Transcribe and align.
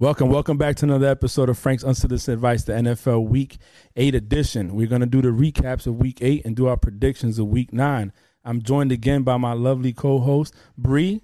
Welcome, 0.00 0.28
welcome 0.28 0.56
back 0.58 0.76
to 0.76 0.84
another 0.84 1.08
episode 1.08 1.48
of 1.48 1.58
Frank's 1.58 1.82
Unsolicited 1.82 2.34
Advice, 2.34 2.62
the 2.62 2.72
NFL 2.72 3.26
Week 3.26 3.58
8 3.96 4.14
edition. 4.14 4.76
We're 4.76 4.86
going 4.86 5.00
to 5.00 5.08
do 5.08 5.20
the 5.20 5.30
recaps 5.30 5.88
of 5.88 5.96
Week 5.96 6.18
8 6.20 6.46
and 6.46 6.54
do 6.54 6.68
our 6.68 6.76
predictions 6.76 7.36
of 7.40 7.48
Week 7.48 7.72
9. 7.72 8.12
I'm 8.44 8.62
joined 8.62 8.92
again 8.92 9.24
by 9.24 9.38
my 9.38 9.54
lovely 9.54 9.92
co-host, 9.92 10.54
Bree. 10.76 11.20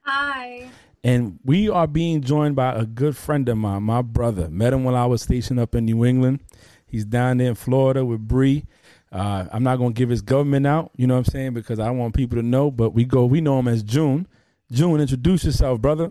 Hi. 0.00 0.70
And 1.04 1.38
we 1.44 1.68
are 1.68 1.86
being 1.86 2.22
joined 2.22 2.56
by 2.56 2.72
a 2.72 2.86
good 2.86 3.14
friend 3.14 3.46
of 3.46 3.58
mine, 3.58 3.82
my 3.82 4.00
brother. 4.00 4.48
Met 4.48 4.72
him 4.72 4.84
while 4.84 4.96
I 4.96 5.04
was 5.04 5.20
stationed 5.20 5.60
up 5.60 5.74
in 5.74 5.84
New 5.84 6.02
England. 6.02 6.40
He's 6.86 7.04
down 7.04 7.36
there 7.36 7.50
in 7.50 7.56
Florida 7.56 8.06
with 8.06 8.26
Bree. 8.26 8.64
Uh, 9.12 9.48
I'm 9.52 9.62
not 9.62 9.76
going 9.76 9.92
to 9.92 9.98
give 9.98 10.08
his 10.08 10.22
government 10.22 10.66
out, 10.66 10.92
you 10.96 11.06
know 11.06 11.16
what 11.16 11.28
I'm 11.28 11.30
saying, 11.30 11.52
because 11.52 11.78
I 11.78 11.90
want 11.90 12.14
people 12.14 12.36
to 12.38 12.42
know, 12.42 12.70
but 12.70 12.94
we 12.94 13.04
go, 13.04 13.26
we 13.26 13.42
know 13.42 13.58
him 13.58 13.68
as 13.68 13.82
June. 13.82 14.26
June, 14.72 14.98
introduce 14.98 15.44
yourself, 15.44 15.82
brother. 15.82 16.10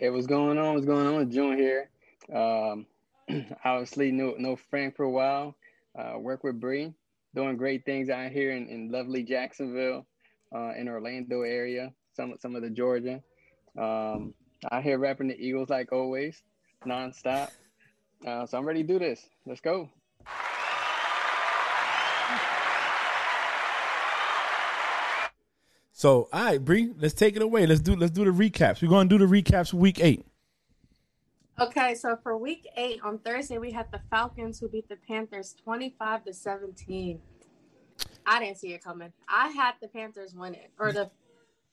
Hey, 0.00 0.08
what's 0.08 0.26
going 0.26 0.56
on? 0.56 0.72
What's 0.72 0.86
going 0.86 1.06
on? 1.06 1.30
June 1.30 1.58
here. 1.58 1.90
Um, 2.34 2.86
obviously, 3.66 4.10
no 4.10 4.34
no 4.38 4.56
Frank 4.56 4.96
for 4.96 5.02
a 5.02 5.10
while. 5.10 5.54
Uh, 5.94 6.18
work 6.18 6.42
with 6.42 6.58
Bree, 6.58 6.94
doing 7.34 7.58
great 7.58 7.84
things 7.84 8.08
out 8.08 8.30
here 8.30 8.50
in, 8.52 8.66
in 8.68 8.90
lovely 8.90 9.22
Jacksonville, 9.22 10.06
uh, 10.56 10.72
in 10.74 10.88
Orlando 10.88 11.42
area, 11.42 11.92
some 12.16 12.32
some 12.40 12.56
of 12.56 12.62
the 12.62 12.70
Georgia. 12.70 13.22
Um, 13.76 14.32
out 14.72 14.82
here 14.82 14.98
rapping 14.98 15.28
the 15.28 15.38
Eagles 15.38 15.68
like 15.68 15.92
always, 15.92 16.42
nonstop. 16.86 17.50
Uh, 18.26 18.46
so 18.46 18.56
I'm 18.56 18.64
ready 18.64 18.80
to 18.80 18.88
do 18.88 18.98
this. 18.98 19.28
Let's 19.44 19.60
go. 19.60 19.90
So, 26.00 26.30
all 26.32 26.44
right, 26.44 26.64
Bree, 26.64 26.94
let's 26.98 27.12
take 27.12 27.36
it 27.36 27.42
away. 27.42 27.66
Let's 27.66 27.82
do 27.82 27.94
let's 27.94 28.10
do 28.10 28.24
the 28.24 28.30
recaps. 28.30 28.80
We're 28.80 28.88
going 28.88 29.06
to 29.06 29.18
do 29.18 29.26
the 29.26 29.30
recaps 29.30 29.74
week 29.74 30.00
8. 30.00 30.24
Okay, 31.60 31.94
so 31.94 32.16
for 32.22 32.38
week 32.38 32.66
eight 32.78 33.00
on 33.04 33.18
Thursday, 33.18 33.58
we 33.58 33.70
had 33.70 33.92
the 33.92 34.00
Falcons 34.08 34.58
who 34.58 34.66
beat 34.70 34.88
the 34.88 34.96
Panthers 34.96 35.54
25 35.62 36.24
to 36.24 36.32
17. 36.32 37.20
I 38.24 38.40
didn't 38.40 38.56
see 38.56 38.72
it 38.72 38.82
coming. 38.82 39.12
I 39.28 39.48
had 39.48 39.74
the 39.82 39.88
Panthers 39.88 40.34
win 40.34 40.54
it. 40.54 40.70
Or 40.78 40.90
the 40.90 41.10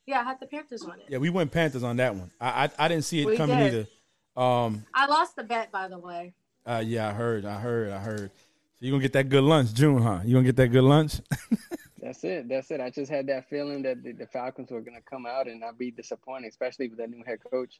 yeah, 0.05 0.19
I 0.19 0.23
had 0.23 0.41
the 0.41 0.47
Panthers 0.47 0.83
win 0.83 0.99
it. 0.99 1.05
Yeah, 1.07 1.19
we 1.19 1.29
went 1.29 1.49
Panthers 1.49 1.83
on 1.83 1.95
that 1.95 2.13
one. 2.13 2.29
I 2.41 2.65
I, 2.65 2.69
I 2.79 2.87
didn't 2.89 3.05
see 3.05 3.21
it 3.21 3.27
We 3.27 3.37
coming 3.37 3.59
did. 3.59 3.87
either. 4.35 4.43
Um 4.43 4.85
I 4.93 5.05
lost 5.05 5.37
the 5.37 5.43
bet 5.43 5.71
by 5.71 5.87
the 5.87 5.99
way. 5.99 6.33
uh 6.65 6.83
yeah, 6.85 7.07
I 7.07 7.13
heard, 7.13 7.45
I 7.45 7.61
heard, 7.61 7.91
I 7.91 7.99
heard. 7.99 8.29
So 8.29 8.85
you 8.85 8.91
going 8.91 9.01
to 9.01 9.05
get 9.07 9.13
that 9.13 9.29
good 9.29 9.45
lunch, 9.45 9.73
June, 9.73 10.01
huh? 10.01 10.19
You 10.25 10.33
going 10.33 10.43
to 10.43 10.51
get 10.51 10.57
that 10.57 10.67
good 10.67 10.83
lunch? 10.83 11.21
That's 11.99 12.23
it. 12.23 12.47
That's 12.47 12.69
it. 12.71 12.79
I 12.79 12.89
just 12.89 13.11
had 13.11 13.27
that 13.27 13.49
feeling 13.49 13.81
that 13.83 14.03
the, 14.03 14.11
the 14.11 14.27
Falcons 14.27 14.69
were 14.71 14.81
going 14.81 14.95
to 14.95 15.01
come 15.01 15.25
out 15.25 15.47
and 15.47 15.59
not 15.59 15.77
be 15.77 15.91
disappointing, 15.91 16.49
especially 16.49 16.89
with 16.89 16.99
that 16.99 17.09
new 17.09 17.23
head 17.25 17.39
coach. 17.51 17.79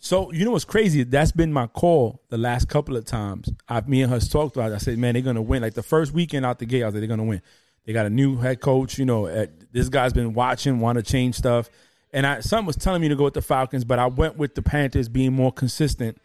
So 0.00 0.32
you 0.32 0.44
know 0.44 0.52
what's 0.52 0.64
crazy? 0.64 1.02
That's 1.02 1.32
been 1.32 1.52
my 1.52 1.66
call 1.66 2.22
the 2.28 2.38
last 2.38 2.68
couple 2.68 2.96
of 2.96 3.04
times. 3.04 3.50
I, 3.68 3.80
me 3.82 4.02
and 4.02 4.12
her 4.12 4.20
talked 4.20 4.56
about. 4.56 4.70
It. 4.70 4.76
I 4.76 4.78
said, 4.78 4.96
"Man, 4.96 5.14
they're 5.14 5.22
gonna 5.22 5.42
win." 5.42 5.60
Like 5.60 5.74
the 5.74 5.82
first 5.82 6.12
weekend 6.12 6.46
out 6.46 6.60
the 6.60 6.66
gate, 6.66 6.84
I 6.84 6.86
was 6.86 6.94
like, 6.94 7.00
"They're 7.00 7.08
gonna 7.08 7.24
win." 7.24 7.42
They 7.84 7.92
got 7.92 8.06
a 8.06 8.10
new 8.10 8.36
head 8.36 8.60
coach. 8.60 8.96
You 8.96 9.06
know, 9.06 9.26
uh, 9.26 9.46
this 9.72 9.88
guy's 9.88 10.12
been 10.12 10.34
watching, 10.34 10.78
want 10.78 10.98
to 10.98 11.02
change 11.02 11.34
stuff. 11.34 11.68
And 12.12 12.26
I, 12.26 12.40
something 12.40 12.66
was 12.66 12.76
telling 12.76 13.02
me 13.02 13.08
to 13.08 13.16
go 13.16 13.24
with 13.24 13.34
the 13.34 13.42
Falcons, 13.42 13.84
but 13.84 13.98
I 13.98 14.06
went 14.06 14.36
with 14.36 14.54
the 14.54 14.62
Panthers 14.62 15.08
being 15.08 15.32
more 15.32 15.52
consistent. 15.52 16.18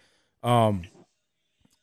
Um, 0.44 0.84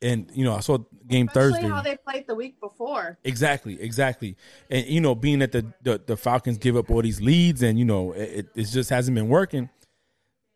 and 0.03 0.31
you 0.35 0.45
know, 0.45 0.55
I 0.55 0.61
saw 0.61 0.79
game 1.07 1.29
Especially 1.29 1.53
Thursday. 1.53 1.69
how 1.69 1.83
they 1.83 1.97
played 1.97 2.27
the 2.27 2.35
week 2.35 2.61
before. 2.61 3.19
Exactly, 3.25 3.81
exactly. 3.81 4.37
And 4.71 4.87
you 4.87 5.01
know, 5.01 5.15
being 5.15 5.41
that 5.41 5.53
the, 5.53 5.67
the 5.83 6.01
the 6.05 6.17
Falcons 6.17 6.59
give 6.59 6.77
up 6.77 6.91
all 6.91 7.03
these 7.03 7.21
leads, 7.21 7.63
and 7.63 7.79
you 7.79 7.85
know, 7.85 8.13
it, 8.13 8.49
it 8.55 8.65
just 8.65 8.91
hasn't 8.91 9.15
been 9.15 9.29
working. 9.29 9.69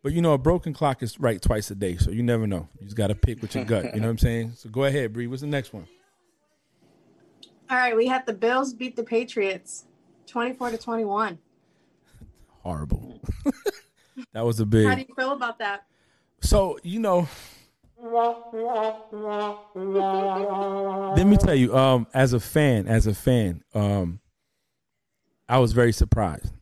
But 0.02 0.12
you 0.12 0.22
know, 0.22 0.34
a 0.34 0.38
broken 0.38 0.72
clock 0.72 1.02
is 1.02 1.18
right 1.18 1.40
twice 1.40 1.70
a 1.70 1.74
day, 1.74 1.96
so 1.96 2.10
you 2.10 2.22
never 2.22 2.46
know. 2.46 2.68
You 2.78 2.84
just 2.84 2.96
got 2.96 3.08
to 3.08 3.14
pick 3.14 3.40
with 3.40 3.54
your 3.54 3.64
gut. 3.64 3.94
You 3.94 4.00
know 4.00 4.06
what 4.06 4.12
I'm 4.12 4.18
saying? 4.18 4.52
So 4.56 4.68
go 4.68 4.84
ahead, 4.84 5.12
Bree. 5.12 5.26
What's 5.26 5.40
the 5.40 5.48
next 5.48 5.72
one? 5.72 5.86
All 7.70 7.78
right, 7.78 7.96
we 7.96 8.06
had 8.06 8.26
the 8.26 8.34
Bills 8.34 8.74
beat 8.74 8.96
the 8.96 9.02
Patriots 9.02 9.86
24 10.26 10.72
to 10.72 10.78
21. 10.78 11.38
Horrible. 12.60 13.20
that 14.32 14.44
was 14.44 14.60
a 14.60 14.66
big. 14.66 14.86
How 14.86 14.94
do 14.94 15.00
you 15.00 15.14
feel 15.14 15.32
about 15.32 15.58
that? 15.58 15.86
So 16.40 16.78
you 16.82 17.00
know, 17.00 17.26
let 21.16 21.26
me 21.26 21.36
tell 21.36 21.54
you. 21.54 21.76
Um, 21.76 22.06
as 22.12 22.32
a 22.32 22.40
fan, 22.40 22.86
as 22.86 23.06
a 23.06 23.14
fan, 23.14 23.62
um, 23.74 24.20
I 25.48 25.58
was 25.58 25.72
very 25.72 25.92
surprised. 25.92 26.52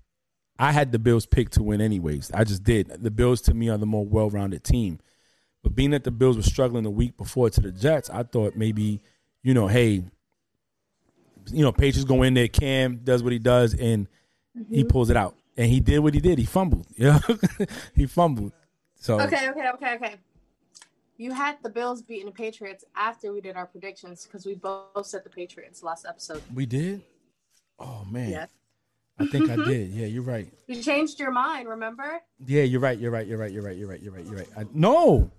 I 0.59 0.71
had 0.71 0.93
the 0.93 0.99
Bills 0.99 1.27
picked 1.27 1.55
to 1.55 1.63
win 1.63 1.81
anyways. 1.81 2.31
I 2.33 2.45
just 2.45 2.63
did. 2.63 2.89
The 3.03 3.11
Bills 3.11 3.41
to 3.43 3.55
me 3.55 3.69
are 3.69 3.79
the 3.79 3.87
more 3.87 4.07
well-rounded 4.07 4.63
team. 4.63 5.01
But 5.63 5.75
being 5.75 5.91
that 5.91 6.05
the 6.05 6.11
Bills 6.11 6.37
were 6.37 6.43
struggling 6.43 6.85
the 6.85 6.91
week 6.91 7.17
before 7.17 7.51
to 7.51 7.61
the 7.61 7.73
Jets, 7.73 8.11
I 8.11 8.23
thought 8.23 8.55
maybe, 8.55 9.01
you 9.43 9.55
know, 9.55 9.67
hey, 9.67 10.05
you 11.51 11.63
know, 11.63 11.73
Patriots 11.73 12.05
go 12.05 12.23
in 12.23 12.35
there, 12.35 12.49
Cam 12.49 13.01
does 13.03 13.23
what 13.23 13.33
he 13.33 13.39
does, 13.41 13.75
and 13.75 14.07
he 14.71 14.85
pulls 14.85 15.11
it 15.11 15.17
out. 15.17 15.35
And 15.57 15.69
he 15.69 15.81
did 15.81 15.99
what 15.99 16.15
he 16.15 16.21
did. 16.21 16.39
He 16.39 16.45
fumbled. 16.45 16.87
Yeah, 16.97 17.19
he 17.95 18.07
fumbled. 18.07 18.53
So 18.97 19.21
Okay, 19.21 19.51
okay, 19.51 19.69
okay, 19.75 19.95
okay. 19.97 20.15
You 21.23 21.33
had 21.33 21.59
the 21.63 21.71
Bills 21.71 22.03
beating 22.03 22.27
the 22.27 22.33
Patriots 22.33 22.85
after 22.97 23.33
we 23.33 23.41
did 23.41 23.55
our 23.55 23.67
predictions 23.67 24.25
because 24.27 24.45
we 24.45 24.55
both 24.57 25.07
said 25.07 25.23
the 25.23 25.31
Patriots 25.31 25.81
last 25.83 26.05
episode. 26.05 26.43
we 26.53 26.67
did. 26.67 27.03
Oh 27.79 28.05
man, 28.11 28.31
Yes. 28.31 28.51
I 29.21 29.27
think 29.27 29.49
I 29.49 29.55
did. 29.65 29.91
Yeah, 29.91 30.07
you're 30.07 30.25
right. 30.25 30.53
You 30.67 30.83
changed 30.83 31.21
your 31.21 31.31
mind, 31.31 31.69
remember? 31.69 32.21
Yeah, 32.45 32.65
you're 32.65 32.81
right. 32.81 32.99
You're 32.99 33.13
right. 33.13 33.27
You're 33.27 33.39
right. 33.39 33.53
You're 33.53 33.63
right. 33.63 33.77
You're 33.77 33.89
right. 33.89 34.03
You're 34.03 34.13
right. 34.13 34.25
You're 34.25 34.35
right. 34.37 34.49
I, 34.57 34.65
no, 34.75 35.31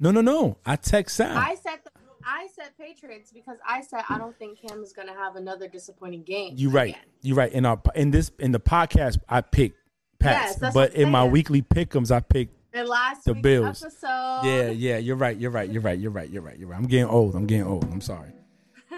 no, 0.00 0.10
no, 0.10 0.20
no. 0.20 0.56
I 0.66 0.74
text 0.74 1.16
Sam. 1.16 1.36
I 1.36 1.54
said 1.54 1.78
the, 1.84 1.90
I 2.24 2.48
said 2.52 2.70
Patriots 2.76 3.30
because 3.32 3.58
I 3.64 3.82
said 3.82 4.02
I 4.08 4.18
don't 4.18 4.36
think 4.36 4.58
Cam 4.60 4.82
is 4.82 4.92
going 4.92 5.06
to 5.08 5.14
have 5.14 5.36
another 5.36 5.68
disappointing 5.68 6.24
game. 6.24 6.54
You're 6.56 6.72
right. 6.72 6.90
again. 6.94 7.04
You're 7.22 7.36
right. 7.36 7.52
In 7.52 7.66
our 7.66 7.80
in 7.94 8.10
this 8.10 8.32
in 8.40 8.50
the 8.50 8.60
podcast, 8.60 9.18
I 9.28 9.42
picked 9.42 9.76
Pats, 10.18 10.58
Yes, 10.60 10.74
but 10.74 10.94
in 10.94 11.08
my 11.10 11.24
weekly 11.24 11.62
pickums, 11.62 12.10
I 12.10 12.18
picked. 12.18 12.56
And 12.72 12.88
last 12.88 13.24
The 13.24 13.34
Bills. 13.34 13.82
episode. 13.82 14.40
Yeah, 14.44 14.70
yeah. 14.70 14.98
You're 14.98 15.16
right. 15.16 15.36
You're 15.36 15.50
right. 15.50 15.68
You're 15.70 15.82
right. 15.82 15.98
You're 15.98 16.10
right. 16.12 16.30
You're 16.30 16.42
right. 16.42 16.58
You're 16.58 16.68
right. 16.68 16.78
I'm 16.78 16.86
getting 16.86 17.06
old. 17.08 17.34
I'm 17.34 17.46
getting 17.46 17.66
old. 17.66 17.84
I'm 17.84 18.00
sorry. 18.00 18.30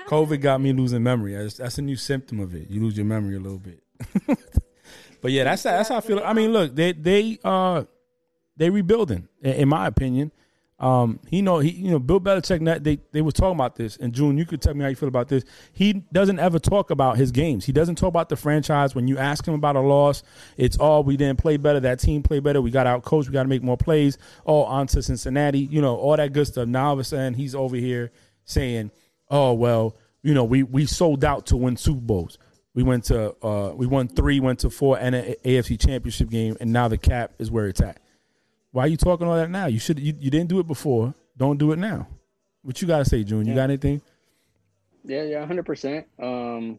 COVID 0.09 0.41
got 0.41 0.60
me 0.60 0.72
losing 0.72 1.03
memory. 1.03 1.34
That's, 1.34 1.55
that's 1.55 1.78
a 1.78 1.82
new 1.82 1.97
symptom 1.97 2.41
of 2.41 2.55
it. 2.55 2.69
You 2.69 2.82
lose 2.82 2.97
your 2.97 3.06
memory 3.06 3.37
a 3.37 3.41
little 3.41 3.59
bit. 3.59 3.82
but 5.21 5.31
yeah, 5.31 5.44
that's 5.44 5.62
that's 5.62 5.88
how 5.88 5.97
I 5.97 6.00
feel. 6.00 6.21
I 6.25 6.32
mean, 6.32 6.53
look, 6.53 6.75
they 6.75 6.93
they 6.93 7.38
uh 7.44 7.84
they 8.56 8.69
rebuilding 8.69 9.28
in, 9.41 9.53
in 9.55 9.69
my 9.69 9.87
opinion. 9.87 10.32
Um, 10.82 11.20
he 11.28 11.43
know 11.43 11.60
he 11.60 11.70
you 11.70 11.93
know 11.93 12.00
Bill 12.00 12.20
Belichick. 12.20 12.82
They 12.82 12.98
they 13.12 13.22
was 13.22 13.34
talking 13.34 13.54
about 13.54 13.76
this. 13.76 13.97
And 13.97 14.12
June, 14.12 14.37
you 14.37 14.44
could 14.44 14.60
tell 14.60 14.75
me 14.75 14.82
how 14.82 14.88
you 14.88 14.97
feel 14.97 15.09
about 15.09 15.28
this. 15.28 15.44
He 15.72 15.93
doesn't 15.93 16.41
ever 16.41 16.59
talk 16.59 16.91
about 16.91 17.16
his 17.16 17.31
games. 17.31 17.65
He 17.65 17.72
doesn't 17.72 17.94
talk 17.94 18.09
about 18.09 18.28
the 18.28 18.34
franchise. 18.34 18.93
When 18.93 19.06
you 19.06 19.16
ask 19.16 19.47
him 19.47 19.54
about 19.54 19.76
a 19.76 19.81
loss, 19.81 20.25
it's 20.56 20.76
all 20.76 21.04
we 21.04 21.16
didn't 21.16 21.38
play 21.38 21.56
better. 21.56 21.78
That 21.78 22.00
team 22.00 22.25
played 22.25 22.43
better. 22.43 22.60
We 22.60 22.72
got 22.72 22.88
out 22.88 23.04
coached. 23.04 23.28
We 23.28 23.32
got 23.32 23.44
to 23.44 23.48
make 23.48 23.62
more 23.62 23.76
plays. 23.76 24.19
All 24.44 24.65
on 24.65 24.88
to 24.88 25.03
Cincinnati. 25.03 25.60
You 25.60 25.81
know 25.81 25.97
all 25.97 26.16
that 26.16 26.32
good 26.32 26.48
stuff. 26.48 26.66
Now 26.66 26.88
all 26.88 26.94
of 26.94 26.99
a 26.99 27.04
sudden 27.04 27.34
he's 27.34 27.54
over 27.54 27.76
here 27.76 28.10
saying, 28.44 28.91
"Oh 29.31 29.53
well, 29.53 29.97
you 30.25 30.34
know 30.34 30.43
we 30.43 30.64
we 30.64 30.87
sold 30.87 31.25
out 31.25 31.47
to 31.47 31.56
win 31.56 31.76
Super 31.76 32.00
Bowls." 32.00 32.38
We 32.75 32.82
went 32.82 33.04
to 33.04 33.37
uh, 33.47 33.72
we 33.76 33.87
won 33.87 34.09
three, 34.09 34.41
went 34.41 34.60
to 34.60 34.70
four, 34.70 34.99
and 34.99 35.14
an 35.14 35.37
AFC 35.44 35.78
Championship 35.78 36.28
game, 36.28 36.56
and 36.59 36.72
now 36.72 36.88
the 36.88 36.99
cap 36.99 37.34
is 37.38 37.53
where 37.53 37.69
it's 37.69 37.81
at. 37.81 38.00
Why 38.72 38.84
are 38.84 38.88
you 38.88 38.97
talking 38.97 39.27
all 39.27 39.37
that 39.37 39.50
now? 39.50 39.66
You 39.66 39.78
should 39.78 39.99
you, 39.99 40.15
you 40.19 40.31
didn't 40.31 40.49
do 40.49 40.59
it 40.59 40.66
before. 40.66 41.15
Don't 41.37 41.59
do 41.59 41.72
it 41.72 41.78
now. 41.78 42.09
What 42.62 42.81
you 42.81 42.88
gotta 42.88 43.05
say, 43.05 43.22
June? 43.22 43.47
You 43.47 43.55
got 43.55 43.65
anything? 43.65 44.00
Yeah, 45.05 45.22
yeah, 45.22 45.47
hundred 45.47 45.66
percent. 45.66 46.06
Um, 46.21 46.78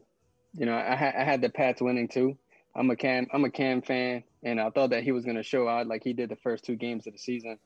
you 0.54 0.66
know, 0.66 0.76
I, 0.76 0.96
ha- 0.96 1.12
I 1.18 1.24
had 1.24 1.40
the 1.40 1.48
Pats 1.48 1.80
winning 1.80 2.08
too. 2.08 2.36
I'm 2.76 2.90
a 2.90 2.96
Cam, 2.96 3.26
I'm 3.32 3.44
a 3.44 3.50
Cam 3.50 3.82
fan, 3.82 4.24
and 4.42 4.60
I 4.60 4.70
thought 4.70 4.90
that 4.90 5.04
he 5.04 5.12
was 5.12 5.24
going 5.24 5.36
to 5.36 5.42
show 5.42 5.68
out 5.68 5.86
like 5.86 6.02
he 6.02 6.12
did 6.12 6.28
the 6.28 6.36
first 6.36 6.64
two 6.64 6.76
games 6.76 7.06
of 7.06 7.12
the 7.12 7.18
season. 7.18 7.58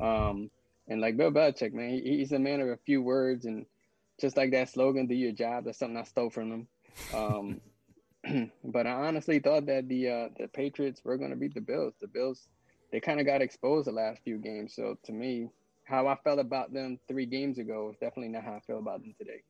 Um, 0.00 0.50
and 0.88 1.00
like 1.00 1.16
Bill 1.16 1.30
Belichick, 1.30 1.72
man, 1.72 1.90
he, 1.90 2.18
he's 2.18 2.32
a 2.32 2.38
man 2.38 2.60
of 2.60 2.68
a 2.68 2.78
few 2.86 3.02
words, 3.02 3.44
and 3.44 3.66
just 4.20 4.36
like 4.36 4.52
that 4.52 4.70
slogan, 4.70 5.06
"Do 5.06 5.14
your 5.14 5.32
job." 5.32 5.64
That's 5.64 5.78
something 5.78 5.96
I 5.96 6.04
stole 6.04 6.30
from 6.30 6.52
him. 6.52 6.68
Um, 7.14 7.60
but 8.64 8.86
I 8.86 8.92
honestly 8.92 9.38
thought 9.38 9.66
that 9.66 9.88
the 9.88 10.08
uh, 10.08 10.28
the 10.38 10.48
Patriots 10.48 11.02
were 11.04 11.18
going 11.18 11.30
to 11.30 11.36
beat 11.36 11.54
the 11.54 11.60
Bills. 11.60 11.94
The 12.00 12.08
Bills, 12.08 12.48
they 12.94 13.00
kind 13.00 13.18
of 13.18 13.26
got 13.26 13.42
exposed 13.42 13.88
the 13.88 13.92
last 13.92 14.20
few 14.22 14.38
games. 14.38 14.72
So 14.76 14.96
to 15.06 15.12
me, 15.12 15.48
how 15.82 16.06
I 16.06 16.14
felt 16.22 16.38
about 16.38 16.72
them 16.72 17.00
three 17.08 17.26
games 17.26 17.58
ago 17.58 17.90
is 17.90 17.96
definitely 17.96 18.28
not 18.28 18.44
how 18.44 18.52
I 18.52 18.60
feel 18.60 18.78
about 18.78 19.00
them 19.00 19.12
today. 19.18 19.42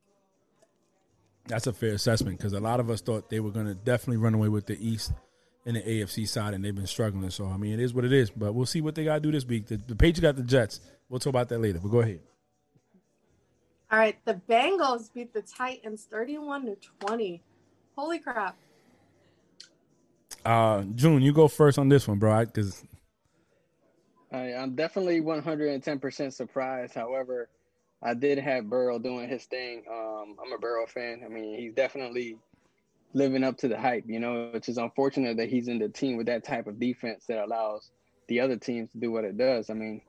That's 1.46 1.67
a 1.67 1.75
fair 1.75 1.93
assessment 1.93 2.38
because 2.38 2.55
a 2.55 2.61
lot 2.61 2.81
of 2.81 2.88
us 2.88 3.02
thought 3.02 3.29
they 3.29 3.41
were 3.41 3.50
gonna 3.50 3.75
definitely 3.75 4.17
run 4.17 4.32
away 4.32 4.49
with 4.49 4.64
the 4.64 4.79
East 4.81 5.12
and 5.67 5.76
the 5.76 5.82
AFC 5.82 6.26
side, 6.26 6.55
and 6.55 6.64
they've 6.64 6.75
been 6.75 6.87
struggling. 6.87 7.29
So 7.29 7.46
I 7.46 7.58
mean, 7.58 7.75
it 7.75 7.81
is 7.81 7.93
what 7.93 8.06
it 8.06 8.14
is. 8.14 8.31
But 8.31 8.55
we'll 8.55 8.64
see 8.64 8.81
what 8.81 8.94
they 8.94 9.05
gotta 9.05 9.20
do 9.20 9.31
this 9.31 9.44
week. 9.44 9.67
The, 9.67 9.76
the 9.76 9.94
Patriots 9.94 10.20
got 10.20 10.37
the 10.37 10.43
Jets. 10.43 10.81
We'll 11.11 11.20
talk 11.20 11.29
about 11.29 11.50
that 11.50 11.58
later. 11.58 11.81
But 11.81 11.88
go 11.88 12.00
ahead. 12.00 12.20
All 13.93 13.99
right, 13.99 14.17
the 14.25 14.40
Bengals 14.49 15.12
beat 15.12 15.35
the 15.35 15.43
Titans 15.43 16.08
31 16.11 16.64
to 16.64 16.76
20. 17.00 17.43
Holy 17.94 18.19
crap. 18.20 18.56
Uh, 20.47 20.82
June, 20.94 21.20
you 21.20 21.35
go 21.35 21.47
first 21.47 21.79
on 21.79 21.90
this 21.90 22.08
one, 22.08 22.19
bro. 22.19 22.47
Because 22.47 22.82
I, 24.35 24.55
I'm 24.55 24.75
definitely 24.75 25.21
110% 25.21 26.33
surprised. 26.33 26.95
However, 26.95 27.49
I 28.03 28.15
did 28.15 28.39
have 28.39 28.69
Burrow 28.69 28.99
doing 28.99 29.29
his 29.29 29.45
thing. 29.45 29.85
Um, 29.91 30.37
I'm 30.45 30.53
a 30.53 30.59
Burrow 30.59 30.87
fan. 30.87 31.23
I 31.25 31.29
mean, 31.29 31.59
he's 31.59 31.73
definitely 31.73 32.39
living 33.13 33.45
up 33.45 33.57
to 33.59 33.69
the 33.69 33.79
hype. 33.79 34.05
You 34.07 34.19
know, 34.19 34.51
which 34.53 34.69
is 34.69 34.77
unfortunate 34.77 35.37
that 35.37 35.49
he's 35.49 35.69
in 35.69 35.79
the 35.79 35.89
team 35.89 36.17
with 36.17 36.27
that 36.27 36.45
type 36.45 36.67
of 36.67 36.81
defense 36.81 37.27
that 37.29 37.45
allows 37.45 37.91
the 38.27 38.41
other 38.41 38.57
teams 38.57 38.91
to 38.93 38.99
do 38.99 39.13
what 39.13 39.25
it 39.25 39.39
does. 39.39 39.71
I 39.71 39.75
mean, 39.75 40.03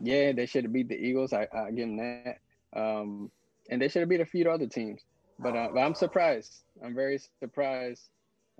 yeah, 0.00 0.32
they 0.32 0.46
should 0.46 0.64
have 0.64 0.72
beat 0.72 0.88
the 0.88 0.96
Eagles. 0.96 1.32
I, 1.32 1.48
I 1.52 1.70
give 1.72 1.88
them 1.88 1.96
that. 1.96 2.38
Um, 2.72 3.30
and 3.68 3.82
they 3.82 3.88
should 3.88 4.00
have 4.00 4.08
beat 4.08 4.20
a 4.20 4.26
few 4.26 4.48
other 4.48 4.66
teams. 4.66 5.02
But, 5.38 5.56
uh, 5.56 5.68
but 5.74 5.80
I'm 5.80 5.94
surprised. 5.94 6.62
I'm 6.84 6.94
very 6.94 7.18
surprised. 7.40 8.02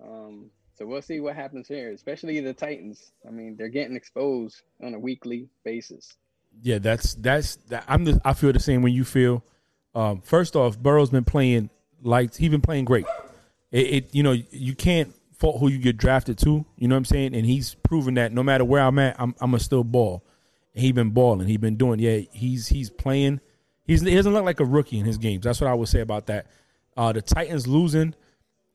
Um, 0.03 0.51
so 0.75 0.87
we'll 0.87 1.03
see 1.03 1.21
what 1.21 1.37
happens 1.37 1.69
here, 1.69 1.93
especially 1.93 2.41
the 2.41 2.53
Titans. 2.53 3.13
I 3.27 3.31
mean, 3.31 3.57
they're 3.57 3.69
getting 3.69 3.97
exposed 3.97 4.63
on 4.83 4.95
a 4.95 4.99
weekly 4.99 5.49
basis. 5.65 6.17
Yeah, 6.63 6.79
that's 6.79 7.15
that's 7.15 7.57
that, 7.69 7.85
I'm 7.89 8.05
the 8.05 8.21
I 8.25 8.33
feel 8.33 8.53
the 8.53 8.61
same 8.61 8.83
when 8.83 8.93
you 8.93 9.05
feel. 9.05 9.45
Um, 9.95 10.21
first 10.21 10.57
off, 10.57 10.79
Burrow's 10.79 11.11
been 11.11 11.25
playing 11.25 11.71
like 12.03 12.35
he's 12.35 12.51
been 12.51 12.61
playing 12.61 12.85
great. 12.85 13.07
It, 13.71 13.87
it, 13.87 14.15
you 14.15 14.23
know 14.23 14.33
you 14.33 14.75
can't 14.75 15.13
fault 15.37 15.61
who 15.61 15.69
you 15.69 15.79
get 15.79 15.97
drafted 15.97 16.39
to. 16.39 16.65
You 16.77 16.89
know 16.89 16.95
what 16.95 16.99
I'm 16.99 17.05
saying? 17.05 17.35
And 17.35 17.47
he's 17.47 17.75
proven 17.75 18.15
that 18.15 18.33
no 18.33 18.43
matter 18.43 18.65
where 18.65 18.83
I'm 18.83 18.99
at, 18.99 19.17
I'm 19.19 19.35
I'm 19.41 19.55
a 19.55 19.61
still 19.61 19.85
ball. 19.85 20.25
And 20.75 20.83
he 20.83 20.93
been 20.93 21.11
balling. 21.11 21.47
He's 21.47 21.59
been 21.59 21.77
doing. 21.77 22.01
Yeah, 22.01 22.21
he's 22.33 22.69
he's 22.69 22.91
playing. 22.91 23.41
He's 23.85 24.03
he 24.03 24.15
doesn't 24.15 24.33
look 24.33 24.45
like 24.45 24.61
a 24.61 24.65
rookie 24.65 24.99
in 24.99 25.05
his 25.05 25.19
games. 25.19 25.45
That's 25.45 25.61
what 25.61 25.71
I 25.71 25.75
would 25.75 25.89
say 25.89 26.01
about 26.01 26.27
that. 26.27 26.47
Uh, 26.97 27.13
the 27.13 27.23
Titans 27.23 27.67
losing, 27.67 28.15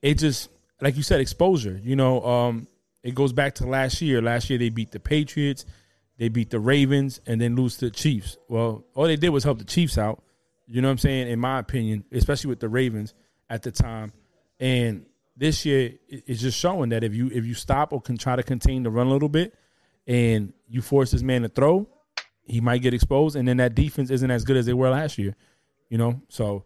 it 0.01 0.15
just 0.15 0.49
like 0.81 0.95
you 0.95 1.03
said, 1.03 1.19
exposure. 1.19 1.79
You 1.83 1.95
know, 1.95 2.23
um, 2.23 2.67
it 3.03 3.15
goes 3.15 3.33
back 3.33 3.55
to 3.55 3.67
last 3.67 4.01
year. 4.01 4.21
Last 4.21 4.49
year 4.49 4.59
they 4.59 4.69
beat 4.69 4.91
the 4.91 4.99
Patriots, 4.99 5.65
they 6.17 6.29
beat 6.29 6.49
the 6.49 6.59
Ravens, 6.59 7.21
and 7.25 7.39
then 7.39 7.55
lose 7.55 7.77
to 7.77 7.85
the 7.85 7.91
Chiefs. 7.91 8.37
Well, 8.47 8.83
all 8.93 9.05
they 9.05 9.15
did 9.15 9.29
was 9.29 9.43
help 9.43 9.59
the 9.59 9.65
Chiefs 9.65 9.97
out. 9.97 10.21
You 10.67 10.81
know 10.81 10.87
what 10.87 10.93
I'm 10.93 10.97
saying? 10.99 11.29
In 11.29 11.39
my 11.39 11.59
opinion, 11.59 12.03
especially 12.11 12.49
with 12.49 12.59
the 12.59 12.69
Ravens 12.69 13.13
at 13.49 13.63
the 13.63 13.71
time, 13.71 14.13
and 14.59 15.05
this 15.35 15.65
year 15.65 15.93
it's 16.09 16.41
just 16.41 16.59
showing 16.59 16.89
that 16.89 17.03
if 17.03 17.15
you 17.15 17.31
if 17.33 17.45
you 17.45 17.53
stop 17.53 17.93
or 17.93 18.01
can 18.01 18.17
try 18.17 18.35
to 18.35 18.43
contain 18.43 18.83
the 18.83 18.91
run 18.91 19.07
a 19.07 19.11
little 19.11 19.29
bit, 19.29 19.55
and 20.05 20.53
you 20.67 20.81
force 20.81 21.11
this 21.11 21.23
man 21.23 21.41
to 21.41 21.49
throw, 21.49 21.87
he 22.43 22.61
might 22.61 22.81
get 22.81 22.93
exposed, 22.93 23.35
and 23.35 23.47
then 23.47 23.57
that 23.57 23.73
defense 23.73 24.11
isn't 24.11 24.29
as 24.29 24.43
good 24.43 24.57
as 24.57 24.65
they 24.65 24.73
were 24.73 24.89
last 24.89 25.17
year. 25.17 25.35
You 25.89 25.97
know, 25.97 26.21
so 26.27 26.65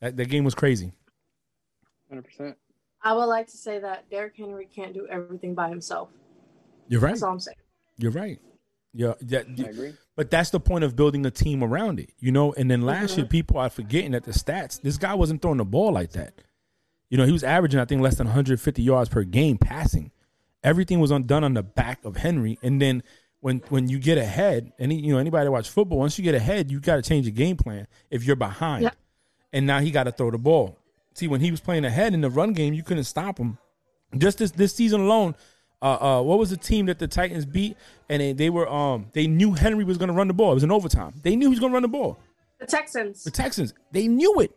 that 0.00 0.16
that 0.16 0.26
game 0.26 0.44
was 0.44 0.54
crazy. 0.54 0.92
Hundred 2.08 2.24
percent. 2.24 2.56
I 3.02 3.12
would 3.14 3.24
like 3.26 3.46
to 3.48 3.56
say 3.56 3.78
that 3.78 4.10
Derrick 4.10 4.36
Henry 4.36 4.66
can't 4.66 4.92
do 4.92 5.06
everything 5.08 5.54
by 5.54 5.68
himself. 5.68 6.10
You're 6.88 7.00
right. 7.00 7.10
That's 7.10 7.22
all 7.22 7.32
I'm 7.32 7.40
saying. 7.40 7.56
You're 7.98 8.10
right. 8.12 8.38
Yeah, 8.92 9.14
that, 9.22 9.46
I 9.58 9.62
agree. 9.68 9.92
But 10.16 10.30
that's 10.30 10.50
the 10.50 10.58
point 10.60 10.82
of 10.84 10.96
building 10.96 11.24
a 11.24 11.30
team 11.30 11.62
around 11.62 12.00
it, 12.00 12.10
you 12.18 12.32
know. 12.32 12.52
And 12.54 12.70
then 12.70 12.82
last 12.82 13.12
Mm-hmm. 13.12 13.20
year, 13.20 13.28
people 13.28 13.58
are 13.58 13.70
forgetting 13.70 14.10
that 14.12 14.24
the 14.24 14.32
stats. 14.32 14.80
This 14.82 14.96
guy 14.96 15.14
wasn't 15.14 15.42
throwing 15.42 15.58
the 15.58 15.64
ball 15.64 15.92
like 15.92 16.10
that. 16.12 16.34
You 17.08 17.16
know, 17.16 17.24
he 17.24 17.32
was 17.32 17.44
averaging, 17.44 17.80
I 17.80 17.84
think, 17.84 18.02
less 18.02 18.16
than 18.16 18.26
150 18.26 18.82
yards 18.82 19.08
per 19.08 19.22
game 19.22 19.58
passing. 19.58 20.10
Everything 20.62 21.00
was 21.00 21.10
undone 21.10 21.44
on 21.44 21.54
the 21.54 21.62
back 21.62 22.04
of 22.04 22.16
Henry. 22.16 22.58
And 22.62 22.82
then 22.82 23.02
when 23.40 23.58
when 23.68 23.88
you 23.88 23.98
get 23.98 24.18
ahead, 24.18 24.72
any 24.78 24.96
you 24.96 25.12
know 25.12 25.18
anybody 25.18 25.44
that 25.44 25.52
watch 25.52 25.70
football, 25.70 25.98
once 25.98 26.18
you 26.18 26.24
get 26.24 26.34
ahead, 26.34 26.70
you 26.70 26.80
got 26.80 26.96
to 26.96 27.02
change 27.02 27.26
the 27.26 27.30
game 27.30 27.56
plan 27.56 27.86
if 28.10 28.24
you're 28.24 28.36
behind. 28.36 28.82
Yeah. 28.82 28.90
And 29.52 29.66
now 29.66 29.78
he 29.78 29.90
got 29.90 30.04
to 30.04 30.12
throw 30.12 30.30
the 30.30 30.38
ball. 30.38 30.76
See, 31.20 31.28
when 31.28 31.42
he 31.42 31.50
was 31.50 31.60
playing 31.60 31.84
ahead 31.84 32.14
in 32.14 32.22
the 32.22 32.30
run 32.30 32.54
game, 32.54 32.72
you 32.72 32.82
couldn't 32.82 33.04
stop 33.04 33.36
him. 33.36 33.58
Just 34.16 34.38
this 34.38 34.52
this 34.52 34.74
season 34.74 35.02
alone, 35.02 35.34
uh, 35.82 35.98
uh, 36.00 36.22
what 36.22 36.38
was 36.38 36.48
the 36.48 36.56
team 36.56 36.86
that 36.86 36.98
the 36.98 37.06
Titans 37.06 37.44
beat? 37.44 37.76
And 38.08 38.22
they, 38.22 38.32
they 38.32 38.48
were 38.48 38.66
um 38.66 39.10
they 39.12 39.26
knew 39.26 39.52
Henry 39.52 39.84
was 39.84 39.98
going 39.98 40.08
to 40.08 40.14
run 40.14 40.28
the 40.28 40.32
ball. 40.32 40.52
It 40.52 40.54
was 40.54 40.62
an 40.62 40.72
overtime. 40.72 41.12
They 41.22 41.36
knew 41.36 41.48
he 41.48 41.50
was 41.50 41.60
going 41.60 41.72
to 41.72 41.74
run 41.74 41.82
the 41.82 41.88
ball. 41.88 42.18
The 42.58 42.64
Texans. 42.64 43.22
The 43.22 43.30
Texans, 43.30 43.74
they 43.92 44.08
knew 44.08 44.40
it, 44.40 44.50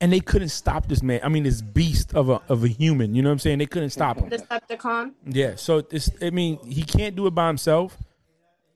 and 0.00 0.12
they 0.12 0.20
couldn't 0.20 0.50
stop 0.50 0.86
this 0.86 1.02
man. 1.02 1.18
I 1.24 1.28
mean, 1.28 1.42
this 1.42 1.60
beast 1.60 2.14
of 2.14 2.28
a 2.28 2.40
of 2.48 2.62
a 2.62 2.68
human. 2.68 3.16
You 3.16 3.22
know 3.22 3.30
what 3.30 3.32
I'm 3.32 3.38
saying? 3.40 3.58
They 3.58 3.66
couldn't 3.66 3.90
stop 3.90 4.18
him. 4.18 4.28
The 4.28 4.38
Decepticon. 4.38 5.14
Yeah. 5.26 5.56
So 5.56 5.80
this, 5.80 6.08
I 6.22 6.30
mean, 6.30 6.60
he 6.64 6.84
can't 6.84 7.16
do 7.16 7.26
it 7.26 7.34
by 7.34 7.48
himself. 7.48 7.98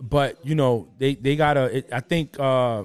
But 0.01 0.45
you 0.45 0.57
know, 0.57 0.89
they 0.99 1.15
they 1.15 1.37
gotta. 1.37 1.77
It, 1.77 1.91
I 1.93 2.01
think 2.01 2.41
uh, 2.41 2.83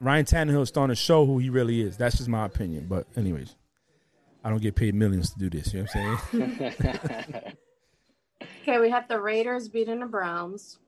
Ryan 0.00 0.24
Tannehill 0.24 0.62
is 0.62 0.70
starting 0.70 0.96
to 0.96 1.00
show 1.00 1.26
who 1.26 1.36
he 1.36 1.50
really 1.50 1.82
is. 1.82 1.98
That's 1.98 2.16
just 2.16 2.30
my 2.30 2.46
opinion. 2.46 2.86
But 2.88 3.06
anyways, 3.16 3.54
I 4.46 4.50
don't 4.50 4.62
get 4.62 4.76
paid 4.76 4.94
millions 4.94 5.30
to 5.32 5.38
do 5.40 5.50
this. 5.50 5.74
You 5.74 5.82
know 5.82 5.88
what 5.92 5.96
I'm 5.96 6.54
saying? 6.54 7.52
Okay, 8.62 8.80
we 8.80 8.90
have 8.90 9.06
the 9.06 9.20
Raiders 9.20 9.68
beating 9.68 10.00
the 10.00 10.06
Browns. 10.06 10.78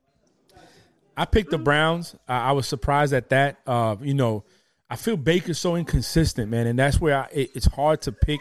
I 1.16 1.24
picked 1.24 1.52
the 1.52 1.58
Browns. 1.58 2.16
I, 2.26 2.48
I 2.48 2.52
was 2.52 2.66
surprised 2.66 3.12
at 3.12 3.28
that. 3.28 3.58
Uh, 3.64 3.94
you 4.02 4.14
know, 4.14 4.42
I 4.90 4.96
feel 4.96 5.16
Baker's 5.16 5.60
so 5.60 5.76
inconsistent, 5.76 6.50
man, 6.50 6.66
and 6.66 6.76
that's 6.76 7.00
where 7.00 7.16
I, 7.16 7.28
it, 7.32 7.50
it's 7.54 7.66
hard 7.66 8.02
to 8.02 8.10
pick 8.10 8.40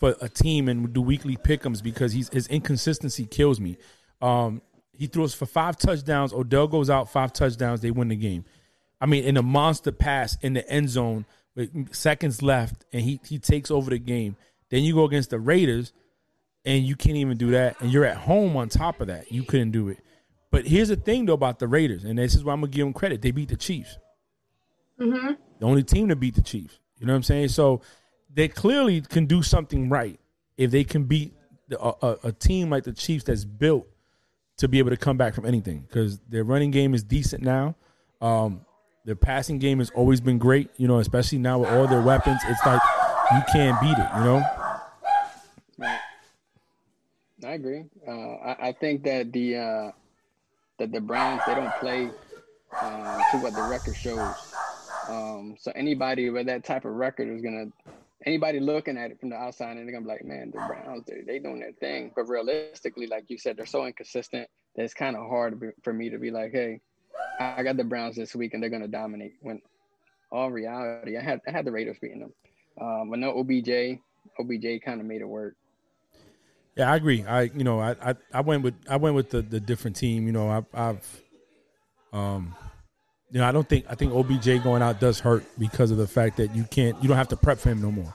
for 0.00 0.16
a 0.22 0.28
team 0.30 0.70
and 0.70 0.90
do 0.90 1.02
weekly 1.02 1.36
pick'ems 1.36 1.82
because 1.82 2.14
he's 2.14 2.30
his 2.30 2.46
inconsistency 2.46 3.26
kills 3.26 3.60
me. 3.60 3.76
Um, 4.22 4.62
he 4.96 5.06
throws 5.06 5.34
for 5.34 5.44
five 5.44 5.76
touchdowns. 5.76 6.32
Odell 6.32 6.66
goes 6.66 6.88
out 6.88 7.10
five 7.10 7.34
touchdowns. 7.34 7.82
They 7.82 7.90
win 7.90 8.08
the 8.08 8.16
game. 8.16 8.46
I 9.02 9.04
mean, 9.06 9.24
in 9.24 9.36
a 9.36 9.42
monster 9.42 9.92
pass 9.92 10.38
in 10.40 10.54
the 10.54 10.66
end 10.66 10.88
zone 10.88 11.26
with 11.54 11.94
seconds 11.94 12.42
left, 12.42 12.84
and 12.92 13.02
he 13.02 13.20
he 13.26 13.38
takes 13.38 13.70
over 13.70 13.90
the 13.90 13.98
game. 13.98 14.36
Then 14.70 14.82
you 14.82 14.94
go 14.94 15.04
against 15.04 15.30
the 15.30 15.38
Raiders, 15.38 15.92
and 16.64 16.84
you 16.84 16.96
can't 16.96 17.16
even 17.16 17.36
do 17.36 17.50
that, 17.50 17.80
and 17.80 17.92
you're 17.92 18.04
at 18.04 18.16
home 18.16 18.56
on 18.56 18.68
top 18.68 19.00
of 19.00 19.08
that. 19.08 19.30
You 19.30 19.42
couldn't 19.42 19.72
do 19.72 19.88
it. 19.88 19.98
But 20.50 20.66
here's 20.66 20.88
the 20.88 20.96
thing 20.96 21.26
though 21.26 21.34
about 21.34 21.58
the 21.58 21.68
Raiders, 21.68 22.04
and 22.04 22.18
this 22.18 22.34
is 22.34 22.44
why 22.44 22.52
I'm 22.52 22.60
gonna 22.60 22.72
give 22.72 22.86
them 22.86 22.92
credit. 22.92 23.22
They 23.22 23.30
beat 23.30 23.48
the 23.48 23.56
Chiefs. 23.56 23.98
Mm-hmm. 25.00 25.32
The 25.58 25.66
only 25.66 25.82
team 25.82 26.08
to 26.08 26.16
beat 26.16 26.34
the 26.34 26.42
Chiefs. 26.42 26.78
You 26.98 27.06
know 27.06 27.12
what 27.12 27.18
I'm 27.18 27.22
saying? 27.22 27.48
So 27.48 27.80
they 28.32 28.48
clearly 28.48 29.00
can 29.00 29.26
do 29.26 29.42
something 29.42 29.88
right 29.88 30.18
if 30.56 30.70
they 30.70 30.84
can 30.84 31.04
beat 31.04 31.34
the, 31.68 31.80
a, 31.82 31.94
a, 32.02 32.18
a 32.24 32.32
team 32.32 32.70
like 32.70 32.84
the 32.84 32.92
Chiefs 32.92 33.24
that's 33.24 33.44
built 33.44 33.86
to 34.58 34.68
be 34.68 34.78
able 34.78 34.90
to 34.90 34.96
come 34.96 35.16
back 35.16 35.34
from 35.34 35.46
anything 35.46 35.80
because 35.80 36.18
their 36.28 36.44
running 36.44 36.70
game 36.70 36.94
is 36.94 37.02
decent 37.02 37.42
now. 37.42 37.74
Um, 38.20 38.64
their 39.04 39.16
passing 39.16 39.58
game 39.58 39.78
has 39.78 39.90
always 39.90 40.20
been 40.20 40.38
great. 40.38 40.70
You 40.76 40.88
know, 40.88 40.98
especially 40.98 41.38
now 41.38 41.60
with 41.60 41.70
all 41.70 41.86
their 41.86 42.02
weapons, 42.02 42.40
it's 42.48 42.64
like 42.64 42.80
you 43.32 43.40
can't 43.52 43.80
beat 43.80 43.98
it. 43.98 44.08
You 44.16 44.24
know? 44.24 44.44
I 47.44 47.54
agree. 47.54 47.84
Uh, 48.06 48.12
I, 48.12 48.68
I 48.68 48.72
think 48.72 49.02
that 49.04 49.32
the 49.32 49.56
uh, 49.56 49.90
that 50.78 50.92
the 50.92 51.00
Browns 51.00 51.42
they 51.46 51.54
don't 51.54 51.74
play 51.80 52.10
uh, 52.76 53.22
to 53.30 53.38
what 53.38 53.54
the 53.54 53.62
record 53.62 53.96
shows. 53.96 54.54
Um, 55.08 55.56
so 55.58 55.72
anybody 55.74 56.30
with 56.30 56.46
that 56.46 56.64
type 56.64 56.84
of 56.84 56.92
record 56.92 57.28
is 57.28 57.42
gonna 57.42 57.66
anybody 58.24 58.60
looking 58.60 58.96
at 58.96 59.10
it 59.10 59.18
from 59.18 59.30
the 59.30 59.36
outside 59.36 59.76
and 59.76 59.88
they're 59.88 59.92
gonna 59.92 60.04
be 60.04 60.12
like, 60.12 60.24
man, 60.24 60.52
the 60.52 60.58
Browns 60.58 61.04
they 61.06 61.22
they 61.26 61.38
doing 61.40 61.60
their 61.60 61.72
thing. 61.72 62.12
But 62.14 62.28
realistically, 62.28 63.08
like 63.08 63.24
you 63.28 63.38
said, 63.38 63.56
they're 63.56 63.66
so 63.66 63.86
inconsistent 63.86 64.48
that 64.76 64.84
it's 64.84 64.94
kind 64.94 65.16
of 65.16 65.28
hard 65.28 65.72
for 65.82 65.92
me 65.92 66.10
to 66.10 66.18
be 66.18 66.30
like, 66.30 66.52
hey, 66.52 66.80
I 67.40 67.62
got 67.62 67.76
the 67.76 67.84
Browns 67.84 68.16
this 68.16 68.34
week 68.34 68.54
and 68.54 68.62
they're 68.62 68.70
gonna 68.70 68.88
dominate. 68.88 69.34
When 69.40 69.60
all 70.30 70.50
reality, 70.50 71.16
I 71.16 71.22
had 71.22 71.40
I 71.46 71.50
had 71.50 71.64
the 71.64 71.72
Raiders 71.72 71.98
beating 72.00 72.20
them. 72.20 72.32
Um, 72.80 73.10
but 73.10 73.18
no 73.18 73.38
OBJ, 73.38 74.00
OBJ 74.38 74.82
kind 74.84 75.00
of 75.00 75.06
made 75.06 75.20
it 75.20 75.28
work. 75.28 75.54
Yeah, 76.76 76.90
I 76.90 76.96
agree. 76.96 77.24
I 77.24 77.42
you 77.42 77.64
know 77.64 77.80
I 77.80 77.96
I, 78.02 78.14
I 78.32 78.40
went 78.40 78.62
with 78.62 78.74
I 78.88 78.96
went 78.96 79.14
with 79.14 79.30
the, 79.30 79.42
the 79.42 79.60
different 79.60 79.96
team. 79.96 80.26
You 80.26 80.32
know 80.32 80.48
I, 80.50 80.90
I've 80.90 81.20
um 82.12 82.54
you 83.30 83.40
know 83.40 83.46
I 83.46 83.52
don't 83.52 83.68
think 83.68 83.86
I 83.88 83.94
think 83.94 84.12
OBJ 84.12 84.62
going 84.62 84.82
out 84.82 85.00
does 85.00 85.20
hurt 85.20 85.44
because 85.58 85.90
of 85.90 85.98
the 85.98 86.06
fact 86.06 86.38
that 86.38 86.54
you 86.54 86.64
can't 86.64 87.00
you 87.02 87.08
don't 87.08 87.18
have 87.18 87.28
to 87.28 87.36
prep 87.36 87.58
for 87.58 87.70
him 87.70 87.82
no 87.82 87.90
more. 87.90 88.14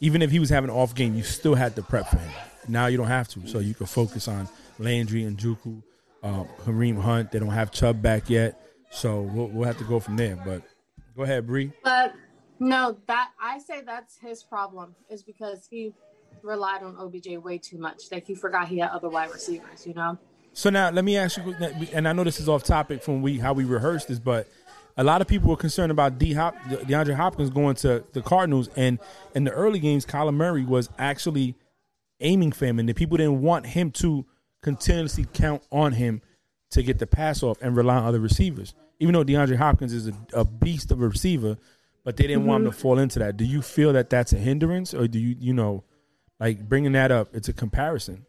Even 0.00 0.20
if 0.22 0.30
he 0.30 0.40
was 0.40 0.50
having 0.50 0.68
an 0.68 0.76
off 0.76 0.94
game, 0.94 1.14
you 1.14 1.22
still 1.22 1.54
had 1.54 1.76
to 1.76 1.82
prep 1.82 2.08
for 2.08 2.18
him. 2.18 2.30
Now 2.66 2.86
you 2.86 2.96
don't 2.96 3.08
have 3.08 3.28
to, 3.28 3.46
so 3.46 3.58
you 3.58 3.74
can 3.74 3.86
focus 3.86 4.26
on 4.26 4.48
Landry 4.78 5.24
and 5.24 5.36
Juku, 5.36 5.82
um, 6.22 6.48
Kareem 6.64 7.00
Hunt. 7.00 7.30
They 7.30 7.38
don't 7.38 7.48
have 7.50 7.70
Chubb 7.70 8.02
back 8.02 8.30
yet, 8.30 8.60
so 8.90 9.22
we'll 9.22 9.48
we'll 9.48 9.66
have 9.66 9.78
to 9.78 9.84
go 9.84 10.00
from 10.00 10.16
there. 10.16 10.36
But 10.36 10.62
go 11.16 11.22
ahead, 11.22 11.46
Bree. 11.46 11.72
But 11.82 12.14
no, 12.58 12.96
that 13.06 13.30
I 13.40 13.58
say 13.58 13.82
that's 13.82 14.18
his 14.18 14.42
problem 14.42 14.94
is 15.10 15.22
because 15.22 15.66
he 15.68 15.92
relied 16.42 16.82
on 16.82 16.96
OBJ 16.96 17.38
way 17.38 17.58
too 17.58 17.78
much. 17.78 18.04
Like 18.10 18.26
he 18.26 18.34
forgot 18.34 18.68
he 18.68 18.78
had 18.78 18.90
other 18.90 19.08
wide 19.08 19.30
receivers. 19.32 19.86
You 19.86 19.94
know. 19.94 20.18
So 20.54 20.70
now 20.70 20.90
let 20.90 21.04
me 21.04 21.16
ask 21.16 21.38
you, 21.38 21.54
and 21.92 22.06
I 22.06 22.12
know 22.12 22.24
this 22.24 22.38
is 22.38 22.48
off 22.48 22.62
topic 22.62 23.02
from 23.02 23.22
we 23.22 23.38
how 23.38 23.52
we 23.52 23.64
rehearsed 23.64 24.08
this, 24.08 24.18
but 24.18 24.48
a 24.96 25.04
lot 25.04 25.20
of 25.22 25.26
people 25.26 25.48
were 25.48 25.56
concerned 25.56 25.90
about 25.90 26.18
D 26.18 26.34
Hop, 26.34 26.56
DeAndre 26.64 27.14
Hopkins 27.14 27.50
going 27.50 27.74
to 27.76 28.04
the 28.12 28.22
Cardinals, 28.22 28.68
and 28.76 28.98
in 29.34 29.44
the 29.44 29.50
early 29.50 29.78
games, 29.78 30.04
Kyler 30.04 30.34
Murray 30.34 30.64
was 30.64 30.90
actually 30.98 31.56
aiming 32.20 32.52
for 32.52 32.66
him, 32.66 32.78
and 32.78 32.88
the 32.88 32.92
people 32.92 33.16
didn't 33.16 33.40
want 33.40 33.66
him 33.66 33.90
to 33.92 34.26
continuously 34.62 35.26
count 35.32 35.62
on 35.70 35.92
him 35.92 36.22
to 36.70 36.82
get 36.82 36.98
the 36.98 37.06
pass 37.06 37.42
off 37.42 37.58
and 37.60 37.76
rely 37.76 37.96
on 37.96 38.04
other 38.04 38.20
receivers. 38.20 38.74
Even 38.98 39.14
though 39.14 39.24
DeAndre 39.24 39.56
Hopkins 39.56 39.92
is 39.92 40.08
a, 40.08 40.14
a 40.32 40.44
beast 40.44 40.90
of 40.90 41.02
a 41.02 41.08
receiver, 41.08 41.58
but 42.04 42.16
they 42.16 42.26
didn't 42.26 42.46
want 42.46 42.62
him 42.64 42.70
to 42.70 42.76
mm-hmm. 42.76 42.82
fall 42.82 42.98
into 42.98 43.18
that. 43.18 43.36
Do 43.36 43.44
you 43.44 43.62
feel 43.62 43.92
that 43.92 44.10
that's 44.10 44.32
a 44.32 44.38
hindrance, 44.38 44.94
or 44.94 45.06
do 45.06 45.18
you 45.18 45.36
you 45.38 45.52
know, 45.52 45.84
like 46.40 46.68
bringing 46.68 46.92
that 46.92 47.10
up? 47.10 47.34
It's 47.34 47.48
a 47.48 47.52
comparison. 47.52 48.26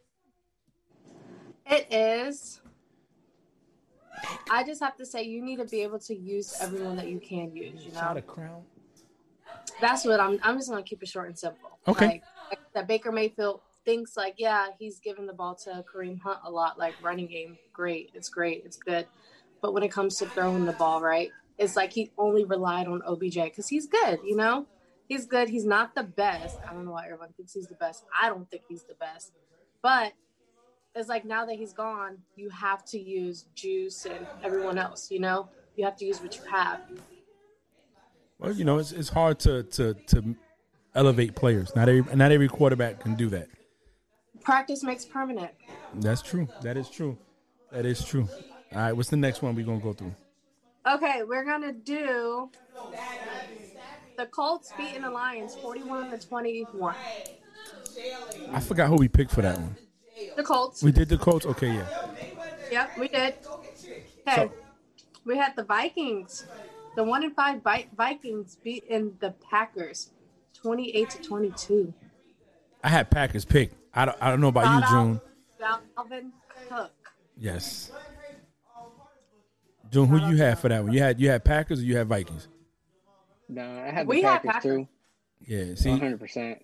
It 1.65 1.87
is. 1.91 2.59
I 4.49 4.63
just 4.63 4.81
have 4.81 4.95
to 4.97 5.05
say 5.05 5.23
you 5.23 5.41
need 5.41 5.57
to 5.57 5.65
be 5.65 5.81
able 5.81 5.99
to 5.99 6.15
use 6.15 6.55
everyone 6.61 6.95
that 6.97 7.07
you 7.07 7.19
can 7.19 7.55
use. 7.55 7.83
You 7.85 7.91
know, 7.93 8.13
a 8.15 8.21
crown. 8.21 8.63
that's 9.81 10.05
what 10.05 10.19
I'm. 10.19 10.39
I'm 10.43 10.57
just 10.57 10.69
gonna 10.69 10.83
keep 10.83 11.01
it 11.01 11.09
short 11.09 11.27
and 11.27 11.37
simple. 11.37 11.79
Okay. 11.87 12.05
Like, 12.05 12.23
like 12.49 12.59
that 12.73 12.87
Baker 12.87 13.11
Mayfield 13.11 13.61
thinks 13.85 14.17
like, 14.17 14.35
yeah, 14.37 14.67
he's 14.79 14.99
giving 14.99 15.25
the 15.25 15.33
ball 15.33 15.55
to 15.63 15.83
Kareem 15.91 16.19
Hunt 16.21 16.39
a 16.43 16.51
lot. 16.51 16.77
Like 16.77 16.93
running 17.01 17.27
game, 17.27 17.57
great. 17.71 18.11
It's 18.13 18.29
great. 18.29 18.63
It's 18.65 18.77
good. 18.77 19.07
But 19.61 19.73
when 19.73 19.83
it 19.83 19.91
comes 19.91 20.17
to 20.17 20.25
throwing 20.25 20.65
the 20.65 20.73
ball, 20.73 21.01
right, 21.01 21.31
it's 21.57 21.75
like 21.75 21.93
he 21.93 22.11
only 22.17 22.43
relied 22.45 22.87
on 22.87 23.01
OBJ 23.05 23.35
because 23.35 23.67
he's 23.67 23.87
good. 23.87 24.19
You 24.23 24.35
know, 24.35 24.65
he's 25.07 25.25
good. 25.25 25.49
He's 25.49 25.65
not 25.65 25.95
the 25.95 26.03
best. 26.03 26.57
I 26.67 26.73
don't 26.73 26.85
know 26.85 26.91
why 26.91 27.05
everyone 27.05 27.33
thinks 27.37 27.53
he's 27.53 27.67
the 27.67 27.75
best. 27.75 28.03
I 28.19 28.29
don't 28.29 28.49
think 28.49 28.63
he's 28.67 28.83
the 28.83 28.95
best. 28.95 29.31
But 29.81 30.13
it's 30.95 31.09
like 31.09 31.25
now 31.25 31.45
that 31.45 31.55
he's 31.55 31.73
gone, 31.73 32.17
you 32.35 32.49
have 32.49 32.83
to 32.85 32.99
use 32.99 33.45
Juice 33.55 34.05
and 34.05 34.25
everyone 34.43 34.77
else. 34.77 35.09
You 35.11 35.19
know, 35.19 35.49
you 35.75 35.85
have 35.85 35.95
to 35.97 36.05
use 36.05 36.21
what 36.21 36.35
you 36.35 36.43
have. 36.51 36.81
Well, 38.39 38.51
you 38.51 38.65
know, 38.65 38.77
it's 38.77 38.91
it's 38.91 39.09
hard 39.09 39.39
to 39.39 39.63
to 39.63 39.93
to 39.93 40.35
elevate 40.95 41.35
players. 41.35 41.75
Not 41.75 41.89
every 41.89 42.15
not 42.15 42.31
every 42.31 42.47
quarterback 42.47 42.99
can 42.99 43.15
do 43.15 43.29
that. 43.29 43.47
Practice 44.43 44.83
makes 44.83 45.05
permanent. 45.05 45.51
That's 45.95 46.21
true. 46.21 46.47
That 46.61 46.77
is 46.77 46.89
true. 46.89 47.17
That 47.71 47.85
is 47.85 48.03
true. 48.03 48.27
All 48.73 48.79
right, 48.81 48.93
what's 48.93 49.09
the 49.09 49.17
next 49.17 49.41
one 49.41 49.55
we're 49.55 49.65
gonna 49.65 49.79
go 49.79 49.93
through? 49.93 50.13
Okay, 50.87 51.23
we're 51.23 51.45
gonna 51.45 51.71
do 51.71 52.49
the 54.17 54.25
Colts 54.27 54.73
beating 54.77 55.03
the 55.03 55.09
Lions 55.09 55.55
forty-one 55.55 56.11
to 56.11 56.27
twenty-one. 56.27 56.95
I 58.51 58.59
forgot 58.59 58.89
who 58.89 58.95
we 58.95 59.07
picked 59.07 59.31
for 59.31 59.41
that 59.41 59.57
one. 59.57 59.75
The 60.35 60.43
Colts. 60.43 60.83
We 60.83 60.91
did 60.91 61.09
the 61.09 61.17
Colts. 61.17 61.45
Okay, 61.45 61.67
yeah. 61.73 61.87
Yep, 62.71 62.97
we 62.99 63.07
did. 63.07 63.35
Okay, 63.47 64.35
So- 64.35 64.51
we 65.25 65.37
had 65.37 65.55
the 65.55 65.63
Vikings. 65.63 66.45
The 66.95 67.03
one 67.03 67.23
in 67.23 67.31
five 67.31 67.61
Vi- 67.63 67.87
Vikings 67.95 68.57
beating 68.63 69.15
the 69.19 69.31
Packers, 69.49 70.11
twenty-eight 70.53 71.09
to 71.11 71.21
twenty-two. 71.21 71.93
I 72.83 72.89
had 72.89 73.09
Packers 73.09 73.45
picked. 73.45 73.75
I 73.95 74.05
don't, 74.05 74.17
I 74.21 74.29
don't 74.29 74.41
know 74.41 74.47
about 74.47 74.65
you, 74.75 74.81
Shout 74.81 74.89
June. 74.89 75.21
out 75.63 75.81
Dalvin 75.95 76.31
Cook. 76.69 76.91
Yes. 77.37 77.91
June, 79.91 80.07
who 80.07 80.17
you 80.29 80.37
had 80.37 80.57
for 80.59 80.69
that 80.69 80.83
one? 80.83 80.91
You 80.93 80.99
had 80.99 81.19
you 81.19 81.29
had 81.29 81.43
Packers 81.45 81.79
or 81.79 81.83
you 81.83 81.95
had 81.97 82.07
Vikings? 82.07 82.47
No, 83.49 83.61
I 83.61 83.91
had 83.91 84.05
the 84.07 84.09
We 84.09 84.21
had 84.23 84.41
Packers, 84.41 84.51
Packers. 84.51 84.63
too. 84.63 84.87
Yeah. 85.45 85.75
See, 85.75 85.89
One 85.89 85.99
hundred 85.99 86.19
percent. 86.19 86.61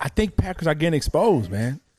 I 0.00 0.08
think 0.08 0.36
Packers 0.36 0.66
are 0.66 0.74
getting 0.74 0.96
exposed, 0.96 1.50
man. 1.50 1.80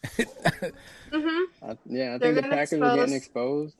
Uh, 1.12 1.76
yeah, 1.88 2.14
I 2.14 2.18
They're 2.18 2.20
think 2.20 2.36
the 2.36 2.42
getting 2.44 2.50
Packers 2.52 2.82
are 2.82 2.96
getting 2.98 3.16
exposed. 3.16 3.74
exposed, 3.74 3.76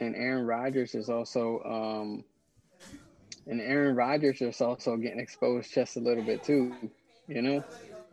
and 0.00 0.14
Aaron 0.14 0.46
Rodgers 0.46 0.94
is 0.94 1.10
also, 1.10 1.60
um, 1.64 2.24
and 3.48 3.60
Aaron 3.60 3.96
Rodgers 3.96 4.40
is 4.40 4.60
also 4.60 4.96
getting 4.96 5.18
exposed 5.18 5.74
just 5.74 5.96
a 5.96 6.00
little 6.00 6.22
bit 6.22 6.44
too. 6.44 6.72
You 7.28 7.42
know, 7.42 7.64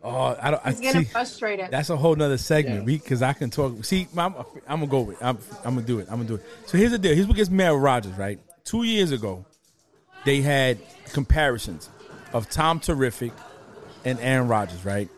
Oh, 0.06 0.36
I 0.40 0.50
don't. 0.50 0.60
I 0.66 0.70
He's 0.70 0.80
getting 0.80 1.04
see. 1.04 1.10
frustrated. 1.10 1.70
That's 1.70 1.88
a 1.88 1.96
whole 1.96 2.14
nother 2.14 2.36
segment 2.36 2.80
Yeah. 2.80 2.84
because 2.98 3.22
I 3.22 3.32
can 3.32 3.48
talk. 3.48 3.82
See, 3.86 4.06
I'm, 4.16 4.34
I'm 4.68 4.80
gonna 4.80 4.86
go 4.86 5.00
with. 5.00 5.22
I'm, 5.22 5.38
I'm 5.64 5.74
gonna 5.76 5.86
do 5.86 5.98
it. 5.98 6.08
I'm 6.10 6.16
gonna 6.16 6.28
do 6.28 6.34
it. 6.34 6.44
So 6.66 6.76
here's 6.76 6.90
the 6.90 6.98
deal. 6.98 7.14
Here's 7.14 7.26
what 7.26 7.36
gets 7.36 7.48
me 7.48 7.64
at 7.64 7.72
with 7.72 7.82
Rodgers. 7.82 8.12
Right, 8.12 8.38
two 8.64 8.82
years 8.82 9.12
ago, 9.12 9.46
they 10.26 10.42
had 10.42 10.76
comparisons 11.14 11.88
of 12.34 12.50
Tom 12.50 12.80
Terrific 12.80 13.32
and 14.04 14.18
Aaron 14.20 14.46
Rodgers. 14.46 14.84
Right, 14.84 15.08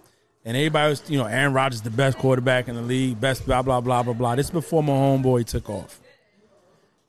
and 0.45 0.57
everybody 0.57 0.91
was, 0.91 1.11
you 1.11 1.19
know, 1.19 1.27
Aaron 1.27 1.53
Rodgers 1.53 1.83
the 1.83 1.91
best 1.91 2.17
quarterback 2.19 2.69
in 2.69 2.77
the 2.77 2.83
league, 2.83 3.21
best 3.21 3.45
blah 3.45 3.63
blah 3.63 3.81
blah 3.81 4.05
blah 4.05 4.13
blah. 4.15 4.37
This 4.37 4.47
is 4.47 4.53
before 4.53 4.85
my 4.85 4.93
homeboy 4.93 5.47
took 5.47 5.69
off, 5.69 5.99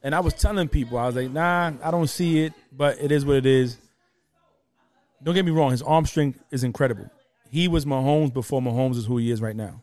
and 0.01 0.15
I 0.15 0.19
was 0.21 0.33
telling 0.33 0.67
people, 0.67 0.97
I 0.97 1.05
was 1.05 1.15
like, 1.15 1.29
Nah, 1.29 1.73
I 1.83 1.91
don't 1.91 2.07
see 2.07 2.39
it, 2.43 2.53
but 2.71 2.97
it 2.99 3.11
is 3.11 3.23
what 3.23 3.35
it 3.35 3.45
is. 3.45 3.77
Don't 5.21 5.35
get 5.35 5.45
me 5.45 5.51
wrong, 5.51 5.69
his 5.69 5.83
arm 5.83 6.07
strength 6.07 6.39
is 6.49 6.63
incredible. 6.63 7.07
He 7.51 7.67
was 7.67 7.85
Mahomes 7.85 8.33
before 8.33 8.61
Mahomes 8.61 8.97
is 8.97 9.05
who 9.05 9.17
he 9.17 9.31
is 9.31 9.41
right 9.41 9.55
now. 9.55 9.81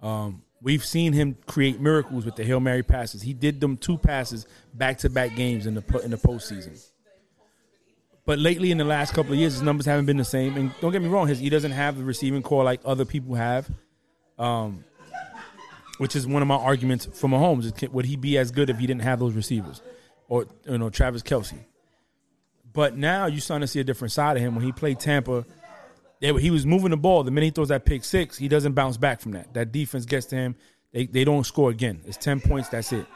Um, 0.00 0.42
we've 0.60 0.84
seen 0.84 1.12
him 1.12 1.36
create 1.46 1.80
miracles 1.80 2.24
with 2.24 2.36
the 2.36 2.44
Hail 2.44 2.60
Mary 2.60 2.82
passes. 2.82 3.22
He 3.22 3.32
did 3.32 3.60
them 3.60 3.76
two 3.76 3.98
passes 3.98 4.46
back 4.72 4.98
to 4.98 5.10
back 5.10 5.36
games 5.36 5.66
in 5.66 5.74
the 5.74 6.00
in 6.04 6.10
the 6.10 6.16
postseason. 6.16 6.82
But 8.26 8.38
lately, 8.38 8.70
in 8.70 8.78
the 8.78 8.84
last 8.84 9.12
couple 9.12 9.34
of 9.34 9.38
years, 9.38 9.52
his 9.52 9.62
numbers 9.62 9.84
haven't 9.84 10.06
been 10.06 10.16
the 10.16 10.24
same. 10.24 10.56
And 10.56 10.72
don't 10.80 10.92
get 10.92 11.02
me 11.02 11.08
wrong, 11.08 11.28
his, 11.28 11.38
he 11.38 11.50
doesn't 11.50 11.72
have 11.72 11.98
the 11.98 12.04
receiving 12.04 12.42
core 12.42 12.64
like 12.64 12.80
other 12.84 13.04
people 13.04 13.34
have. 13.34 13.68
Um, 14.38 14.84
which 15.98 16.16
is 16.16 16.26
one 16.26 16.42
of 16.42 16.48
my 16.48 16.56
arguments 16.56 17.06
for 17.06 17.28
Mahomes. 17.28 17.92
Would 17.92 18.04
he 18.04 18.16
be 18.16 18.38
as 18.38 18.50
good 18.50 18.70
if 18.70 18.78
he 18.78 18.86
didn't 18.86 19.02
have 19.02 19.20
those 19.20 19.34
receivers, 19.34 19.80
or 20.28 20.46
you 20.66 20.78
know 20.78 20.90
Travis 20.90 21.22
Kelce? 21.22 21.58
But 22.72 22.96
now 22.96 23.26
you're 23.26 23.40
starting 23.40 23.62
to 23.62 23.68
see 23.68 23.80
a 23.80 23.84
different 23.84 24.12
side 24.12 24.36
of 24.36 24.42
him. 24.42 24.56
When 24.56 24.64
he 24.64 24.72
played 24.72 24.98
Tampa, 24.98 25.44
they, 26.20 26.32
he 26.40 26.50
was 26.50 26.64
moving 26.64 26.90
the 26.90 26.96
ball. 26.96 27.22
The 27.22 27.30
minute 27.30 27.46
he 27.46 27.50
throws 27.50 27.68
that 27.68 27.84
pick 27.84 28.04
six, 28.04 28.36
he 28.36 28.48
doesn't 28.48 28.72
bounce 28.72 28.96
back 28.96 29.20
from 29.20 29.32
that. 29.32 29.52
That 29.54 29.72
defense 29.72 30.04
gets 30.04 30.26
to 30.26 30.36
him. 30.36 30.56
They 30.92 31.06
they 31.06 31.24
don't 31.24 31.44
score 31.44 31.70
again. 31.70 32.00
It's 32.06 32.16
ten 32.16 32.40
points. 32.40 32.68
That's 32.68 32.92
it. 32.92 33.06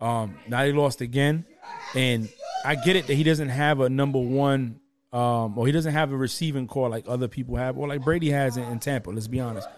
Um, 0.00 0.36
now 0.48 0.62
they 0.62 0.72
lost 0.72 1.00
again, 1.00 1.46
and 1.94 2.28
I 2.64 2.74
get 2.74 2.96
it 2.96 3.06
that 3.06 3.14
he 3.14 3.22
doesn't 3.22 3.50
have 3.50 3.80
a 3.80 3.88
number 3.88 4.18
one, 4.18 4.80
um, 5.12 5.56
or 5.56 5.66
he 5.66 5.72
doesn't 5.72 5.92
have 5.92 6.10
a 6.10 6.16
receiving 6.16 6.66
core 6.66 6.88
like 6.88 7.04
other 7.06 7.28
people 7.28 7.56
have, 7.56 7.78
or 7.78 7.86
like 7.86 8.02
Brady 8.02 8.30
has 8.30 8.56
in, 8.56 8.64
in 8.64 8.80
Tampa. 8.80 9.10
Let's 9.10 9.28
be 9.28 9.38
honest. 9.38 9.68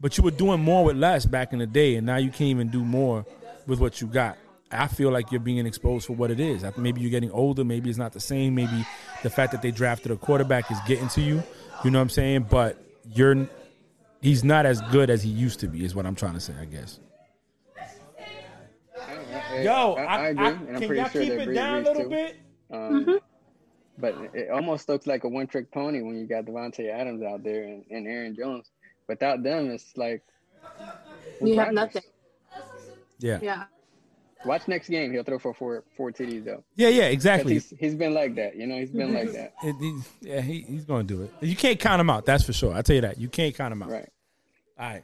But 0.00 0.16
you 0.16 0.24
were 0.24 0.30
doing 0.30 0.60
more 0.60 0.84
with 0.84 0.96
less 0.96 1.24
back 1.26 1.52
in 1.52 1.58
the 1.58 1.66
day, 1.66 1.96
and 1.96 2.06
now 2.06 2.16
you 2.16 2.28
can't 2.28 2.50
even 2.50 2.68
do 2.68 2.84
more 2.84 3.24
with 3.66 3.80
what 3.80 4.00
you 4.00 4.06
got. 4.06 4.36
I 4.70 4.86
feel 4.86 5.10
like 5.10 5.32
you're 5.32 5.40
being 5.40 5.66
exposed 5.66 6.06
for 6.06 6.14
what 6.14 6.30
it 6.30 6.40
is. 6.40 6.64
Maybe 6.76 7.00
you're 7.00 7.10
getting 7.10 7.30
older. 7.30 7.64
Maybe 7.64 7.88
it's 7.88 7.98
not 7.98 8.12
the 8.12 8.20
same. 8.20 8.54
Maybe 8.54 8.84
the 9.22 9.30
fact 9.30 9.52
that 9.52 9.62
they 9.62 9.70
drafted 9.70 10.12
a 10.12 10.16
quarterback 10.16 10.70
is 10.70 10.78
getting 10.86 11.08
to 11.08 11.20
you. 11.20 11.42
You 11.84 11.90
know 11.90 11.98
what 11.98 12.02
I'm 12.02 12.10
saying? 12.10 12.46
But 12.50 12.82
you're 13.14 13.48
he's 14.20 14.44
not 14.44 14.66
as 14.66 14.80
good 14.82 15.10
as 15.10 15.22
he 15.22 15.30
used 15.30 15.60
to 15.60 15.68
be. 15.68 15.84
Is 15.84 15.94
what 15.94 16.06
I'm 16.06 16.14
trying 16.14 16.34
to 16.34 16.40
say. 16.40 16.54
I 16.60 16.64
guess. 16.66 17.00
Yo, 19.62 19.94
I, 19.94 20.04
I 20.04 20.26
agree, 20.28 20.46
and 20.46 20.76
I'm 20.76 20.86
pretty 20.86 21.08
sure 21.10 21.24
they're 21.24 21.44
Breeze 21.44 21.96
too. 21.96 22.08
bit? 22.08 22.36
Um, 22.70 23.20
But 24.00 24.14
it 24.32 24.50
almost 24.50 24.88
looks 24.88 25.06
like 25.06 25.24
a 25.24 25.28
one-trick 25.28 25.72
pony 25.72 26.02
when 26.02 26.16
you 26.16 26.26
got 26.26 26.44
Davante 26.44 26.88
Adams 26.88 27.22
out 27.22 27.42
there 27.42 27.64
and, 27.64 27.84
and 27.90 28.06
Aaron 28.06 28.36
Jones. 28.36 28.70
Without 29.08 29.42
them, 29.42 29.70
it's 29.70 29.96
like 29.96 30.22
You 31.42 31.58
have 31.58 31.72
nothing. 31.72 32.02
Yeah. 33.18 33.38
Yeah. 33.42 33.64
Watch 34.44 34.68
next 34.68 34.88
game; 34.88 35.12
he'll 35.12 35.24
throw 35.24 35.38
for 35.38 35.52
four 35.52 35.82
four 35.96 36.12
TDs 36.12 36.44
though. 36.44 36.62
Yeah, 36.76 36.88
yeah, 36.88 37.04
exactly. 37.06 37.54
He's, 37.54 37.70
he's 37.78 37.94
been 37.94 38.14
like 38.14 38.36
that, 38.36 38.54
you 38.56 38.66
know. 38.66 38.78
He's 38.78 38.90
been 38.90 39.12
like 39.12 39.32
that, 39.32 39.52
It- 39.64 39.74
he- 39.80 40.00
yeah, 40.28 40.40
he, 40.40 40.60
he's 40.62 40.84
going 40.84 41.06
to 41.06 41.14
do 41.16 41.22
it. 41.22 41.32
You 41.40 41.56
can't 41.56 41.78
count 41.80 42.00
him 42.00 42.08
out. 42.10 42.24
That's 42.24 42.44
for 42.44 42.52
sure. 42.52 42.72
I 42.72 42.82
tell 42.82 42.94
you 42.96 43.02
that. 43.02 43.18
You 43.18 43.28
can't 43.28 43.54
count 43.54 43.72
him 43.72 43.82
out. 43.82 43.90
right? 43.90 44.08
All 44.78 44.86
right. 44.86 45.02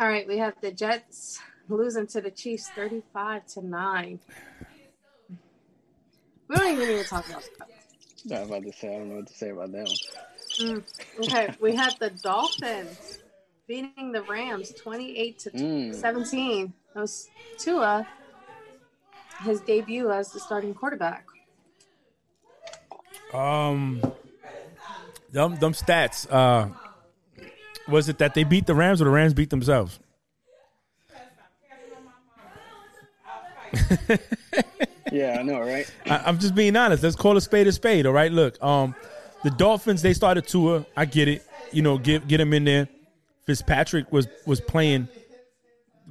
All 0.00 0.08
right, 0.08 0.26
we 0.26 0.38
have 0.38 0.54
the 0.60 0.72
Jets 0.72 1.38
losing 1.68 2.06
to 2.08 2.20
the 2.20 2.30
Chiefs 2.30 2.68
35 2.70 3.46
to 3.46 3.66
9. 3.66 4.20
We 6.48 6.56
don't 6.56 6.72
even 6.74 6.88
need 6.88 7.02
to 7.02 7.08
talk 7.08 7.28
about 7.28 7.48
that. 7.58 8.36
I 8.36 8.40
was 8.40 8.48
about 8.48 8.62
to 8.64 8.72
say, 8.72 8.88
I 8.94 8.98
don't 8.98 9.08
know 9.10 9.16
what 9.16 9.26
to 9.28 9.34
say 9.34 9.50
about 9.50 9.72
that 9.72 9.86
one. 9.86 9.96
Mm, 10.60 10.82
okay, 11.20 11.54
we 11.60 11.74
had 11.74 11.94
the 12.00 12.10
Dolphins 12.10 13.18
beating 13.66 14.12
the 14.12 14.22
Rams 14.22 14.72
28 14.72 15.38
to 15.40 15.50
Mm. 15.50 15.94
17. 15.94 16.72
That 16.94 17.00
was 17.00 17.28
Tua, 17.58 18.06
his 19.42 19.60
debut 19.60 20.10
as 20.10 20.32
the 20.32 20.40
starting 20.40 20.74
quarterback. 20.74 21.26
Um, 23.32 24.00
them 25.32 25.56
them 25.56 25.72
stats. 25.72 26.30
Uh, 26.30 26.68
was 27.88 28.08
it 28.08 28.18
that 28.18 28.34
they 28.34 28.44
beat 28.44 28.66
the 28.66 28.74
Rams 28.74 29.00
or 29.02 29.04
the 29.06 29.10
Rams 29.10 29.34
beat 29.34 29.50
themselves? 29.50 29.98
Yeah, 35.12 35.36
I 35.38 35.42
know, 35.42 35.60
right? 35.60 35.88
I, 36.06 36.16
I'm 36.26 36.38
just 36.40 36.56
being 36.56 36.74
honest. 36.74 37.02
Let's 37.02 37.14
call 37.14 37.36
a 37.36 37.40
spade 37.40 37.68
a 37.68 37.72
spade. 37.72 38.04
All 38.04 38.12
right. 38.12 38.32
Look, 38.32 38.60
um, 38.64 38.96
the 39.44 39.50
Dolphins 39.50 40.02
they 40.02 40.12
started 40.12 40.44
Tua. 40.48 40.86
I 40.96 41.04
get 41.04 41.28
it. 41.28 41.46
You 41.70 41.82
know, 41.82 41.98
get 41.98 42.26
get 42.26 42.40
him 42.40 42.52
in 42.52 42.64
there. 42.64 42.88
Fitzpatrick 43.46 44.12
was 44.12 44.28
was 44.46 44.60
playing 44.60 45.08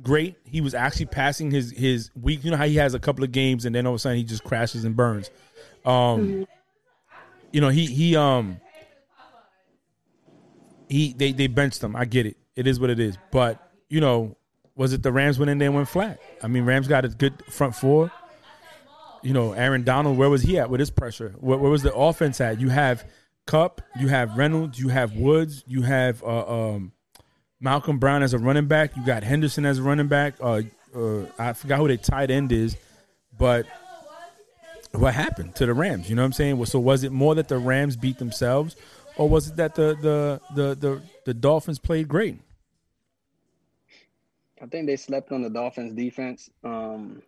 great. 0.01 0.35
He 0.45 0.61
was 0.61 0.73
actually 0.73 1.07
passing 1.07 1.51
his 1.51 1.71
his 1.71 2.11
week. 2.19 2.43
You 2.43 2.51
know 2.51 2.57
how 2.57 2.65
he 2.65 2.75
has 2.75 2.93
a 2.93 2.99
couple 2.99 3.23
of 3.23 3.31
games 3.31 3.65
and 3.65 3.75
then 3.75 3.85
all 3.85 3.93
of 3.93 3.97
a 3.97 3.99
sudden 3.99 4.17
he 4.17 4.23
just 4.23 4.43
crashes 4.43 4.83
and 4.83 4.95
burns. 4.95 5.29
Um, 5.85 6.47
you 7.51 7.61
know 7.61 7.69
he 7.69 7.85
he 7.85 8.15
um 8.15 8.59
he 10.89 11.13
they 11.13 11.31
they 11.31 11.47
benched 11.47 11.83
him. 11.83 11.95
I 11.95 12.05
get 12.05 12.25
it. 12.25 12.37
It 12.55 12.67
is 12.67 12.79
what 12.79 12.89
it 12.89 12.99
is. 12.99 13.17
But 13.31 13.71
you 13.89 14.01
know, 14.01 14.37
was 14.75 14.93
it 14.93 15.03
the 15.03 15.11
Rams 15.11 15.39
went 15.39 15.49
in 15.49 15.57
there 15.57 15.67
and 15.67 15.75
went 15.75 15.89
flat? 15.89 16.19
I 16.41 16.47
mean, 16.47 16.65
Rams 16.65 16.87
got 16.87 17.05
a 17.05 17.09
good 17.09 17.43
front 17.49 17.75
four 17.75 18.11
you 19.23 19.33
know, 19.33 19.53
Aaron 19.53 19.83
Donald, 19.83 20.17
where 20.17 20.29
was 20.29 20.43
he 20.43 20.59
at 20.59 20.69
with 20.69 20.79
his 20.79 20.91
pressure? 20.91 21.33
Where, 21.39 21.57
where 21.57 21.71
was 21.71 21.81
the 21.81 21.93
offense 21.93 22.39
at? 22.41 22.59
You 22.59 22.69
have 22.69 23.09
Kupp, 23.47 23.81
you 23.99 24.09
have 24.09 24.37
Reynolds, 24.37 24.77
you 24.77 24.89
have 24.89 25.15
Woods, 25.15 25.63
you 25.65 25.81
have 25.81 26.21
uh, 26.23 26.73
um, 26.73 26.91
Malcolm 27.63 27.97
Brown 27.97 28.21
as 28.21 28.33
a 28.33 28.37
running 28.37 28.67
back. 28.67 28.95
You 28.95 29.05
got 29.05 29.23
Henderson 29.23 29.65
as 29.65 29.79
a 29.79 29.83
running 29.83 30.07
back. 30.07 30.35
Uh, 30.41 30.63
uh, 30.93 31.25
I 31.39 31.53
forgot 31.53 31.79
who 31.79 31.87
the 31.87 31.97
tight 31.97 32.29
end 32.29 32.51
is, 32.51 32.75
but 33.37 33.65
what 34.91 35.13
happened 35.13 35.55
to 35.55 35.65
the 35.65 35.73
Rams? 35.73 36.09
You 36.09 36.15
know 36.15 36.21
what 36.21 36.27
I'm 36.27 36.33
saying? 36.33 36.63
So 36.65 36.79
was 36.79 37.03
it 37.03 37.11
more 37.11 37.35
that 37.35 37.47
the 37.47 37.57
Rams 37.57 37.95
beat 37.95 38.19
themselves, 38.19 38.75
or 39.17 39.29
was 39.29 39.47
it 39.47 39.55
that 39.55 39.75
the 39.75 39.95
the 40.01 40.41
the 40.53 40.75
the, 40.75 41.01
the 41.25 41.33
Dolphins 41.33 41.79
played 41.79 42.07
great? 42.07 42.37
I 44.61 44.65
think 44.65 44.85
they 44.87 44.95
slept 44.97 45.31
on 45.31 45.41
the 45.41 45.49
Dolphins 45.49 45.93
defense 45.93 46.49
um, 46.63 47.21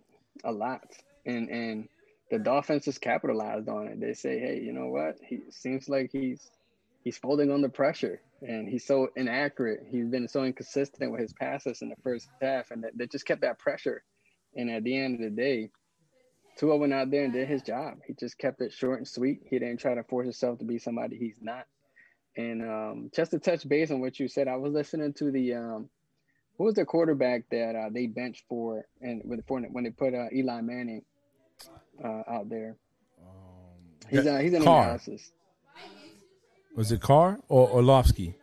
a 0.43 0.51
lot, 0.51 0.83
and 1.25 1.49
and 1.49 1.89
the 2.29 2.39
Dolphins 2.39 2.85
just 2.85 3.01
capitalized 3.01 3.69
on 3.69 3.87
it. 3.87 3.99
They 3.99 4.13
say, 4.13 4.39
hey, 4.39 4.59
you 4.61 4.73
know 4.73 4.87
what? 4.87 5.17
He 5.25 5.41
seems 5.49 5.89
like 5.89 6.11
he's 6.11 6.51
he's 7.03 7.17
folding 7.17 7.51
under 7.51 7.69
pressure, 7.69 8.21
and 8.41 8.67
he's 8.67 8.85
so 8.85 9.09
inaccurate. 9.15 9.85
He's 9.89 10.07
been 10.07 10.27
so 10.27 10.43
inconsistent 10.43 11.11
with 11.11 11.21
his 11.21 11.33
passes 11.33 11.81
in 11.81 11.89
the 11.89 11.95
first 12.03 12.27
half, 12.41 12.71
and 12.71 12.85
that 12.95 13.11
just 13.11 13.25
kept 13.25 13.41
that 13.41 13.59
pressure. 13.59 14.03
And 14.55 14.69
at 14.69 14.83
the 14.83 14.97
end 14.97 15.15
of 15.15 15.21
the 15.21 15.29
day, 15.29 15.69
Tua 16.57 16.77
went 16.77 16.93
out 16.93 17.11
there 17.11 17.25
and 17.25 17.33
did 17.33 17.47
his 17.47 17.61
job. 17.61 17.95
He 18.07 18.13
just 18.13 18.37
kept 18.37 18.61
it 18.61 18.71
short 18.71 18.99
and 18.99 19.07
sweet. 19.07 19.41
He 19.49 19.59
didn't 19.59 19.79
try 19.79 19.93
to 19.95 20.03
force 20.03 20.25
himself 20.25 20.59
to 20.59 20.65
be 20.65 20.79
somebody 20.79 21.17
he's 21.17 21.39
not. 21.41 21.65
And 22.37 22.61
um, 22.61 23.11
just 23.13 23.31
to 23.31 23.39
touch 23.39 23.67
base 23.67 23.91
on 23.91 23.99
what 24.01 24.19
you 24.19 24.27
said, 24.27 24.47
I 24.47 24.55
was 24.57 24.73
listening 24.73 25.13
to 25.13 25.31
the 25.31 25.53
um, 25.55 25.89
who 26.57 26.65
was 26.65 26.75
the 26.75 26.85
quarterback 26.85 27.43
that 27.51 27.75
uh, 27.75 27.89
they 27.91 28.07
benched 28.07 28.45
for 28.47 28.85
and 29.01 29.21
with 29.25 29.45
for, 29.47 29.61
when 29.61 29.83
they 29.83 29.89
put 29.89 30.13
uh, 30.13 30.27
Eli 30.33 30.61
Manning 30.61 31.01
uh, 32.03 32.23
out 32.27 32.49
there. 32.49 32.77
Um, 33.21 34.09
he's 34.09 34.27
uh, 34.27 34.37
he's 34.37 34.53
in 34.53 34.63
Carr. 34.63 34.83
analysis. 34.83 35.31
Was 36.75 36.91
it 36.91 37.01
Carr 37.01 37.39
or 37.47 37.69
Orlovsky? 37.69 38.35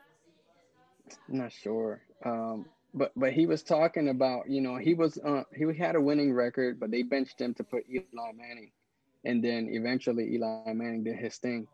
I'm 1.29 1.39
not 1.39 1.53
sure. 1.53 2.01
Um, 2.25 2.67
but 2.95 3.13
but 3.17 3.33
he 3.33 3.47
was 3.47 3.63
talking 3.63 4.09
about 4.09 4.49
you 4.49 4.61
know 4.61 4.77
he 4.77 4.95
was 4.95 5.19
uh, 5.19 5.43
he 5.55 5.65
had 5.77 5.97
a 5.97 6.01
winning 6.01 6.33
record, 6.33 6.79
but 6.81 6.91
they 6.91 7.03
benched 7.03 7.41
him 7.41 7.55
to 7.55 7.65
put 7.65 7.85
Eli 7.89 8.33
Manning, 8.35 8.71
and 9.25 9.43
then 9.43 9.69
eventually 9.71 10.35
Eli 10.35 10.73
Manning 10.73 11.05
did 11.05 11.17
his 11.17 11.37
thing 11.37 11.67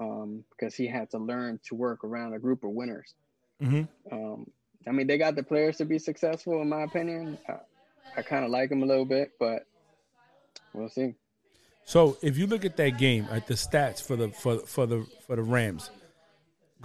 um, 0.00 0.44
because 0.50 0.74
he 0.74 0.86
had 0.86 1.10
to 1.10 1.18
learn 1.18 1.60
to 1.68 1.74
work 1.74 2.04
around 2.04 2.34
a 2.34 2.38
group 2.38 2.64
of 2.64 2.70
winners. 2.70 3.14
Mm-hmm. 3.62 3.84
Um, 4.12 4.50
I 4.86 4.92
mean, 4.92 5.06
they 5.06 5.18
got 5.18 5.34
the 5.34 5.42
players 5.42 5.78
to 5.78 5.84
be 5.84 5.98
successful, 5.98 6.60
in 6.62 6.68
my 6.68 6.82
opinion. 6.82 7.38
I, 7.48 7.54
I 8.18 8.22
kind 8.22 8.44
of 8.44 8.50
like 8.50 8.68
them 8.68 8.82
a 8.82 8.86
little 8.86 9.04
bit, 9.04 9.32
but 9.40 9.66
we'll 10.72 10.88
see. 10.88 11.14
So, 11.84 12.18
if 12.20 12.36
you 12.36 12.46
look 12.46 12.64
at 12.64 12.76
that 12.76 12.98
game, 12.98 13.26
at 13.30 13.46
the 13.46 13.54
stats 13.54 14.02
for 14.02 14.16
the 14.16 14.28
for 14.30 14.58
for 14.58 14.86
the 14.86 15.06
for 15.26 15.36
the 15.36 15.42
Rams, 15.42 15.90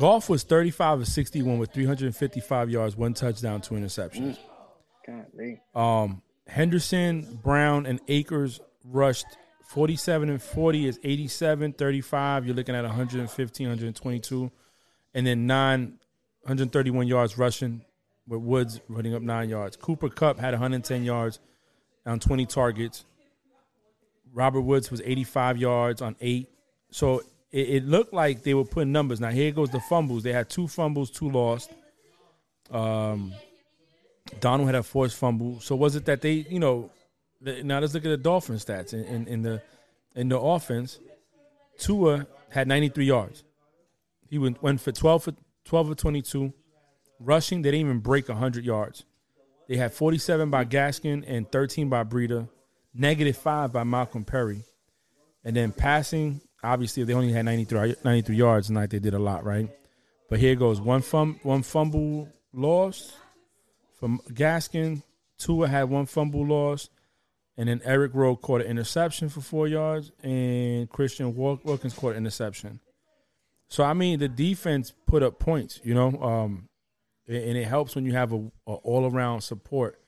Goff 0.02 0.30
was 0.30 0.42
thirty-five 0.42 1.00
of 1.00 1.08
sixty-one 1.08 1.60
with 1.60 1.72
three 1.72 1.86
hundred 1.86 2.08
and 2.08 2.16
fifty-five 2.16 2.72
yards, 2.72 2.98
one 2.98 3.14
touchdown, 3.14 3.62
two 3.62 3.76
interceptions. 3.76 4.36
Mm. 5.08 5.60
Um, 5.76 6.24
Henderson, 6.48 7.40
Brown, 7.44 7.86
and 7.86 8.00
Akers 8.08 8.60
rushed 8.84 9.28
47 9.68 10.30
and 10.30 10.42
40 10.42 10.88
is 10.88 11.00
87, 11.04 11.74
35. 11.74 12.46
You're 12.46 12.56
looking 12.56 12.76
at 12.76 12.84
115, 12.84 13.68
122. 13.68 14.52
And 15.14 15.28
then 15.28 15.48
nine, 15.48 16.00
131 16.42 17.08
yards 17.08 17.38
rushing 17.38 17.86
with 18.28 18.42
Woods 18.42 18.82
running 18.90 19.14
up 19.14 19.22
nine 19.22 19.50
yards. 19.50 19.78
Cooper 19.78 20.10
Kupp 20.10 20.40
had 20.40 20.54
110 20.54 21.04
yards 21.04 21.40
on 22.06 22.20
20 22.20 22.48
targets. 22.48 23.06
Robert 24.34 24.62
Woods 24.62 24.90
was 24.90 25.02
85 25.06 25.58
yards 25.58 26.02
on 26.02 26.16
eight. 26.22 26.50
So 26.90 27.22
it, 27.52 27.70
it, 27.70 27.86
looked 27.86 28.14
like 28.14 28.44
they 28.44 28.54
were 28.54 28.66
putting 28.66 28.92
numbers. 28.92 29.20
Now 29.20 29.30
here 29.30 29.52
goes 29.52 29.70
the 29.70 29.80
fumbles. 29.80 30.24
They 30.24 30.34
had 30.34 30.50
two 30.50 30.68
fumbles, 30.68 31.10
two 31.10 31.30
lost. 31.30 31.72
Um, 32.70 33.34
Donald 34.40 34.68
had 34.68 34.76
a 34.76 34.84
forced 34.84 35.18
fumble. 35.18 35.60
So 35.60 35.76
was 35.76 35.96
it 35.96 36.06
that 36.06 36.22
they, 36.22 36.46
you 36.50 36.60
know, 36.60 36.90
now 37.42 37.80
let's 37.80 37.94
look 37.94 38.06
at 38.06 38.10
the 38.10 38.18
Dolphin 38.18 38.56
stats 38.56 38.94
in, 38.94 39.04
in, 39.04 39.28
in 39.28 39.42
the 39.42 39.62
in 40.16 40.30
the 40.30 40.40
offense. 40.40 41.00
Tua 41.78 42.28
had 42.50 42.68
93 42.68 43.06
yards. 43.06 43.44
He 44.30 44.38
went, 44.38 44.62
went 44.62 44.80
for 44.80 44.92
12 44.92 45.24
for 45.24 45.34
12 45.66 45.90
for 45.90 45.96
22, 45.96 46.54
Rushing, 47.24 47.62
they 47.62 47.70
didn't 47.70 47.86
even 47.86 48.00
break 48.00 48.30
100 48.30 48.66
yards. 48.66 49.06
They 49.68 49.78
had 49.78 49.94
47 49.94 50.50
by 50.50 50.66
Gaskin 50.66 51.24
and 51.28 51.50
13 51.52 51.88
by 51.88 52.04
Breida, 52.04 52.50
negative 52.96 53.38
five 53.38 53.72
by 53.72 53.84
Malcolm 53.84 54.26
Perry. 54.26 54.64
And 55.44 55.56
then 55.56 55.72
passing, 55.72 56.42
obviously, 56.64 57.04
they 57.04 57.14
only 57.14 57.32
had 57.32 57.46
93, 57.46 57.96
93 58.04 58.36
yards 58.36 58.68
tonight. 58.68 58.90
They 58.90 59.00
did 59.00 59.14
a 59.14 59.20
lot, 59.20 59.44
right? 59.44 59.70
But 60.30 60.40
here 60.40 60.56
goes 60.56 60.80
one 60.80 61.02
fum, 61.02 61.40
one 61.44 61.64
fumble 61.64 62.30
lost 62.54 63.14
from 64.00 64.20
Gaskin. 64.30 65.04
Tua 65.38 65.68
had 65.68 65.90
one 65.90 66.06
fumble 66.06 66.46
lost. 66.46 66.90
And 67.58 67.68
then 67.68 67.82
Eric 67.84 68.14
Rowe 68.14 68.36
caught 68.36 68.62
an 68.62 68.68
interception 68.68 69.30
for 69.30 69.42
four 69.42 69.68
yards, 69.68 70.12
and 70.24 70.90
Christian 70.90 71.36
Wilkins 71.36 71.94
caught 71.94 72.12
an 72.12 72.20
interception. 72.20 72.80
So 73.68 73.84
I 73.84 73.94
mean, 73.94 74.20
the 74.20 74.30
defense 74.30 74.94
put 75.06 75.22
up 75.22 75.38
points. 75.38 75.80
You 75.84 75.94
know, 75.94 76.08
um, 76.22 76.70
and 77.28 77.58
it 77.58 77.66
helps 77.66 77.96
when 77.96 78.06
you 78.06 78.14
have 78.14 78.34
a, 78.34 78.38
a 78.68 78.74
all 78.74 79.06
around 79.06 79.42
support 79.42 80.02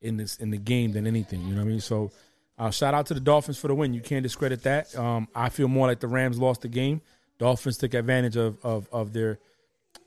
in 0.00 0.16
this 0.16 0.36
in 0.36 0.50
the 0.50 0.58
game 0.58 0.92
than 0.92 1.06
anything. 1.06 1.42
You 1.42 1.54
know 1.54 1.60
what 1.60 1.68
I 1.68 1.70
mean? 1.70 1.80
So, 1.80 2.10
uh, 2.58 2.70
shout 2.70 2.94
out 2.94 3.06
to 3.06 3.14
the 3.14 3.20
Dolphins 3.20 3.58
for 3.58 3.68
the 3.68 3.74
win. 3.74 3.92
You 3.92 4.00
can't 4.00 4.22
discredit 4.22 4.62
that. 4.62 4.96
Um, 4.96 5.28
I 5.34 5.48
feel 5.48 5.68
more 5.68 5.86
like 5.86 6.00
the 6.00 6.08
Rams 6.08 6.38
lost 6.38 6.62
the 6.62 6.68
game. 6.68 7.02
Dolphins 7.38 7.76
took 7.78 7.94
advantage 7.94 8.36
of 8.36 8.64
of, 8.64 8.88
of 8.92 9.12
their 9.12 9.38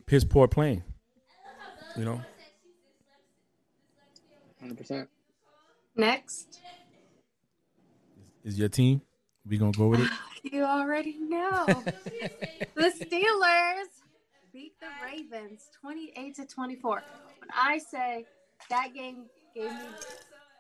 piss 0.06 0.24
poor 0.24 0.48
playing. 0.48 0.84
You 1.96 2.06
know. 2.06 2.22
Hundred 4.60 4.78
percent. 4.78 5.10
Next. 5.96 6.62
Is 8.44 8.58
your 8.58 8.70
team? 8.70 9.02
We 9.48 9.58
gonna 9.58 9.72
go 9.72 9.88
with 9.88 10.02
it? 10.02 10.10
You 10.42 10.64
already 10.64 11.18
know. 11.20 11.66
the 11.66 12.94
Steelers 12.98 13.90
beat 14.54 14.72
the 14.80 14.88
Ravens 15.04 15.68
28 15.82 16.36
to 16.36 16.46
24. 16.46 17.04
When 17.40 17.50
I 17.54 17.78
say 17.78 18.26
that 18.70 18.94
game 18.94 19.26
gave 19.54 19.70
me 19.70 19.80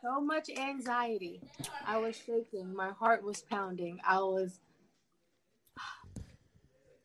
so 0.02 0.22
much 0.22 0.50
anxiety, 0.50 1.42
I 1.86 1.98
was 1.98 2.16
shaking. 2.16 2.74
My 2.76 2.90
heart 2.92 3.24
was 3.24 3.42
pounding. 3.42 4.00
I 4.08 4.20
was. 4.20 4.60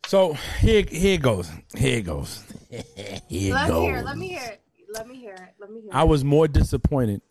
So 0.07 0.35
here, 0.61 0.85
here 0.89 1.19
goes. 1.19 1.51
Here 1.77 2.03
goes. 2.03 2.45
here 3.29 3.55
let 3.55 3.69
goes. 3.69 3.81
Me 3.81 3.87
hear, 3.87 4.03
let 4.03 4.19
me 4.19 4.29
hear 4.29 4.43
it. 4.43 4.61
Let 4.93 5.09
me 5.09 5.17
hear 5.17 5.35
it. 5.35 5.55
Let 5.59 5.71
me 5.71 5.81
hear 5.81 5.91
it. 5.91 5.95
I 5.95 6.05
was 6.05 6.25
more 6.25 6.47
disappointed 6.47 7.23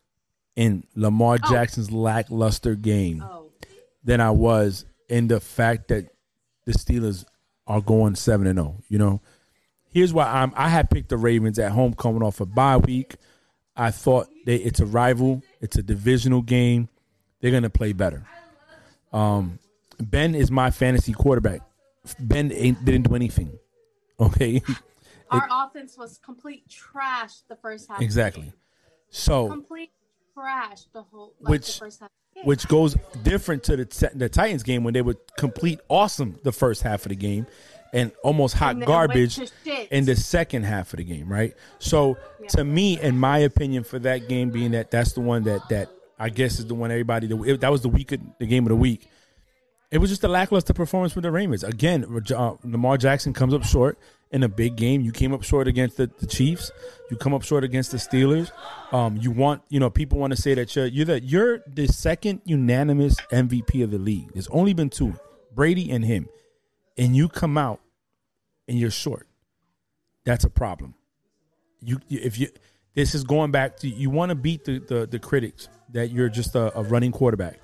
in 0.56 0.84
Lamar 0.96 1.38
oh. 1.44 1.50
Jackson's 1.50 1.92
lackluster 1.92 2.76
game 2.76 3.24
oh. 3.24 3.52
than 4.04 4.20
I 4.22 4.32
was 4.32 4.86
in 5.08 5.28
the 5.28 5.40
fact 5.40 5.90
that 5.90 6.10
the 6.66 6.74
Steelers 6.74 7.26
are 7.68 7.82
going 7.82 8.16
seven 8.16 8.48
and 8.48 8.58
zero. 8.58 8.76
Oh, 8.78 8.84
you 8.90 8.98
know, 8.98 9.22
here's 9.92 10.14
why 10.14 10.26
I'm. 10.26 10.52
I 10.56 10.70
had 10.70 10.90
picked 10.90 11.10
the 11.10 11.18
Ravens 11.18 11.60
at 11.60 11.72
home 11.72 11.94
coming 11.94 12.24
off 12.24 12.42
a 12.42 12.46
bye 12.46 12.78
week. 12.78 13.16
I 13.76 13.92
thought 13.92 14.28
they, 14.46 14.56
it's 14.58 14.80
a 14.80 14.86
rival. 14.86 15.42
It's 15.62 15.78
a 15.78 15.84
divisional 15.84 16.42
game. 16.42 16.90
They're 17.42 17.52
gonna 17.52 17.70
play 17.70 17.94
better. 17.94 18.26
Um, 19.12 19.60
ben 20.00 20.36
is 20.36 20.52
my 20.52 20.72
fantasy 20.72 21.14
quarterback. 21.14 21.62
Ben 22.20 22.50
didn't 22.50 23.04
do 23.04 23.16
anything. 23.16 23.58
Okay. 24.20 24.62
Our 25.32 25.40
it, 25.40 25.50
offense 25.52 25.98
was 25.98 26.20
complete 26.24 26.70
trash 26.70 27.40
the 27.50 27.56
first 27.56 27.90
half. 27.90 28.00
Exactly. 28.00 28.54
So 29.10 29.50
complete 29.50 29.92
trash 30.36 30.84
the 30.94 31.02
whole 31.02 31.34
like, 31.42 31.50
which 31.50 31.74
the 31.74 31.86
first 31.86 32.00
half. 32.00 32.10
Yeah. 32.36 32.44
Which 32.44 32.68
goes 32.68 32.96
different 33.24 33.64
to 33.64 33.76
the 33.76 34.12
the 34.14 34.30
Titans 34.30 34.62
game 34.62 34.84
when 34.84 34.94
they 34.94 35.02
were 35.02 35.18
complete 35.38 35.80
awesome 35.90 36.40
the 36.44 36.52
first 36.52 36.84
half 36.84 37.06
of 37.06 37.10
the 37.10 37.16
game, 37.16 37.48
and 37.94 38.12
almost 38.24 38.56
hot 38.56 38.76
and 38.76 38.86
garbage 38.86 39.40
in 39.92 40.06
the 40.06 40.16
second 40.16 40.64
half 40.64 40.92
of 40.94 40.98
the 40.98 41.04
game, 41.04 41.32
right? 41.32 41.54
So 41.80 42.18
yeah. 42.42 42.48
to 42.50 42.64
me, 42.64 43.00
in 43.00 43.18
my 43.18 43.38
opinion, 43.40 43.84
for 43.84 44.00
that 44.00 44.28
game 44.28 44.50
being 44.50 44.72
that 44.72 44.92
that's 44.92 45.14
the 45.14 45.22
one 45.22 45.44
that 45.44 45.70
that 45.70 45.90
I 46.20 46.30
guess 46.30 46.60
is 46.60 46.66
the 46.66 46.76
one 46.76 46.92
everybody 46.92 47.28
that 47.28 47.72
was 47.72 47.82
the 47.82 47.90
week 47.90 48.12
of, 48.12 48.20
the 48.40 48.48
game 48.48 48.66
of 48.66 48.70
the 48.70 48.76
week. 48.76 49.08
It 49.92 50.00
was 50.00 50.10
just 50.10 50.24
a 50.24 50.28
lackluster 50.28 50.74
performance 50.74 51.14
for 51.14 51.22
the 51.22 51.30
Ravens. 51.30 51.64
Again, 51.64 52.04
uh, 52.36 52.56
Lamar 52.64 52.98
Jackson 52.98 53.32
comes 53.32 53.54
up 53.54 53.64
short 53.64 54.00
in 54.32 54.42
a 54.42 54.50
big 54.50 54.76
game. 54.76 55.02
You 55.02 55.12
came 55.12 55.32
up 55.34 55.44
short 55.44 55.68
against 55.68 55.98
the, 55.98 56.10
the 56.18 56.26
Chiefs. 56.26 56.72
You 57.12 57.18
come 57.18 57.36
up 57.36 57.44
short 57.44 57.64
against 57.64 57.92
the 57.92 57.98
Steelers. 57.98 58.52
Um, 58.92 59.18
you 59.18 59.30
want, 59.30 59.62
you 59.70 59.80
know, 59.80 59.92
people 59.92 60.18
want 60.18 60.36
to 60.36 60.42
say 60.42 60.56
that 60.56 60.76
you're 60.76 60.88
you're 60.88 61.06
the 61.06 61.22
you're 61.22 61.60
the 61.68 61.88
second 61.88 62.42
unanimous 62.44 63.16
MVP 63.32 63.84
of 63.84 63.92
the 63.92 64.00
league. 64.00 64.34
There's 64.34 64.48
only 64.48 64.74
been 64.74 64.90
two, 64.90 65.14
Brady 65.54 65.92
and 65.92 66.04
him, 66.04 66.28
and 66.98 67.16
you 67.16 67.30
come 67.30 67.58
out 67.58 67.82
and 68.68 68.80
you're 68.80 68.92
short. 68.92 69.28
That's 70.26 70.44
a 70.44 70.50
problem. 70.50 70.96
You 71.82 72.00
if 72.10 72.40
you 72.40 72.50
this 72.96 73.16
is 73.16 73.24
going 73.24 73.52
back 73.52 73.78
to 73.78 73.90
you 73.90 74.10
want 74.10 74.30
to 74.30 74.36
beat 74.36 74.66
the, 74.66 74.80
the, 74.80 75.08
the 75.08 75.20
critics 75.20 75.68
that 75.90 76.12
you're 76.12 76.30
just 76.30 76.56
a, 76.56 76.78
a 76.78 76.84
running 76.84 77.12
quarterback. 77.12 77.60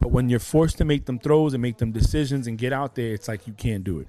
But 0.00 0.10
when 0.10 0.30
you're 0.30 0.40
forced 0.40 0.78
to 0.78 0.84
make 0.84 1.04
them 1.04 1.18
throws 1.18 1.52
and 1.52 1.60
make 1.60 1.78
them 1.78 1.92
decisions 1.92 2.46
and 2.46 2.56
get 2.56 2.72
out 2.72 2.94
there, 2.94 3.12
it's 3.12 3.28
like 3.28 3.46
you 3.46 3.52
can't 3.52 3.84
do 3.84 4.00
it. 4.00 4.08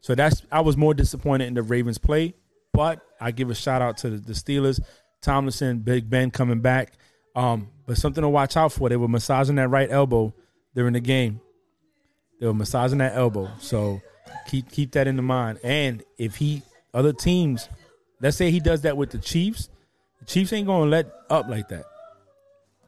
So 0.00 0.14
that's 0.14 0.42
I 0.52 0.60
was 0.60 0.76
more 0.76 0.94
disappointed 0.94 1.48
in 1.48 1.54
the 1.54 1.62
Ravens 1.62 1.98
play, 1.98 2.34
but 2.72 3.00
I 3.20 3.32
give 3.32 3.50
a 3.50 3.54
shout 3.54 3.82
out 3.82 3.96
to 3.98 4.10
the, 4.10 4.18
the 4.18 4.32
Steelers, 4.32 4.80
Tomlinson, 5.20 5.80
Big 5.80 6.08
Ben 6.08 6.30
coming 6.30 6.60
back. 6.60 6.92
Um, 7.34 7.68
but 7.86 7.98
something 7.98 8.22
to 8.22 8.28
watch 8.28 8.56
out 8.56 8.72
for. 8.72 8.88
They 8.88 8.96
were 8.96 9.08
massaging 9.08 9.56
that 9.56 9.68
right 9.68 9.90
elbow 9.90 10.32
during 10.74 10.94
the 10.94 11.00
game. 11.00 11.40
They 12.40 12.46
were 12.46 12.54
massaging 12.54 12.98
that 12.98 13.16
elbow. 13.16 13.50
So 13.58 14.00
keep 14.46 14.70
keep 14.70 14.92
that 14.92 15.06
in 15.06 15.16
the 15.16 15.22
mind. 15.22 15.58
And 15.62 16.02
if 16.18 16.36
he 16.36 16.62
other 16.92 17.12
teams, 17.12 17.68
let's 18.20 18.36
say 18.36 18.50
he 18.50 18.60
does 18.60 18.82
that 18.82 18.96
with 18.96 19.10
the 19.10 19.18
Chiefs, 19.18 19.68
the 20.20 20.26
Chiefs 20.26 20.52
ain't 20.52 20.66
gonna 20.66 20.90
let 20.90 21.10
up 21.30 21.48
like 21.48 21.68
that. 21.68 21.84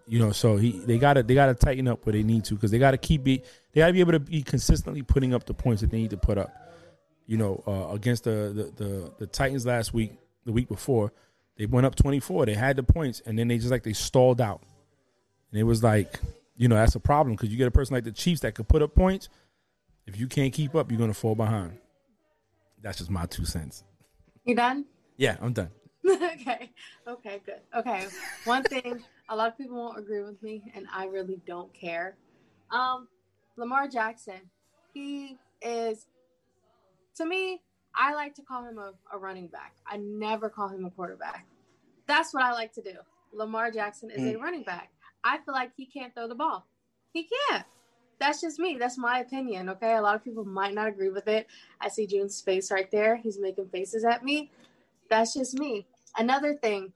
You 0.07 0.19
know, 0.19 0.33
so 0.33 0.57
he 0.57 0.73
they 0.73 0.99
gotta 0.99 1.23
they 1.23 1.35
gotta 1.35 1.55
tighten 1.55 1.87
up 1.89 2.05
where 2.07 2.15
they 2.15 2.23
need 2.23 2.45
to 2.45 2.55
because 2.55 2.71
they 2.71 2.79
gotta 2.79 2.97
keep 2.97 3.25
be 3.25 3.43
they 3.73 3.81
gotta 3.81 3.93
be 3.93 4.01
able 4.01 4.13
to 4.13 4.21
be 4.21 4.43
consistently 4.43 5.03
putting 5.03 5.35
up 5.35 5.45
the 5.45 5.55
points 5.55 5.83
that 5.83 5.91
they 5.91 5.99
need 5.99 6.11
to 6.11 6.17
put 6.17 6.39
up. 6.39 6.51
You 7.27 7.37
know, 7.37 7.63
uh, 7.67 7.95
against 7.95 8.25
the, 8.25 8.73
the 8.77 8.85
the 8.85 9.13
the 9.19 9.27
Titans 9.27 9.67
last 9.67 9.93
week, 9.93 10.13
the 10.47 10.53
week 10.53 10.69
before, 10.69 11.13
they 11.59 11.67
went 11.67 11.85
up 11.85 11.95
twenty 11.95 12.21
four. 12.21 12.47
They 12.47 12.55
had 12.55 12.77
the 12.77 12.83
points, 12.83 13.21
and 13.27 13.39
then 13.39 13.49
they 13.49 13.59
just 13.59 13.71
like 13.71 13.83
they 13.83 13.93
stalled 13.93 14.41
out. 14.41 14.63
And 15.51 15.61
it 15.61 15.65
was 15.65 15.83
like, 15.83 16.21
you 16.59 16.69
know, 16.69 16.75
that's 16.75 16.97
a 16.97 17.01
problem 17.01 17.37
because 17.37 17.49
you 17.49 17.57
get 17.57 17.69
a 17.69 17.71
person 17.71 17.95
like 17.95 18.05
the 18.05 18.13
Chiefs 18.13 18.43
that 18.43 18.55
could 18.55 18.69
put 18.69 18.83
up 18.83 18.95
points. 18.95 19.29
If 20.07 20.19
you 20.19 20.27
can't 20.27 20.53
keep 20.53 20.75
up, 20.75 20.91
you're 20.91 20.99
gonna 20.99 21.15
fall 21.15 21.35
behind. 21.35 21.79
That's 22.83 22.99
just 22.99 23.11
my 23.11 23.27
two 23.27 23.45
cents. 23.45 23.85
You 24.45 24.55
done? 24.55 24.85
Yeah, 25.17 25.37
I'm 25.41 25.53
done. 25.53 25.71
okay. 26.09 26.71
Okay, 27.07 27.41
good. 27.47 27.61
Okay. 27.77 28.07
One 28.45 28.63
thing 28.65 29.03
a 29.29 29.37
lot 29.37 29.49
of 29.49 29.57
people 29.57 29.77
won't 29.77 29.99
agree 29.99 30.23
with 30.23 30.43
me, 30.43 30.63
and 30.75 30.87
I 30.93 31.05
really 31.07 31.41
don't 31.47 31.73
care. 31.73 32.17
Um, 32.71 33.09
Lamar 33.57 33.89
Jackson, 33.89 34.41
he 34.93 35.39
is 35.63 36.07
to 37.17 37.27
me, 37.27 37.61
I 37.95 38.15
like 38.15 38.35
to 38.37 38.43
call 38.43 38.65
him 38.65 38.79
a, 38.79 38.93
a 39.13 39.19
running 39.19 39.49
back. 39.49 39.75
I 39.87 39.97
never 39.99 40.49
call 40.49 40.69
him 40.69 40.85
a 40.85 40.91
quarterback. 40.91 41.47
That's 42.07 42.33
what 42.33 42.43
I 42.43 42.53
like 42.53 42.73
to 42.75 42.83
do. 42.83 42.95
Lamar 43.33 43.71
Jackson 43.71 44.11
is 44.11 44.21
mm. 44.21 44.35
a 44.35 44.39
running 44.39 44.63
back. 44.63 44.91
I 45.25 45.39
feel 45.39 45.55
like 45.55 45.73
he 45.77 45.87
can't 45.87 46.15
throw 46.15 46.29
the 46.29 46.35
ball. 46.35 46.67
He 47.13 47.29
can't. 47.49 47.65
That's 48.21 48.41
just 48.41 48.59
me. 48.59 48.77
That's 48.79 48.99
my 48.99 49.21
opinion. 49.21 49.69
Okay. 49.71 49.95
A 49.95 50.03
lot 50.03 50.17
of 50.17 50.25
people 50.25 50.45
might 50.45 50.75
not 50.75 50.89
agree 50.89 51.11
with 51.11 51.29
it. 51.29 51.47
I 51.81 51.89
see 51.89 52.07
June's 52.07 52.41
face 52.41 52.71
right 52.71 52.91
there. 52.91 53.17
He's 53.17 53.39
making 53.39 53.69
faces 53.69 54.05
at 54.05 54.25
me. 54.25 54.51
That's 55.09 55.35
just 55.35 55.59
me. 55.59 55.87
Another 56.17 56.55
thing, 56.55 56.93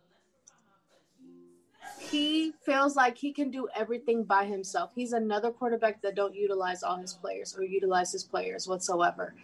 he 1.98 2.52
feels 2.64 2.96
like 2.96 3.16
he 3.16 3.32
can 3.32 3.50
do 3.50 3.68
everything 3.74 4.24
by 4.24 4.44
himself. 4.44 4.90
He's 4.94 5.12
another 5.12 5.50
quarterback 5.50 6.02
that 6.02 6.16
don't 6.16 6.34
utilize 6.34 6.82
all 6.82 6.96
his 6.96 7.14
players 7.14 7.56
or 7.56 7.62
utilize 7.62 8.12
his 8.12 8.24
players 8.24 8.66
whatsoever. 8.66 9.34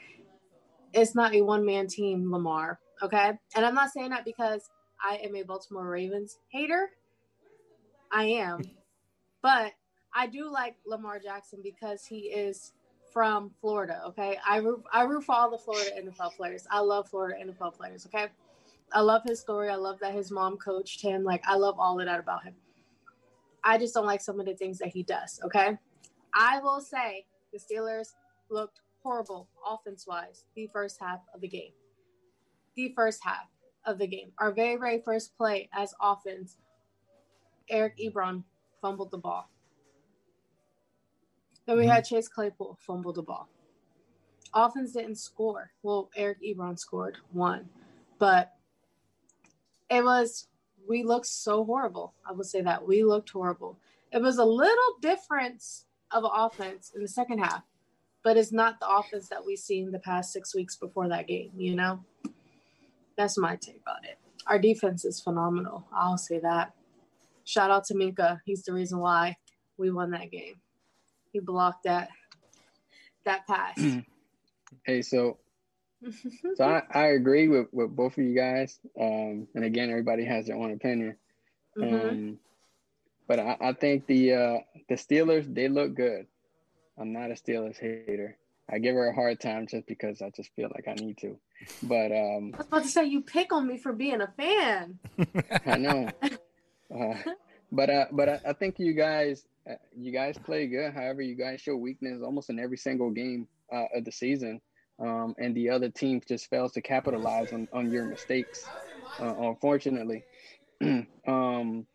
It's 0.92 1.14
not 1.14 1.34
a 1.34 1.42
one 1.42 1.64
man 1.64 1.86
team, 1.86 2.30
Lamar. 2.30 2.80
Okay. 3.02 3.32
And 3.54 3.64
I'm 3.64 3.74
not 3.74 3.90
saying 3.90 4.10
that 4.10 4.24
because 4.24 4.68
I 5.02 5.16
am 5.16 5.36
a 5.36 5.42
Baltimore 5.42 5.88
Ravens 5.88 6.38
hater. 6.48 6.90
I 8.12 8.24
am. 8.24 8.62
But 9.42 9.72
I 10.14 10.26
do 10.26 10.50
like 10.50 10.76
Lamar 10.86 11.18
Jackson 11.18 11.60
because 11.62 12.04
he 12.04 12.26
is 12.26 12.72
from 13.12 13.50
Florida. 13.60 14.02
Okay. 14.08 14.38
I 14.46 14.58
root, 14.58 14.82
I 14.92 15.02
root 15.02 15.24
for 15.24 15.34
all 15.34 15.50
the 15.50 15.58
Florida 15.58 15.90
NFL 16.00 16.36
players. 16.36 16.66
I 16.70 16.80
love 16.80 17.08
Florida 17.08 17.36
NFL 17.44 17.74
players. 17.74 18.06
Okay. 18.06 18.26
I 18.92 19.00
love 19.00 19.22
his 19.26 19.40
story. 19.40 19.68
I 19.68 19.76
love 19.76 19.98
that 20.00 20.14
his 20.14 20.30
mom 20.30 20.56
coached 20.56 21.02
him. 21.02 21.24
Like, 21.24 21.42
I 21.46 21.56
love 21.56 21.76
all 21.78 22.00
of 22.00 22.06
that 22.06 22.20
about 22.20 22.44
him. 22.44 22.54
I 23.62 23.76
just 23.76 23.94
don't 23.94 24.06
like 24.06 24.20
some 24.20 24.40
of 24.40 24.46
the 24.46 24.54
things 24.54 24.78
that 24.78 24.88
he 24.88 25.02
does. 25.02 25.40
Okay. 25.44 25.76
I 26.34 26.60
will 26.60 26.80
say 26.80 27.26
the 27.52 27.58
Steelers 27.58 28.14
looked 28.50 28.80
horrible 29.02 29.48
offense 29.66 30.06
wise 30.06 30.44
the 30.54 30.68
first 30.72 30.98
half 31.00 31.20
of 31.34 31.40
the 31.40 31.48
game. 31.48 31.72
The 32.76 32.92
first 32.94 33.20
half 33.22 33.48
of 33.84 33.98
the 33.98 34.06
game. 34.06 34.32
Our 34.38 34.52
very, 34.52 34.76
very 34.76 35.00
first 35.04 35.36
play 35.36 35.68
as 35.72 35.94
offense, 36.00 36.56
Eric 37.70 37.98
Ebron 37.98 38.42
fumbled 38.80 39.10
the 39.10 39.18
ball. 39.18 39.50
Then 41.66 41.76
we 41.76 41.86
had 41.86 42.04
mm-hmm. 42.04 42.14
Chase 42.14 42.28
Claypool 42.28 42.78
fumble 42.80 43.12
the 43.12 43.22
ball. 43.22 43.48
Offense 44.54 44.92
didn't 44.92 45.16
score. 45.16 45.70
Well, 45.82 46.10
Eric 46.16 46.38
Ebron 46.42 46.78
scored 46.78 47.18
one, 47.32 47.68
but 48.18 48.52
it 49.90 50.02
was 50.02 50.48
we 50.88 51.02
looked 51.02 51.26
so 51.26 51.64
horrible. 51.64 52.14
I 52.26 52.32
will 52.32 52.44
say 52.44 52.62
that 52.62 52.86
we 52.86 53.04
looked 53.04 53.28
horrible. 53.28 53.78
It 54.10 54.22
was 54.22 54.38
a 54.38 54.44
little 54.44 54.96
difference 55.02 55.84
of 56.10 56.24
offense 56.26 56.92
in 56.94 57.02
the 57.02 57.08
second 57.08 57.40
half 57.40 57.62
but 58.22 58.36
it's 58.36 58.52
not 58.52 58.80
the 58.80 58.88
offense 58.88 59.28
that 59.28 59.44
we've 59.44 59.58
seen 59.58 59.90
the 59.90 59.98
past 59.98 60.32
six 60.32 60.54
weeks 60.54 60.76
before 60.76 61.08
that 61.08 61.26
game, 61.26 61.50
you 61.56 61.74
know? 61.74 62.04
That's 63.16 63.38
my 63.38 63.56
take 63.56 63.82
on 63.88 64.04
it. 64.04 64.18
Our 64.46 64.58
defense 64.58 65.04
is 65.04 65.20
phenomenal. 65.20 65.86
I'll 65.92 66.18
say 66.18 66.38
that. 66.40 66.72
Shout 67.48 67.70
out 67.70 67.84
to 67.86 67.94
Minkah. 67.94 68.40
He's 68.44 68.62
the 68.62 68.74
reason 68.74 68.98
why 68.98 69.38
we 69.78 69.90
won 69.90 70.10
that 70.10 70.30
game. 70.30 70.60
He 71.32 71.40
blocked 71.40 71.84
that 71.84 72.10
that 73.24 73.46
pass. 73.46 73.80
hey, 74.84 75.00
so 75.00 75.38
so 76.56 76.62
I, 76.64 76.82
I 76.92 77.06
agree 77.06 77.48
with, 77.48 77.68
with 77.72 77.96
both 77.96 78.18
of 78.18 78.24
you 78.24 78.34
guys. 78.34 78.78
Um, 79.00 79.48
and 79.54 79.64
again, 79.64 79.88
everybody 79.88 80.26
has 80.26 80.46
their 80.46 80.56
own 80.56 80.72
opinion. 80.72 81.16
Mm-hmm. 81.78 82.08
Um, 82.08 82.38
but 83.26 83.38
I, 83.38 83.56
I 83.58 83.72
think 83.72 84.06
the 84.06 84.34
uh, 84.34 84.58
the 84.90 84.96
Steelers 84.96 85.52
they 85.52 85.68
look 85.68 85.94
good. 85.94 86.26
I'm 86.98 87.14
not 87.14 87.30
a 87.30 87.34
Steelers 87.34 87.78
hater. 87.78 88.36
I 88.70 88.78
give 88.78 88.94
her 88.94 89.08
a 89.08 89.14
hard 89.14 89.40
time 89.40 89.68
just 89.68 89.86
because 89.86 90.20
I 90.20 90.28
just 90.36 90.54
feel 90.54 90.70
like 90.74 90.86
I 90.86 90.92
need 91.02 91.16
to. 91.18 91.38
But 91.82 92.12
um 92.12 92.52
I 92.52 92.58
was 92.58 92.66
about 92.66 92.82
to 92.82 92.88
say 92.88 93.06
you 93.06 93.22
pick 93.22 93.54
on 93.54 93.66
me 93.66 93.78
for 93.78 93.94
being 93.94 94.20
a 94.20 94.28
fan. 94.36 94.98
I 95.66 95.78
know. 95.78 96.10
Uh, 96.94 97.14
but 97.72 97.90
uh, 97.90 98.06
but 98.12 98.28
I, 98.28 98.40
I, 98.48 98.52
think 98.54 98.78
you 98.78 98.94
guys 98.94 99.44
uh, 99.68 99.74
you 99.96 100.12
guys 100.12 100.38
play 100.38 100.66
good. 100.66 100.94
However, 100.94 101.22
you 101.22 101.34
guys 101.34 101.60
show 101.60 101.76
weakness 101.76 102.22
almost 102.22 102.50
in 102.50 102.58
every 102.58 102.78
single 102.78 103.10
game 103.10 103.46
uh, 103.72 103.84
of 103.94 104.04
the 104.04 104.12
season, 104.12 104.60
um, 104.98 105.34
and 105.38 105.54
the 105.54 105.70
other 105.70 105.90
team 105.90 106.22
just 106.26 106.48
fails 106.48 106.72
to 106.72 106.80
capitalize 106.80 107.52
on, 107.52 107.68
on 107.72 107.90
your 107.90 108.04
mistakes. 108.04 108.64
Unfortunately, 109.18 110.24
um, 111.26 111.86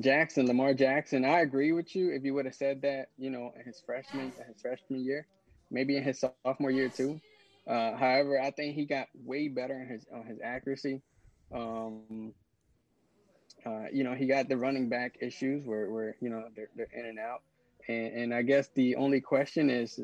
Jackson, 0.00 0.46
Lamar 0.46 0.74
Jackson. 0.74 1.24
I 1.24 1.40
agree 1.40 1.72
with 1.72 1.94
you. 1.94 2.10
If 2.10 2.24
you 2.24 2.34
would 2.34 2.46
have 2.46 2.54
said 2.54 2.82
that, 2.82 3.10
you 3.16 3.30
know, 3.30 3.52
in 3.58 3.64
his 3.64 3.80
freshman, 3.84 4.32
his 4.46 4.60
freshman 4.60 5.04
year, 5.04 5.26
maybe 5.70 5.96
in 5.96 6.02
his 6.02 6.20
sophomore 6.20 6.70
year 6.70 6.88
too. 6.88 7.20
However, 7.66 8.40
I 8.40 8.50
think 8.50 8.74
he 8.74 8.84
got 8.84 9.06
way 9.14 9.48
better 9.48 9.80
in 9.80 9.88
his 9.88 10.04
on 10.12 10.26
his 10.26 10.38
accuracy. 10.44 11.00
Um, 11.52 12.32
uh, 13.64 13.86
you 13.92 14.04
know, 14.04 14.14
he 14.14 14.26
got 14.26 14.48
the 14.48 14.56
running 14.56 14.88
back 14.88 15.16
issues 15.20 15.64
where, 15.66 15.90
where 15.90 16.16
you 16.20 16.30
know 16.30 16.44
they're, 16.54 16.68
they're 16.76 16.88
in 16.92 17.06
and 17.06 17.18
out, 17.18 17.42
and, 17.88 18.12
and 18.14 18.34
I 18.34 18.42
guess 18.42 18.68
the 18.74 18.96
only 18.96 19.20
question 19.20 19.70
is 19.70 20.00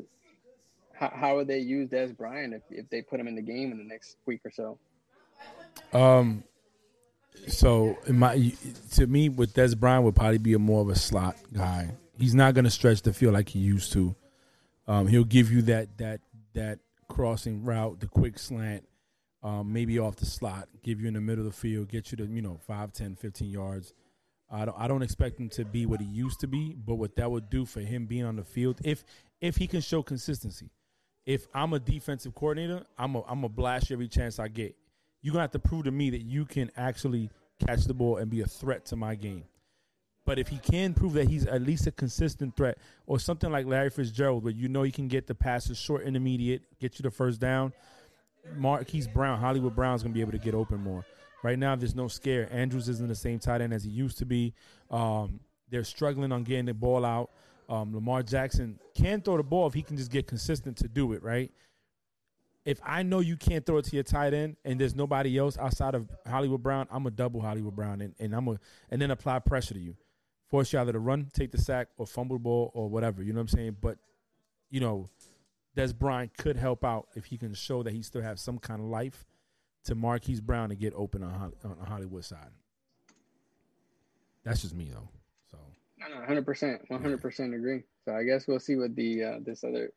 how, 0.93 1.11
how 1.13 1.35
would 1.35 1.47
they 1.47 1.59
use 1.59 1.89
Dez 1.89 2.15
Bryant 2.15 2.53
if, 2.53 2.61
if 2.69 2.89
they 2.89 3.01
put 3.01 3.19
him 3.19 3.27
in 3.27 3.35
the 3.35 3.41
game 3.41 3.71
in 3.71 3.77
the 3.77 3.83
next 3.83 4.17
week 4.25 4.41
or 4.45 4.51
so? 4.51 4.77
Um, 5.97 6.43
so, 7.47 7.97
my 8.07 8.53
to 8.91 9.07
me, 9.07 9.29
with 9.29 9.53
Dez 9.53 9.77
Bryant 9.77 10.03
would 10.03 10.15
probably 10.15 10.37
be 10.37 10.53
a 10.53 10.59
more 10.59 10.81
of 10.81 10.89
a 10.89 10.95
slot 10.95 11.35
guy. 11.51 11.91
He's 12.17 12.35
not 12.35 12.53
going 12.53 12.65
to 12.65 12.71
stretch 12.71 13.01
the 13.01 13.11
field 13.11 13.33
like 13.33 13.49
he 13.49 13.59
used 13.59 13.91
to. 13.93 14.15
Um, 14.87 15.07
he'll 15.07 15.23
give 15.23 15.51
you 15.51 15.61
that 15.63 15.97
that 15.97 16.21
that 16.53 16.79
crossing 17.07 17.63
route, 17.63 17.99
the 17.99 18.07
quick 18.07 18.37
slant, 18.37 18.87
um, 19.43 19.71
maybe 19.73 19.99
off 19.99 20.15
the 20.15 20.25
slot, 20.25 20.69
give 20.83 21.01
you 21.01 21.07
in 21.07 21.13
the 21.13 21.21
middle 21.21 21.45
of 21.45 21.51
the 21.51 21.57
field, 21.57 21.89
get 21.89 22.11
you 22.11 22.17
to 22.17 22.25
you 22.25 22.41
know 22.41 22.57
5, 22.65 22.93
10, 22.93 23.15
15 23.15 23.49
yards. 23.49 23.93
I 24.49 24.65
don't 24.65 24.77
I 24.77 24.87
don't 24.87 25.01
expect 25.01 25.39
him 25.39 25.49
to 25.49 25.65
be 25.65 25.85
what 25.85 25.99
he 25.99 26.07
used 26.07 26.39
to 26.41 26.47
be, 26.47 26.75
but 26.75 26.95
what 26.95 27.15
that 27.17 27.29
would 27.29 27.49
do 27.49 27.65
for 27.65 27.81
him 27.81 28.05
being 28.05 28.25
on 28.25 28.35
the 28.35 28.43
field, 28.43 28.79
if 28.83 29.03
if 29.41 29.57
he 29.57 29.67
can 29.67 29.81
show 29.81 30.01
consistency. 30.03 30.69
If 31.25 31.47
I'm 31.53 31.71
a 31.71 31.79
defensive 31.79 32.35
coordinator, 32.35 32.85
I'm 32.97 33.15
a 33.15 33.23
I'm 33.23 33.43
a 33.43 33.49
blast 33.49 33.91
every 33.91 34.07
chance 34.07 34.39
I 34.39 34.47
get 34.47 34.75
you're 35.23 35.31
gonna 35.31 35.43
have 35.43 35.51
to 35.51 35.59
prove 35.59 35.85
to 35.85 35.91
me 35.91 36.11
that 36.11 36.21
you 36.21 36.45
can 36.45 36.69
actually 36.77 37.31
catch 37.65 37.85
the 37.85 37.93
ball 37.93 38.17
and 38.17 38.29
be 38.29 38.41
a 38.41 38.45
threat 38.45 38.85
to 38.87 38.95
my 38.95 39.15
game. 39.15 39.45
But 40.25 40.37
if 40.37 40.49
he 40.49 40.57
can 40.57 40.93
prove 40.93 41.13
that 41.13 41.27
he's 41.27 41.45
at 41.45 41.61
least 41.61 41.87
a 41.87 41.91
consistent 41.91 42.55
threat, 42.55 42.77
or 43.07 43.19
something 43.19 43.51
like 43.51 43.65
Larry 43.65 43.89
Fitzgerald, 43.89 44.43
where 44.43 44.53
you 44.53 44.69
know 44.69 44.83
he 44.83 44.91
can 44.91 45.07
get 45.07 45.27
the 45.27 45.35
passes 45.35 45.77
short, 45.77 46.03
intermediate, 46.03 46.63
get 46.79 46.99
you 46.99 47.03
the 47.03 47.11
first 47.11 47.39
down, 47.39 47.73
Marquise 48.55 49.07
Brown, 49.07 49.39
Hollywood 49.39 49.75
Brown's 49.75 50.03
gonna 50.03 50.13
be 50.13 50.21
able 50.21 50.31
to 50.31 50.37
get 50.37 50.53
open 50.53 50.79
more. 50.81 51.05
Right 51.43 51.59
now, 51.59 51.75
there's 51.75 51.95
no 51.95 52.07
scare. 52.07 52.47
Andrews 52.51 52.87
isn't 52.87 53.07
the 53.07 53.15
same 53.15 53.39
tight 53.39 53.61
end 53.61 53.73
as 53.73 53.83
he 53.83 53.89
used 53.89 54.17
to 54.19 54.25
be. 54.25 54.53
Um, 54.89 55.41
they're 55.69 55.83
struggling 55.83 56.31
on 56.31 56.43
getting 56.43 56.65
the 56.65 56.73
ball 56.73 57.03
out. 57.03 57.31
Um, 57.67 57.93
Lamar 57.93 58.23
Jackson 58.23 58.79
can 58.95 59.21
throw 59.21 59.37
the 59.37 59.43
ball 59.43 59.67
if 59.67 59.73
he 59.73 59.81
can 59.81 59.97
just 59.97 60.11
get 60.11 60.27
consistent 60.27 60.77
to 60.77 60.87
do 60.87 61.13
it, 61.13 61.23
right? 61.23 61.51
if 62.65 62.79
I 62.83 63.03
know 63.03 63.19
you 63.19 63.35
can't 63.35 63.65
throw 63.65 63.77
it 63.77 63.85
to 63.85 63.95
your 63.95 64.03
tight 64.03 64.33
end 64.33 64.55
and 64.63 64.79
there's 64.79 64.95
nobody 64.95 65.37
else 65.37 65.57
outside 65.57 65.95
of 65.95 66.09
Hollywood 66.25 66.63
Brown, 66.63 66.87
I'm 66.89 67.05
a 67.05 67.11
double 67.11 67.41
Hollywood 67.41 67.75
Brown 67.75 68.01
and, 68.01 68.15
and 68.19 68.33
I'm 68.33 68.47
a 68.47 68.59
and 68.89 69.01
then 69.01 69.11
apply 69.11 69.39
pressure 69.39 69.73
to 69.73 69.79
you. 69.79 69.95
Force 70.49 70.71
you 70.71 70.79
either 70.79 70.93
to 70.93 70.99
run, 70.99 71.29
take 71.33 71.51
the 71.51 71.57
sack, 71.57 71.87
or 71.97 72.05
fumble 72.05 72.37
the 72.37 72.43
ball 72.43 72.71
or 72.73 72.87
whatever. 72.87 73.23
You 73.23 73.33
know 73.33 73.37
what 73.37 73.51
I'm 73.53 73.57
saying? 73.57 73.77
But, 73.81 73.97
you 74.69 74.79
know, 74.79 75.09
Dez 75.75 75.97
Bryant 75.97 76.37
could 76.37 76.55
help 76.57 76.83
out 76.85 77.07
if 77.15 77.25
he 77.25 77.37
can 77.37 77.53
show 77.53 77.81
that 77.83 77.93
he 77.93 78.01
still 78.03 78.21
has 78.21 78.41
some 78.41 78.59
kind 78.59 78.79
of 78.81 78.87
life. 78.87 79.25
to 79.85 79.95
Marquise 79.95 80.39
Brown 80.39 80.69
to 80.69 80.75
get 80.75 80.93
open 80.95 81.23
on, 81.23 81.53
on 81.63 81.75
the 81.79 81.85
Hollywood 81.85 82.23
side. 82.23 82.51
That's 84.43 84.61
just 84.61 84.75
me 84.75 84.89
though. 84.93 85.09
So. 85.51 85.57
hundred 86.25 86.45
percent, 86.45 86.81
one 86.87 87.01
hundred 87.01 87.21
percent 87.21 87.53
agree. 87.53 87.83
So 88.05 88.15
I 88.15 88.23
guess 88.23 88.47
we'll 88.47 88.59
see 88.59 88.75
what 88.75 88.95
the 88.95 89.23
uh, 89.23 89.39
this 89.45 89.63
other 89.63 89.91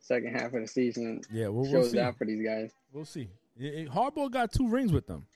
second 0.00 0.32
half 0.34 0.54
of 0.54 0.60
the 0.62 0.66
season 0.68 1.20
yeah 1.30 1.48
we'll, 1.48 1.64
shows 1.70 1.92
we'll 1.92 2.04
out 2.04 2.16
for 2.16 2.24
these 2.24 2.44
guys. 2.44 2.70
We'll 2.92 3.04
see. 3.04 3.28
It, 3.58 3.74
it, 3.74 3.88
Harbaugh 3.90 4.30
got 4.30 4.52
two 4.52 4.68
rings 4.68 4.92
with 4.92 5.06
them. 5.06 5.26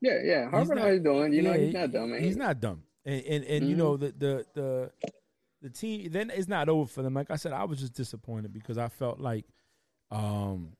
Yeah, 0.00 0.18
yeah. 0.22 0.50
Harbaugh 0.50 0.76
knows 0.76 0.92
he's 0.94 1.02
doing. 1.02 1.32
You 1.32 1.42
know, 1.42 1.52
yeah, 1.52 1.58
he's 1.58 1.74
not 1.74 1.92
dumb. 1.92 2.10
Man. 2.12 2.22
He's 2.22 2.36
not 2.36 2.60
dumb. 2.60 2.82
And 3.04 3.24
and, 3.24 3.44
and 3.44 3.64
Mhm. 3.64 3.68
you 3.68 3.76
know 3.76 3.96
the 3.96 4.12
the 4.16 4.46
the 4.54 4.90
the 5.62 5.70
team 5.70 6.10
then 6.10 6.30
it's 6.30 6.48
not 6.48 6.68
over 6.68 6.88
for 6.88 7.02
them. 7.02 7.14
Like 7.14 7.30
I 7.30 7.36
said, 7.36 7.52
I 7.52 7.64
was 7.64 7.80
just 7.80 7.94
disappointed 7.94 8.52
because 8.52 8.78
I 8.78 8.88
felt 8.88 9.20
like 9.20 9.44
um 10.10 10.72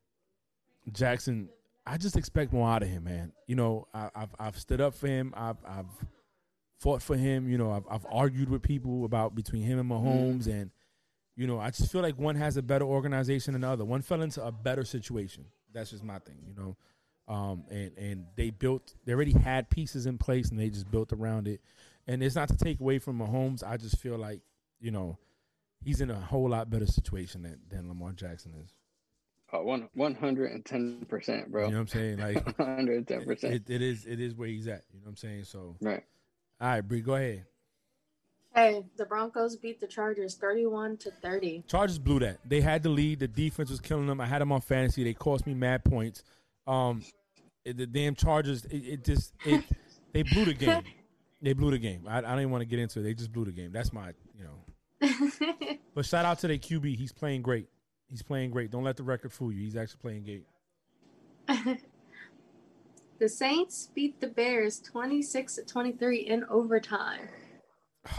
Jackson. 0.93 1.49
I 1.87 1.97
just 1.97 2.16
expect 2.16 2.53
more 2.53 2.69
out 2.69 2.83
of 2.83 2.88
him, 2.88 3.05
man. 3.05 3.33
You 3.47 3.57
know, 3.57 3.88
I, 3.93 4.11
I've 4.14 4.35
I've 4.38 4.59
stood 4.59 4.81
up 4.81 4.95
for 4.95 5.09
him. 5.09 5.33
I've 5.37 5.57
I've 5.66 5.87
fought 6.79 7.03
for 7.03 7.16
him. 7.16 7.49
You 7.49 7.59
know, 7.59 7.73
I've 7.73 7.85
I've 7.90 8.07
argued 8.11 8.49
with 8.49 8.62
people 8.62 9.05
about 9.05 9.35
between 9.35 9.62
him 9.62 9.79
and 9.79 9.90
Mahomes, 9.90 10.47
and 10.47 10.71
you 11.37 11.47
know, 11.47 11.59
I 11.59 11.71
just 11.71 11.90
feel 11.90 12.03
like 12.03 12.19
one 12.19 12.37
has 12.37 12.57
a 12.57 12.62
better 12.62 12.85
organization 12.85 13.53
than 13.53 13.62
the 13.62 13.69
other. 13.69 13.85
One 13.85 14.03
fell 14.03 14.23
into 14.23 14.45
a 14.45 14.53
better 14.53 14.85
situation. 14.85 15.47
That's 15.73 15.90
just 15.90 16.05
my 16.05 16.19
thing. 16.19 16.38
You 16.47 16.55
know, 16.55 16.77
um, 17.35 17.64
and 17.71 17.97
and 17.97 18.27
they 18.37 18.51
built. 18.51 18.95
They 19.05 19.12
already 19.12 19.33
had 19.33 19.71
pieces 19.71 20.07
in 20.07 20.19
place, 20.19 20.51
and 20.51 20.59
they 20.59 20.69
just 20.71 20.90
built 20.90 21.12
around 21.12 21.49
it. 21.49 21.61
And 22.07 22.23
it's 22.23 22.35
not 22.35 22.49
to 22.49 22.57
take 22.57 22.81
away 22.81 22.99
from 22.99 23.19
Mahomes. 23.19 23.62
I 23.66 23.77
just 23.77 23.99
feel 23.99 24.19
like 24.19 24.40
you 24.81 24.90
know 24.90 25.19
he's 25.83 26.01
in 26.01 26.11
a 26.11 26.21
whole 26.21 26.49
lot 26.51 26.71
better 26.71 26.87
situation 26.87 27.43
than, 27.43 27.59
than 27.69 27.88
Lamar 27.88 28.12
Jackson 28.12 28.53
is. 28.62 28.75
Oh, 29.53 29.62
one 29.62 29.88
one 29.95 30.14
hundred 30.14 30.53
and 30.53 30.64
ten 30.64 31.05
percent, 31.09 31.51
bro. 31.51 31.64
You 31.66 31.73
know 31.73 31.79
what 31.79 31.81
I'm 31.83 31.87
saying? 31.88 32.19
Like 32.19 32.59
One 32.59 32.77
hundred 32.77 32.97
and 32.99 33.09
ten 33.09 33.25
percent. 33.25 33.55
it, 33.55 33.62
it 33.69 33.83
is. 33.83 34.07
It 34.07 34.21
is 34.21 34.35
where 34.35 34.49
he's 34.49 34.66
at. 34.69 34.85
You 34.93 35.01
know 35.01 35.05
what 35.05 35.11
I'm 35.11 35.16
saying? 35.16 35.45
So, 35.45 35.77
Right. 35.81 36.05
all 36.61 36.69
right, 36.69 36.81
Bree, 36.81 37.01
go 37.01 37.14
ahead. 37.14 37.45
Hey, 38.55 38.85
the 38.97 39.05
Broncos 39.05 39.57
beat 39.57 39.81
the 39.81 39.87
Chargers 39.87 40.35
31 40.35 40.97
to 40.99 41.12
30. 41.23 41.62
Chargers 41.69 42.01
blew 42.01 42.19
that. 42.19 42.38
They 42.45 42.61
had 42.61 42.83
the 42.83 42.88
lead. 42.88 43.21
The 43.21 43.29
defense 43.29 43.71
was 43.71 43.79
killing 43.81 44.07
them. 44.09 44.21
I 44.21 44.27
had 44.27 44.40
them 44.40 44.51
on 44.51 44.61
fantasy. 44.61 45.05
They 45.05 45.14
cost 45.14 45.47
me 45.47 45.55
mad 45.55 45.85
points. 45.85 46.25
Um, 46.66 47.05
the 47.64 47.87
damn 47.87 48.16
Chargers. 48.16 48.64
It, 48.64 48.79
it 48.79 49.05
just 49.05 49.35
it. 49.45 49.64
They 50.12 50.23
blew 50.25 50.45
the 50.45 50.55
game. 50.55 50.83
They 51.43 51.55
blew 51.55 51.71
the 51.71 51.79
game. 51.79 52.03
I, 52.07 52.19
I 52.19 52.21
don't 52.21 52.40
even 52.40 52.51
want 52.51 52.61
to 52.61 52.66
get 52.66 52.79
into 52.81 53.01
it. 53.01 53.03
They 53.03 53.14
just 53.14 53.33
blew 53.33 53.47
the 53.47 53.51
game. 53.51 53.73
That's 53.73 53.95
my 53.95 54.09
you 54.37 54.45
know. 54.45 54.59
But 55.94 56.06
shout 56.06 56.24
out 56.24 56.38
to 56.40 56.48
their 56.48 56.56
QB. 56.56 56.96
He's 56.96 57.12
playing 57.12 57.42
great. 57.42 57.68
He's 58.08 58.22
playing 58.22 58.50
great. 58.50 58.70
Don't 58.70 58.84
let 58.84 58.96
the 58.96 59.02
record 59.02 59.32
fool 59.32 59.52
you. 59.52 59.60
He's 59.60 59.76
actually 59.76 59.98
playing 60.00 60.42
great. 61.48 61.78
the 63.18 63.28
Saints 63.28 63.90
beat 63.94 64.20
the 64.20 64.28
Bears 64.28 64.80
26 64.80 65.56
to 65.56 65.64
23 65.64 66.18
in 66.20 66.44
overtime. 66.44 67.28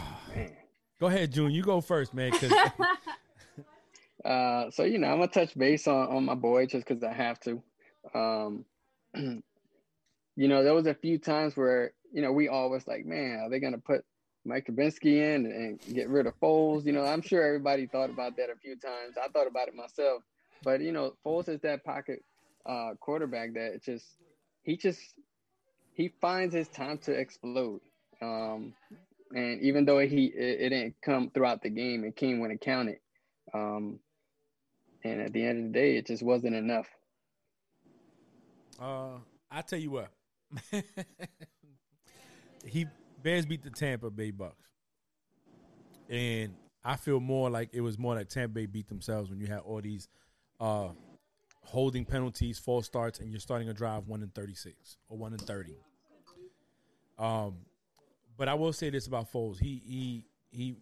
Go 1.00 1.06
ahead, 1.06 1.32
June. 1.32 1.50
You 1.50 1.62
go 1.62 1.80
first, 1.80 2.14
man. 2.14 2.32
Uh, 4.24 4.70
so 4.70 4.84
you 4.84 4.98
know, 4.98 5.08
I'm 5.08 5.18
gonna 5.18 5.26
touch 5.26 5.56
base 5.58 5.88
on, 5.88 6.08
on 6.08 6.24
my 6.24 6.34
boy 6.34 6.66
just 6.66 6.86
because 6.86 7.02
I 7.02 7.12
have 7.12 7.40
to. 7.40 7.62
Um, 8.14 8.64
you 9.14 10.48
know, 10.48 10.62
there 10.62 10.74
was 10.74 10.86
a 10.86 10.94
few 10.94 11.18
times 11.18 11.56
where 11.56 11.92
you 12.12 12.22
know 12.22 12.32
we 12.32 12.48
all 12.48 12.70
was 12.70 12.86
like, 12.86 13.04
man, 13.04 13.40
are 13.40 13.50
they 13.50 13.58
gonna 13.58 13.78
put 13.78 14.04
Mike 14.44 14.66
Trubinsky 14.66 15.16
in 15.16 15.46
and 15.46 15.94
get 15.94 16.08
rid 16.08 16.26
of 16.26 16.38
Foles? 16.40 16.84
You 16.84 16.92
know, 16.92 17.04
I'm 17.04 17.22
sure 17.22 17.42
everybody 17.42 17.86
thought 17.86 18.10
about 18.10 18.36
that 18.36 18.50
a 18.50 18.56
few 18.56 18.76
times. 18.76 19.16
I 19.22 19.28
thought 19.28 19.46
about 19.46 19.68
it 19.68 19.74
myself, 19.74 20.22
but 20.62 20.80
you 20.80 20.92
know, 20.92 21.14
Foles 21.24 21.48
is 21.48 21.60
that 21.60 21.84
pocket 21.84 22.24
uh, 22.66 22.90
quarterback 23.00 23.54
that 23.54 23.82
just 23.84 24.06
he 24.62 24.76
just 24.76 25.00
he 25.94 26.12
finds 26.20 26.54
his 26.54 26.68
time 26.68 26.98
to 26.98 27.12
explode. 27.12 27.80
Um, 28.20 28.74
and 29.34 29.60
even 29.62 29.84
though 29.84 29.98
he 29.98 30.26
it, 30.26 30.60
it 30.60 30.68
didn't 30.70 30.94
come 31.02 31.30
throughout 31.30 31.62
the 31.62 31.70
game, 31.70 32.04
it 32.04 32.16
came 32.16 32.40
when 32.40 32.50
it 32.50 32.60
counted. 32.60 32.98
Um, 33.54 33.98
and 35.04 35.20
at 35.20 35.32
the 35.32 35.44
end 35.44 35.58
of 35.66 35.72
the 35.72 35.78
day, 35.78 35.96
it 35.96 36.06
just 36.06 36.22
wasn't 36.22 36.54
enough. 36.54 36.86
Uh, 38.80 39.18
I 39.50 39.62
tell 39.62 39.78
you 39.78 39.90
what, 39.90 40.10
he 42.66 42.86
Bears 43.22 43.46
beat 43.46 43.62
the 43.62 43.70
Tampa 43.70 44.10
Bay 44.10 44.30
Bucks, 44.30 44.70
and 46.08 46.54
I 46.84 46.96
feel 46.96 47.20
more 47.20 47.50
like 47.50 47.70
it 47.72 47.80
was 47.80 47.98
more 47.98 48.14
like 48.14 48.28
Tampa 48.28 48.54
Bay 48.54 48.66
beat 48.66 48.88
themselves 48.88 49.30
when 49.30 49.38
you 49.38 49.46
had 49.46 49.60
all 49.60 49.80
these 49.80 50.08
uh, 50.60 50.88
holding 51.64 52.04
penalties, 52.04 52.58
false 52.58 52.86
starts, 52.86 53.20
and 53.20 53.30
you're 53.30 53.40
starting 53.40 53.68
a 53.68 53.74
drive 53.74 54.08
one 54.08 54.22
in 54.22 54.28
thirty 54.28 54.54
six 54.54 54.96
or 55.08 55.16
one 55.16 55.32
in 55.32 55.38
thirty. 55.38 55.76
Um, 57.18 57.56
but 58.36 58.48
I 58.48 58.54
will 58.54 58.72
say 58.72 58.90
this 58.90 59.06
about 59.06 59.32
Foles: 59.32 59.58
he 59.60 59.82
he 59.86 60.26
he 60.50 60.76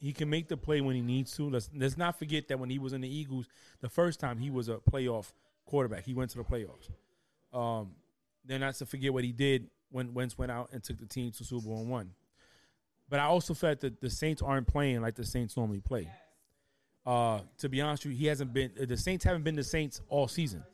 he 0.00 0.12
can 0.12 0.28
make 0.28 0.48
the 0.48 0.56
play 0.56 0.80
when 0.80 0.94
he 0.94 1.02
needs 1.02 1.34
to. 1.36 1.48
Let's 1.48 1.70
let's 1.74 1.96
not 1.96 2.18
forget 2.18 2.48
that 2.48 2.58
when 2.58 2.70
he 2.70 2.78
was 2.78 2.92
in 2.92 3.00
the 3.00 3.08
Eagles, 3.08 3.48
the 3.80 3.88
first 3.88 4.20
time 4.20 4.38
he 4.38 4.50
was 4.50 4.68
a 4.68 4.76
playoff 4.76 5.32
quarterback. 5.64 6.04
He 6.04 6.14
went 6.14 6.30
to 6.30 6.38
the 6.38 6.44
playoffs. 6.44 6.90
Um, 7.52 7.92
then 8.44 8.60
not 8.60 8.74
to 8.76 8.86
forget 8.86 9.12
what 9.12 9.24
he 9.24 9.32
did 9.32 9.68
when 9.90 10.14
Wentz 10.14 10.36
went 10.36 10.50
out 10.52 10.70
and 10.72 10.82
took 10.82 10.98
the 10.98 11.06
team 11.06 11.30
to 11.32 11.44
Super 11.44 11.66
Bowl 11.66 11.80
and 11.80 11.90
won. 11.90 12.10
But 13.08 13.20
I 13.20 13.24
also 13.24 13.54
felt 13.54 13.80
that 13.80 14.00
the 14.00 14.10
Saints 14.10 14.42
aren't 14.42 14.66
playing 14.66 15.00
like 15.00 15.14
the 15.14 15.24
Saints 15.24 15.56
normally 15.56 15.80
play. 15.80 16.10
Uh, 17.04 17.40
to 17.58 17.68
be 17.68 17.80
honest 17.80 18.04
with 18.04 18.14
you, 18.14 18.18
he 18.18 18.26
hasn't 18.26 18.52
been. 18.52 18.72
The 18.76 18.96
Saints 18.96 19.24
haven't 19.24 19.44
been 19.44 19.54
the 19.54 19.62
Saints 19.62 20.00
all 20.08 20.26
season. 20.26 20.64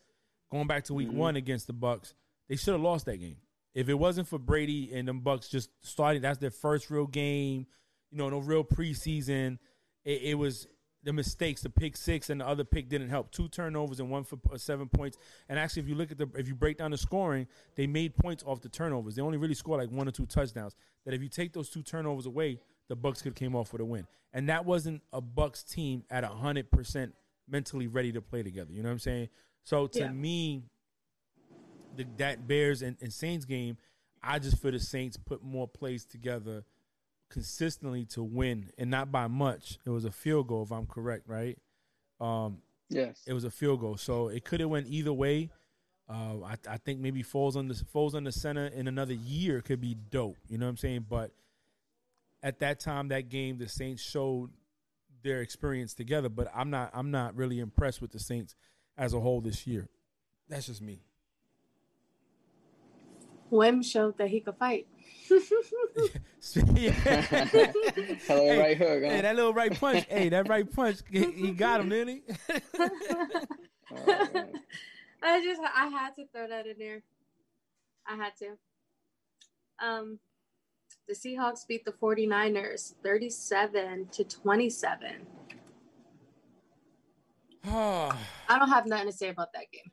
Going 0.50 0.66
back 0.66 0.84
to 0.84 0.94
Week 0.94 1.08
Mhm. 1.08 1.14
One 1.14 1.36
against 1.36 1.66
the 1.66 1.72
Bucks, 1.74 2.14
they 2.48 2.56
should 2.56 2.72
have 2.72 2.80
lost 2.80 3.04
that 3.06 3.18
game. 3.18 3.36
If 3.74 3.88
it 3.88 3.94
wasn't 3.94 4.28
for 4.28 4.38
Brady 4.38 4.92
and 4.94 5.06
them 5.08 5.20
Bucks 5.20 5.48
just 5.48 5.70
starting, 5.82 6.22
that's 6.22 6.38
their 6.38 6.50
first 6.50 6.90
real 6.90 7.06
game. 7.06 7.66
You 8.10 8.18
know, 8.18 8.28
no 8.30 8.38
real 8.38 8.64
preseason. 8.64 9.58
It, 10.04 10.22
it 10.22 10.34
was 10.34 10.66
the 11.04 11.12
mistakes. 11.12 11.62
The 11.62 11.70
pick 11.70 11.96
six 11.96 12.30
and 12.30 12.40
the 12.40 12.46
other 12.46 12.64
pick 12.64 12.88
didn't 12.88 13.08
help. 13.08 13.30
Two 13.30 13.48
turnovers 13.48 14.00
and 14.00 14.10
one 14.10 14.24
for 14.24 14.38
uh, 14.52 14.56
seven 14.58 14.88
points. 14.88 15.18
And 15.48 15.58
actually, 15.58 15.82
if 15.82 15.88
you 15.88 15.94
look 15.94 16.10
at 16.10 16.18
the, 16.18 16.28
if 16.36 16.48
you 16.48 16.54
break 16.54 16.78
down 16.78 16.90
the 16.92 16.98
scoring, 16.98 17.46
they 17.74 17.86
made 17.86 18.16
points 18.16 18.44
off 18.46 18.60
the 18.60 18.68
turnovers. 18.68 19.16
They 19.16 19.22
only 19.22 19.38
really 19.38 19.54
scored 19.54 19.80
like 19.80 19.90
one 19.90 20.06
or 20.08 20.12
two 20.12 20.26
touchdowns. 20.26 20.74
That 21.04 21.14
if 21.14 21.22
you 21.22 21.28
take 21.28 21.52
those 21.52 21.68
two 21.70 21.82
turnovers 21.82 22.26
away, 22.26 22.60
the 22.88 22.96
Bucks 22.96 23.22
could 23.22 23.30
have 23.30 23.36
came 23.36 23.56
off 23.56 23.72
with 23.72 23.80
a 23.80 23.84
win. 23.84 24.06
And 24.32 24.48
that 24.48 24.64
wasn't 24.64 25.02
a 25.12 25.20
Bucks 25.20 25.62
team 25.62 26.04
at 26.10 26.24
hundred 26.24 26.70
percent 26.70 27.14
mentally 27.48 27.86
ready 27.86 28.12
to 28.12 28.20
play 28.22 28.42
together. 28.42 28.72
You 28.72 28.82
know 28.82 28.88
what 28.88 28.94
I'm 28.94 28.98
saying? 29.00 29.28
So 29.64 29.86
to 29.88 29.98
Yeah. 30.00 30.12
me, 30.12 30.64
the, 31.94 32.06
that 32.18 32.46
Bears 32.46 32.82
and, 32.82 32.96
and 33.00 33.12
Saints 33.12 33.44
game, 33.44 33.76
I 34.22 34.38
just 34.38 34.58
feel 34.58 34.70
the 34.70 34.80
Saints 34.80 35.16
put 35.16 35.42
more 35.42 35.66
plays 35.68 36.04
together 36.04 36.64
consistently 37.32 38.04
to 38.04 38.22
win, 38.22 38.70
and 38.78 38.90
not 38.90 39.10
by 39.10 39.26
much. 39.26 39.78
It 39.84 39.90
was 39.90 40.04
a 40.04 40.10
field 40.10 40.48
goal, 40.48 40.62
if 40.62 40.70
I'm 40.70 40.86
correct, 40.86 41.24
right? 41.26 41.58
Um, 42.20 42.58
Yes. 42.88 43.22
it 43.26 43.32
was 43.32 43.44
a 43.44 43.50
field 43.50 43.80
goal, 43.80 43.96
so 43.96 44.28
it 44.28 44.44
could 44.44 44.60
have 44.60 44.68
went 44.68 44.86
either 44.88 45.12
way. 45.12 45.50
Uh, 46.08 46.42
I, 46.44 46.56
I 46.68 46.76
think 46.76 47.00
maybe 47.00 47.22
Foles 47.22 47.56
on 47.56 47.68
the 47.68 47.74
Foles 47.74 48.14
on 48.14 48.24
the 48.24 48.32
center 48.32 48.66
in 48.66 48.86
another 48.86 49.14
year 49.14 49.62
could 49.62 49.80
be 49.80 49.94
dope. 49.94 50.36
You 50.46 50.58
know 50.58 50.66
what 50.66 50.70
I'm 50.70 50.76
saying? 50.76 51.06
But 51.08 51.30
at 52.42 52.58
that 52.58 52.80
time, 52.80 53.08
that 53.08 53.30
game, 53.30 53.56
the 53.56 53.68
Saints 53.68 54.02
showed 54.02 54.50
their 55.22 55.40
experience 55.40 55.94
together. 55.94 56.28
But 56.28 56.50
I'm 56.54 56.68
not 56.68 56.90
I'm 56.92 57.10
not 57.10 57.34
really 57.34 57.60
impressed 57.60 58.02
with 58.02 58.10
the 58.12 58.18
Saints 58.18 58.54
as 58.98 59.14
a 59.14 59.20
whole 59.20 59.40
this 59.40 59.66
year. 59.66 59.88
That's 60.48 60.66
just 60.66 60.82
me. 60.82 61.00
Wim 63.50 63.82
showed 63.84 64.18
that 64.18 64.28
he 64.28 64.40
could 64.40 64.56
fight. 64.56 64.86
Yeah. 66.74 66.90
Hello, 68.26 68.44
Hey, 68.46 68.58
right 68.58 68.76
hook. 68.76 69.02
Huh? 69.04 69.08
Hey, 69.10 69.20
that 69.22 69.36
little 69.36 69.54
right 69.54 69.78
punch. 69.78 70.04
hey, 70.08 70.28
that 70.28 70.48
right 70.48 70.70
punch. 70.70 70.98
He, 71.10 71.30
he 71.30 71.50
got 71.52 71.80
him, 71.80 71.88
didn't 71.88 72.08
he? 72.08 72.22
Oh. 72.78 72.88
I 75.22 75.40
just 75.42 75.60
I 75.62 75.86
had 75.86 76.16
to 76.16 76.26
throw 76.34 76.48
that 76.48 76.66
in 76.66 76.74
there. 76.78 77.02
I 78.06 78.16
had 78.16 78.32
to. 78.38 78.56
Um 79.86 80.18
the 81.08 81.14
Seahawks 81.14 81.66
beat 81.66 81.84
the 81.84 81.92
49ers 81.92 82.94
37 83.02 84.08
to 84.12 84.24
27. 84.24 85.26
I 87.64 88.14
don't 88.48 88.68
have 88.68 88.86
nothing 88.86 89.06
to 89.06 89.12
say 89.12 89.28
about 89.28 89.52
that 89.54 89.70
game. 89.72 89.90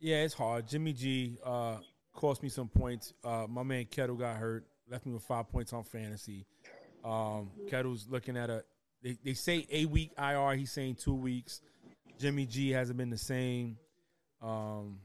yeah, 0.00 0.22
it's 0.24 0.34
hard. 0.34 0.66
Jimmy 0.66 0.92
G 0.94 1.36
uh, 1.44 1.76
cost 2.12 2.42
me 2.42 2.48
some 2.48 2.68
points. 2.68 3.12
Uh, 3.24 3.46
my 3.48 3.62
man 3.62 3.86
Kittle 3.86 4.16
got 4.16 4.36
hurt, 4.36 4.64
left 4.90 5.06
me 5.06 5.12
with 5.12 5.22
five 5.22 5.48
points 5.48 5.72
on 5.72 5.84
fantasy. 5.84 6.46
Um, 7.04 7.50
Kittle's 7.68 8.06
looking 8.08 8.36
at 8.36 8.50
a. 8.50 8.64
They, 9.02 9.18
they 9.24 9.34
say 9.34 9.66
a 9.70 9.86
week 9.86 10.12
IR. 10.16 10.54
He's 10.54 10.70
saying 10.70 10.96
two 10.96 11.14
weeks. 11.14 11.60
Jimmy 12.18 12.46
G 12.46 12.70
hasn't 12.70 12.96
been 12.96 13.10
the 13.10 13.18
same. 13.18 13.76
Um, 14.40 15.00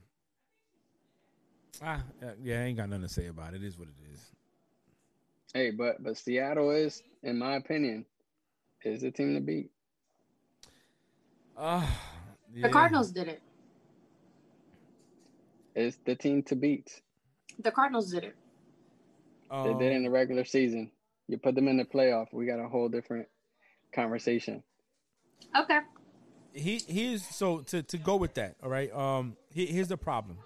ah, 1.82 2.02
yeah, 2.42 2.60
I 2.60 2.62
ain't 2.64 2.76
got 2.76 2.88
nothing 2.88 3.02
to 3.02 3.08
say 3.12 3.26
about 3.26 3.54
it. 3.54 3.62
It 3.62 3.66
is 3.66 3.78
what 3.78 3.88
it 3.88 4.14
is. 4.14 4.20
Hey, 5.52 5.70
but 5.70 6.02
but 6.02 6.16
Seattle 6.16 6.70
is, 6.70 7.02
in 7.22 7.38
my 7.38 7.56
opinion, 7.56 8.04
is 8.84 9.00
the 9.02 9.10
team 9.10 9.34
to 9.34 9.40
beat. 9.40 9.70
Uh, 11.56 11.84
The 12.54 12.68
Cardinals 12.68 13.10
did 13.10 13.28
it. 13.28 13.42
It's 15.78 15.96
the 16.04 16.16
team 16.16 16.42
to 16.44 16.56
beat. 16.56 17.00
The 17.60 17.70
Cardinals 17.70 18.10
did 18.10 18.24
it. 18.24 18.36
They 19.50 19.74
did 19.74 19.92
it 19.92 19.96
in 19.96 20.02
the 20.02 20.08
Um, 20.08 20.14
regular 20.14 20.44
season. 20.44 20.90
You 21.28 21.38
put 21.38 21.54
them 21.54 21.68
in 21.68 21.76
the 21.76 21.84
playoff, 21.84 22.32
we 22.32 22.46
got 22.46 22.58
a 22.58 22.68
whole 22.68 22.88
different 22.88 23.28
conversation. 23.94 24.62
Okay. 25.56 25.78
he 26.52 26.78
here's 26.88 27.24
so 27.24 27.60
to 27.60 27.82
to 27.82 27.96
go 27.98 28.16
with 28.16 28.34
that. 28.34 28.56
All 28.62 28.68
right. 28.68 28.92
Um. 28.92 29.36
Here, 29.50 29.66
here's 29.66 29.88
the 29.88 29.96
problem. 29.96 30.38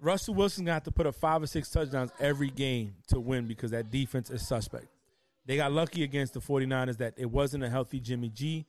Russell 0.00 0.34
Wilson's 0.34 0.66
gonna 0.66 0.74
have 0.74 0.84
to 0.84 0.90
put 0.92 1.06
up 1.06 1.14
five 1.14 1.42
or 1.42 1.46
six 1.46 1.70
touchdowns 1.70 2.10
every 2.20 2.50
game 2.50 2.94
to 3.08 3.18
win 3.18 3.46
because 3.46 3.70
that 3.70 3.90
defense 3.90 4.30
is 4.30 4.46
suspect. 4.46 4.86
They 5.46 5.56
got 5.56 5.72
lucky 5.72 6.02
against 6.02 6.34
the 6.34 6.40
49ers 6.40 6.98
that 6.98 7.14
it 7.16 7.30
wasn't 7.30 7.64
a 7.64 7.70
healthy 7.70 8.00
Jimmy 8.00 8.28
G, 8.28 8.66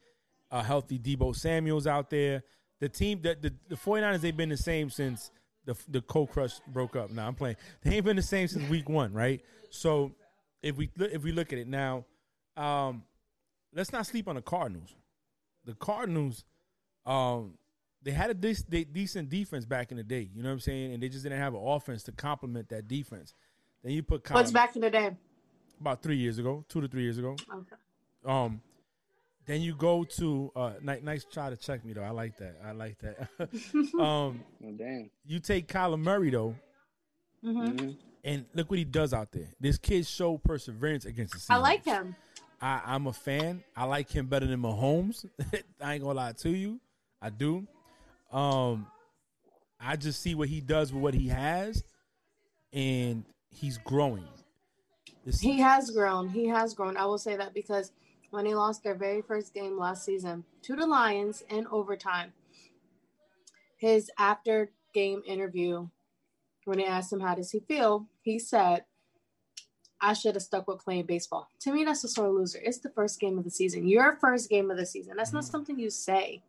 a 0.52 0.64
healthy 0.64 0.98
Deebo 0.98 1.36
Samuels 1.36 1.86
out 1.88 2.10
there. 2.10 2.44
The 2.80 2.90
team 2.90 3.22
that 3.24 3.42
the, 3.42 3.54
the 3.70 3.76
49ers 3.76 4.22
they've 4.22 4.36
been 4.36 4.50
the 4.50 4.58
same 4.58 4.90
since 4.90 5.32
the 5.66 5.76
the 5.88 6.02
cold 6.02 6.30
crush 6.30 6.60
broke 6.68 6.96
up. 6.96 7.12
Now 7.12 7.28
I'm 7.28 7.36
playing. 7.36 7.58
They 7.84 7.96
ain't 7.96 8.06
been 8.06 8.16
the 8.16 8.22
same 8.22 8.48
since 8.48 8.68
week 8.70 8.88
one, 8.90 9.14
right? 9.14 9.42
So 9.70 10.14
if 10.62 10.78
we 10.78 10.90
if 10.98 11.24
we 11.24 11.32
look 11.32 11.54
at 11.54 11.60
it 11.60 11.68
now, 11.68 12.06
um, 12.56 13.04
let's 13.74 13.92
not 13.92 14.06
sleep 14.06 14.28
on 14.28 14.36
the 14.36 14.42
Cardinals. 14.42 14.96
The 15.66 15.74
Cardinals, 15.74 16.46
um, 17.06 17.56
they 18.04 18.12
had 18.12 18.30
a 18.30 18.34
de- 18.34 18.54
de- 18.54 18.86
decent 18.86 19.30
defense 19.30 19.66
back 19.66 19.92
in 19.92 19.98
the 19.98 20.04
day. 20.04 20.30
You 20.34 20.42
know 20.42 20.50
what 20.50 20.54
I'm 20.54 20.60
saying? 20.62 20.94
And 20.94 21.04
they 21.04 21.10
just 21.10 21.24
didn't 21.24 21.40
have 21.40 21.54
an 21.54 21.62
offense 21.64 22.04
to 22.04 22.12
complement 22.12 22.70
that 22.70 22.88
defense. 22.88 23.34
Then 23.84 23.92
you 23.92 24.04
put 24.04 24.30
What's 24.30 24.52
back 24.52 24.76
in 24.76 24.82
the 24.82 24.90
day? 24.90 25.12
about 25.80 26.02
three 26.02 26.18
years 26.18 26.38
ago, 26.40 26.66
two 26.70 26.82
to 26.82 26.88
three 26.88 27.04
years 27.04 27.18
ago. 27.18 27.36
Okay. 27.54 27.76
Um, 28.26 28.62
then 29.48 29.62
you 29.62 29.74
go 29.76 30.04
to 30.04 30.52
uh, 30.56 30.74
nice, 30.82 31.02
nice 31.02 31.26
try 31.26 31.50
to 31.50 31.56
check 31.58 31.84
me 31.84 31.94
though. 31.94 32.04
I 32.04 32.12
like 32.12 32.38
that. 32.38 32.58
I 32.64 32.72
like 32.74 32.98
that. 33.00 33.28
um, 34.00 34.44
Oh, 34.64 34.72
damn. 34.78 35.10
you 35.26 35.40
take 35.40 35.68
Kyler 35.68 36.00
Murray 36.00 36.30
though, 36.30 36.56
hmm 37.42 37.62
Mhm. 37.62 37.98
and 38.24 38.46
look 38.54 38.70
what 38.70 38.78
he 38.80 38.86
does 38.86 39.14
out 39.14 39.32
there. 39.32 39.48
This 39.60 39.78
kid 39.78 40.06
showed 40.06 40.44
perseverance 40.44 41.06
against 41.06 41.34
the 41.34 41.40
Seahawks. 41.40 41.56
I 41.56 41.58
like 41.58 41.86
him. 41.86 42.16
I, 42.62 42.82
I'm 42.86 43.08
a 43.08 43.14
fan. 43.14 43.64
I 43.76 43.86
like 43.86 44.10
him 44.10 44.28
better 44.28 44.46
than 44.48 44.62
Mahomes. 44.62 45.26
I 45.82 45.94
ain't 45.96 46.04
gonna 46.04 46.14
lie 46.16 46.32
to 46.34 46.50
you. 46.50 46.80
I 47.22 47.30
do. 47.30 47.66
Um, 48.32 48.88
I 49.80 49.96
just 49.96 50.22
see 50.22 50.36
what 50.36 50.50
he 50.50 50.60
does 50.60 50.92
with 50.92 51.02
what 51.04 51.14
he 51.14 51.28
has, 51.30 51.84
and 52.74 53.24
he's 53.50 53.78
growing. 53.78 54.28
This- 55.24 55.40
He 55.40 55.60
has 55.60 55.92
grown. 55.92 56.30
He 56.30 56.48
has 56.48 56.74
grown. 56.74 56.98
I 56.98 57.06
will 57.06 57.18
say 57.20 57.38
that 57.38 57.54
because 57.54 57.92
when 58.30 58.46
they 58.46 58.54
lost 58.54 58.84
their 58.84 58.96
very 58.96 59.22
first 59.22 59.54
game 59.54 59.78
last 59.78 60.04
season 60.06 60.44
to 60.64 60.76
the 60.76 60.86
Lions 60.86 61.44
in 61.50 61.68
overtime, 61.68 62.34
his 63.78 64.10
after 64.18 64.72
game 64.94 65.22
interview, 65.26 65.88
when 66.66 66.78
they 66.80 66.86
asked 66.86 67.14
him 67.14 67.20
how 67.20 67.36
does 67.36 67.52
he 67.52 67.60
feel, 67.62 68.08
he 68.22 68.40
said, 68.40 68.86
I 70.02 70.14
should 70.14 70.36
have 70.36 70.44
stuck 70.44 70.68
with 70.68 70.84
playing 70.84 71.06
baseball. 71.06 71.50
To 71.62 71.72
me, 71.72 71.84
that's 71.84 72.04
a 72.04 72.08
sore 72.08 72.30
loser. 72.30 72.60
It's 72.64 72.80
the 72.80 72.90
first 72.90 73.20
game 73.20 73.38
of 73.38 73.44
the 73.44 73.50
season. 73.50 73.88
Your 73.88 74.16
first 74.18 74.50
game 74.50 74.70
of 74.70 74.78
the 74.78 74.86
season. 74.86 75.16
That's 75.18 75.34
not 75.34 75.44
Mhm. 75.44 75.50
something 75.52 75.80
you 75.80 75.90
say. 75.90 76.44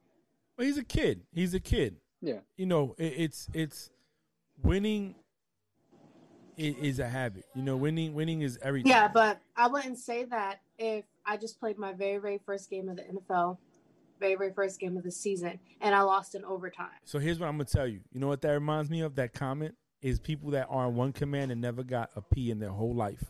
Well, 0.57 0.67
he's 0.67 0.77
a 0.77 0.85
kid. 0.85 1.23
He's 1.33 1.55
a 1.55 1.61
kid. 1.61 2.01
Yeah. 2.21 2.41
You 2.57 2.67
know, 2.67 2.95
it, 2.99 3.15
it's 3.17 3.49
it's 3.55 3.91
winning. 4.63 5.15
i- 6.59 6.77
Is 6.81 6.99
a 6.99 7.09
habit. 7.09 7.45
You 7.55 7.63
know, 7.63 7.77
winning 7.77 8.13
winning 8.15 8.43
is 8.43 8.59
everything. 8.61 8.91
Yeah, 8.91 9.07
but 9.09 9.41
I 9.57 9.69
wouldn't 9.69 9.97
say 9.99 10.25
that 10.25 10.61
if 10.77 11.05
I 11.29 11.37
just 11.37 11.61
played 11.61 11.79
my 11.79 11.93
very, 11.93 12.19
very 12.19 12.39
first 12.47 12.71
game 12.71 12.89
of 12.89 12.97
the 12.97 13.03
NFL, 13.03 13.59
very, 14.19 14.35
very 14.37 14.53
first 14.53 14.81
game 14.81 14.97
of 14.97 15.03
the 15.05 15.11
season, 15.13 15.61
and 15.81 15.95
I 15.95 16.01
lost 16.01 16.35
in 16.35 16.45
overtime. 16.45 16.89
So 17.05 17.19
here's 17.19 17.39
what 17.39 17.47
I'm 17.49 17.55
gonna 17.57 17.67
tell 17.67 17.87
you. 17.87 18.01
You 18.13 18.21
know 18.21 18.29
what 18.29 18.41
that 18.43 18.51
reminds 18.53 18.89
me 18.91 19.03
of? 19.03 19.15
That 19.17 19.33
comment 19.35 19.75
is 20.01 20.19
people 20.21 20.51
that 20.53 20.67
are 20.71 20.87
on 20.87 20.95
one 20.97 21.13
command 21.13 21.53
and 21.53 21.61
never 21.61 21.83
got 21.83 22.11
a 22.17 22.23
P 22.23 22.51
in 22.51 22.59
their 22.61 22.71
whole 22.71 22.95
life, 22.95 23.25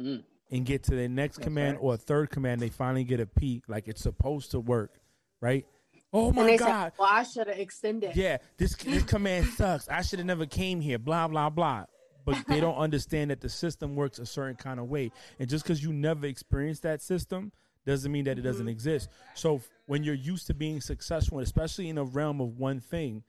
Mm. 0.00 0.22
and 0.50 0.66
get 0.66 0.82
to 0.84 0.94
their 0.94 1.08
next 1.08 1.36
That's 1.36 1.44
command 1.46 1.76
facts. 1.76 1.84
or 1.84 1.94
a 1.94 1.96
third 1.96 2.30
command, 2.30 2.60
they 2.60 2.68
finally 2.68 3.04
get 3.04 3.20
a 3.20 3.26
P, 3.26 3.62
like 3.68 3.88
it's 3.88 4.02
supposed 4.02 4.50
to 4.52 4.60
work, 4.60 5.00
right? 5.40 5.66
Oh 6.12 6.32
my 6.32 6.42
and 6.42 6.48
they 6.50 6.56
god, 6.56 6.92
said, 6.92 6.98
"Well, 6.98 7.08
I 7.10 7.22
should 7.22 7.48
have 7.48 7.58
extended." 7.58 8.16
yeah, 8.16 8.38
this 8.56 8.74
this 8.76 9.02
command 9.04 9.46
sucks. 9.46 9.88
I 9.88 10.02
should 10.02 10.18
have 10.20 10.26
never 10.26 10.46
came 10.46 10.80
here. 10.80 10.98
Blah 10.98 11.28
blah 11.28 11.50
blah. 11.50 11.84
But 12.28 12.46
they 12.46 12.60
don't 12.60 12.76
understand 12.76 13.30
that 13.30 13.40
the 13.40 13.48
system 13.48 13.94
works 13.96 14.18
a 14.18 14.26
certain 14.26 14.56
kind 14.56 14.78
of 14.78 14.88
way, 14.88 15.10
and 15.38 15.48
just 15.48 15.64
because 15.64 15.82
you 15.82 15.92
never 15.92 16.26
experienced 16.26 16.82
that 16.82 17.00
system 17.00 17.52
doesn't 17.86 18.12
mean 18.12 18.24
that 18.24 18.38
it 18.38 18.42
doesn't 18.42 18.68
exist. 18.68 19.08
So 19.34 19.62
when 19.86 20.02
you're 20.04 20.14
used 20.14 20.46
to 20.48 20.54
being 20.54 20.80
successful, 20.82 21.38
especially 21.40 21.88
in 21.88 21.96
a 21.96 22.04
realm 22.04 22.40
of 22.40 22.58
one 22.58 22.80
thing, 22.80 23.22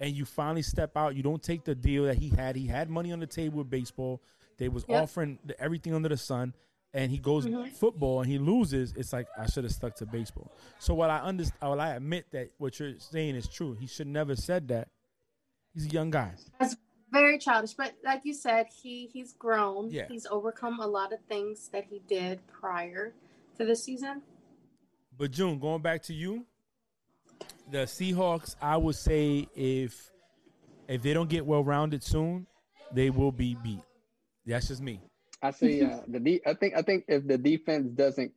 and 0.00 0.14
you 0.14 0.24
finally 0.24 0.62
step 0.62 0.96
out, 0.96 1.14
you 1.16 1.22
don't 1.22 1.42
take 1.42 1.64
the 1.64 1.74
deal 1.74 2.04
that 2.04 2.16
he 2.16 2.28
had. 2.30 2.56
He 2.56 2.66
had 2.68 2.88
money 2.88 3.12
on 3.12 3.20
the 3.20 3.26
table 3.26 3.58
with 3.58 3.68
baseball. 3.68 4.22
They 4.56 4.68
was 4.68 4.84
Yep. 4.88 5.02
offering 5.02 5.38
the, 5.44 5.60
everything 5.60 5.92
under 5.92 6.08
the 6.08 6.16
sun, 6.16 6.54
and 6.94 7.10
he 7.10 7.18
goes 7.18 7.44
Mhm. 7.44 7.70
football 7.72 8.22
and 8.22 8.30
he 8.30 8.38
loses. 8.38 8.94
It's 8.96 9.12
like 9.12 9.26
I 9.36 9.46
should 9.46 9.64
have 9.64 9.72
stuck 9.74 9.94
to 9.96 10.06
baseball. 10.06 10.50
So 10.78 10.94
what 10.94 11.10
I 11.10 11.18
understand, 11.18 11.58
while 11.60 11.80
I 11.80 11.94
admit 11.96 12.30
that 12.30 12.50
what 12.58 12.78
you're 12.80 12.98
saying 12.98 13.34
is 13.34 13.46
true, 13.48 13.74
he 13.74 13.86
should 13.86 14.06
never 14.06 14.36
said 14.36 14.68
that. 14.68 14.88
He's 15.74 15.84
a 15.86 15.90
young 15.90 16.10
guy. 16.10 16.32
Very 17.10 17.38
childish. 17.38 17.74
But 17.74 17.94
like 18.04 18.22
you 18.24 18.34
said, 18.34 18.66
he 18.82 19.08
he's 19.12 19.32
grown. 19.34 19.90
Yeah. 19.90 20.06
He's 20.08 20.26
overcome 20.26 20.80
a 20.80 20.86
lot 20.86 21.12
of 21.12 21.20
things 21.28 21.68
that 21.72 21.84
he 21.84 22.00
did 22.08 22.46
prior 22.46 23.14
to 23.56 23.64
the 23.64 23.76
season. 23.76 24.22
But 25.16 25.32
June, 25.32 25.58
going 25.58 25.82
back 25.82 26.02
to 26.04 26.14
you, 26.14 26.46
the 27.70 27.78
Seahawks, 27.78 28.56
I 28.60 28.76
would 28.76 28.94
say 28.94 29.48
if 29.54 30.10
if 30.86 31.02
they 31.02 31.12
don't 31.12 31.28
get 31.28 31.44
well 31.44 31.64
rounded 31.64 32.02
soon, 32.02 32.46
they 32.92 33.10
will 33.10 33.32
be 33.32 33.56
beat. 33.62 33.82
That's 34.46 34.68
just 34.68 34.82
me. 34.82 35.00
I 35.42 35.50
say 35.50 35.82
uh, 35.82 36.00
the 36.08 36.20
de- 36.20 36.40
I 36.46 36.54
think 36.54 36.74
I 36.76 36.82
think 36.82 37.04
if 37.08 37.26
the 37.26 37.38
defense 37.38 37.90
doesn't 37.90 38.32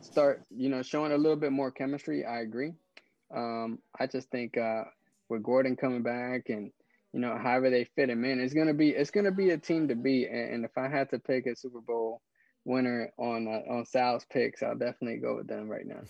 start, 0.00 0.42
you 0.50 0.68
know, 0.68 0.82
showing 0.82 1.12
a 1.12 1.16
little 1.16 1.36
bit 1.36 1.52
more 1.52 1.70
chemistry, 1.70 2.24
I 2.24 2.40
agree. 2.40 2.72
Um, 3.34 3.78
I 3.98 4.06
just 4.06 4.30
think 4.30 4.56
uh, 4.56 4.84
with 5.28 5.42
Gordon 5.42 5.76
coming 5.76 6.02
back 6.02 6.48
and 6.48 6.72
you 7.12 7.20
know 7.20 7.36
however 7.38 7.70
they 7.70 7.84
fit 7.84 8.10
him 8.10 8.24
in, 8.24 8.40
it's 8.40 8.54
gonna 8.54 8.74
be 8.74 8.90
it's 8.90 9.10
gonna 9.10 9.30
be 9.30 9.50
a 9.50 9.58
team 9.58 9.88
to 9.88 9.94
beat. 9.94 10.28
And, 10.28 10.54
and 10.54 10.64
if 10.64 10.76
I 10.76 10.88
had 10.88 11.10
to 11.10 11.18
pick 11.18 11.46
a 11.46 11.56
Super 11.56 11.80
Bowl 11.80 12.22
winner 12.64 13.10
on 13.18 13.48
uh, 13.48 13.72
on 13.72 13.84
Sal's 13.84 14.26
picks, 14.30 14.62
I'll 14.62 14.76
definitely 14.76 15.18
go 15.18 15.36
with 15.36 15.48
them 15.48 15.68
right 15.68 15.86
now. 15.86 16.02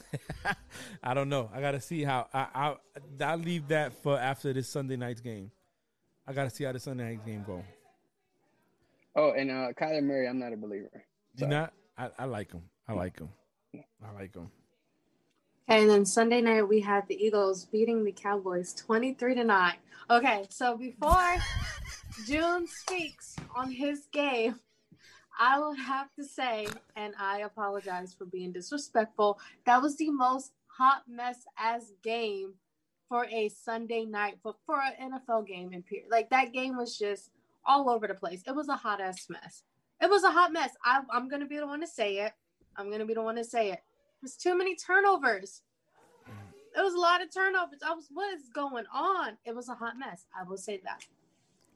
I 1.02 1.14
don't 1.14 1.28
know. 1.28 1.50
I 1.54 1.60
gotta 1.60 1.80
see 1.80 2.02
how 2.02 2.26
I 2.32 2.46
I 3.20 3.24
I 3.24 3.36
leave 3.36 3.68
that 3.68 3.92
for 4.02 4.18
after 4.18 4.52
this 4.52 4.68
Sunday 4.68 4.96
night's 4.96 5.20
game. 5.20 5.50
I 6.26 6.32
gotta 6.32 6.50
see 6.50 6.64
how 6.64 6.72
the 6.72 6.80
Sunday 6.80 7.04
night's 7.04 7.24
game 7.24 7.44
go. 7.46 7.64
Oh, 9.16 9.32
and 9.32 9.50
uh, 9.50 9.72
Kyler 9.72 10.02
Murray, 10.02 10.28
I'm 10.28 10.38
not 10.38 10.52
a 10.52 10.56
believer. 10.56 11.04
Do 11.34 11.40
Sorry. 11.40 11.50
not? 11.50 11.72
I, 11.96 12.10
I 12.20 12.24
like 12.26 12.52
him. 12.52 12.62
I 12.86 12.92
like 12.92 13.18
him. 13.18 13.30
I 13.74 14.12
like 14.12 14.34
him. 14.34 14.48
And 15.70 15.90
then 15.90 16.06
Sunday 16.06 16.40
night 16.40 16.66
we 16.66 16.80
had 16.80 17.06
the 17.08 17.22
Eagles 17.22 17.66
beating 17.66 18.02
the 18.02 18.12
Cowboys 18.12 18.72
23 18.72 19.34
to 19.34 19.44
9. 19.44 19.74
Okay, 20.08 20.46
so 20.48 20.78
before 20.78 21.36
June 22.26 22.66
speaks 22.66 23.36
on 23.54 23.70
his 23.70 24.06
game, 24.10 24.58
I 25.38 25.58
will 25.58 25.74
have 25.74 26.08
to 26.14 26.24
say, 26.24 26.68
and 26.96 27.12
I 27.20 27.40
apologize 27.40 28.14
for 28.14 28.24
being 28.24 28.50
disrespectful, 28.50 29.38
that 29.66 29.82
was 29.82 29.96
the 29.98 30.10
most 30.10 30.52
hot 30.66 31.02
mess 31.06 31.44
as 31.58 31.92
game 32.02 32.54
for 33.06 33.26
a 33.26 33.50
Sunday 33.50 34.06
night, 34.06 34.38
but 34.42 34.56
for 34.64 34.80
an 34.80 35.12
NFL 35.12 35.46
game 35.46 35.74
in 35.74 35.82
period. 35.82 36.08
Like 36.10 36.30
that 36.30 36.54
game 36.54 36.78
was 36.78 36.98
just 36.98 37.30
all 37.66 37.90
over 37.90 38.06
the 38.06 38.14
place. 38.14 38.42
It 38.46 38.54
was 38.54 38.68
a 38.68 38.76
hot 38.76 39.02
ass 39.02 39.26
mess. 39.28 39.64
It 40.00 40.08
was 40.08 40.24
a 40.24 40.30
hot 40.30 40.50
mess. 40.50 40.70
I, 40.82 41.02
I'm 41.10 41.28
gonna 41.28 41.46
be 41.46 41.58
the 41.58 41.66
one 41.66 41.82
to 41.82 41.86
say 41.86 42.20
it. 42.20 42.32
I'm 42.74 42.90
gonna 42.90 43.06
be 43.06 43.14
the 43.14 43.22
one 43.22 43.36
to 43.36 43.44
say 43.44 43.72
it. 43.72 43.80
There's 44.22 44.36
too 44.36 44.56
many 44.56 44.74
turnovers. 44.74 45.62
It 46.76 46.82
was 46.82 46.94
a 46.94 46.98
lot 46.98 47.22
of 47.22 47.32
turnovers. 47.32 47.80
I 47.84 47.92
was, 47.94 48.06
what 48.12 48.32
is 48.34 48.48
going 48.54 48.84
on? 48.92 49.36
It 49.44 49.54
was 49.54 49.68
a 49.68 49.74
hot 49.74 49.98
mess. 49.98 50.26
I 50.38 50.44
will 50.44 50.56
say 50.58 50.80
that. 50.84 51.04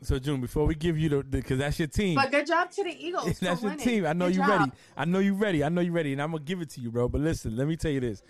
So 0.03 0.19
June, 0.19 0.41
before 0.41 0.67
we 0.67 0.75
give 0.75 0.99
you 0.99 1.09
the 1.09 1.23
because 1.23 1.59
that's 1.59 1.79
your 1.79 1.87
team. 1.89 2.17
But 2.17 2.31
good 2.33 2.47
job 2.47 2.71
to 2.73 2.83
the 2.85 2.91
Eagles. 3.07 3.25
for 3.39 3.45
That's 3.45 3.63
your 3.63 3.71
winning. 3.71 3.87
team. 3.87 4.07
I 4.07 4.13
know 4.13 4.27
Good 4.27 4.35
you 4.35 4.41
job. 4.41 4.61
ready. 4.61 4.73
I 4.97 5.05
know 5.05 5.19
you're 5.21 5.35
ready. 5.35 5.63
I 5.65 5.69
know 5.69 5.81
you're 5.81 5.93
ready, 5.93 6.13
and 6.13 6.21
I'm 6.21 6.33
gonna 6.33 6.43
give 6.43 6.61
it 6.61 6.71
to 6.71 6.81
you, 6.81 6.91
bro. 6.91 7.09
But 7.09 7.21
listen, 7.21 7.57
let 7.57 7.69
me 7.69 7.77
tell 7.77 7.93
you 7.93 8.01
this: 8.01 8.21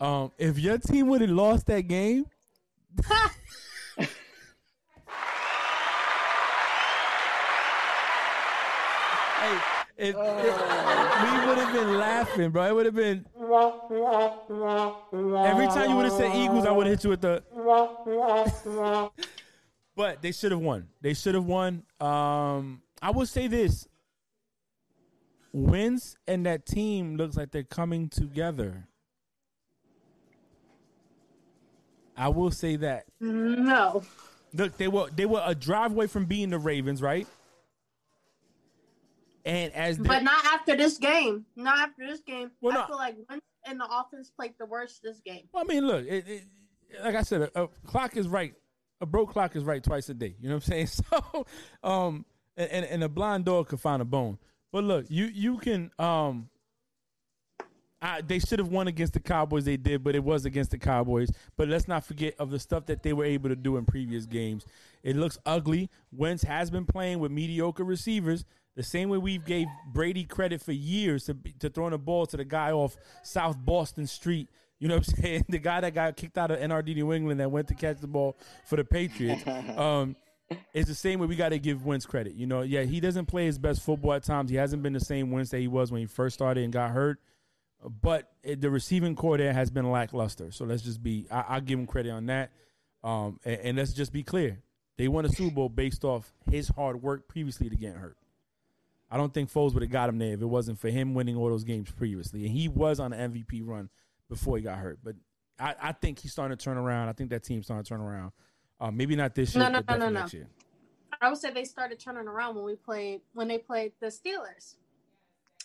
um, 0.00 0.32
if 0.38 0.58
your 0.58 0.78
team 0.78 1.08
would 1.08 1.20
have 1.20 1.28
lost 1.28 1.66
that 1.66 1.82
game, 1.82 2.24
hey, 9.40 9.58
if, 9.96 10.16
if- 10.16 10.18
we 10.18 11.46
would 11.46 11.58
have 11.58 11.72
been 11.72 11.98
laughing, 11.98 12.50
bro. 12.50 12.64
It 12.66 12.74
would 12.74 12.86
have 12.86 12.94
been 12.94 13.26
every 15.46 15.66
time 15.66 15.90
you 15.90 15.96
would 15.96 16.04
have 16.04 16.14
said 16.14 16.34
Eagles, 16.34 16.66
I 16.66 16.70
would 16.70 16.86
have 16.86 16.96
hit 16.96 17.04
you 17.04 17.10
with 17.10 17.20
the. 17.20 17.42
But 19.96 20.22
they 20.22 20.30
should 20.30 20.52
have 20.52 20.60
won. 20.60 20.86
They 21.00 21.12
should 21.12 21.34
have 21.34 21.44
won. 21.44 21.82
Um, 22.00 22.82
I 23.02 23.10
will 23.10 23.26
say 23.26 23.48
this: 23.48 23.88
wins 25.52 26.16
and 26.26 26.46
that 26.46 26.66
team 26.66 27.16
looks 27.16 27.36
like 27.36 27.50
they're 27.50 27.62
coming 27.64 28.08
together. 28.08 28.86
I 32.16 32.28
will 32.28 32.50
say 32.50 32.76
that. 32.76 33.06
No. 33.20 34.02
Look, 34.52 34.76
they 34.76 34.88
were 34.88 35.08
they 35.14 35.26
were 35.26 35.42
a 35.44 35.54
drive 35.54 35.92
away 35.92 36.06
from 36.06 36.24
being 36.24 36.50
the 36.50 36.58
Ravens, 36.58 37.02
right? 37.02 37.26
And 39.44 39.72
as 39.72 39.98
But 39.98 40.22
not 40.22 40.44
after 40.46 40.76
this 40.76 40.98
game. 40.98 41.46
Not 41.56 41.78
after 41.78 42.06
this 42.06 42.20
game. 42.20 42.50
Well, 42.60 42.76
I 42.76 42.80
no. 42.80 42.86
feel 42.86 42.96
like 42.96 43.16
Wentz 43.28 43.46
and 43.66 43.80
the 43.80 43.86
offense 43.90 44.30
played 44.30 44.54
the 44.58 44.66
worst 44.66 45.02
this 45.02 45.20
game. 45.20 45.48
Well, 45.52 45.64
I 45.66 45.72
mean, 45.72 45.86
look, 45.86 46.04
it, 46.06 46.28
it, 46.28 46.42
like 47.02 47.14
I 47.14 47.22
said, 47.22 47.42
a, 47.54 47.62
a 47.62 47.68
clock 47.86 48.16
is 48.16 48.28
right. 48.28 48.54
A 49.00 49.06
broke 49.06 49.32
clock 49.32 49.54
is 49.54 49.64
right 49.64 49.82
twice 49.82 50.08
a 50.08 50.14
day. 50.14 50.34
You 50.40 50.48
know 50.48 50.56
what 50.56 50.68
I'm 50.68 50.70
saying? 50.70 50.88
So, 51.10 51.46
um, 51.82 52.24
and, 52.56 52.84
and 52.84 53.04
a 53.04 53.08
blind 53.08 53.44
dog 53.44 53.68
could 53.68 53.80
find 53.80 54.02
a 54.02 54.04
bone. 54.04 54.38
But 54.72 54.84
look, 54.84 55.06
you 55.08 55.26
you 55.26 55.58
can 55.58 55.90
um. 55.98 56.48
I, 58.00 58.20
they 58.20 58.38
should 58.38 58.60
have 58.60 58.68
won 58.68 58.86
against 58.86 59.14
the 59.14 59.20
Cowboys. 59.20 59.64
They 59.64 59.76
did, 59.76 60.04
but 60.04 60.14
it 60.14 60.22
was 60.22 60.44
against 60.44 60.70
the 60.70 60.78
Cowboys. 60.78 61.30
But 61.56 61.66
let's 61.66 61.88
not 61.88 62.04
forget 62.04 62.36
of 62.38 62.50
the 62.50 62.60
stuff 62.60 62.86
that 62.86 63.02
they 63.02 63.12
were 63.12 63.24
able 63.24 63.48
to 63.48 63.56
do 63.56 63.76
in 63.76 63.86
previous 63.86 64.24
games. 64.24 64.64
It 65.02 65.16
looks 65.16 65.36
ugly. 65.44 65.90
Wentz 66.12 66.44
has 66.44 66.70
been 66.70 66.84
playing 66.84 67.18
with 67.18 67.32
mediocre 67.32 67.82
receivers, 67.82 68.44
the 68.78 68.84
same 68.84 69.08
way 69.08 69.18
we've 69.18 69.44
gave 69.44 69.66
Brady 69.92 70.22
credit 70.22 70.62
for 70.62 70.70
years 70.70 71.24
to 71.24 71.34
be- 71.34 71.52
to 71.58 71.68
throwing 71.68 71.90
the 71.90 71.98
ball 71.98 72.26
to 72.26 72.36
the 72.36 72.44
guy 72.44 72.70
off 72.70 72.96
South 73.24 73.58
Boston 73.58 74.06
Street. 74.06 74.48
You 74.78 74.86
know 74.86 74.98
what 74.98 75.08
I'm 75.08 75.14
saying? 75.22 75.46
The 75.48 75.58
guy 75.58 75.80
that 75.80 75.94
got 75.94 76.16
kicked 76.16 76.38
out 76.38 76.52
of 76.52 76.60
NRD 76.60 76.94
New 76.94 77.12
England 77.12 77.40
that 77.40 77.50
went 77.50 77.66
to 77.68 77.74
catch 77.74 77.98
the 77.98 78.06
ball 78.06 78.38
for 78.66 78.76
the 78.76 78.84
Patriots. 78.84 79.42
Um, 79.76 80.14
it's 80.72 80.88
the 80.88 80.94
same 80.94 81.18
way 81.18 81.26
we 81.26 81.34
got 81.34 81.48
to 81.48 81.58
give 81.58 81.84
Wentz 81.84 82.06
credit. 82.06 82.34
You 82.34 82.46
know, 82.46 82.62
yeah, 82.62 82.82
he 82.82 83.00
doesn't 83.00 83.26
play 83.26 83.46
his 83.46 83.58
best 83.58 83.82
football 83.82 84.14
at 84.14 84.22
times. 84.22 84.48
He 84.48 84.56
hasn't 84.56 84.82
been 84.82 84.92
the 84.94 85.00
same 85.00 85.32
Wentz 85.32 85.50
that 85.50 85.58
he 85.58 85.68
was 85.68 85.90
when 85.90 86.00
he 86.00 86.06
first 86.06 86.34
started 86.34 86.62
and 86.62 86.72
got 86.72 86.92
hurt. 86.92 87.18
But 87.84 88.30
it, 88.44 88.60
the 88.60 88.70
receiving 88.70 89.14
core 89.14 89.36
there 89.36 89.52
has 89.52 89.70
been 89.70 89.90
lackluster. 89.90 90.50
So 90.52 90.64
let's 90.64 90.82
just 90.82 91.02
be, 91.02 91.26
I, 91.30 91.44
I'll 91.48 91.60
give 91.60 91.78
him 91.78 91.86
credit 91.86 92.12
on 92.12 92.26
that. 92.26 92.52
Um, 93.02 93.40
and, 93.44 93.60
and 93.60 93.76
let's 93.76 93.92
just 93.92 94.12
be 94.12 94.22
clear. 94.22 94.60
They 94.96 95.08
won 95.08 95.26
a 95.26 95.28
Super 95.28 95.54
Bowl 95.54 95.68
based 95.68 96.04
off 96.04 96.32
his 96.50 96.68
hard 96.68 97.02
work 97.02 97.28
previously 97.28 97.68
to 97.68 97.76
getting 97.76 97.98
hurt. 97.98 98.16
I 99.10 99.16
don't 99.16 99.32
think 99.32 99.50
Foles 99.52 99.72
would 99.74 99.82
have 99.82 99.90
got 99.90 100.08
him 100.08 100.18
there 100.18 100.34
if 100.34 100.42
it 100.42 100.46
wasn't 100.46 100.78
for 100.78 100.88
him 100.90 101.14
winning 101.14 101.36
all 101.36 101.48
those 101.48 101.64
games 101.64 101.90
previously. 101.90 102.44
And 102.44 102.54
he 102.54 102.68
was 102.68 103.00
on 103.00 103.12
an 103.12 103.32
MVP 103.32 103.62
run 103.64 103.88
before 104.28 104.56
he 104.56 104.62
got 104.62 104.78
hurt. 104.78 104.98
But 105.02 105.16
I, 105.58 105.74
I 105.80 105.92
think 105.92 106.18
he's 106.18 106.32
starting 106.32 106.56
to 106.56 106.62
turn 106.62 106.76
around. 106.76 107.08
I 107.08 107.12
think 107.12 107.30
that 107.30 107.42
team's 107.42 107.66
starting 107.66 107.84
to 107.84 107.88
turn 107.88 108.00
around. 108.00 108.32
Uh, 108.80 108.90
maybe 108.90 109.16
not 109.16 109.34
this 109.34 109.54
year, 109.54 109.64
No, 109.64 109.70
no, 109.70 109.82
but 109.82 109.98
no, 109.98 110.08
no, 110.08 110.20
no. 110.20 110.26
year. 110.30 110.48
I 111.20 111.28
would 111.28 111.38
say 111.38 111.50
they 111.50 111.64
started 111.64 111.98
turning 111.98 112.28
around 112.28 112.54
when 112.54 112.64
we 112.64 112.76
played 112.76 113.22
when 113.32 113.48
they 113.48 113.58
played 113.58 113.92
the 114.00 114.06
Steelers. 114.06 114.76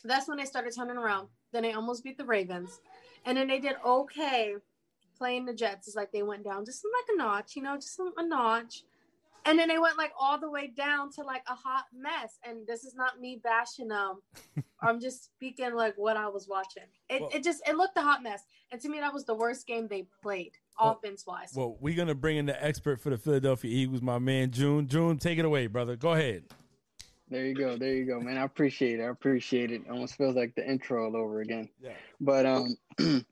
That's 0.04 0.28
when 0.28 0.38
they 0.38 0.46
started 0.46 0.74
turning 0.76 0.98
around. 0.98 1.28
Then 1.52 1.64
they 1.64 1.74
almost 1.74 2.04
beat 2.04 2.18
the 2.18 2.26
Ravens, 2.26 2.80
and 3.26 3.38
then 3.38 3.48
they 3.48 3.60
did 3.60 3.76
okay 3.86 4.56
playing 5.16 5.46
the 5.46 5.54
Jets. 5.54 5.88
It's 5.88 5.96
like 5.96 6.12
they 6.12 6.24
went 6.24 6.44
down 6.44 6.66
just 6.66 6.84
like 6.84 7.16
a 7.16 7.18
notch, 7.18 7.56
you 7.56 7.62
know, 7.62 7.76
just 7.76 8.00
a 8.00 8.28
notch. 8.28 8.84
And 9.46 9.60
then 9.60 9.68
they 9.68 9.78
went 9.78 9.98
like 9.98 10.12
all 10.20 10.40
the 10.40 10.50
way 10.50 10.68
down 10.76 11.12
to 11.14 11.22
like 11.24 11.44
a 11.48 11.54
hot 11.56 11.86
mess. 11.94 12.38
And 12.46 12.66
this 12.66 12.84
is 12.86 12.96
not 12.96 13.20
me 13.20 13.40
bashing 13.44 13.90
them. 13.90 14.22
I'm 14.82 15.00
just 15.00 15.26
speaking 15.26 15.74
like 15.76 15.96
what 15.98 16.18
I 16.18 16.28
was 16.30 16.48
watching. 16.48 16.84
It, 17.10 17.22
Well- 17.22 17.30
it 17.34 17.44
just 17.44 17.62
it 17.68 17.76
looked 17.76 17.98
a 17.98 18.02
hot 18.02 18.24
mess. 18.24 18.44
And 18.72 18.82
to 18.82 18.90
me, 18.90 19.00
that 19.00 19.14
was 19.14 19.26
the 19.26 19.36
worst 19.36 19.68
game 19.68 19.88
they 19.88 20.08
played, 20.22 20.54
Well- 20.80 20.92
offense 20.94 21.26
wise. 21.28 21.54
Well, 21.56 21.78
we're 21.80 21.96
gonna 21.96 22.16
bring 22.16 22.38
in 22.38 22.46
the 22.46 22.64
expert 22.64 23.00
for 23.02 23.10
the 23.10 23.18
Philadelphia 23.18 23.70
Eagles, 23.72 24.02
my 24.02 24.20
man 24.20 24.52
June. 24.52 24.88
June, 24.88 25.18
take 25.18 25.38
it 25.40 25.46
away, 25.46 25.68
brother. 25.68 25.96
Go 25.96 26.14
ahead. 26.14 26.44
There 27.30 27.46
you 27.46 27.56
go. 27.56 27.78
There 27.78 27.94
you 27.96 28.06
go, 28.06 28.20
man. 28.20 28.38
I 28.38 28.44
appreciate 28.44 29.00
it. 29.00 29.04
I 29.04 29.08
appreciate 29.08 29.72
it. 29.72 29.82
Almost 29.90 30.16
feels 30.16 30.36
like 30.36 30.54
the 30.56 30.70
intro 30.70 31.06
all 31.06 31.16
over 31.18 31.42
again. 31.42 31.68
Yeah. 31.82 31.94
But 32.20 32.46
um 32.46 32.76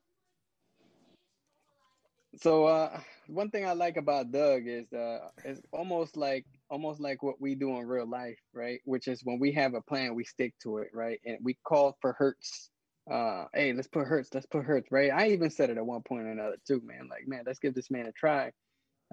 so 2.37 2.65
uh 2.65 2.99
one 3.31 3.49
thing 3.49 3.65
I 3.65 3.73
like 3.73 3.97
about 3.97 4.31
Doug 4.31 4.63
is 4.65 4.91
uh 4.93 5.29
is 5.45 5.61
almost 5.71 6.17
like 6.17 6.45
almost 6.69 6.99
like 6.99 7.23
what 7.23 7.39
we 7.39 7.55
do 7.55 7.77
in 7.77 7.87
real 7.87 8.07
life, 8.07 8.39
right? 8.53 8.79
Which 8.85 9.07
is 9.07 9.21
when 9.23 9.39
we 9.39 9.51
have 9.53 9.73
a 9.73 9.81
plan, 9.81 10.15
we 10.15 10.23
stick 10.23 10.53
to 10.63 10.79
it, 10.79 10.89
right? 10.93 11.19
And 11.25 11.37
we 11.41 11.57
call 11.63 11.97
for 12.01 12.13
Hurts. 12.13 12.69
Uh 13.09 13.45
hey, 13.53 13.73
let's 13.73 13.87
put 13.87 14.07
Hurts, 14.07 14.29
let's 14.33 14.45
put 14.45 14.65
Hurts, 14.65 14.91
right? 14.91 15.11
I 15.11 15.29
even 15.29 15.49
said 15.49 15.69
it 15.69 15.77
at 15.77 15.85
one 15.85 16.01
point 16.03 16.23
or 16.23 16.31
another 16.31 16.57
too, 16.67 16.81
man. 16.83 17.07
Like, 17.09 17.27
man, 17.27 17.43
let's 17.45 17.59
give 17.59 17.73
this 17.73 17.91
man 17.91 18.07
a 18.07 18.11
try. 18.11 18.51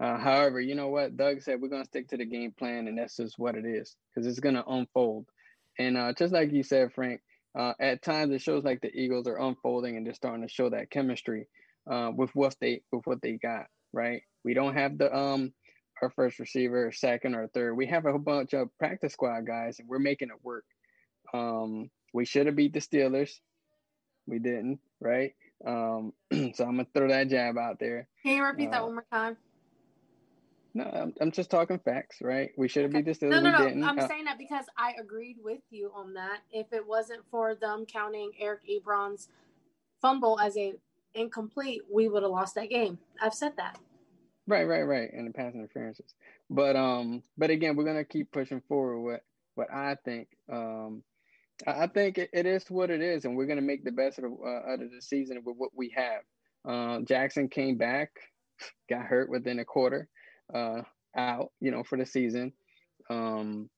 Uh, 0.01 0.17
however, 0.17 0.61
you 0.61 0.75
know 0.75 0.89
what? 0.89 1.17
Doug 1.17 1.43
said 1.43 1.61
we're 1.61 1.69
gonna 1.69 1.85
stick 1.85 2.09
to 2.09 2.17
the 2.17 2.25
game 2.25 2.53
plan, 2.57 2.87
and 2.89 2.99
that's 2.99 3.17
just 3.17 3.39
what 3.39 3.57
it 3.57 3.65
is, 3.65 3.97
because 4.15 4.27
it's 4.29 4.41
gonna 4.41 4.65
unfold. 4.67 5.27
And 5.79 5.97
uh, 5.97 6.13
just 6.13 6.33
like 6.33 6.53
you 6.53 6.63
said, 6.63 6.93
Frank, 6.93 7.21
uh, 7.59 7.73
at 7.81 8.03
times 8.03 8.33
it 8.33 8.43
shows 8.43 8.65
like 8.65 8.81
the 8.81 8.95
Eagles 8.95 9.27
are 9.27 9.41
unfolding 9.41 9.97
and 9.97 10.07
they're 10.07 10.15
starting 10.15 10.47
to 10.47 10.53
show 10.53 10.71
that 10.71 10.91
chemistry 10.91 11.49
uh, 11.91 12.11
with 12.15 12.31
what 12.35 12.55
they 12.61 12.83
with 12.93 13.07
what 13.07 13.23
they 13.23 13.33
got. 13.33 13.67
Right? 13.93 14.23
We 14.45 14.55
don't 14.55 14.75
have 14.75 14.99
the 14.99 15.15
um 15.15 15.53
our 16.03 16.11
first 16.11 16.39
receiver, 16.39 16.93
second 16.93 17.35
or 17.35 17.49
third. 17.49 17.75
We 17.75 17.87
have 17.87 18.07
a 18.07 18.11
whole 18.11 18.19
bunch 18.21 18.53
of 18.55 18.69
practice 18.79 19.13
squad 19.13 19.47
guys, 19.47 19.79
and 19.79 19.89
we're 19.89 19.99
making 19.99 20.29
it 20.29 20.45
work. 20.45 20.65
Um, 21.35 21.91
we 22.13 22.25
should 22.25 22.47
have 22.47 22.57
beat 22.57 22.73
the 22.73 22.81
Steelers. 22.81 23.33
We 24.27 24.39
didn't, 24.39 24.81
right? 25.01 25.33
Um, 25.67 26.13
so 26.33 26.65
I'm 26.65 26.77
gonna 26.77 26.87
throw 26.95 27.09
that 27.09 27.29
jab 27.29 27.59
out 27.59 27.79
there. 27.79 28.09
Can 28.23 28.37
you 28.37 28.45
repeat 28.45 28.71
that 28.71 28.83
uh, 28.83 28.87
one 28.87 28.95
more 28.95 29.07
time? 29.13 29.37
No, 30.75 30.85
I'm, 30.85 31.15
I'm 31.21 31.33
just 31.33 31.51
talking 31.51 31.79
facts, 31.79 32.19
right? 32.23 32.51
We 32.57 32.69
should 32.69 32.83
have 32.83 32.93
beat 32.93 33.05
the 33.05 33.13
Steelers. 33.13 33.31
No, 33.31 33.41
no, 33.41 33.51
no. 33.51 33.65
didn't. 33.67 33.85
I'm 33.85 33.99
Uh, 33.99 34.07
saying 34.07 34.25
that 34.27 34.39
because 34.39 34.67
I 34.77 34.95
agreed 35.01 35.39
with 35.43 35.63
you 35.71 35.91
on 35.95 36.15
that. 36.15 36.41
If 36.53 36.73
it 36.73 36.87
wasn't 36.87 37.23
for 37.31 37.55
them 37.55 37.87
counting 37.87 38.33
Eric 38.39 38.61
Ebron's 38.69 39.29
fumble 40.01 40.39
as 40.39 40.57
a 40.57 40.75
incomplete, 41.15 41.83
we 41.93 42.09
would 42.09 42.23
have 42.23 42.33
lost 42.33 42.55
that 42.57 42.71
game. 42.71 42.99
I've 43.21 43.35
said 43.35 43.53
that. 43.57 43.79
Right, 44.47 44.67
right, 44.67 44.83
right, 44.83 45.13
and 45.13 45.29
the 45.29 45.33
pass 45.33 45.55
interferences. 45.55 46.15
But 46.49 46.75
um, 46.75 47.23
but 47.37 47.51
again, 47.51 47.77
we're 47.77 47.85
gonna 47.85 48.05
keep 48.05 48.33
pushing 48.33 48.63
forward. 48.69 49.01
What 49.01 49.21
what 49.55 49.73
I 49.73 49.97
think. 50.05 50.29
Um, 50.51 51.03
I 51.67 51.89
think 51.89 52.19
it, 52.19 52.47
is 52.47 52.71
what 52.71 52.91
it 52.91 53.03
is, 53.03 53.25
and 53.25 53.37
we're 53.37 53.47
gonna 53.47 53.61
make 53.61 53.85
the 53.85 53.93
best 53.93 54.19
of 54.19 54.25
uh, 54.25 54.71
out 54.73 54.81
of 54.81 54.91
the 54.91 55.03
season 55.03 55.43
with 55.45 55.57
what 55.57 55.71
we 55.75 55.93
have. 55.97 56.23
Um, 56.65 57.05
Jackson 57.05 57.49
came 57.49 57.77
back, 57.77 58.11
got 58.89 59.05
hurt 59.05 59.29
within 59.29 59.59
a 59.59 59.65
quarter, 59.65 60.09
uh, 60.55 60.83
out, 61.17 61.53
you 61.61 61.71
know, 61.71 61.83
for 61.83 61.99
the 61.99 62.07
season. 62.07 62.53
Um, 63.11 63.69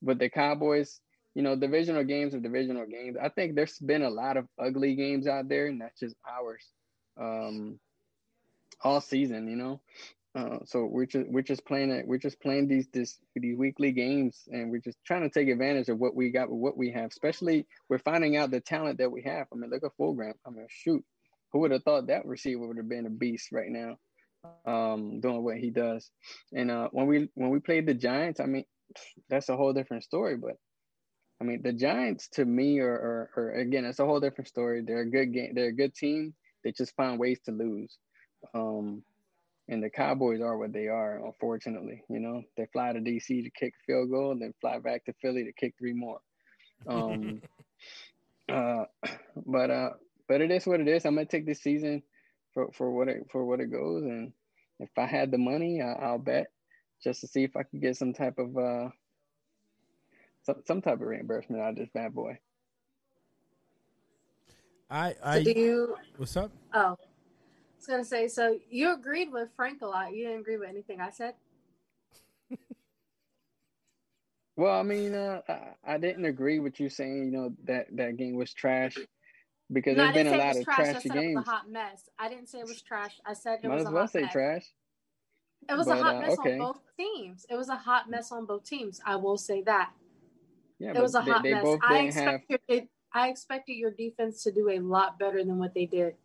but 0.00 0.18
the 0.18 0.28
Cowboys, 0.28 1.00
you 1.34 1.42
know, 1.42 1.56
divisional 1.56 2.04
games 2.04 2.34
are 2.34 2.40
divisional 2.40 2.86
games. 2.86 3.16
I 3.20 3.28
think 3.28 3.54
there's 3.54 3.78
been 3.78 4.02
a 4.02 4.10
lot 4.10 4.36
of 4.36 4.46
ugly 4.58 4.94
games 4.94 5.26
out 5.26 5.48
there, 5.48 5.66
and 5.66 5.80
that's 5.80 5.98
just 5.98 6.16
ours. 6.28 6.64
Um, 7.18 7.78
all 8.82 9.00
season, 9.00 9.48
you 9.48 9.56
know. 9.56 9.80
Uh, 10.36 10.58
so 10.64 10.84
we're 10.84 11.06
just 11.06 11.28
we're 11.28 11.42
just 11.42 11.64
playing 11.64 11.90
it. 11.90 12.06
We're 12.06 12.18
just 12.18 12.40
playing 12.40 12.66
these 12.66 12.88
this 12.92 13.18
these 13.36 13.56
weekly 13.56 13.92
games, 13.92 14.48
and 14.48 14.70
we're 14.70 14.80
just 14.80 14.98
trying 15.04 15.22
to 15.22 15.30
take 15.30 15.48
advantage 15.48 15.88
of 15.88 15.98
what 15.98 16.16
we 16.16 16.30
got 16.30 16.50
with 16.50 16.58
what 16.58 16.76
we 16.76 16.90
have. 16.90 17.10
Especially, 17.10 17.66
we're 17.88 17.98
finding 17.98 18.36
out 18.36 18.50
the 18.50 18.60
talent 18.60 18.98
that 18.98 19.12
we 19.12 19.22
have. 19.22 19.46
I 19.52 19.56
mean, 19.56 19.70
look 19.70 19.84
at 19.84 19.96
Fulgham. 19.96 20.32
I 20.44 20.50
mean, 20.50 20.66
shoot, 20.68 21.04
who 21.52 21.60
would 21.60 21.70
have 21.70 21.84
thought 21.84 22.08
that 22.08 22.26
receiver 22.26 22.66
would 22.66 22.78
have 22.78 22.88
been 22.88 23.06
a 23.06 23.10
beast 23.10 23.52
right 23.52 23.70
now, 23.70 23.96
um, 24.66 25.20
doing 25.20 25.44
what 25.44 25.56
he 25.56 25.70
does. 25.70 26.10
And 26.52 26.68
uh, 26.68 26.88
when 26.90 27.06
we 27.06 27.28
when 27.34 27.50
we 27.50 27.60
played 27.60 27.86
the 27.86 27.94
Giants, 27.94 28.40
I 28.40 28.46
mean, 28.46 28.64
that's 29.28 29.48
a 29.48 29.56
whole 29.56 29.72
different 29.72 30.02
story. 30.02 30.36
But 30.36 30.56
I 31.40 31.44
mean, 31.44 31.62
the 31.62 31.72
Giants 31.72 32.28
to 32.30 32.44
me 32.44 32.80
are, 32.80 32.90
are, 32.90 33.30
are 33.36 33.50
again, 33.52 33.84
it's 33.84 34.00
a 34.00 34.04
whole 34.04 34.18
different 34.18 34.48
story. 34.48 34.82
They're 34.82 35.02
a 35.02 35.10
good 35.10 35.32
game. 35.32 35.52
They're 35.54 35.68
a 35.68 35.72
good 35.72 35.94
team. 35.94 36.34
They 36.64 36.72
just 36.72 36.96
find 36.96 37.18
ways 37.18 37.38
to 37.44 37.52
lose. 37.52 37.96
Um, 38.54 39.02
and 39.68 39.82
the 39.82 39.90
Cowboys 39.90 40.40
are 40.40 40.58
what 40.58 40.72
they 40.72 40.88
are, 40.88 41.24
unfortunately. 41.24 42.02
You 42.08 42.20
know, 42.20 42.42
they 42.56 42.66
fly 42.72 42.92
to 42.92 43.00
DC 43.00 43.44
to 43.44 43.50
kick 43.50 43.74
a 43.74 43.84
field 43.86 44.10
goal 44.10 44.32
and 44.32 44.42
then 44.42 44.54
fly 44.60 44.78
back 44.78 45.04
to 45.04 45.14
Philly 45.22 45.44
to 45.44 45.52
kick 45.52 45.74
three 45.78 45.94
more. 45.94 46.20
Um, 46.86 47.40
uh, 48.52 48.84
but 49.46 49.70
uh, 49.70 49.90
but 50.28 50.40
it 50.40 50.50
is 50.50 50.66
what 50.66 50.80
it 50.80 50.88
is. 50.88 51.04
I'm 51.04 51.14
gonna 51.14 51.26
take 51.26 51.46
this 51.46 51.62
season 51.62 52.02
for, 52.52 52.70
for 52.72 52.90
what 52.90 53.08
it 53.08 53.26
for 53.30 53.44
what 53.44 53.60
it 53.60 53.70
goes, 53.70 54.04
and 54.04 54.32
if 54.80 54.90
I 54.98 55.06
had 55.06 55.30
the 55.30 55.38
money, 55.38 55.80
I, 55.80 55.92
I'll 55.92 56.18
bet 56.18 56.48
just 57.02 57.20
to 57.22 57.26
see 57.26 57.44
if 57.44 57.56
I 57.56 57.62
could 57.62 57.80
get 57.80 57.96
some 57.96 58.12
type 58.12 58.38
of 58.38 58.56
uh 58.56 58.88
some 60.42 60.62
some 60.66 60.82
type 60.82 61.00
of 61.00 61.06
reimbursement 61.06 61.62
out 61.62 61.70
of 61.70 61.76
this 61.76 61.90
bad 61.94 62.14
boy. 62.14 62.38
I, 64.90 65.14
I 65.22 65.34
So 65.36 65.40
I, 65.40 65.42
do 65.42 65.52
you? 65.56 65.96
what's 66.16 66.36
up? 66.36 66.50
Oh, 66.72 66.80
I 66.80 66.90
was 66.90 67.86
gonna 67.86 68.04
say. 68.04 68.28
So 68.28 68.58
you 68.70 68.94
agreed 68.94 69.32
with 69.32 69.48
Frank 69.56 69.82
a 69.82 69.86
lot. 69.86 70.14
You 70.14 70.24
didn't 70.26 70.40
agree 70.40 70.56
with 70.56 70.68
anything 70.68 71.00
I 71.00 71.10
said. 71.10 71.34
Well, 74.56 74.78
I 74.78 74.84
mean, 74.84 75.16
uh, 75.16 75.40
I, 75.48 75.94
I 75.94 75.98
didn't 75.98 76.26
agree 76.26 76.60
with 76.60 76.78
you 76.78 76.88
saying, 76.88 77.24
you 77.24 77.30
know, 77.32 77.52
that 77.64 77.88
that 77.96 78.16
game 78.16 78.36
was 78.36 78.54
trash 78.54 78.96
because 79.72 79.96
No, 79.96 80.04
there's 80.04 80.14
been 80.14 80.26
a 80.28 80.36
lot 80.36 80.56
of 80.56 80.64
trash. 80.64 80.78
I 80.78 80.92
trashy 80.92 81.08
said 81.08 81.16
it 81.18 81.34
was 81.34 81.44
a 81.44 81.50
hot 81.50 81.68
mess. 81.68 82.08
I 82.20 82.28
didn't 82.28 82.48
say 82.48 82.60
it 82.60 82.68
was 82.68 82.80
trash. 82.80 83.20
I 83.26 83.32
said 83.32 83.58
it 83.64 83.68
Might 83.68 83.74
was 83.74 83.86
as 83.86 83.88
a 83.88 83.90
well 83.90 84.02
hot 84.02 84.12
say 84.12 84.20
mess. 84.22 84.32
trash. 84.32 84.72
It 85.68 85.76
was 85.76 85.86
But, 85.88 85.98
a 85.98 86.02
hot 86.04 86.14
uh, 86.14 86.20
mess 86.20 86.38
okay. 86.38 86.52
on 86.52 86.58
both 86.58 86.80
teams. 86.96 87.46
It 87.50 87.56
was 87.56 87.68
a 87.68 87.74
hot 87.74 88.08
mess 88.08 88.30
on 88.30 88.44
both 88.46 88.64
teams. 88.64 89.00
I 89.04 89.16
will 89.16 89.38
say 89.38 89.62
that. 89.62 89.90
Yeah, 90.78 90.90
it 90.90 90.94
but 90.94 91.02
was 91.02 91.14
a 91.16 91.22
they, 91.22 91.30
hot 91.32 91.42
they 91.42 91.50
mess. 91.54 91.62
both 91.64 91.80
I 91.82 92.02
didn't 92.02 92.14
have. 92.14 92.40
it, 92.68 92.88
I 93.14 93.28
expected 93.28 93.74
your 93.74 93.92
defense 93.92 94.42
to 94.42 94.52
do 94.52 94.70
a 94.70 94.80
lot 94.80 95.18
better 95.18 95.44
than 95.44 95.58
what 95.58 95.72
they 95.72 95.86
did. 95.86 96.16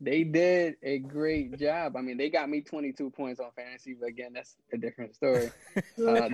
they 0.00 0.22
did 0.22 0.74
a 0.82 0.98
great 0.98 1.58
job. 1.58 1.96
I 1.96 2.02
mean, 2.02 2.18
they 2.18 2.28
got 2.28 2.50
me 2.50 2.60
22 2.60 3.08
points 3.10 3.40
on 3.40 3.50
fantasy, 3.56 3.96
but 3.98 4.08
again, 4.10 4.32
that's 4.34 4.56
a 4.72 4.76
different 4.76 5.14
story. 5.14 5.50
Uh, 6.06 6.28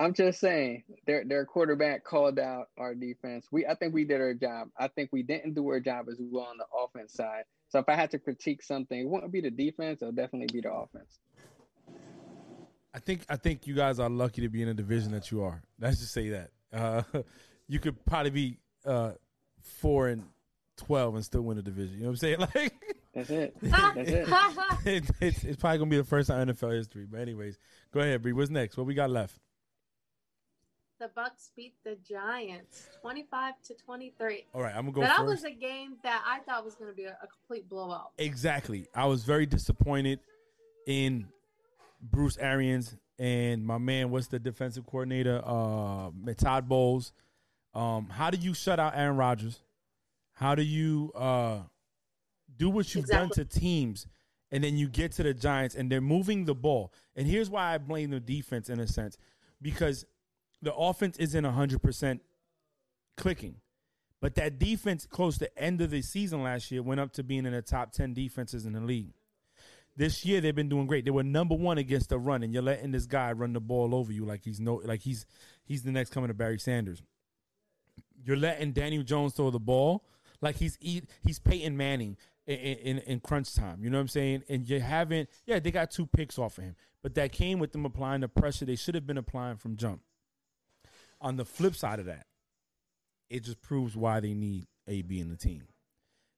I'm 0.00 0.14
just 0.14 0.40
saying, 0.40 0.82
their 1.06 1.24
their 1.24 1.44
quarterback 1.44 2.02
called 2.02 2.38
out 2.38 2.68
our 2.76 2.94
defense. 2.94 3.46
We 3.52 3.66
I 3.66 3.74
think 3.74 3.94
we 3.94 4.04
did 4.04 4.20
our 4.20 4.34
job. 4.34 4.68
I 4.76 4.88
think 4.88 5.10
we 5.12 5.22
didn't 5.22 5.54
do 5.54 5.66
our 5.68 5.80
job 5.80 6.06
as 6.10 6.16
well 6.18 6.44
on 6.44 6.56
the 6.58 6.66
offense 6.76 7.12
side. 7.12 7.44
So 7.68 7.78
if 7.78 7.88
I 7.88 7.94
had 7.94 8.10
to 8.12 8.18
critique 8.18 8.62
something, 8.62 8.98
it 8.98 9.06
wouldn't 9.06 9.32
be 9.32 9.40
the 9.40 9.50
defense. 9.50 10.02
It'll 10.02 10.12
definitely 10.12 10.48
be 10.52 10.62
the 10.62 10.72
offense. 10.72 11.20
I 12.94 12.98
think 12.98 13.22
I 13.28 13.36
think 13.36 13.66
you 13.66 13.74
guys 13.74 14.00
are 14.00 14.10
lucky 14.10 14.40
to 14.42 14.48
be 14.48 14.62
in 14.62 14.68
a 14.68 14.74
division 14.74 15.12
that 15.12 15.30
you 15.30 15.42
are. 15.42 15.62
Let's 15.78 16.00
just 16.00 16.12
say 16.12 16.30
that. 16.30 16.50
Uh, 16.72 17.02
you 17.68 17.78
could 17.78 18.04
probably 18.06 18.30
be 18.30 18.58
uh, 18.84 19.12
four 19.62 20.08
and 20.08 20.24
twelve 20.76 21.14
and 21.14 21.24
still 21.24 21.42
win 21.42 21.58
a 21.58 21.62
division. 21.62 21.96
You 21.96 22.04
know 22.04 22.10
what 22.10 22.12
I'm 22.12 22.16
saying? 22.16 22.38
Like 22.54 22.72
that's 23.14 23.30
it. 23.30 23.56
That's 23.62 24.10
it. 24.10 24.28
it 24.84 25.10
it's, 25.20 25.44
it's, 25.44 25.56
probably 25.56 25.78
gonna 25.78 25.90
be 25.90 25.96
the 25.96 26.04
first 26.04 26.28
time 26.28 26.48
in 26.48 26.54
NFL 26.54 26.76
history. 26.76 27.04
But 27.10 27.20
anyways, 27.20 27.58
go 27.92 27.98
ahead, 27.98 28.22
Bree. 28.22 28.32
What's 28.32 28.50
next? 28.50 28.76
What 28.76 28.86
we 28.86 28.94
got 28.94 29.10
left? 29.10 29.34
The 31.00 31.08
Bucks 31.08 31.50
beat 31.56 31.74
the 31.84 31.96
Giants, 32.08 32.86
twenty-five 33.00 33.54
to 33.64 33.74
twenty-three. 33.74 34.46
All 34.54 34.62
right, 34.62 34.74
I'm 34.74 34.82
gonna 34.82 34.92
go. 34.92 35.00
That 35.00 35.16
first. 35.16 35.42
was 35.42 35.44
a 35.44 35.50
game 35.50 35.96
that 36.04 36.22
I 36.24 36.40
thought 36.40 36.64
was 36.64 36.76
gonna 36.76 36.92
be 36.92 37.04
a, 37.04 37.16
a 37.20 37.26
complete 37.26 37.68
blowout. 37.68 38.10
Exactly. 38.18 38.86
I 38.94 39.06
was 39.06 39.24
very 39.24 39.46
disappointed 39.46 40.20
in 40.86 41.26
Bruce 42.00 42.36
Arians 42.36 42.94
and 43.18 43.66
my 43.66 43.78
man. 43.78 44.10
What's 44.10 44.28
the 44.28 44.38
defensive 44.38 44.86
coordinator? 44.86 45.42
Uh, 45.44 46.10
Todd 46.36 46.68
Bowles. 46.68 47.12
Um, 47.74 48.08
how 48.08 48.30
do 48.30 48.38
you 48.38 48.54
shut 48.54 48.80
out 48.80 48.94
Aaron 48.96 49.16
Rodgers? 49.16 49.60
How 50.32 50.54
do 50.54 50.62
you 50.62 51.12
uh, 51.14 51.60
do 52.56 52.70
what 52.70 52.94
you've 52.94 53.04
exactly. 53.04 53.44
done 53.44 53.48
to 53.48 53.58
teams, 53.60 54.06
and 54.50 54.62
then 54.64 54.76
you 54.76 54.88
get 54.88 55.12
to 55.12 55.22
the 55.22 55.34
Giants 55.34 55.74
and 55.74 55.90
they're 55.90 56.00
moving 56.00 56.44
the 56.44 56.54
ball? 56.54 56.92
And 57.16 57.26
here's 57.26 57.50
why 57.50 57.74
I 57.74 57.78
blame 57.78 58.10
the 58.10 58.20
defense 58.20 58.68
in 58.68 58.80
a 58.80 58.86
sense, 58.86 59.18
because 59.60 60.04
the 60.62 60.74
offense 60.74 61.16
isn't 61.18 61.44
hundred 61.44 61.82
percent 61.82 62.22
clicking, 63.16 63.56
but 64.20 64.34
that 64.36 64.58
defense 64.58 65.06
close 65.06 65.38
to 65.38 65.58
end 65.58 65.80
of 65.80 65.90
the 65.90 66.02
season 66.02 66.42
last 66.42 66.70
year 66.70 66.82
went 66.82 67.00
up 67.00 67.12
to 67.14 67.22
being 67.22 67.46
in 67.46 67.52
the 67.52 67.62
top 67.62 67.92
ten 67.92 68.14
defenses 68.14 68.64
in 68.64 68.72
the 68.72 68.80
league. 68.80 69.14
This 69.96 70.24
year 70.24 70.40
they've 70.40 70.54
been 70.54 70.68
doing 70.68 70.86
great. 70.86 71.04
They 71.04 71.10
were 71.10 71.24
number 71.24 71.56
one 71.56 71.78
against 71.78 72.10
the 72.10 72.18
run, 72.20 72.44
and 72.44 72.54
you're 72.54 72.62
letting 72.62 72.92
this 72.92 73.06
guy 73.06 73.32
run 73.32 73.52
the 73.52 73.60
ball 73.60 73.92
over 73.92 74.12
you 74.12 74.24
like 74.24 74.44
he's 74.44 74.60
no 74.60 74.80
like 74.84 75.00
he's 75.00 75.26
he's 75.64 75.82
the 75.82 75.90
next 75.90 76.10
coming 76.10 76.28
to 76.28 76.34
Barry 76.34 76.60
Sanders. 76.60 77.02
You're 78.24 78.36
letting 78.36 78.72
Daniel 78.72 79.02
Jones 79.02 79.34
throw 79.34 79.50
the 79.50 79.58
ball 79.60 80.04
like 80.40 80.56
he's 80.56 80.78
he's 80.80 81.38
Peyton 81.38 81.76
Manning 81.76 82.16
in, 82.46 82.56
in, 82.56 82.98
in 82.98 83.20
crunch 83.20 83.54
time. 83.54 83.82
You 83.82 83.90
know 83.90 83.98
what 83.98 84.02
I'm 84.02 84.08
saying? 84.08 84.44
And 84.48 84.68
you 84.68 84.80
haven't. 84.80 85.28
Yeah, 85.46 85.58
they 85.58 85.70
got 85.70 85.90
two 85.90 86.06
picks 86.06 86.38
off 86.38 86.58
of 86.58 86.64
him, 86.64 86.76
but 87.02 87.14
that 87.14 87.32
came 87.32 87.58
with 87.58 87.72
them 87.72 87.84
applying 87.84 88.22
the 88.22 88.28
pressure 88.28 88.64
they 88.64 88.76
should 88.76 88.94
have 88.94 89.06
been 89.06 89.18
applying 89.18 89.56
from 89.56 89.76
jump. 89.76 90.00
On 91.20 91.36
the 91.36 91.44
flip 91.44 91.74
side 91.74 91.98
of 91.98 92.06
that, 92.06 92.26
it 93.28 93.44
just 93.44 93.60
proves 93.60 93.96
why 93.96 94.20
they 94.20 94.34
need 94.34 94.66
AB 94.86 95.20
in 95.20 95.28
the 95.28 95.36
team. 95.36 95.64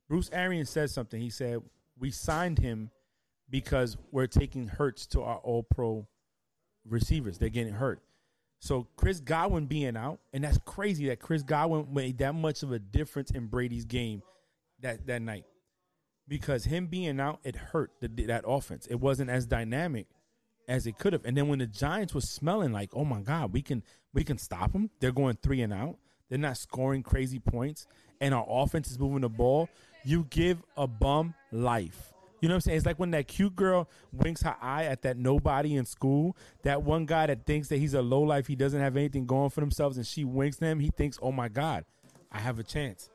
Bruce 0.09 0.31
Arians 0.33 0.71
said 0.71 0.91
something. 0.91 1.21
He 1.21 1.31
said, 1.31 1.61
"We 1.99 2.11
signed 2.11 2.59
him 2.59 2.91
because 3.49 3.97
we're 4.11 4.27
taking 4.27 4.69
hurts 4.69 5.07
to 5.09 5.23
our 5.23 5.39
All 5.39 5.63
Pro 5.63 6.09
receivers. 6.85 7.39
They're 7.39 7.49
getting 7.51 7.75
hurt." 7.75 8.03
So 8.61 8.87
Chris 8.97 9.21
Godwin 9.21 9.67
being 9.67 9.97
out, 9.97 10.21
and 10.33 10.45
that's 10.45 10.59
crazy 10.67 11.09
that 11.09 11.19
Chris 11.19 11.43
Godwin 11.43 11.89
made 11.93 12.19
that 12.19 12.35
much 12.35 12.63
of 12.63 12.73
a 12.73 12.79
difference 12.79 13.31
in 13.31 13.47
Brady's 13.47 13.87
game 13.87 14.23
that 14.81 15.07
that 15.07 15.23
night, 15.23 15.45
because 16.29 16.65
him 16.65 16.87
being 16.87 17.21
out 17.21 17.41
it 17.43 17.57
hurt 17.57 17.91
the, 18.01 18.09
that 18.27 18.45
offense. 18.47 18.87
It 18.87 19.01
wasn't 19.01 19.31
as 19.31 19.47
dynamic 19.47 20.07
as 20.69 20.87
it 20.87 20.99
could 20.99 21.15
have. 21.15 21.25
And 21.25 21.37
then 21.37 21.49
when 21.49 21.59
the 21.59 21.67
Giants 21.67 22.15
were 22.15 22.21
smelling 22.21 22.71
like, 22.71 22.91
oh 22.95 23.05
my 23.05 23.23
God, 23.23 23.53
we 23.53 23.63
can 23.63 23.83
we 24.13 24.25
can 24.25 24.37
stop 24.37 24.73
them. 24.73 24.91
They're 25.01 25.11
going 25.11 25.39
three 25.43 25.63
and 25.63 25.73
out. 25.73 25.97
They're 26.29 26.39
not 26.39 26.59
scoring 26.59 27.03
crazy 27.03 27.39
points, 27.39 27.87
and 28.21 28.35
our 28.35 28.47
offense 28.47 28.91
is 28.91 28.99
moving 28.99 29.23
the 29.23 29.31
ball. 29.31 29.71
You 30.05 30.27
give 30.29 30.63
a 30.77 30.87
bum 30.87 31.35
life. 31.51 32.13
You 32.41 32.49
know 32.49 32.55
what 32.55 32.57
I'm 32.57 32.61
saying? 32.63 32.77
It's 32.79 32.87
like 32.87 32.99
when 32.99 33.11
that 33.11 33.29
cute 33.29 33.55
girl 33.55 33.89
winks 34.13 34.43
her 34.43 34.57
eye 34.61 34.85
at 34.85 35.03
that 35.03 35.17
nobody 35.17 35.77
in 35.77 35.85
school, 35.85 36.37
that 36.63 36.83
one 36.83 37.05
guy 37.07 37.27
that 37.27 37.45
thinks 37.45 37.69
that 37.69 37.77
he's 37.77 37.95
a 37.95 38.03
low 38.03 38.23
life, 38.23 38.47
he 38.47 38.57
doesn't 38.57 38.81
have 38.81 38.97
anything 38.97 39.27
going 39.27 39.51
for 39.51 39.61
themselves, 39.61 39.97
and 39.97 40.07
she 40.07 40.25
winks 40.25 40.57
them, 40.57 40.81
he 40.81 40.91
thinks, 40.91 41.19
oh 41.21 41.33
my 41.33 41.49
God, 41.49 41.85
I 42.33 42.39
have 42.39 42.59
a 42.59 42.63
chance. 42.63 43.11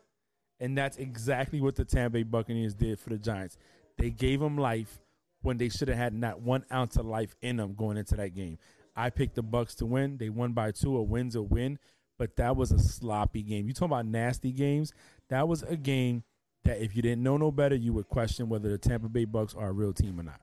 And 0.59 0.77
that's 0.77 0.97
exactly 0.97 1.59
what 1.59 1.75
the 1.75 1.85
Tampa 1.85 2.13
Bay 2.13 2.23
Buccaneers 2.23 2.75
did 2.75 2.99
for 2.99 3.09
the 3.09 3.17
Giants. 3.17 3.57
They 3.97 4.09
gave 4.09 4.39
them 4.39 4.57
life 4.57 4.99
when 5.41 5.57
they 5.57 5.69
should 5.69 5.87
have 5.87 5.97
had 5.97 6.13
not 6.13 6.41
one 6.41 6.65
ounce 6.71 6.95
of 6.95 7.05
life 7.05 7.35
in 7.41 7.57
them 7.57 7.73
going 7.73 7.97
into 7.97 8.15
that 8.15 8.35
game. 8.35 8.57
I 8.95 9.09
picked 9.09 9.35
the 9.35 9.43
Bucks 9.43 9.75
to 9.75 9.85
win. 9.85 10.17
They 10.17 10.29
won 10.29 10.53
by 10.53 10.71
two. 10.71 10.95
A 10.95 11.03
win's 11.03 11.35
a 11.35 11.41
win, 11.41 11.79
but 12.17 12.35
that 12.37 12.55
was 12.55 12.71
a 12.71 12.79
sloppy 12.79 13.41
game. 13.41 13.67
You 13.67 13.73
talking 13.73 13.91
about 13.91 14.05
nasty 14.05 14.51
games? 14.51 14.93
That 15.29 15.47
was 15.47 15.63
a 15.63 15.75
game– 15.75 16.23
that 16.65 16.83
if 16.83 16.95
you 16.95 17.01
didn't 17.01 17.23
know 17.23 17.37
no 17.37 17.51
better, 17.51 17.75
you 17.75 17.93
would 17.93 18.09
question 18.09 18.49
whether 18.49 18.69
the 18.69 18.77
Tampa 18.77 19.07
Bay 19.07 19.25
Bucks 19.25 19.55
are 19.55 19.69
a 19.69 19.71
real 19.71 19.93
team 19.93 20.19
or 20.19 20.23
not. 20.23 20.41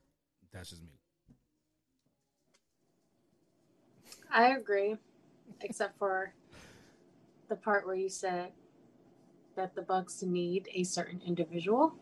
That's 0.53 0.71
just 0.71 0.83
me. 0.83 0.89
I 4.31 4.57
agree, 4.57 4.97
except 5.61 5.99
for 5.99 6.33
the 7.49 7.57
part 7.57 7.87
where 7.87 7.95
you 7.95 8.09
said 8.09 8.53
that 9.57 9.75
the 9.75 9.83
Bucks 9.83 10.23
need 10.23 10.69
a 10.73 10.85
certain 10.85 11.21
individual 11.27 11.95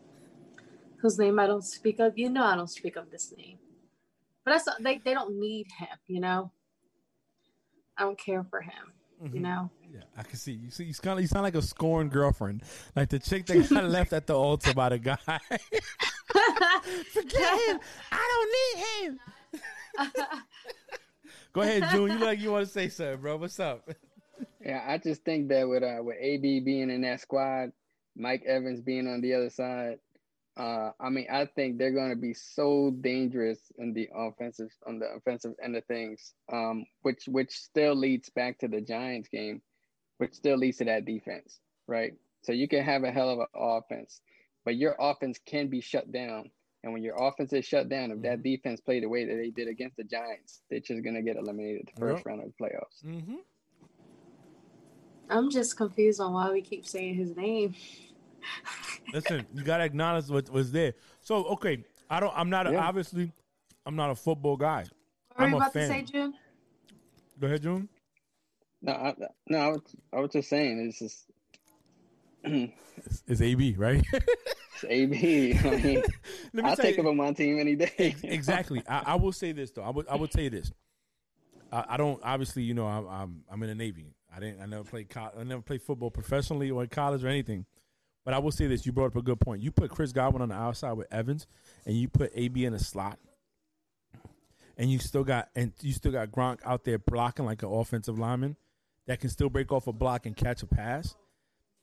whose 0.97 1.19
name 1.19 1.39
I 1.39 1.47
don't 1.47 1.63
speak 1.63 1.99
of. 1.99 2.17
You 2.17 2.29
know, 2.29 2.45
I 2.45 2.55
don't 2.55 2.69
speak 2.69 2.95
of 2.95 3.11
this 3.11 3.33
name, 3.35 3.57
but 4.45 4.51
that's 4.51 4.67
they 4.79 5.01
they 5.03 5.13
don't 5.13 5.39
need 5.39 5.67
him. 5.77 5.97
You 6.07 6.21
know, 6.21 6.51
I 7.97 8.03
don't 8.03 8.17
care 8.17 8.45
for 8.49 8.61
him. 8.61 8.93
Mm-hmm. 9.23 9.35
You 9.35 9.41
know, 9.41 9.69
yeah, 9.93 10.01
I 10.17 10.23
can 10.23 10.37
see 10.37 10.53
you. 10.53 10.71
See, 10.71 10.85
you 10.85 10.93
sound, 10.93 11.21
you 11.21 11.27
sound 11.27 11.43
like 11.43 11.55
a 11.55 11.61
scorned 11.61 12.11
girlfriend, 12.11 12.63
like 12.95 13.09
the 13.09 13.19
chick 13.19 13.45
that 13.45 13.69
got 13.69 13.83
left 13.89 14.13
at 14.13 14.25
the 14.25 14.33
altar 14.33 14.73
by 14.73 14.89
the 14.89 14.97
guy. 14.97 15.17
Forget 17.13 17.59
him. 17.67 17.79
I 18.11 18.27
don't 18.31 18.51
need 18.57 18.83
him. 19.05 19.19
Go 21.53 21.61
ahead, 21.61 21.83
June. 21.91 22.11
You 22.11 22.17
like 22.17 22.39
you 22.39 22.51
want 22.51 22.65
to 22.65 22.71
say 22.71 22.89
something, 22.89 23.21
bro? 23.21 23.37
What's 23.37 23.59
up? 23.59 23.87
Yeah, 24.65 24.83
I 24.87 24.97
just 24.97 25.23
think 25.23 25.49
that 25.49 25.67
with 25.67 25.83
uh, 25.83 25.99
with 26.01 26.17
AB 26.19 26.61
being 26.61 26.89
in 26.89 27.01
that 27.01 27.19
squad, 27.19 27.71
Mike 28.15 28.43
Evans 28.45 28.81
being 28.81 29.07
on 29.07 29.21
the 29.21 29.35
other 29.35 29.49
side, 29.49 29.99
uh, 30.57 30.91
I 30.99 31.09
mean, 31.09 31.27
I 31.31 31.45
think 31.45 31.77
they're 31.77 31.93
going 31.93 32.09
to 32.09 32.15
be 32.15 32.33
so 32.33 32.91
dangerous 33.01 33.59
in 33.77 33.93
the 33.93 34.09
offensive 34.15 34.69
on 34.85 34.99
the 34.99 35.07
offensive 35.15 35.53
end 35.63 35.75
of 35.75 35.85
things, 35.85 36.33
um, 36.51 36.85
which 37.01 37.25
which 37.27 37.51
still 37.51 37.95
leads 37.95 38.29
back 38.29 38.59
to 38.59 38.67
the 38.67 38.81
Giants 38.81 39.29
game 39.29 39.61
which 40.21 40.35
still 40.35 40.55
leads 40.55 40.77
to 40.77 40.85
that 40.85 41.03
defense, 41.03 41.59
right? 41.87 42.13
So 42.43 42.51
you 42.51 42.67
can 42.67 42.83
have 42.83 43.03
a 43.03 43.09
hell 43.09 43.31
of 43.31 43.39
an 43.39 43.47
offense, 43.55 44.21
but 44.63 44.75
your 44.75 44.95
offense 44.99 45.39
can 45.43 45.67
be 45.67 45.81
shut 45.81 46.11
down. 46.11 46.51
And 46.83 46.93
when 46.93 47.01
your 47.01 47.15
offense 47.15 47.53
is 47.53 47.65
shut 47.65 47.89
down, 47.89 48.11
if 48.11 48.17
mm-hmm. 48.17 48.27
that 48.27 48.43
defense 48.43 48.79
played 48.79 49.01
the 49.01 49.09
way 49.09 49.25
that 49.25 49.33
they 49.33 49.49
did 49.49 49.67
against 49.67 49.97
the 49.97 50.03
Giants, 50.03 50.61
they're 50.69 50.79
just 50.79 51.03
gonna 51.03 51.23
get 51.23 51.37
eliminated 51.37 51.89
the 51.91 51.99
first 51.99 52.19
yep. 52.19 52.25
round 52.27 52.43
of 52.43 52.51
the 52.55 52.63
playoffs. 52.63 53.03
Mm-hmm. 53.03 53.35
I'm 55.27 55.49
just 55.49 55.75
confused 55.75 56.21
on 56.21 56.33
why 56.33 56.51
we 56.51 56.61
keep 56.61 56.85
saying 56.85 57.15
his 57.15 57.35
name. 57.35 57.73
Listen, 59.13 59.45
you 59.53 59.63
gotta 59.63 59.83
acknowledge 59.83 60.27
what 60.27 60.49
was 60.49 60.71
there. 60.71 60.93
So 61.21 61.45
okay, 61.45 61.83
I 62.09 62.19
don't. 62.19 62.33
I'm 62.35 62.49
not 62.49 62.67
a, 62.67 62.71
yeah. 62.71 62.85
obviously. 62.85 63.31
I'm 63.85 63.95
not 63.95 64.11
a 64.11 64.15
football 64.15 64.57
guy. 64.57 64.85
Are 65.35 65.45
I'm 65.45 65.51
you 65.51 65.57
about 65.57 65.73
fan. 65.73 65.89
to 65.89 65.95
say, 65.95 66.01
June? 66.03 66.33
Go 67.39 67.47
ahead, 67.47 67.63
June. 67.63 67.89
No, 68.81 68.93
I, 68.93 69.15
no, 69.47 69.57
I 69.57 69.67
was, 69.69 69.81
I 70.13 70.19
was 70.19 70.31
just 70.31 70.49
saying 70.49 70.79
it's 70.87 70.99
just 70.99 71.25
it's, 72.43 73.23
it's, 73.27 73.41
AB, 73.41 73.75
right? 73.77 74.03
it's 74.13 74.85
AB. 74.87 75.57
I 75.63 75.75
mean, 75.77 76.03
I'll 76.63 76.75
take 76.75 76.97
him 76.97 77.07
on 77.07 77.17
my 77.17 77.31
team 77.33 77.59
any 77.59 77.75
day. 77.75 78.15
exactly. 78.23 78.83
I, 78.87 79.03
I, 79.07 79.15
will 79.15 79.31
say 79.31 79.51
this 79.51 79.71
though. 79.71 79.83
I 79.83 79.89
would 79.89 80.07
I 80.07 80.15
would 80.15 80.33
say 80.33 80.49
this. 80.49 80.71
I, 81.71 81.85
I 81.89 81.97
don't 81.97 82.19
obviously, 82.23 82.63
you 82.63 82.73
know, 82.73 82.87
I'm, 82.87 83.07
I'm, 83.07 83.43
I'm 83.51 83.63
in 83.63 83.69
the 83.69 83.75
Navy. 83.75 84.13
I 84.35 84.39
didn't. 84.39 84.61
I 84.61 84.65
never 84.65 84.83
played. 84.83 85.09
Co- 85.09 85.31
I 85.39 85.43
never 85.43 85.61
played 85.61 85.81
football 85.81 86.09
professionally 86.09 86.71
or 86.71 86.83
in 86.83 86.89
college 86.89 87.23
or 87.23 87.27
anything. 87.27 87.65
But 88.23 88.33
I 88.33 88.39
will 88.39 88.51
say 88.51 88.67
this: 88.67 88.85
you 88.85 88.91
brought 88.91 89.07
up 89.07 89.15
a 89.15 89.21
good 89.21 89.39
point. 89.39 89.61
You 89.61 89.71
put 89.71 89.89
Chris 89.91 90.11
Godwin 90.11 90.41
on 90.41 90.49
the 90.49 90.55
outside 90.55 90.93
with 90.93 91.11
Evans, 91.11 91.47
and 91.85 91.95
you 91.95 92.07
put 92.07 92.31
AB 92.35 92.65
in 92.65 92.73
a 92.73 92.79
slot 92.79 93.17
and 94.77 94.91
you 94.91 94.97
still 94.97 95.23
got 95.23 95.49
and 95.55 95.73
you 95.81 95.93
still 95.93 96.11
got 96.11 96.31
Gronk 96.31 96.59
out 96.65 96.83
there 96.83 96.97
blocking 96.97 97.45
like 97.45 97.61
an 97.63 97.71
offensive 97.71 98.17
lineman 98.17 98.55
that 99.05 99.19
can 99.19 99.29
still 99.29 99.49
break 99.49 99.71
off 99.71 99.87
a 99.87 99.93
block 99.93 100.25
and 100.25 100.35
catch 100.35 100.63
a 100.63 100.67
pass, 100.67 101.15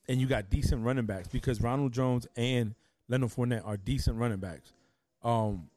and 0.08 0.20
you 0.20 0.26
got 0.26 0.50
decent 0.50 0.84
running 0.84 1.06
backs 1.06 1.28
because 1.28 1.60
Ronald 1.60 1.92
Jones 1.92 2.26
and 2.36 2.74
Leonard 3.08 3.30
Fournette 3.30 3.66
are 3.66 3.76
decent 3.76 4.16
running 4.16 4.38
backs. 4.38 4.72
Um, 5.22 5.68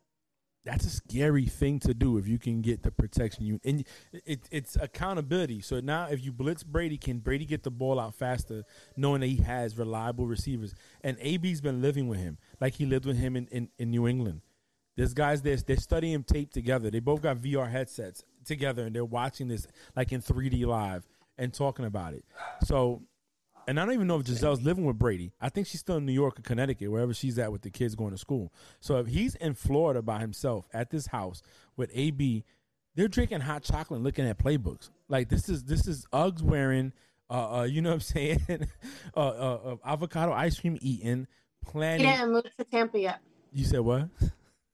that's 0.64 0.86
a 0.86 0.90
scary 0.90 1.46
thing 1.46 1.80
to 1.80 1.94
do 1.94 2.18
if 2.18 2.28
you 2.28 2.38
can 2.38 2.62
get 2.62 2.84
the 2.84 2.92
protection 2.92 3.46
you 3.46 3.60
and 3.64 3.84
it, 4.14 4.48
it's 4.52 4.76
accountability. 4.76 5.62
So 5.62 5.80
now 5.80 6.08
if 6.10 6.24
you 6.24 6.32
blitz 6.32 6.64
Brady, 6.64 6.98
can 6.98 7.20
Brady 7.20 7.46
get 7.46 7.64
the 7.64 7.72
ball 7.72 8.00
out 8.00 8.14
faster, 8.16 8.64
knowing 8.96 9.22
that 9.22 9.28
he 9.28 9.38
has 9.38 9.78
reliable 9.78 10.28
receivers? 10.28 10.76
And 11.04 11.18
AB's 11.20 11.62
been 11.62 11.82
living 11.82 12.08
with 12.08 12.20
him 12.20 12.38
like 12.60 12.76
he 12.76 12.86
lived 12.86 13.06
with 13.06 13.18
him 13.18 13.36
in, 13.36 13.48
in, 13.48 13.70
in 13.80 13.90
New 13.90 14.08
England. 14.08 14.42
There's 14.96 15.14
guys 15.14 15.42
there, 15.42 15.56
they're 15.56 15.78
studying 15.78 16.24
tape 16.24 16.52
together. 16.52 16.92
They 16.92 17.00
both 17.00 17.22
got 17.22 17.38
VR 17.38 17.70
headsets 17.70 18.24
together 18.46 18.86
and 18.86 18.96
they're 18.96 19.06
watching 19.06 19.48
this 19.48 19.66
like 19.96 20.12
in 20.12 20.22
3D 20.22 20.66
live 20.66 21.08
and 21.38 21.54
talking 21.54 21.86
about 21.86 22.14
it. 22.14 22.24
So 22.64 23.02
and 23.72 23.80
I 23.80 23.86
don't 23.86 23.94
even 23.94 24.08
know 24.08 24.20
if 24.20 24.26
Gisele's 24.26 24.62
living 24.62 24.84
with 24.84 25.00
Brady. 25.00 25.32
I 25.40 25.48
think 25.48 25.66
she's 25.66 25.80
still 25.80 25.96
in 25.96 26.06
New 26.06 26.12
York 26.12 26.38
or 26.38 26.42
Connecticut, 26.42 26.92
wherever 26.92 27.14
she's 27.14 27.40
at 27.40 27.54
with 27.54 27.62
the 27.62 27.70
kids 27.70 27.96
going 27.96 28.12
to 28.12 28.18
school. 28.18 28.52
So 28.82 28.98
if 28.98 29.08
he's 29.08 29.36
in 29.36 29.54
Florida 29.54 30.02
by 30.02 30.20
himself 30.20 30.68
at 30.74 30.90
this 30.90 31.08
house 31.08 31.42
with 31.78 31.90
AB, 31.94 32.44
they're 32.96 33.08
drinking 33.08 33.40
hot 33.40 33.64
chocolate 33.64 34.00
and 34.00 34.04
looking 34.04 34.28
at 34.28 34.38
playbooks. 34.38 34.90
Like 35.08 35.30
this 35.30 35.48
is 35.48 35.64
this 35.64 35.88
is 35.88 36.06
Uggs 36.12 36.42
wearing, 36.42 36.92
uh, 37.30 37.60
uh 37.60 37.64
you 37.64 37.82
know 37.82 37.92
what 37.92 37.96
I'm 37.96 38.00
saying, 38.02 38.42
uh, 39.16 39.20
uh, 39.20 39.60
uh, 39.64 39.76
avocado 39.86 40.34
ice 40.34 40.60
cream 40.60 40.78
eating, 40.82 41.26
planning. 41.66 42.06
He 42.06 42.12
didn't 42.12 42.34
move 42.34 42.44
to 42.58 42.66
Tampa 42.66 43.00
yet. 43.00 43.22
You 43.54 43.64
said 43.64 43.80
what? 43.80 44.10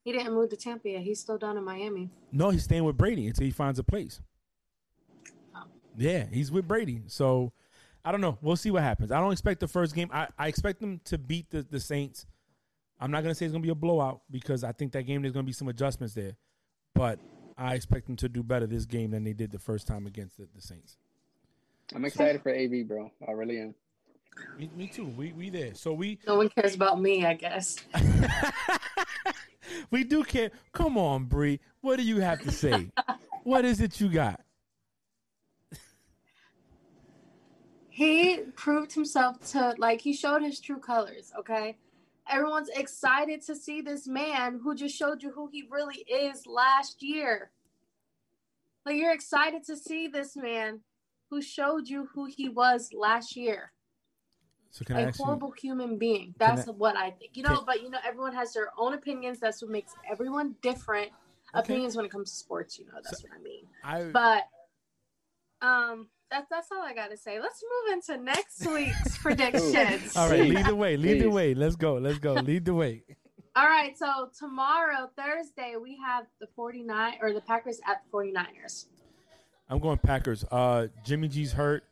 He 0.03 0.13
didn't 0.13 0.33
move 0.33 0.49
to 0.51 0.55
Tampa 0.55 0.89
yet. 0.89 1.01
He's 1.01 1.19
still 1.19 1.37
down 1.37 1.57
in 1.57 1.65
Miami. 1.65 2.09
No, 2.31 2.49
he's 2.49 2.63
staying 2.63 2.85
with 2.85 2.95
Brady 2.95 3.27
until 3.27 3.43
he 3.43 3.51
finds 3.51 3.77
a 3.77 3.83
place. 3.83 4.21
Oh. 5.53 5.63
Yeah, 5.97 6.27
he's 6.31 6.49
with 6.49 6.65
Brady. 6.65 7.01
So 7.07 7.51
I 8.03 8.11
don't 8.11 8.21
know. 8.21 8.37
We'll 8.41 8.55
see 8.55 8.71
what 8.71 8.83
happens. 8.83 9.11
I 9.11 9.19
don't 9.19 9.31
expect 9.31 9.59
the 9.59 9.67
first 9.67 9.93
game. 9.93 10.09
I, 10.13 10.27
I 10.37 10.47
expect 10.47 10.79
them 10.79 11.01
to 11.05 11.17
beat 11.17 11.49
the, 11.49 11.63
the 11.63 11.79
Saints. 11.79 12.25
I'm 12.99 13.11
not 13.11 13.21
going 13.21 13.31
to 13.31 13.35
say 13.35 13.45
it's 13.45 13.51
going 13.51 13.61
to 13.61 13.65
be 13.65 13.71
a 13.71 13.75
blowout 13.75 14.21
because 14.31 14.63
I 14.63 14.71
think 14.71 14.93
that 14.93 15.03
game 15.03 15.21
there's 15.21 15.33
going 15.33 15.45
to 15.45 15.47
be 15.47 15.53
some 15.53 15.67
adjustments 15.67 16.13
there. 16.13 16.35
But 16.93 17.19
I 17.57 17.75
expect 17.75 18.07
them 18.07 18.15
to 18.17 18.29
do 18.29 18.43
better 18.43 18.65
this 18.65 18.85
game 18.85 19.11
than 19.11 19.23
they 19.23 19.33
did 19.33 19.51
the 19.51 19.59
first 19.59 19.87
time 19.87 20.07
against 20.07 20.37
the, 20.37 20.47
the 20.55 20.61
Saints. 20.61 20.97
I'm 21.93 22.05
excited 22.05 22.41
for 22.41 22.49
AB, 22.49 22.83
bro. 22.83 23.11
I 23.27 23.31
really 23.31 23.59
am. 23.59 23.75
Me, 24.57 24.69
me 24.75 24.87
too. 24.87 25.05
We 25.05 25.31
we 25.31 25.49
there. 25.49 25.73
So 25.73 25.93
we. 25.93 26.19
No 26.27 26.35
one 26.35 26.49
cares 26.49 26.75
about 26.75 27.01
me, 27.01 27.25
I 27.25 27.33
guess. 27.33 27.77
we 29.91 30.03
do 30.03 30.23
care. 30.23 30.51
Come 30.73 30.97
on, 30.97 31.25
Bree. 31.25 31.59
What 31.81 31.97
do 31.97 32.03
you 32.03 32.19
have 32.19 32.41
to 32.41 32.51
say? 32.51 32.91
what 33.43 33.65
is 33.65 33.81
it 33.81 33.99
you 33.99 34.09
got? 34.09 34.41
He 37.97 38.37
proved 38.55 38.93
himself 38.93 39.39
to 39.39 39.73
like 39.79 39.99
he 39.99 40.13
showed 40.13 40.43
his 40.43 40.59
true 40.59 40.77
colors 40.77 41.31
okay? 41.39 41.75
Everyone's 42.31 42.69
excited 42.69 43.41
to 43.47 43.55
see 43.55 43.81
this 43.81 44.07
man 44.07 44.59
who 44.63 44.75
just 44.75 44.95
showed 44.95 45.23
you 45.23 45.31
who 45.31 45.49
he 45.51 45.67
really 45.71 46.05
is 46.07 46.45
last 46.45 47.01
year. 47.01 47.49
Like 48.85 48.97
you're 48.97 49.13
excited 49.13 49.63
to 49.65 49.75
see 49.75 50.07
this 50.07 50.35
man 50.35 50.81
who 51.31 51.41
showed 51.41 51.87
you 51.87 52.07
who 52.13 52.25
he 52.25 52.49
was 52.49 52.89
last 52.93 53.35
year. 53.35 53.71
So 54.69 54.85
can 54.85 54.97
a 54.97 55.07
I 55.07 55.11
horrible 55.17 55.53
you, 55.55 55.71
human 55.71 55.97
being. 55.97 56.35
That's 56.37 56.67
I, 56.67 56.71
what 56.71 56.95
i 56.95 57.09
think. 57.09 57.31
You 57.33 57.41
know 57.41 57.55
can, 57.55 57.65
but 57.65 57.81
you 57.81 57.89
know 57.89 57.97
everyone 58.05 58.35
has 58.35 58.53
their 58.53 58.69
own 58.77 58.93
opinions. 58.93 59.39
That's 59.39 59.63
what 59.63 59.71
makes 59.71 59.95
everyone 60.07 60.55
different. 60.61 61.09
Okay. 61.55 61.73
opinions 61.73 61.95
when 61.95 62.05
it 62.05 62.11
comes 62.11 62.29
to 62.29 62.35
sports 62.35 62.77
you 62.77 62.85
know 62.85 62.99
that's 63.01 63.21
so, 63.21 63.27
what 63.27 63.39
i 63.39 63.41
mean. 63.41 63.65
I, 63.81 64.11
but 64.11 64.43
um 65.65 66.09
that's 66.29 66.47
that's 66.49 66.67
all 66.71 66.81
I 66.81 66.93
gotta 66.93 67.17
say. 67.17 67.39
Let's 67.39 67.63
move 67.63 67.93
into 67.93 68.23
next 68.23 68.65
week's 68.67 69.17
predictions. 69.21 70.15
all 70.15 70.29
right, 70.29 70.41
lead 70.41 70.65
the 70.65 70.75
way. 70.75 70.97
Lead 70.97 71.21
the 71.21 71.29
way. 71.29 71.53
Let's 71.53 71.75
go. 71.75 71.95
Let's 71.95 72.19
go. 72.19 72.33
Lead 72.33 72.65
the 72.65 72.73
way. 72.73 73.03
All 73.55 73.65
right, 73.65 73.97
so 73.97 74.29
tomorrow, 74.37 75.09
Thursday, 75.17 75.77
we 75.81 75.97
have 76.05 76.27
the 76.39 76.45
49 76.55 77.15
or 77.23 77.33
the 77.33 77.41
Packers 77.41 77.79
at 77.87 78.03
the 78.03 78.15
49ers. 78.15 78.85
I'm 79.67 79.79
going 79.79 79.97
Packers. 79.97 80.45
Uh 80.51 80.87
Jimmy 81.03 81.27
G's 81.27 81.53
hurt. 81.53 81.83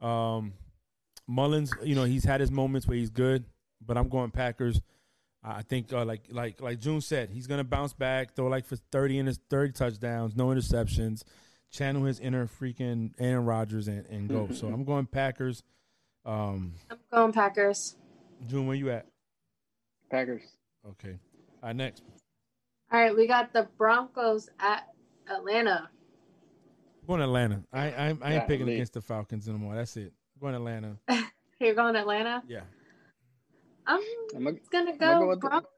Um 0.00 0.54
Mullens, 1.28 1.72
you 1.82 1.94
know, 1.94 2.04
he's 2.04 2.24
had 2.24 2.40
his 2.40 2.50
moments 2.50 2.86
where 2.88 2.96
he's 2.96 3.10
good, 3.10 3.44
but 3.84 3.98
I'm 3.98 4.08
going 4.08 4.30
Packers. 4.30 4.80
I 5.42 5.60
think 5.60 5.92
uh, 5.92 6.06
like 6.06 6.22
like 6.30 6.62
like 6.62 6.80
June 6.80 7.02
said, 7.02 7.28
he's 7.28 7.46
gonna 7.46 7.64
bounce 7.64 7.92
back, 7.92 8.34
throw 8.34 8.46
like 8.46 8.64
for 8.64 8.76
30 8.76 9.18
in 9.18 9.26
his 9.26 9.38
30 9.50 9.72
touchdowns, 9.72 10.34
no 10.34 10.46
interceptions 10.46 11.22
channel 11.74 12.04
his 12.04 12.20
inner 12.20 12.46
freaking 12.46 13.10
Aaron 13.18 13.44
Rodgers 13.44 13.88
and, 13.88 14.06
and 14.06 14.28
go. 14.28 14.48
so 14.52 14.68
I'm 14.68 14.84
going 14.84 15.06
Packers. 15.06 15.62
Um, 16.24 16.74
I'm 16.90 16.98
going 17.12 17.32
Packers. 17.32 17.96
June, 18.46 18.66
where 18.66 18.76
you 18.76 18.90
at? 18.90 19.06
Packers. 20.10 20.42
Okay. 20.88 21.18
All 21.62 21.68
right, 21.68 21.76
next. 21.76 22.02
All 22.92 23.00
right, 23.00 23.14
we 23.14 23.26
got 23.26 23.52
the 23.52 23.68
Broncos 23.76 24.48
at 24.60 24.88
Atlanta. 25.28 25.90
I'm 27.02 27.06
going 27.08 27.22
Atlanta. 27.22 27.62
I 27.72 27.80
I, 27.80 27.90
I 27.90 28.08
ain't 28.08 28.20
yeah, 28.22 28.46
picking 28.46 28.68
against 28.68 28.94
the 28.94 29.00
Falcons 29.00 29.48
anymore. 29.48 29.74
That's 29.74 29.96
it. 29.96 30.12
I'm 30.36 30.40
going 30.40 30.54
Atlanta. 30.54 30.96
You're 31.60 31.74
going 31.74 31.96
Atlanta? 31.96 32.42
Yeah. 32.46 32.60
I'm, 33.86 34.00
I'm 34.34 34.58
gonna 34.70 34.96
go, 34.96 35.20
go 35.20 35.36
Bron- 35.36 35.62
the... 35.62 35.68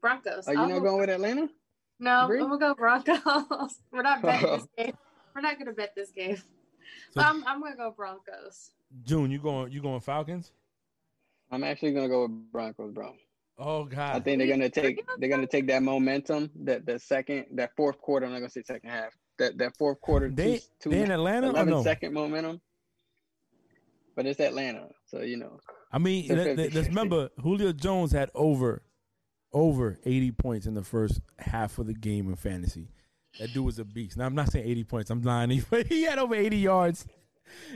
Broncos. 0.00 0.48
Are 0.48 0.54
you 0.54 0.60
I'll 0.60 0.68
not 0.68 0.78
go... 0.78 0.84
going 0.84 1.00
with 1.00 1.10
Atlanta? 1.10 1.48
No, 2.00 2.10
I'm 2.10 2.38
gonna 2.38 2.58
go 2.58 2.74
Broncos. 2.74 3.20
We're 3.92 4.02
not 4.02 4.22
betting 4.22 4.50
this 4.50 4.66
game. 4.78 4.94
We're 5.38 5.42
not 5.42 5.56
gonna 5.56 5.72
bet 5.72 5.94
this 5.94 6.10
game. 6.10 6.36
So, 7.12 7.20
I'm, 7.20 7.46
I'm 7.46 7.60
gonna 7.60 7.76
go 7.76 7.94
Broncos. 7.94 8.70
June, 9.04 9.30
you 9.30 9.38
going? 9.38 9.70
You 9.70 9.80
going 9.80 10.00
Falcons? 10.00 10.50
I'm 11.52 11.62
actually 11.62 11.92
gonna 11.92 12.08
go 12.08 12.22
with 12.22 12.50
Broncos, 12.50 12.92
bro. 12.92 13.14
Oh 13.56 13.84
God! 13.84 14.16
I 14.16 14.20
think 14.20 14.38
they're 14.38 14.48
gonna 14.48 14.68
take 14.68 15.04
they're 15.18 15.28
gonna 15.28 15.46
take 15.46 15.68
that 15.68 15.84
momentum 15.84 16.50
that 16.64 16.86
the 16.86 16.98
second 16.98 17.46
that 17.52 17.70
fourth 17.76 18.00
quarter. 18.00 18.26
I'm 18.26 18.32
not 18.32 18.38
gonna 18.38 18.50
say 18.50 18.62
second 18.62 18.90
half. 18.90 19.12
That 19.38 19.58
that 19.58 19.76
fourth 19.76 20.00
quarter. 20.00 20.28
They 20.28 20.60
two, 20.80 20.90
they 20.90 21.02
in 21.02 21.12
Atlanta 21.12 21.50
11 21.50 21.70
no? 21.70 21.82
second 21.84 22.14
momentum. 22.14 22.60
But 24.16 24.26
it's 24.26 24.40
Atlanta, 24.40 24.88
so 25.06 25.20
you 25.20 25.36
know. 25.36 25.60
I 25.92 25.98
mean, 25.98 26.26
let, 26.34 26.58
us 26.58 26.88
remember 26.88 27.28
Julio 27.40 27.72
Jones 27.72 28.10
had 28.10 28.30
over 28.34 28.82
over 29.52 30.00
80 30.04 30.32
points 30.32 30.66
in 30.66 30.74
the 30.74 30.82
first 30.82 31.20
half 31.38 31.78
of 31.78 31.86
the 31.86 31.94
game 31.94 32.28
in 32.28 32.34
fantasy. 32.34 32.88
That 33.38 33.52
dude 33.52 33.64
was 33.64 33.78
a 33.78 33.84
beast. 33.84 34.16
Now 34.16 34.26
I'm 34.26 34.34
not 34.34 34.50
saying 34.50 34.68
80 34.68 34.84
points. 34.84 35.10
I'm 35.10 35.22
lying. 35.22 35.64
But 35.70 35.86
he 35.86 36.02
had 36.02 36.18
over 36.18 36.34
80 36.34 36.56
yards. 36.56 37.06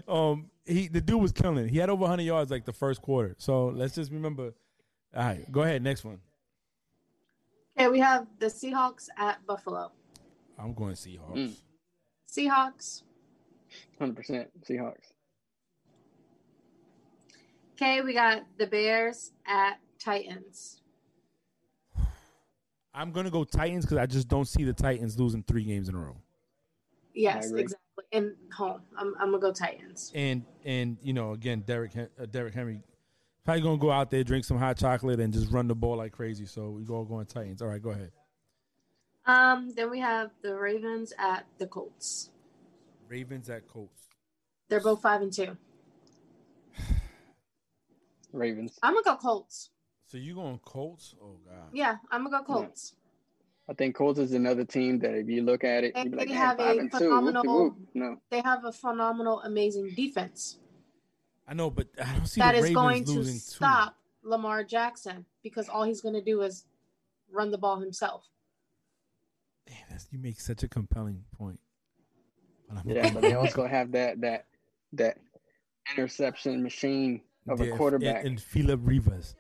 Um, 0.07 0.51
he 0.65 0.89
the 0.89 1.01
dude 1.01 1.21
was 1.21 1.33
killing. 1.33 1.67
It. 1.67 1.71
He 1.71 1.79
had 1.79 1.91
over 1.91 2.03
100 2.03 2.23
yards 2.23 2.51
like 2.51 2.65
the 2.65 2.73
first 2.73 3.01
quarter. 3.03 3.35
So 3.39 3.67
let's 3.67 3.95
just 3.95 4.11
remember. 4.11 4.53
All 5.15 5.25
right, 5.25 5.51
go 5.51 5.63
ahead. 5.63 5.83
Next 5.83 6.05
one. 6.05 6.19
Okay, 7.79 7.89
we 7.89 8.01
have 8.01 8.27
the 8.39 8.47
Seahawks 8.47 9.09
at 9.17 9.45
Buffalo. 9.47 9.93
I'm 10.59 10.75
going 10.75 10.95
Seahawks. 10.95 11.37
Mm. 11.37 11.57
Seahawks. 12.31 13.03
100% 14.01 14.47
Seahawks. 14.69 15.13
Okay, 17.75 18.03
we 18.03 18.13
got 18.13 18.43
the 18.59 18.67
Bears 18.67 19.33
at 19.47 19.79
Titans. 19.99 20.82
I'm 22.95 23.11
gonna 23.13 23.31
go 23.31 23.45
Titans 23.45 23.85
because 23.85 23.99
I 23.99 24.07
just 24.07 24.29
don't 24.29 24.47
see 24.47 24.65
the 24.65 24.73
Titans 24.73 25.19
losing 25.19 25.43
three 25.43 25.65
games 25.65 25.89
in 25.89 25.95
a 25.95 25.99
row. 25.99 26.17
Yes, 27.15 27.51
exactly. 27.51 27.79
And 28.13 28.35
home, 28.55 28.83
I'm, 28.97 29.15
I'm 29.19 29.31
gonna 29.31 29.39
go 29.39 29.53
Titans. 29.53 30.13
And 30.15 30.45
and 30.65 30.99
you 31.03 31.13
know 31.13 31.33
again, 31.33 31.63
Derek 31.67 31.93
uh, 31.97 32.27
Derrick 32.27 32.55
Henry 32.55 32.83
probably 33.45 33.63
gonna 33.63 33.79
go 33.79 33.91
out 33.91 34.11
there, 34.11 34.23
drink 34.25 34.45
some 34.45 34.59
hot 34.59 34.77
chocolate, 34.77 35.21
and 35.21 35.33
just 35.33 35.51
run 35.51 35.69
the 35.69 35.75
ball 35.75 35.97
like 35.97 36.13
crazy. 36.13 36.47
So 36.47 36.71
we 36.71 36.85
go 36.85 37.05
going 37.05 37.27
Titans. 37.27 37.63
All 37.63 37.69
right, 37.69 37.83
go 37.83 37.91
ahead. 37.91 38.13
Um, 39.25 39.73
then 39.75 39.91
we 39.91 40.01
have 40.01 40.31
the 40.43 40.55
Ravens 40.55 41.13
at 41.19 41.47
the 41.59 41.67
Colts. 41.67 42.31
Ravens 43.09 43.49
at 43.51 43.69
Colts. 43.69 44.09
They're 44.69 44.81
both 44.81 45.03
five 45.03 45.23
and 45.23 45.33
two. 45.33 45.57
Ravens. 48.33 48.79
I'm 48.83 48.95
gonna 48.95 49.05
go 49.05 49.17
Colts. 49.17 49.71
So 50.13 50.19
you 50.19 50.35
going 50.35 50.59
Colts? 50.59 51.15
Oh 51.23 51.39
God. 51.49 51.71
Yeah, 51.73 51.97
I'm 52.11 52.25
gonna 52.25 52.45
go 52.45 52.45
Colts. 52.45 52.97
I 53.67 53.73
think 53.73 53.95
Colts 53.95 54.19
is 54.19 54.35
another 54.35 54.63
team 54.63 54.99
that 54.99 55.15
if 55.15 55.27
you 55.27 55.43
look 55.43 55.65
at 55.65 55.85
it, 55.85 55.95
they, 55.95 56.05
like, 56.05 56.29
they 56.29 56.35
have 56.35 56.61
a 56.61 56.87
phenomenal. 56.91 57.75
No. 57.95 58.19
They 58.29 58.43
have 58.43 58.67
a 58.67 58.73
phenomenal, 58.73 59.41
amazing 59.41 59.95
defense. 59.97 60.59
I 61.49 61.55
know, 61.55 61.71
but 61.71 61.87
I 61.99 62.13
don't 62.13 62.27
see 62.27 62.43
that 62.43 62.55
is 62.55 62.69
going 62.73 63.05
to 63.07 63.25
stop 63.25 63.97
Lamar 64.23 64.65
Jackson 64.65 65.25
because 65.43 65.71
all 65.71 65.85
he's 65.85 66.03
going 66.03 66.15
to 66.15 66.21
do 66.21 66.43
is 66.43 66.67
run 67.31 67.51
the 67.51 67.57
ball 67.57 67.81
himself. 67.81 68.29
Damn, 69.67 69.99
you 70.11 70.19
make 70.19 70.41
such 70.41 70.63
a 70.63 70.69
compelling 70.69 71.25
point. 71.39 71.59
But 72.69 72.85
yeah, 72.85 73.11
but 73.15 73.23
they 73.23 73.33
also 73.35 73.67
have 73.67 73.93
that 73.93 74.21
that 74.21 74.45
that 74.93 75.17
interception 75.91 76.63
machine 76.63 77.23
of 77.49 77.61
yeah, 77.61 77.73
a 77.73 77.77
quarterback 77.79 78.19
and, 78.19 78.27
and 78.27 78.43
Philip 78.43 78.81
Rivers. 78.83 79.37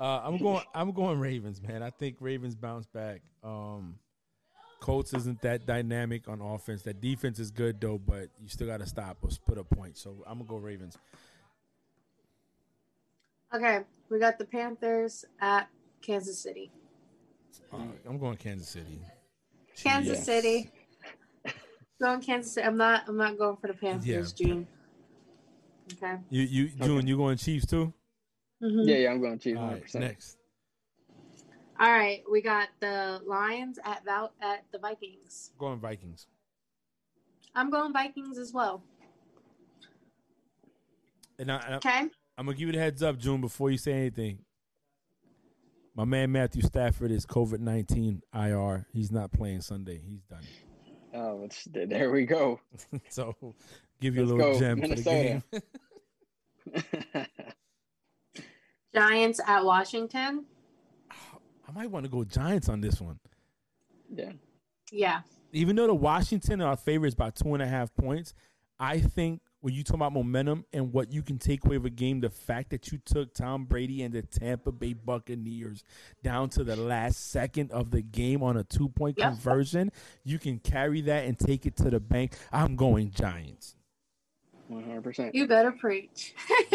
Uh, 0.00 0.20
I'm 0.24 0.38
going. 0.38 0.62
I'm 0.74 0.92
going 0.92 1.18
Ravens, 1.18 1.60
man. 1.60 1.82
I 1.82 1.90
think 1.90 2.16
Ravens 2.20 2.54
bounce 2.54 2.86
back. 2.86 3.20
Um, 3.42 3.96
Colts 4.80 5.12
isn't 5.12 5.42
that 5.42 5.66
dynamic 5.66 6.28
on 6.28 6.40
offense. 6.40 6.82
That 6.82 7.00
defense 7.00 7.38
is 7.40 7.50
good 7.50 7.80
though, 7.80 7.98
but 7.98 8.28
you 8.40 8.48
still 8.48 8.68
got 8.68 8.78
to 8.78 8.86
stop 8.86 9.24
us, 9.24 9.38
put 9.38 9.58
a 9.58 9.64
point. 9.64 9.98
So 9.98 10.22
I'm 10.26 10.38
gonna 10.38 10.48
go 10.48 10.56
Ravens. 10.58 10.96
Okay, 13.54 13.80
we 14.10 14.18
got 14.18 14.38
the 14.38 14.44
Panthers 14.44 15.24
at 15.40 15.68
Kansas 16.02 16.38
City. 16.38 16.70
Uh, 17.72 17.78
I'm 18.08 18.18
going 18.18 18.36
Kansas 18.36 18.68
City. 18.68 19.00
Kansas 19.76 20.18
Yes. 20.18 20.24
City. 20.26 20.70
Going 22.00 22.20
Kansas 22.20 22.52
City. 22.52 22.64
I'm 22.66 22.76
not. 22.76 23.04
I'm 23.08 23.16
not 23.16 23.36
going 23.36 23.56
for 23.56 23.66
the 23.66 23.74
Panthers, 23.74 24.06
Yeah. 24.38 24.46
June. 24.46 24.66
Okay. 25.94 26.14
You, 26.30 26.42
you, 26.42 26.68
June, 26.68 27.06
you 27.08 27.16
going 27.16 27.36
Chiefs 27.38 27.66
too? 27.66 27.92
Mhm. 28.62 28.88
Yeah, 28.88 28.96
yeah, 28.96 29.10
I'm 29.10 29.20
going 29.20 29.38
Chiefs 29.38 29.56
All 29.58 29.62
100. 29.64 29.74
right, 29.74 29.82
percent 29.82 30.04
next. 30.04 30.38
All 31.80 31.90
right. 31.92 32.22
We 32.30 32.42
got 32.42 32.68
the 32.80 33.20
Lions 33.24 33.78
at 33.84 34.04
Val- 34.04 34.32
at 34.42 34.64
the 34.72 34.78
Vikings. 34.78 35.52
Going 35.58 35.78
Vikings. 35.78 36.26
I'm 37.54 37.70
going 37.70 37.92
Vikings 37.92 38.36
as 38.38 38.52
well. 38.52 38.82
And, 41.38 41.52
I, 41.52 41.56
and 41.60 41.74
I, 41.74 41.76
Okay. 41.76 42.00
I'm 42.36 42.46
gonna 42.46 42.56
give 42.56 42.66
you 42.68 42.72
the 42.72 42.78
heads 42.80 43.02
up, 43.02 43.16
June, 43.18 43.40
before 43.40 43.70
you 43.70 43.78
say 43.78 43.92
anything. 43.92 44.44
My 45.94 46.04
man 46.04 46.30
Matthew 46.32 46.62
Stafford 46.62 47.10
is 47.10 47.26
COVID 47.26 47.60
nineteen 47.60 48.22
IR. 48.34 48.86
He's 48.92 49.10
not 49.12 49.32
playing 49.32 49.60
Sunday. 49.62 50.00
He's 50.04 50.22
done. 50.24 50.42
Oh, 51.14 51.42
it's, 51.44 51.66
there 51.72 52.10
we 52.10 52.26
go. 52.26 52.60
so 53.08 53.34
give 54.00 54.14
you 54.16 54.22
a 54.22 54.26
Let's 54.26 54.32
little 54.32 54.52
go, 54.52 54.58
gem 54.58 54.78
Minnesota. 54.80 55.42
for 55.50 55.60
the 56.72 56.72
game. 56.74 57.24
Giants 58.94 59.40
at 59.46 59.64
Washington. 59.64 60.44
I 61.10 61.72
might 61.74 61.90
want 61.90 62.04
to 62.04 62.10
go 62.10 62.24
Giants 62.24 62.68
on 62.68 62.80
this 62.80 63.00
one. 63.00 63.18
yeah, 64.14 64.32
Yeah. 64.90 65.20
Even 65.52 65.76
though 65.76 65.86
the 65.86 65.94
Washington 65.94 66.60
are 66.60 66.76
favorites 66.76 67.14
by 67.14 67.30
two 67.30 67.54
and 67.54 67.62
a 67.62 67.66
half 67.66 67.94
points, 67.94 68.34
I 68.78 69.00
think 69.00 69.40
when 69.60 69.74
you 69.74 69.82
talk 69.82 69.96
about 69.96 70.12
momentum 70.12 70.64
and 70.72 70.92
what 70.92 71.12
you 71.12 71.22
can 71.22 71.38
take 71.38 71.64
away 71.64 71.76
of 71.76 71.84
a 71.84 71.90
game, 71.90 72.20
the 72.20 72.30
fact 72.30 72.70
that 72.70 72.92
you 72.92 72.98
took 73.04 73.34
Tom 73.34 73.64
Brady 73.64 74.02
and 74.02 74.14
the 74.14 74.22
Tampa 74.22 74.70
Bay 74.72 74.92
Buccaneers 74.92 75.82
down 76.22 76.48
to 76.50 76.64
the 76.64 76.76
last 76.76 77.30
second 77.30 77.72
of 77.72 77.90
the 77.90 78.02
game 78.02 78.42
on 78.42 78.56
a 78.56 78.64
two 78.64 78.88
point 78.88 79.18
Yep. 79.18 79.28
conversion, 79.32 79.90
you 80.24 80.38
can 80.38 80.58
carry 80.58 81.00
that 81.02 81.24
and 81.26 81.38
take 81.38 81.66
it 81.66 81.76
to 81.78 81.90
the 81.90 81.98
bank. 82.00 82.36
I'm 82.52 82.76
going 82.76 83.10
Giants. 83.10 83.74
100. 84.68 85.02
percent 85.02 85.34
You 85.34 85.46
better 85.48 85.72
preach. 85.72 86.34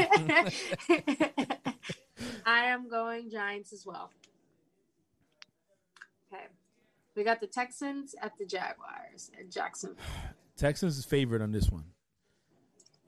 I 2.46 2.66
am 2.66 2.90
going 2.90 3.30
Giants 3.30 3.74
as 3.74 3.86
well. 3.86 4.12
Okay. 6.34 6.44
We 7.16 7.24
got 7.24 7.40
the 7.42 7.48
Texans 7.48 8.16
at 8.22 8.32
the 8.40 8.46
Jaguars 8.46 9.32
at 9.40 9.50
Jacksonville. 9.52 10.04
Texans 10.58 10.98
is 10.98 11.06
favored 11.06 11.42
on 11.42 11.52
this 11.52 11.70
one. 11.70 11.86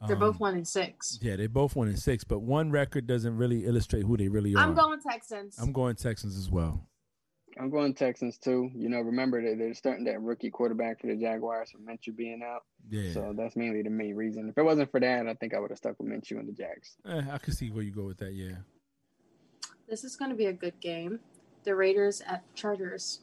They're 0.07 0.16
Um, 0.16 0.20
both 0.20 0.39
one 0.39 0.55
and 0.55 0.68
six. 0.68 1.18
Yeah, 1.22 1.36
they 1.38 1.47
both 1.47 1.76
one 1.76 1.88
in 1.88 1.97
six, 1.97 2.24
but 2.24 2.39
one 2.39 2.70
record 2.70 3.07
doesn't 3.07 3.38
really 3.38 3.66
illustrate 3.66 4.03
who 4.03 4.18
they 4.18 4.28
really 4.28 4.53
are. 4.53 4.59
I'm 4.59 4.76
going 4.76 4.99
Texans. 5.01 5.57
I'm 5.57 5.72
going 5.72 5.95
Texans 5.95 6.38
as 6.38 6.49
well. 6.49 6.86
I'm 7.57 7.70
going 7.70 7.93
Texans 7.93 8.38
too. 8.38 8.70
You 8.76 8.89
know, 8.89 8.99
remember 8.99 9.41
that 9.41 9.57
they're 9.57 9.74
starting 9.74 10.03
that 10.05 10.22
rookie 10.22 10.49
quarterback 10.51 10.99
for 10.99 11.07
the 11.07 11.16
Jaguars 11.16 11.72
for 11.72 11.78
Minshew 11.78 12.13
being 12.16 12.41
out. 12.43 12.63
Yeah, 12.89 13.13
So 13.13 13.34
that's 13.36 13.55
mainly 13.55 13.82
the 13.82 13.89
main 13.89 14.16
reason. 14.16 14.49
If 14.49 14.57
it 14.57 14.63
wasn't 14.63 14.91
for 14.91 14.99
that, 14.99 15.26
I 15.28 15.34
think 15.36 15.53
I 15.53 15.59
would 15.59 15.72
have 15.72 15.78
stuck 15.78 15.97
with 15.97 16.09
Minshew 16.09 16.38
and 16.38 16.47
the 16.49 16.51
Jags. 16.51 16.97
Eh, 17.05 17.22
I 17.32 17.38
can 17.38 17.53
see 17.53 17.70
where 17.72 17.84
you 17.84 17.91
go 17.91 18.03
with 18.03 18.18
that. 18.18 18.34
Yeah. 18.34 18.57
This 19.88 20.04
is 20.04 20.16
going 20.16 20.32
to 20.32 20.38
be 20.38 20.48
a 20.48 20.54
good 20.54 20.80
game. 20.80 21.20
The 21.64 21.76
Raiders 21.76 22.22
at 22.26 22.44
Chargers. 22.56 23.20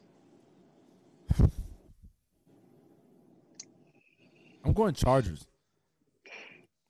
I'm 4.65 4.73
going 4.73 4.95
Chargers. 4.95 5.47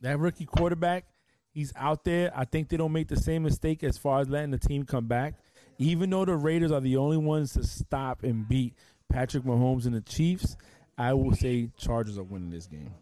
That 0.03 0.19
rookie 0.19 0.45
quarterback, 0.45 1.07
he's 1.53 1.73
out 1.77 2.05
there. 2.05 2.33
I 2.37 2.45
think 2.45 2.69
they 2.69 2.77
don't 2.77 2.93
make 2.93 3.09
the 3.09 3.17
same 3.17 3.45
mistake 3.45 3.83
as 3.83 3.97
far 3.97 4.21
as 4.21 4.29
letting 4.29 4.51
the 4.51 4.59
team 4.59 4.85
come 4.85 5.07
back. 5.07 5.35
Even 5.79 6.11
though 6.11 6.25
the 6.25 6.37
Raiders 6.37 6.71
are 6.71 6.81
the 6.81 6.97
only 6.97 7.17
ones 7.17 7.55
to 7.55 7.65
stop 7.65 8.25
and 8.25 8.47
beat 8.47 8.75
Patrick 9.09 9.45
Mahomes 9.45 9.87
and 9.87 9.95
the 9.95 10.01
Chiefs, 10.01 10.57
I 10.99 11.15
will 11.15 11.35
say 11.35 11.71
Chargers 11.79 12.19
are 12.19 12.23
winning 12.25 12.51
this 12.51 12.67
game. 12.67 12.93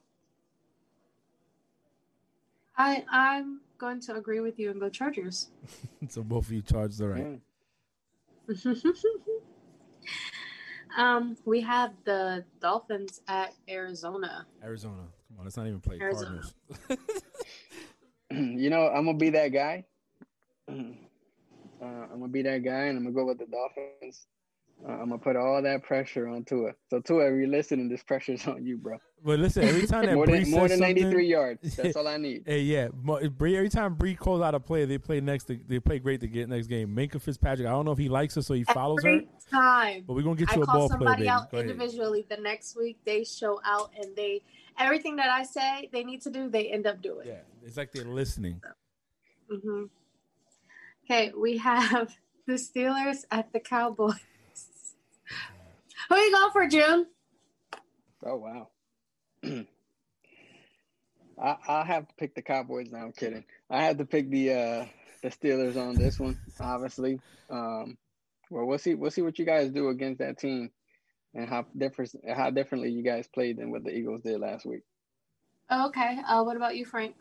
I 2.81 3.05
I'm 3.11 3.61
going 3.78 4.01
to 4.01 4.14
agree 4.14 4.41
with 4.41 4.59
you 4.59 4.70
and 4.70 4.81
go 4.81 4.89
Chargers. 4.89 5.49
so 6.09 6.22
both 6.22 6.47
of 6.47 6.53
you 6.53 6.62
Chargers 6.62 6.99
the 6.99 7.09
right. 7.09 7.41
Um, 10.97 11.37
we 11.45 11.61
have 11.61 11.93
the 12.05 12.45
Dolphins 12.61 13.20
at 13.28 13.55
Arizona. 13.68 14.45
Arizona. 14.61 15.05
Come 15.28 15.39
on, 15.39 15.45
let's 15.45 15.57
not 15.57 15.68
even 15.68 15.78
play 15.78 15.99
Arizona. 16.01 16.43
Cardinals. 16.89 17.01
you 18.61 18.70
know, 18.70 18.89
I'm 18.89 19.05
gonna 19.05 19.16
be 19.16 19.31
that 19.31 19.49
guy. 19.49 19.85
Uh, 21.83 21.87
I'm 22.12 22.20
gonna 22.20 22.28
be 22.28 22.43
that 22.43 22.62
guy, 22.62 22.85
and 22.87 22.99
I'm 22.99 23.05
gonna 23.05 23.14
go 23.14 23.24
with 23.24 23.39
the 23.39 23.47
Dolphins. 23.47 24.26
Uh, 24.87 24.93
I'm 24.93 25.11
gonna 25.11 25.18
put 25.18 25.37
all 25.37 25.61
that 25.62 25.83
pressure 25.83 26.26
on 26.28 26.45
Tua. 26.45 26.72
So 26.89 27.01
Tua, 27.01 27.26
if 27.33 27.39
you're 27.39 27.49
listening, 27.49 27.89
this 27.89 28.03
pressure's 28.03 28.47
on 28.47 28.64
you, 28.64 28.78
bro. 28.78 28.97
but 29.22 29.39
listen, 29.39 29.64
every 29.64 29.87
time 29.87 30.07
that 30.07 30.14
more 30.14 30.24
Bree 30.26 30.41
than 30.41 30.51
more 30.51 30.68
than 30.68 30.81
93 30.81 31.26
yards. 31.26 31.76
That's 31.76 31.97
all 31.97 32.09
I 32.09 32.16
need. 32.16 32.45
Hey, 32.47 32.61
yeah. 32.61 32.89
Mo- 33.03 33.20
Bree, 33.28 33.57
every 33.57 33.68
time 33.68 33.95
Bree 33.95 34.14
calls 34.14 34.41
out 34.41 34.55
a 34.55 34.61
play, 34.61 34.87
they 34.87 34.97
play 34.97 35.20
next. 35.20 35.45
To, 35.45 35.61
they 35.68 35.81
play 35.81 35.99
great 35.99 36.20
to 36.22 36.26
get 36.28 36.49
next 36.49 36.66
game. 36.68 36.97
Minkah 36.97 37.20
Fitzpatrick. 37.20 37.68
I 37.68 37.70
don't 37.72 37.85
know 37.85 37.93
if 37.93 37.99
he 37.99 38.09
likes 38.09 38.35
her, 38.37 38.43
so 38.43 38.55
he 38.55 38.64
follows 38.64 39.05
her. 39.05 39.20
Time 39.51 40.05
But 40.07 40.14
we're 40.14 40.22
gonna 40.22 40.37
get 40.37 40.51
I 40.51 40.55
you 40.57 40.62
a 40.62 40.66
call 40.66 40.74
ball 40.78 40.89
player, 40.89 40.99
somebody 40.99 41.22
baby. 41.22 41.28
out 41.28 41.51
Go 41.51 41.59
individually, 41.59 42.24
the 42.31 42.37
next 42.37 42.76
week 42.76 42.99
they 43.05 43.24
show 43.24 43.61
out 43.64 43.91
and 44.01 44.14
they 44.16 44.43
everything 44.78 45.16
that 45.16 45.28
I 45.28 45.43
say 45.43 45.89
they 45.93 46.05
need 46.05 46.22
to 46.22 46.31
do, 46.31 46.49
they 46.49 46.68
end 46.68 46.87
up 46.87 47.03
doing. 47.03 47.26
Yeah, 47.26 47.41
it's 47.66 47.76
like 47.76 47.91
they're 47.93 48.05
listening. 48.05 48.62
hmm 49.51 49.85
Okay, 51.05 51.33
we 51.37 51.59
have 51.59 52.14
the 52.47 52.53
Steelers 52.55 53.24
at 53.33 53.53
the 53.53 53.59
Cowboys. 53.61 54.14
Who 56.11 56.16
you 56.16 56.32
going 56.32 56.50
for, 56.50 56.66
June? 56.66 57.06
Oh 58.26 58.36
wow. 58.36 58.68
I 61.40 61.56
I 61.68 61.84
have 61.84 62.08
to 62.08 62.14
pick 62.16 62.34
the 62.34 62.42
Cowboys. 62.42 62.90
Now 62.90 63.04
I'm 63.04 63.12
kidding. 63.12 63.44
I 63.70 63.84
have 63.84 63.98
to 63.98 64.04
pick 64.04 64.28
the 64.28 64.52
uh 64.52 64.86
the 65.22 65.28
Steelers 65.28 65.76
on 65.76 65.94
this 65.94 66.18
one, 66.18 66.36
obviously. 66.58 67.20
Um, 67.48 67.96
well, 68.50 68.66
we'll 68.66 68.78
see. 68.78 68.94
We'll 68.94 69.12
see 69.12 69.22
what 69.22 69.38
you 69.38 69.44
guys 69.44 69.70
do 69.70 69.88
against 69.88 70.18
that 70.18 70.38
team, 70.38 70.72
and 71.32 71.48
how 71.48 71.66
different 71.78 72.11
how 72.28 72.50
differently 72.50 72.90
you 72.90 73.04
guys 73.04 73.28
played 73.28 73.58
than 73.58 73.70
what 73.70 73.84
the 73.84 73.90
Eagles 73.90 74.22
did 74.22 74.40
last 74.40 74.66
week. 74.66 74.82
Oh, 75.70 75.86
okay. 75.88 76.18
Uh, 76.26 76.42
what 76.42 76.56
about 76.56 76.74
you, 76.74 76.84
Frank? 76.84 77.14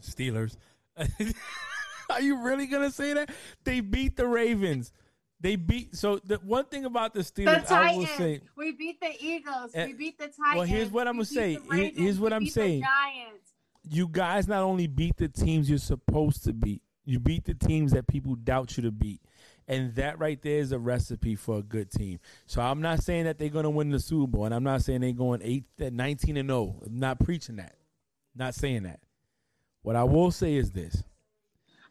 Steelers. 0.00 0.56
Are 2.10 2.20
you 2.20 2.40
really 2.40 2.68
gonna 2.68 2.92
say 2.92 3.14
that? 3.14 3.30
They 3.64 3.80
beat 3.80 4.16
the 4.16 4.28
Ravens. 4.28 4.92
They 5.40 5.56
beat. 5.56 5.94
So 5.94 6.18
the 6.24 6.36
one 6.36 6.64
thing 6.64 6.84
about 6.84 7.12
the 7.12 7.20
The 7.20 7.24
Steelers, 7.24 7.70
I 7.70 7.96
will 7.96 8.06
say, 8.06 8.40
we 8.56 8.72
beat 8.72 9.00
the 9.00 9.12
Eagles. 9.20 9.70
Eh, 9.74 9.86
we 9.86 9.92
beat 9.92 10.18
the 10.18 10.28
Titans. 10.28 10.56
Well, 10.56 10.62
here's 10.62 10.90
what 10.90 11.06
I'ma 11.06 11.24
say. 11.24 11.58
Ravens, 11.68 11.98
here's 11.98 12.18
what 12.18 12.32
we 12.32 12.36
I'm 12.36 12.42
beat 12.42 12.54
the 12.54 12.60
saying. 12.60 12.82
Giants. 12.82 13.52
you 13.84 14.08
guys 14.08 14.48
not 14.48 14.62
only 14.62 14.86
beat 14.86 15.16
the 15.16 15.28
teams 15.28 15.68
you're 15.68 15.78
supposed 15.78 16.44
to 16.44 16.52
beat, 16.52 16.80
you 17.04 17.20
beat 17.20 17.44
the 17.44 17.54
teams 17.54 17.92
that 17.92 18.06
people 18.06 18.34
doubt 18.34 18.76
you 18.76 18.82
to 18.84 18.90
beat. 18.90 19.20
And 19.68 19.94
that 19.96 20.18
right 20.20 20.40
there 20.40 20.58
is 20.58 20.70
a 20.72 20.78
recipe 20.78 21.34
for 21.34 21.58
a 21.58 21.62
good 21.62 21.90
team. 21.90 22.20
So 22.46 22.62
I'm 22.62 22.80
not 22.80 23.02
saying 23.02 23.24
that 23.24 23.38
they're 23.38 23.48
going 23.48 23.64
to 23.64 23.70
win 23.70 23.90
the 23.90 23.98
Super 23.98 24.28
Bowl, 24.28 24.44
and 24.44 24.54
I'm 24.54 24.62
not 24.62 24.82
saying 24.82 25.00
they're 25.00 25.12
going 25.12 25.40
eight, 25.42 25.64
19 25.78 26.36
and 26.36 26.48
0. 26.48 26.82
I'm 26.86 26.98
not 27.00 27.18
preaching 27.18 27.56
that. 27.56 27.74
Not 28.34 28.54
saying 28.54 28.84
that. 28.84 29.00
What 29.82 29.96
I 29.96 30.04
will 30.04 30.30
say 30.30 30.54
is 30.54 30.70
this. 30.70 31.02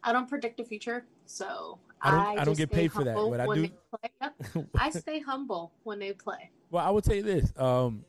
I 0.02 0.12
don't 0.12 0.28
predict 0.28 0.56
the 0.56 0.64
future, 0.64 1.04
so 1.26 1.78
I 2.02 2.10
don't- 2.10 2.38
I 2.40 2.44
don't 2.44 2.56
get 2.58 2.70
paid 2.70 2.92
for 2.92 3.04
that. 3.04 3.16
What 3.16 3.40
I 3.40 3.46
do- 3.54 3.68
play. 3.68 4.64
I 4.78 4.90
stay 4.90 5.20
humble 5.20 5.72
when 5.82 5.98
they 5.98 6.12
play. 6.12 6.50
Well, 6.70 6.84
I 6.86 6.90
would 6.90 7.04
say 7.04 7.20
this. 7.20 7.52
Um, 7.58 8.04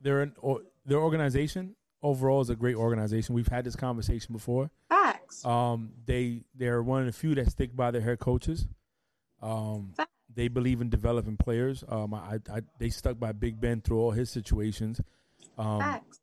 they're 0.00 0.32
or, 0.40 0.62
their 0.86 0.98
organization 0.98 1.76
overall 2.02 2.40
is 2.40 2.50
a 2.50 2.56
great 2.56 2.76
organization. 2.76 3.34
We've 3.34 3.48
had 3.48 3.64
this 3.64 3.76
conversation 3.76 4.32
before. 4.32 4.70
Facts. 4.88 5.44
Um, 5.44 5.92
they 6.06 6.42
they're 6.54 6.82
one 6.82 7.00
of 7.00 7.06
the 7.06 7.12
few 7.12 7.34
that 7.36 7.50
stick 7.50 7.74
by 7.76 7.90
their 7.90 8.00
head 8.00 8.18
coaches. 8.18 8.66
Um, 9.42 9.92
Fact. 9.96 10.10
they 10.34 10.48
believe 10.48 10.80
in 10.80 10.88
developing 10.90 11.36
players. 11.36 11.82
Um, 11.88 12.14
I, 12.14 12.38
I 12.52 12.60
they 12.78 12.90
stuck 12.90 13.18
by 13.18 13.32
Big 13.32 13.60
Ben 13.60 13.80
through 13.80 13.98
all 14.00 14.10
his 14.12 14.30
situations. 14.30 15.00
Um, 15.58 15.80
Facts. 15.80 16.20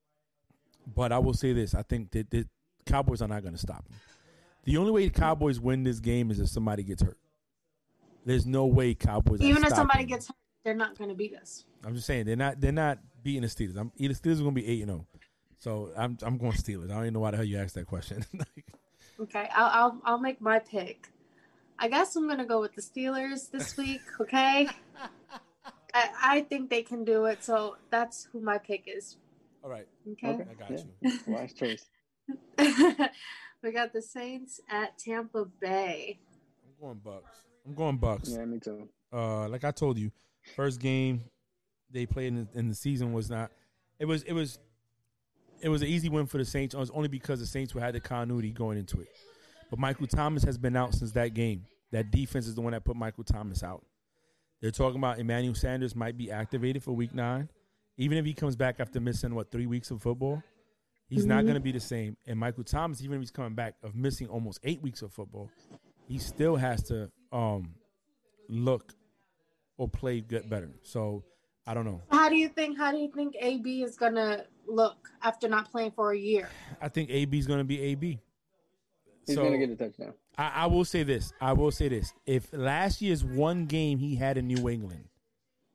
but 0.95 1.11
I 1.11 1.19
will 1.19 1.33
say 1.33 1.53
this: 1.53 1.75
I 1.75 1.81
think 1.83 2.11
that 2.11 2.29
the 2.31 2.47
Cowboys 2.85 3.21
are 3.21 3.27
not 3.27 3.41
going 3.41 3.53
to 3.55 3.59
stop 3.59 3.83
them. 3.87 3.97
The 4.67 4.75
only 4.75 4.91
way 4.91 5.07
the 5.07 5.17
Cowboys 5.17 5.61
win 5.61 5.83
this 5.83 6.01
game 6.01 6.29
is 6.29 6.41
if 6.41 6.49
somebody 6.49 6.83
gets 6.83 7.01
hurt. 7.01 7.17
There's 8.25 8.45
no 8.45 8.65
way 8.65 8.93
Cowboys. 8.93 9.39
Even 9.39 9.63
if 9.63 9.69
somebody 9.69 9.99
stopping. 9.99 10.07
gets 10.07 10.27
hurt, 10.27 10.35
they're 10.65 10.75
not 10.75 10.97
going 10.97 11.09
to 11.09 11.15
beat 11.15 11.33
us. 11.37 11.63
I'm 11.85 11.95
just 11.95 12.05
saying 12.05 12.25
they're 12.25 12.35
not 12.35 12.59
they're 12.59 12.73
not 12.73 12.99
beating 13.23 13.43
the 13.43 13.47
Steelers. 13.47 13.77
I'm 13.77 13.93
the 13.97 14.09
Steelers 14.09 14.39
are 14.39 14.43
going 14.43 14.55
to 14.55 14.61
be 14.61 14.67
eight 14.67 14.81
and 14.81 14.89
zero. 14.91 15.07
So 15.57 15.91
I'm 15.95 16.17
I'm 16.21 16.37
going 16.37 16.51
Steelers. 16.51 16.91
I 16.91 16.95
don't 16.95 17.03
even 17.03 17.13
know 17.13 17.21
why 17.21 17.31
the 17.31 17.37
hell 17.37 17.45
you 17.45 17.57
asked 17.57 17.75
that 17.75 17.87
question. 17.87 18.25
Okay, 19.19 19.49
I'll 19.55 19.71
I'll, 19.71 20.01
I'll 20.03 20.19
make 20.19 20.39
my 20.41 20.59
pick. 20.59 21.07
I 21.79 21.87
guess 21.87 22.15
I'm 22.15 22.27
gonna 22.27 22.45
go 22.45 22.61
with 22.61 22.75
the 22.75 22.83
Steelers 22.83 23.49
this 23.49 23.75
week. 23.75 24.01
Okay, 24.21 24.69
I, 25.91 26.09
I 26.23 26.41
think 26.41 26.69
they 26.69 26.83
can 26.83 27.03
do 27.03 27.25
it, 27.25 27.43
so 27.43 27.77
that's 27.89 28.27
who 28.31 28.41
my 28.41 28.59
pick 28.59 28.83
is. 28.85 29.17
all 29.63 29.71
right, 29.71 29.87
Okay, 30.11 30.33
Okay, 30.33 30.45
I 30.51 30.53
got 30.53 30.69
yeah. 30.69 30.83
you. 31.01 31.19
Wise 31.25 31.53
choice. 31.53 31.85
we 33.67 33.73
got 33.73 33.91
the 33.91 34.01
Saints 34.01 34.61
at 34.69 34.97
Tampa 34.97 35.45
Bay. 35.59 36.17
I'm 36.65 36.87
going 36.87 37.01
Bucks. 37.03 37.41
I'm 37.65 37.73
going 37.75 37.97
Bucks. 37.97 38.29
Yeah, 38.29 38.45
me 38.45 38.59
too. 38.59 38.87
Uh, 39.11 39.49
like 39.49 39.65
I 39.65 39.71
told 39.71 39.97
you, 39.97 40.09
first 40.55 40.79
game 40.79 41.21
they 41.91 42.05
played 42.05 42.27
in 42.27 42.47
the, 42.53 42.59
in 42.59 42.69
the 42.69 42.75
season 42.75 43.11
was 43.11 43.29
not. 43.29 43.51
It 43.99 44.05
was 44.05 44.23
it 44.23 44.31
was 44.31 44.57
it 45.59 45.67
was 45.67 45.81
an 45.81 45.89
easy 45.89 46.07
win 46.07 46.27
for 46.27 46.37
the 46.37 46.45
Saints. 46.45 46.73
It 46.73 46.77
was 46.77 46.91
only 46.91 47.09
because 47.09 47.41
the 47.41 47.45
Saints 47.45 47.73
had 47.73 47.93
the 47.93 47.99
continuity 47.99 48.51
going 48.51 48.77
into 48.77 49.01
it. 49.01 49.09
But 49.69 49.79
Michael 49.79 50.07
Thomas 50.07 50.43
has 50.43 50.57
been 50.57 50.77
out 50.77 50.93
since 50.93 51.11
that 51.11 51.33
game. 51.33 51.65
That 51.91 52.09
defense 52.09 52.47
is 52.47 52.55
the 52.55 52.61
one 52.61 52.71
that 52.71 52.85
put 52.85 52.95
Michael 52.95 53.25
Thomas 53.25 53.63
out. 53.63 53.85
They're 54.61 54.71
talking 54.71 54.97
about 54.97 55.19
Emmanuel 55.19 55.55
Sanders 55.55 55.93
might 55.93 56.17
be 56.17 56.31
activated 56.31 56.83
for 56.83 56.93
Week 56.93 57.13
Nine, 57.13 57.49
even 57.97 58.17
if 58.17 58.23
he 58.23 58.33
comes 58.33 58.55
back 58.55 58.79
after 58.79 59.01
missing 59.01 59.35
what 59.35 59.51
three 59.51 59.65
weeks 59.65 59.91
of 59.91 60.01
football. 60.01 60.41
He's 61.09 61.19
mm-hmm. 61.19 61.29
not 61.29 61.43
going 61.43 61.55
to 61.55 61.61
be 61.61 61.71
the 61.71 61.79
same. 61.79 62.17
And 62.25 62.39
Michael 62.39 62.63
Thomas, 62.63 63.01
even 63.01 63.15
if 63.15 63.21
he's 63.21 63.31
coming 63.31 63.55
back 63.55 63.75
of 63.81 63.95
missing 63.95 64.27
almost 64.27 64.59
eight 64.63 64.81
weeks 64.81 65.01
of 65.01 65.13
football, 65.13 65.49
he 66.07 66.17
still 66.17 66.55
has 66.55 66.83
to 66.83 67.09
um, 67.31 67.75
look 68.49 68.93
or 69.77 69.87
play 69.87 70.21
get 70.21 70.49
better. 70.49 70.71
So 70.83 71.23
I 71.65 71.73
don't 71.73 71.85
know. 71.85 72.01
How 72.11 72.29
do 72.29 72.35
you 72.35 72.49
think? 72.49 72.77
How 72.77 72.91
do 72.91 72.97
you 72.97 73.11
think 73.11 73.35
AB 73.39 73.83
is 73.83 73.95
going 73.95 74.15
to 74.15 74.45
look 74.67 75.09
after 75.21 75.47
not 75.47 75.71
playing 75.71 75.91
for 75.91 76.11
a 76.11 76.17
year? 76.17 76.49
I 76.81 76.89
think 76.89 77.09
AB 77.09 77.37
is 77.37 77.47
going 77.47 77.59
to 77.59 77.65
be 77.65 77.81
AB. 77.81 78.19
He's 79.25 79.35
so, 79.35 79.41
going 79.41 79.59
to 79.59 79.65
get 79.65 79.69
a 79.69 79.75
touchdown. 79.75 80.13
I, 80.37 80.51
I 80.55 80.65
will 80.67 80.85
say 80.85 81.03
this. 81.03 81.33
I 81.41 81.53
will 81.53 81.71
say 81.71 81.89
this. 81.89 82.13
If 82.25 82.51
last 82.53 83.01
year's 83.01 83.23
one 83.23 83.65
game 83.65 83.99
he 83.99 84.15
had 84.15 84.37
in 84.37 84.47
New 84.47 84.69
England, 84.69 85.05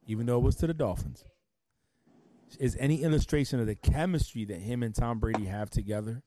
even 0.07 0.27
though 0.27 0.37
it 0.37 0.43
was 0.43 0.57
to 0.57 0.67
the 0.67 0.75
Dolphins, 0.75 1.25
is 2.59 2.77
any 2.79 3.03
illustration 3.03 3.61
of 3.61 3.67
the 3.67 3.75
chemistry 3.75 4.45
that 4.47 4.59
him 4.59 4.83
and 4.83 4.95
Tom 4.95 5.19
Brady 5.19 5.47
have 5.47 5.71
together, 5.71 6.23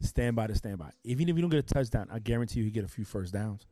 stand 0.00 0.36
by 0.36 0.46
to 0.46 0.54
stand 0.54 0.78
by. 0.78 0.90
Even 1.04 1.28
if 1.28 1.36
you 1.36 1.42
don't 1.42 1.50
get 1.50 1.58
a 1.58 1.74
touchdown, 1.74 2.08
I 2.10 2.18
guarantee 2.18 2.60
you 2.60 2.64
he 2.64 2.70
get 2.70 2.84
a 2.84 2.88
few 2.88 3.04
first 3.04 3.32
downs, 3.32 3.66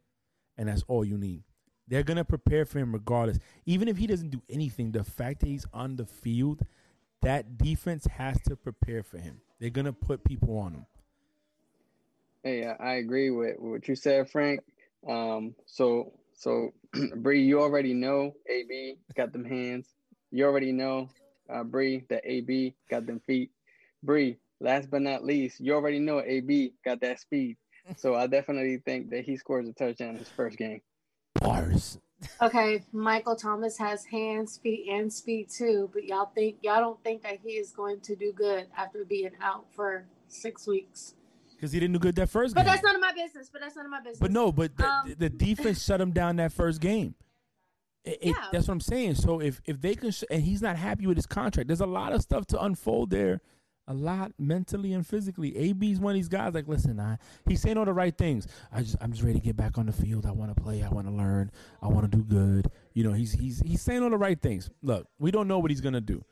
and 0.56 0.68
that's 0.68 0.84
all 0.88 1.04
you 1.04 1.16
need. 1.16 1.44
They're 1.86 2.02
gonna 2.02 2.24
prepare 2.24 2.64
for 2.64 2.78
him 2.78 2.92
regardless. 2.92 3.38
Even 3.64 3.88
if 3.88 3.96
he 3.96 4.06
doesn't 4.06 4.30
do 4.30 4.42
anything, 4.48 4.92
the 4.92 5.04
fact 5.04 5.40
that 5.40 5.46
he's 5.46 5.66
on 5.72 5.96
the 5.96 6.04
field, 6.04 6.60
that 7.22 7.56
defense 7.56 8.06
has 8.06 8.40
to 8.42 8.56
prepare 8.56 9.02
for 9.02 9.18
him. 9.18 9.40
They're 9.58 9.70
gonna 9.70 9.92
put 9.92 10.22
people 10.24 10.58
on 10.58 10.74
him. 10.74 10.86
Hey, 12.42 12.66
I 12.66 12.94
agree 12.94 13.30
with 13.30 13.56
what 13.58 13.88
you 13.88 13.96
said, 13.96 14.30
Frank. 14.30 14.60
Um, 15.08 15.54
so 15.66 16.12
so 16.34 16.72
Bree, 17.16 17.42
you 17.42 17.60
already 17.60 17.94
know 17.94 18.34
AB 18.48 18.96
got 19.14 19.32
them 19.32 19.44
hands. 19.44 19.88
You 20.30 20.44
already 20.44 20.72
know 20.72 21.08
uh, 21.48 21.64
Bree, 21.64 22.04
that 22.08 22.22
AB 22.24 22.74
got 22.90 23.06
them 23.06 23.20
feet. 23.26 23.50
Bree, 24.02 24.38
last 24.60 24.90
but 24.90 25.02
not 25.02 25.24
least, 25.24 25.60
you 25.60 25.74
already 25.74 25.98
know 25.98 26.22
AB 26.24 26.72
got 26.84 27.00
that 27.00 27.20
speed. 27.20 27.56
So 27.96 28.14
I 28.14 28.26
definitely 28.26 28.82
think 28.84 29.08
that 29.12 29.24
he 29.24 29.38
scores 29.38 29.66
a 29.66 29.72
touchdown 29.72 30.10
in 30.10 30.16
his 30.18 30.28
first 30.28 30.58
game. 30.58 30.82
Bars. 31.40 31.98
Okay, 32.42 32.82
Michael 32.92 33.34
Thomas 33.34 33.78
has 33.78 34.04
hands, 34.04 34.58
feet, 34.58 34.88
and 34.90 35.10
speed 35.10 35.48
too, 35.48 35.88
but 35.94 36.04
y'all 36.04 36.30
think 36.34 36.56
y'all 36.60 36.80
don't 36.80 37.02
think 37.02 37.22
that 37.22 37.38
he 37.42 37.52
is 37.52 37.70
going 37.70 38.00
to 38.00 38.14
do 38.14 38.32
good 38.32 38.66
after 38.76 39.06
being 39.06 39.30
out 39.42 39.64
for 39.74 40.04
six 40.28 40.66
weeks. 40.66 41.14
Because 41.54 41.72
he 41.72 41.80
didn't 41.80 41.94
do 41.94 41.98
good 41.98 42.16
that 42.16 42.28
first 42.28 42.54
but 42.54 42.62
game. 42.62 42.66
But 42.66 42.72
that's 42.72 42.84
none 42.84 42.94
of 42.94 43.00
my 43.00 43.12
business. 43.12 43.48
But 43.50 43.62
that's 43.62 43.76
none 43.76 43.84
of 43.84 43.90
my 43.90 44.00
business. 44.00 44.18
But 44.18 44.32
no, 44.32 44.52
but 44.52 44.76
the, 44.76 44.86
um, 44.86 45.14
the 45.18 45.28
defense 45.28 45.82
shut 45.82 46.00
him 46.00 46.12
down 46.12 46.36
that 46.36 46.52
first 46.52 46.80
game. 46.80 47.14
It, 48.08 48.18
yeah. 48.22 48.46
that's 48.52 48.68
what 48.68 48.74
I'm 48.74 48.80
saying. 48.80 49.16
So 49.16 49.40
if 49.40 49.60
if 49.64 49.80
they 49.80 49.94
can, 49.94 50.10
sh- 50.10 50.24
and 50.30 50.42
he's 50.42 50.62
not 50.62 50.76
happy 50.76 51.06
with 51.06 51.16
his 51.16 51.26
contract, 51.26 51.68
there's 51.68 51.80
a 51.80 51.86
lot 51.86 52.12
of 52.12 52.22
stuff 52.22 52.46
to 52.46 52.62
unfold 52.62 53.10
there, 53.10 53.40
a 53.86 53.94
lot 53.94 54.32
mentally 54.38 54.92
and 54.92 55.06
physically. 55.06 55.56
AB's 55.56 56.00
one 56.00 56.12
of 56.12 56.14
these 56.14 56.28
guys. 56.28 56.54
Like, 56.54 56.68
listen, 56.68 57.00
I 57.00 57.18
he's 57.46 57.60
saying 57.60 57.76
all 57.76 57.84
the 57.84 57.92
right 57.92 58.16
things. 58.16 58.46
I 58.72 58.82
just 58.82 58.96
I'm 59.00 59.12
just 59.12 59.22
ready 59.22 59.38
to 59.38 59.44
get 59.44 59.56
back 59.56 59.78
on 59.78 59.86
the 59.86 59.92
field. 59.92 60.26
I 60.26 60.32
want 60.32 60.54
to 60.54 60.62
play. 60.62 60.82
I 60.82 60.88
want 60.88 61.06
to 61.06 61.12
learn. 61.12 61.50
I 61.82 61.88
want 61.88 62.10
to 62.10 62.16
do 62.16 62.24
good. 62.24 62.70
You 62.94 63.04
know, 63.04 63.12
he's 63.12 63.32
he's 63.32 63.60
he's 63.60 63.82
saying 63.82 64.02
all 64.02 64.10
the 64.10 64.18
right 64.18 64.40
things. 64.40 64.70
Look, 64.82 65.06
we 65.18 65.30
don't 65.30 65.48
know 65.48 65.58
what 65.58 65.70
he's 65.70 65.80
gonna 65.80 66.00
do, 66.00 66.24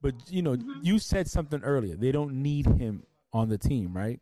but 0.00 0.14
you 0.28 0.42
know, 0.42 0.56
mm-hmm. 0.56 0.80
you 0.82 0.98
said 0.98 1.28
something 1.28 1.62
earlier. 1.62 1.96
They 1.96 2.12
don't 2.12 2.42
need 2.42 2.66
him 2.66 3.04
on 3.32 3.48
the 3.48 3.58
team, 3.58 3.96
right? 3.96 4.20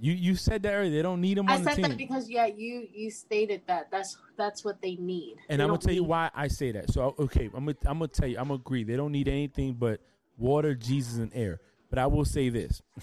You 0.00 0.12
you 0.12 0.34
said 0.34 0.62
that 0.64 0.72
earlier. 0.72 0.90
They 0.90 1.02
don't 1.02 1.20
need 1.20 1.38
him 1.38 1.48
I 1.48 1.54
on 1.54 1.62
the 1.62 1.70
team. 1.70 1.78
I 1.78 1.82
said 1.82 1.90
that 1.92 1.98
because 1.98 2.28
yeah, 2.28 2.46
you 2.46 2.88
you 2.92 3.10
stated 3.10 3.62
that. 3.66 3.90
That's 3.90 4.16
that's 4.36 4.64
what 4.64 4.80
they 4.82 4.96
need. 4.96 5.36
And 5.48 5.60
they 5.60 5.64
I'm 5.64 5.70
gonna 5.70 5.80
tell 5.80 5.90
need... 5.90 5.96
you 5.96 6.04
why 6.04 6.30
I 6.34 6.48
say 6.48 6.72
that. 6.72 6.92
So 6.92 7.14
okay, 7.18 7.50
I'm 7.54 7.66
gonna 7.66 7.76
I'm 7.84 7.98
gonna 7.98 8.08
tell 8.08 8.28
you. 8.28 8.38
I'm 8.38 8.48
gonna 8.48 8.54
agree. 8.54 8.84
They 8.84 8.96
don't 8.96 9.12
need 9.12 9.28
anything 9.28 9.74
but 9.74 10.00
water, 10.36 10.74
Jesus, 10.74 11.18
and 11.18 11.30
air. 11.34 11.60
But 11.88 11.98
I 11.98 12.06
will 12.06 12.24
say 12.24 12.48
this: 12.48 12.82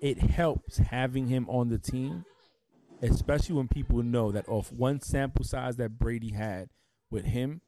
it 0.00 0.18
helps 0.18 0.78
having 0.78 1.28
him 1.28 1.48
on 1.48 1.68
the 1.68 1.78
team, 1.78 2.24
especially 3.02 3.54
when 3.54 3.68
people 3.68 4.02
know 4.02 4.32
that 4.32 4.48
off 4.48 4.72
one 4.72 5.00
sample 5.00 5.44
size 5.44 5.76
that 5.76 5.98
Brady 5.98 6.32
had 6.32 6.70
with 7.10 7.24
him, 7.24 7.60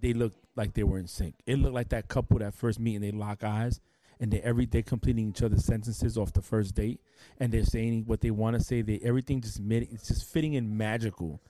they 0.00 0.12
looked 0.12 0.38
like 0.56 0.74
they 0.74 0.82
were 0.82 0.98
in 0.98 1.06
sync. 1.06 1.36
It 1.46 1.58
looked 1.58 1.74
like 1.74 1.88
that 1.90 2.08
couple 2.08 2.38
that 2.40 2.54
first 2.54 2.78
meeting 2.78 3.00
they 3.00 3.10
lock 3.10 3.42
eyes 3.42 3.80
and 4.20 4.30
they're 4.30 4.44
every 4.44 4.66
day 4.66 4.82
completing 4.82 5.28
each 5.28 5.42
other's 5.42 5.64
sentences 5.64 6.16
off 6.16 6.32
the 6.32 6.42
first 6.42 6.74
date, 6.74 7.00
and 7.38 7.52
they're 7.52 7.64
saying 7.64 8.04
what 8.06 8.20
they 8.20 8.30
want 8.30 8.56
to 8.56 8.62
say. 8.62 8.82
They 8.82 9.00
everything 9.02 9.40
just 9.40 9.60
made 9.60 9.88
it's 9.90 10.08
just 10.08 10.30
fitting 10.30 10.54
in 10.54 10.76
magical. 10.76 11.40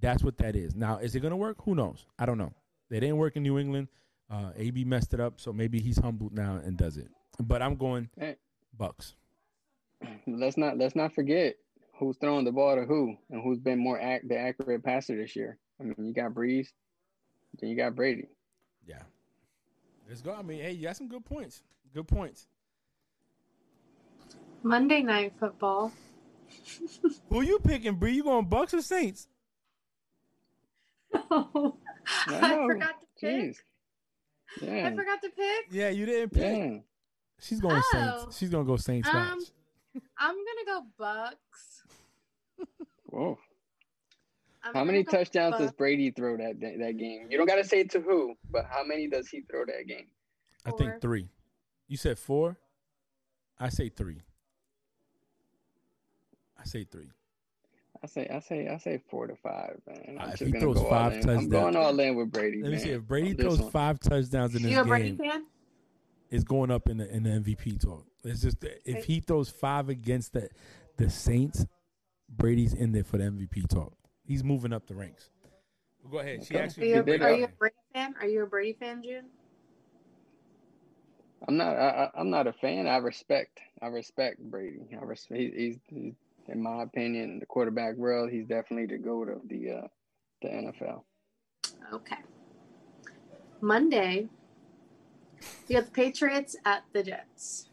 That's 0.00 0.22
what 0.22 0.38
that 0.38 0.56
is. 0.56 0.74
Now, 0.74 0.98
is 0.98 1.14
it 1.14 1.20
gonna 1.20 1.36
work? 1.36 1.58
Who 1.64 1.74
knows? 1.74 2.06
I 2.18 2.26
don't 2.26 2.38
know. 2.38 2.52
It 2.90 3.00
didn't 3.00 3.16
work 3.16 3.36
in 3.36 3.42
New 3.42 3.58
England. 3.58 3.88
Uh, 4.30 4.50
AB 4.56 4.84
messed 4.84 5.14
it 5.14 5.20
up, 5.20 5.40
so 5.40 5.52
maybe 5.52 5.80
he's 5.80 5.98
humbled 5.98 6.32
now 6.32 6.60
and 6.62 6.76
does 6.76 6.96
it. 6.96 7.08
But 7.40 7.62
I'm 7.62 7.76
going 7.76 8.10
hey, 8.18 8.36
Bucks. 8.76 9.14
Let's 10.26 10.56
not 10.56 10.76
let's 10.78 10.96
not 10.96 11.14
forget 11.14 11.56
who's 11.98 12.16
throwing 12.18 12.44
the 12.44 12.52
ball 12.52 12.76
to 12.76 12.84
who 12.84 13.16
and 13.30 13.42
who's 13.42 13.58
been 13.58 13.78
more 13.78 14.00
act, 14.00 14.28
the 14.28 14.36
accurate 14.36 14.84
passer 14.84 15.16
this 15.16 15.34
year. 15.34 15.58
I 15.80 15.84
mean, 15.84 15.94
you 15.98 16.12
got 16.12 16.32
Brees, 16.32 16.68
then 17.58 17.70
you 17.70 17.76
got 17.76 17.94
Brady. 17.94 18.28
Yeah, 18.86 19.02
let's 20.08 20.20
go. 20.20 20.34
I 20.34 20.42
mean, 20.42 20.60
hey, 20.60 20.72
you 20.72 20.82
got 20.82 20.96
some 20.96 21.08
good 21.08 21.24
points. 21.24 21.62
Good 21.96 22.08
points. 22.08 22.46
Monday 24.62 25.00
night 25.00 25.32
football. 25.40 25.90
Who 27.30 27.40
you 27.40 27.58
picking, 27.58 27.94
Bree? 27.94 28.12
You 28.12 28.22
going 28.22 28.44
Bucks 28.44 28.74
or 28.74 28.82
Saints? 28.82 29.28
Oh, 31.14 31.74
I 32.26 32.66
forgot 32.68 33.00
to 33.00 33.06
pick. 33.18 33.56
Yeah. 34.60 34.88
I 34.88 34.94
forgot 34.94 35.22
to 35.22 35.30
pick. 35.30 35.68
Yeah, 35.70 35.88
you 35.88 36.04
didn't 36.04 36.34
pick. 36.34 36.58
Yeah. 36.58 36.78
She's 37.40 37.60
going 37.60 37.80
oh. 37.82 38.18
Saints. 38.20 38.36
She's 38.36 38.50
gonna 38.50 38.64
go 38.64 38.76
Saints. 38.76 39.08
Um, 39.08 39.40
I'm 40.18 40.34
gonna 40.34 40.66
go 40.66 40.82
Bucks. 40.98 41.82
Whoa. 43.06 43.38
I'm 44.62 44.74
how 44.74 44.84
many 44.84 45.02
touchdowns 45.02 45.52
Bucks. 45.52 45.62
does 45.62 45.72
Brady 45.72 46.10
throw 46.10 46.36
that 46.36 46.60
that 46.60 46.98
game? 46.98 47.28
You 47.30 47.38
don't 47.38 47.46
gotta 47.46 47.64
say 47.64 47.84
to 47.84 48.00
who, 48.02 48.34
but 48.50 48.66
how 48.68 48.84
many 48.84 49.08
does 49.08 49.28
he 49.28 49.40
throw 49.40 49.64
that 49.64 49.86
game? 49.86 50.08
I 50.66 50.72
think 50.72 51.00
three. 51.00 51.30
You 51.88 51.96
said 51.96 52.18
four. 52.18 52.56
I 53.58 53.68
say 53.68 53.88
three. 53.88 54.22
I 56.58 56.64
say 56.64 56.84
three. 56.84 57.10
I 58.02 58.06
say 58.06 58.28
I 58.28 58.40
say 58.40 58.68
I 58.68 58.78
say 58.78 59.00
four 59.08 59.26
to 59.26 59.36
five, 59.36 59.80
man. 59.86 60.18
I'm 60.20 60.28
uh, 60.28 60.32
if 60.32 60.40
he 60.40 60.52
throws 60.52 60.80
five 60.82 61.14
touchdowns, 61.14 61.44
I'm 61.44 61.48
going 61.48 61.76
all 61.76 61.98
in 61.98 62.14
with 62.14 62.30
Brady. 62.30 62.62
Let 62.62 62.72
me 62.72 62.78
see 62.78 62.90
if 62.90 63.02
Brady 63.02 63.34
throws 63.34 63.60
five 63.70 64.00
touchdowns 64.00 64.54
in 64.54 64.62
this 64.62 64.72
you 64.72 64.78
a 64.78 64.82
game. 64.82 64.88
Brady 64.88 65.16
fan? 65.16 65.46
It's 66.30 66.44
going 66.44 66.70
up 66.70 66.88
in 66.88 66.98
the 66.98 67.10
in 67.10 67.22
the 67.22 67.30
MVP 67.30 67.80
talk. 67.80 68.04
It's 68.24 68.42
just 68.42 68.58
if 68.84 69.04
he 69.04 69.20
throws 69.20 69.48
five 69.48 69.88
against 69.88 70.34
the 70.34 70.48
the 70.98 71.08
Saints, 71.08 71.64
Brady's 72.28 72.74
in 72.74 72.92
there 72.92 73.04
for 73.04 73.18
the 73.18 73.24
MVP 73.24 73.68
talk. 73.68 73.94
He's 74.24 74.44
moving 74.44 74.72
up 74.72 74.86
the 74.86 74.94
ranks. 74.94 75.30
go 76.10 76.18
ahead. 76.18 76.44
She 76.44 76.58
actually. 76.58 76.92
Are 76.92 77.04
you, 77.06 77.22
are 77.22 77.32
you 77.32 77.44
a 77.44 77.48
Brady 77.48 77.74
fan? 77.94 78.14
Are 78.20 78.26
you 78.26 78.42
a 78.42 78.46
Brady 78.46 78.74
fan, 78.74 79.02
June? 79.02 79.24
I'm 81.48 81.56
not. 81.56 81.76
I, 81.76 82.10
am 82.16 82.30
not 82.30 82.46
a 82.46 82.52
fan. 82.52 82.86
I 82.86 82.96
respect. 82.96 83.60
I 83.80 83.86
respect 83.86 84.40
Brady. 84.40 84.80
I 84.92 85.04
respect. 85.04 85.40
He's, 85.40 85.78
he's, 85.88 86.14
in 86.48 86.62
my 86.62 86.82
opinion, 86.82 87.30
in 87.30 87.38
the 87.38 87.46
quarterback 87.46 87.96
world, 87.96 88.30
he's 88.30 88.46
definitely 88.46 88.86
the 88.86 89.02
goat 89.02 89.28
of 89.28 89.48
the 89.48 89.70
uh, 89.70 89.88
the 90.42 90.48
NFL. 90.48 91.02
Okay. 91.92 92.16
Monday, 93.60 94.28
you 95.68 95.76
got 95.76 95.86
the 95.86 95.90
Patriots 95.92 96.56
at 96.64 96.84
the 96.92 97.02
Jets. 97.02 97.68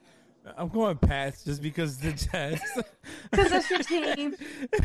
I'm 0.58 0.68
going 0.68 0.98
Pats 0.98 1.44
just 1.44 1.62
because 1.62 1.98
the 1.98 2.12
Jets. 2.12 2.62
Because 3.32 3.50
that's 3.50 3.70
your 3.70 3.80
team. 3.80 4.36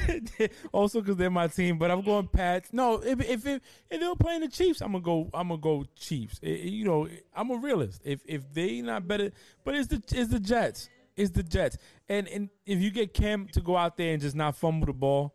also 0.73 1.01
because 1.01 1.17
they're 1.17 1.31
my 1.31 1.47
team, 1.47 1.77
but 1.77 1.91
I'm 1.91 2.03
going 2.03 2.27
Pats. 2.29 2.71
No, 2.73 2.95
if 2.95 3.21
if 3.21 3.47
if, 3.47 3.61
if 3.91 4.01
they're 4.01 4.15
playing 4.17 4.41
the 4.41 4.49
Chiefs, 4.49 4.81
I'm 4.81 4.93
gonna 4.93 5.05
go. 5.05 5.29
I'm 5.35 5.49
gonna 5.49 5.61
go 5.61 5.85
Chiefs. 5.95 6.41
It, 6.43 6.65
you 6.65 6.85
know, 6.85 7.09
I'm 7.37 7.51
a 7.51 7.57
realist. 7.57 8.01
If 8.05 8.21
if 8.25 8.53
they 8.53 8.81
not 8.81 9.07
better, 9.07 9.31
but 9.65 9.75
it's 9.75 9.89
the 9.89 10.03
it's 10.11 10.31
the 10.31 10.41
Jets. 10.41 10.89
It's 11.17 11.31
the 11.31 11.43
Jets. 11.43 11.77
And 12.09 12.27
and 12.29 12.49
if 12.65 12.81
you 12.81 12.91
get 12.91 13.13
Cam 13.13 13.49
to 13.53 13.61
go 13.61 13.77
out 13.77 13.97
there 13.97 14.15
and 14.15 14.23
just 14.23 14.35
not 14.35 14.57
fumble 14.57 14.87
the 14.87 14.93
ball, 14.95 15.35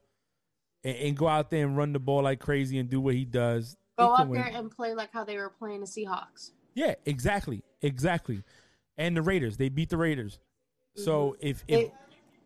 and, 0.83 0.97
and 0.97 1.17
go 1.17 1.27
out 1.27 1.51
there 1.51 1.65
and 1.65 1.77
run 1.77 1.93
the 1.93 1.99
ball 1.99 2.23
like 2.23 2.39
crazy 2.39 2.79
and 2.79 2.89
do 2.89 2.99
what 2.99 3.13
he 3.13 3.25
does, 3.25 3.77
go 3.97 4.15
out 4.15 4.31
there 4.31 4.51
and 4.53 4.71
play 4.71 4.93
like 4.95 5.13
how 5.13 5.23
they 5.23 5.37
were 5.37 5.49
playing 5.49 5.81
the 5.81 5.87
Seahawks. 5.87 6.51
Yeah, 6.73 6.95
exactly, 7.05 7.61
exactly 7.81 8.43
and 8.97 9.15
the 9.15 9.21
Raiders. 9.21 9.57
They 9.57 9.69
beat 9.69 9.89
the 9.89 9.97
Raiders. 9.97 10.39
So 10.95 11.31
mm-hmm. 11.31 11.47
if 11.47 11.63
if 11.67 11.89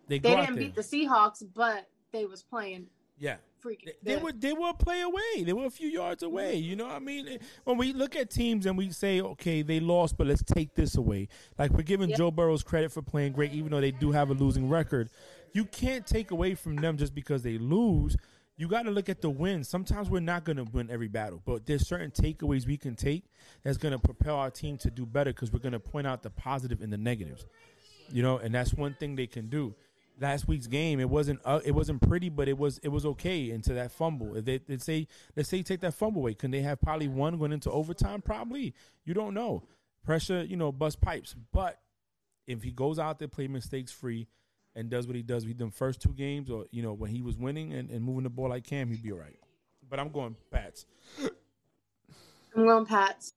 they, 0.08 0.20
they, 0.20 0.20
they 0.20 0.36
didn't 0.36 0.56
beat 0.56 0.76
the 0.76 0.82
Seahawks, 0.82 1.44
but 1.54 1.88
they 2.12 2.26
was 2.26 2.44
playing 2.44 2.88
Yeah. 3.18 3.36
freaking. 3.64 3.90
They, 4.04 4.16
they 4.16 4.18
were 4.18 4.32
they 4.32 4.54
were 4.54 4.70
a 4.70 4.74
play 4.74 5.02
away. 5.02 5.44
They 5.44 5.54
were 5.54 5.66
a 5.66 5.70
few 5.70 5.90
yards 5.90 6.24
away. 6.24 6.56
You 6.56 6.76
know 6.76 6.86
what 6.86 6.96
I 6.96 7.00
mean? 7.00 7.40
When 7.66 7.78
we 7.78 7.92
look 7.92 8.16
at 8.16 8.30
teams 8.30 8.66
and 8.66 8.78
we 8.78 8.92
say, 8.92 9.20
okay, 9.20 9.62
they 9.62 9.80
lost, 9.80 10.18
but 10.18 10.28
let's 10.28 10.44
take 10.44 10.76
this 10.76 10.96
away. 10.96 11.28
Like 11.58 11.72
we're 11.72 11.82
giving 11.84 12.10
Yep. 12.10 12.18
Joe 12.18 12.32
Burrows 12.32 12.64
credit 12.64 12.92
for 12.92 13.02
playing 13.02 13.34
great, 13.34 13.52
even 13.52 13.72
though 13.72 13.82
they 13.82 13.92
do 13.92 14.12
have 14.12 14.30
a 14.30 14.34
losing 14.34 14.70
record. 14.70 15.10
You 15.54 15.66
can't 15.66 16.06
take 16.06 16.32
away 16.32 16.56
from 16.56 16.76
them 16.78 16.98
just 16.98 17.14
because 17.16 17.42
they 17.44 17.58
lose. 17.58 18.16
You 18.60 18.68
got 18.68 18.84
to 18.84 18.92
look 18.92 19.08
at 19.08 19.22
the 19.22 19.30
wins. 19.30 19.70
Sometimes 19.70 20.10
we're 20.10 20.20
not 20.20 20.44
going 20.44 20.58
to 20.58 20.64
win 20.64 20.90
every 20.90 21.08
battle, 21.08 21.42
but 21.46 21.68
there's 21.68 21.88
certain 21.88 22.10
takeaways 22.10 22.66
we 22.66 22.76
can 22.76 22.96
take 22.96 23.26
that's 23.64 23.78
going 23.78 23.92
to 23.92 24.00
propel 24.00 24.36
our 24.36 24.50
team 24.50 24.78
to 24.80 24.90
do 24.90 25.06
better 25.06 25.32
because 25.32 25.54
we're 25.54 25.60
going 25.60 25.74
to 25.74 25.80
point 25.80 26.08
out 26.08 26.24
the 26.24 26.32
positive 26.32 26.82
and 26.82 26.92
the 26.92 26.98
negatives. 26.98 27.46
You 28.12 28.24
know, 28.24 28.40
and 28.40 28.56
that's 28.56 28.74
one 28.74 28.96
thing 28.96 29.16
they 29.16 29.28
can 29.28 29.48
do. 29.48 29.76
Last 30.20 30.48
week's 30.48 30.66
game, 30.66 31.00
it 31.00 31.08
wasn't 31.08 31.40
uh, 31.46 31.60
it 31.64 31.74
wasn't 31.74 32.02
pretty, 32.02 32.30
but 32.30 32.48
it 32.48 32.58
was 32.58 32.80
it 32.80 32.88
was 32.88 33.06
okay 33.06 33.52
into 33.52 33.74
that 33.76 33.92
fumble. 33.92 34.36
If 34.36 34.46
they, 34.46 34.58
they 34.58 34.80
say 34.80 35.08
let's 35.36 35.48
say 35.48 35.62
take 35.62 35.82
that 35.82 35.94
fumble 35.94 36.22
away, 36.22 36.34
can 36.34 36.50
they 36.50 36.62
have 36.62 36.82
probably 36.82 37.08
one 37.08 37.38
going 37.38 37.52
into 37.52 37.70
overtime? 37.70 38.24
Probably. 38.24 38.74
You 39.06 39.14
don't 39.14 39.36
know. 39.36 39.62
Pressure, 40.04 40.44
you 40.44 40.58
know, 40.58 40.72
bust 40.72 41.00
pipes. 41.02 41.36
But 41.54 41.80
if 42.48 42.64
he 42.64 42.72
goes 42.72 42.98
out 42.98 43.20
there, 43.20 43.28
play 43.28 43.48
mistakes 43.48 43.92
free, 43.92 44.28
and 44.78 44.92
does 44.92 45.08
what 45.08 45.16
he 45.16 45.24
does, 45.24 45.46
with 45.46 45.58
done 45.58 45.72
first 45.72 46.02
two 46.02 46.14
games, 46.14 46.50
or 46.50 46.66
you 46.72 46.84
know 46.84 46.94
when 46.94 47.10
he 47.10 47.22
was 47.22 47.36
winning 47.36 47.74
and, 47.74 47.90
and 47.90 48.06
moving 48.06 48.24
the 48.24 48.30
ball 48.30 48.50
like 48.50 48.64
Cam, 48.64 48.90
he'd 48.90 49.02
be 49.02 49.12
all 49.12 49.18
right. 49.18 49.38
But 49.90 50.00
I'm 50.00 50.10
going 50.10 50.36
Pats. 50.52 50.86
I'm 52.56 52.66
going 52.66 52.86
Pats. 52.86 53.34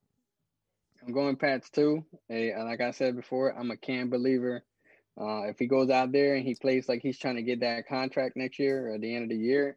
I'm 1.05 1.15
going 1.15 1.37
Pats 1.37 1.71
too. 1.71 2.05
Hey, 2.29 2.55
like 2.63 2.83
I 2.83 2.91
said 2.91 3.17
before, 3.17 3.59
I'm 3.59 3.71
a 3.71 3.77
Cam 3.77 4.11
believer. 4.11 4.63
Uh, 5.19 5.49
if 5.49 5.59
he 5.59 5.67
goes 5.67 5.91
out 5.91 6.13
there 6.13 6.35
and 6.35 6.47
he 6.47 6.55
plays 6.55 6.89
like 6.89 7.01
he's 7.03 7.19
trying 7.19 7.37
to 7.37 7.43
get 7.43 7.61
that 7.61 7.89
contract 7.89 8.37
next 8.37 8.59
year 8.59 8.89
or 8.89 8.95
at 8.95 9.01
the 9.01 9.15
end 9.15 9.25
of 9.25 9.31
the 9.31 9.43
year, 9.43 9.77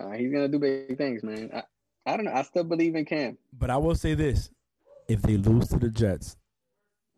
uh, 0.00 0.10
he's 0.12 0.32
gonna 0.32 0.48
do 0.48 0.58
big 0.58 0.96
things, 0.96 1.22
man. 1.22 1.50
I, 1.54 1.62
I 2.10 2.16
don't 2.16 2.24
know. 2.24 2.32
I 2.32 2.42
still 2.42 2.64
believe 2.64 2.94
in 2.94 3.04
Cam. 3.04 3.36
But 3.52 3.68
I 3.68 3.76
will 3.76 3.94
say 3.94 4.14
this: 4.14 4.50
if 5.08 5.20
they 5.20 5.36
lose 5.36 5.68
to 5.68 5.78
the 5.78 5.90
Jets, 5.90 6.38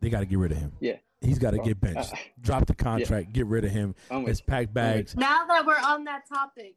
they 0.01 0.11
got 0.11 0.21
to 0.21 0.27
get 0.27 0.39
rid 0.39 0.53
of 0.53 0.59
him. 0.59 0.73
Yeah, 0.81 0.97
He's 1.21 1.39
got 1.39 1.51
to 1.53 1.59
get 1.59 1.81
benched. 1.81 2.13
uh, 2.13 2.17
Drop 2.41 2.67
the 2.67 2.75
contract. 2.75 3.33
Get 3.33 3.47
rid 3.47 3.65
of 3.65 3.71
him. 3.71 3.95
I'm 4.11 4.19
with 4.23 4.29
Let's 4.29 4.41
pack 4.41 4.73
bags. 4.73 5.17
Now 5.17 5.45
that 5.47 5.67
we're 5.67 5.75
on 5.79 6.05
that 6.05 6.29
topic, 6.29 6.75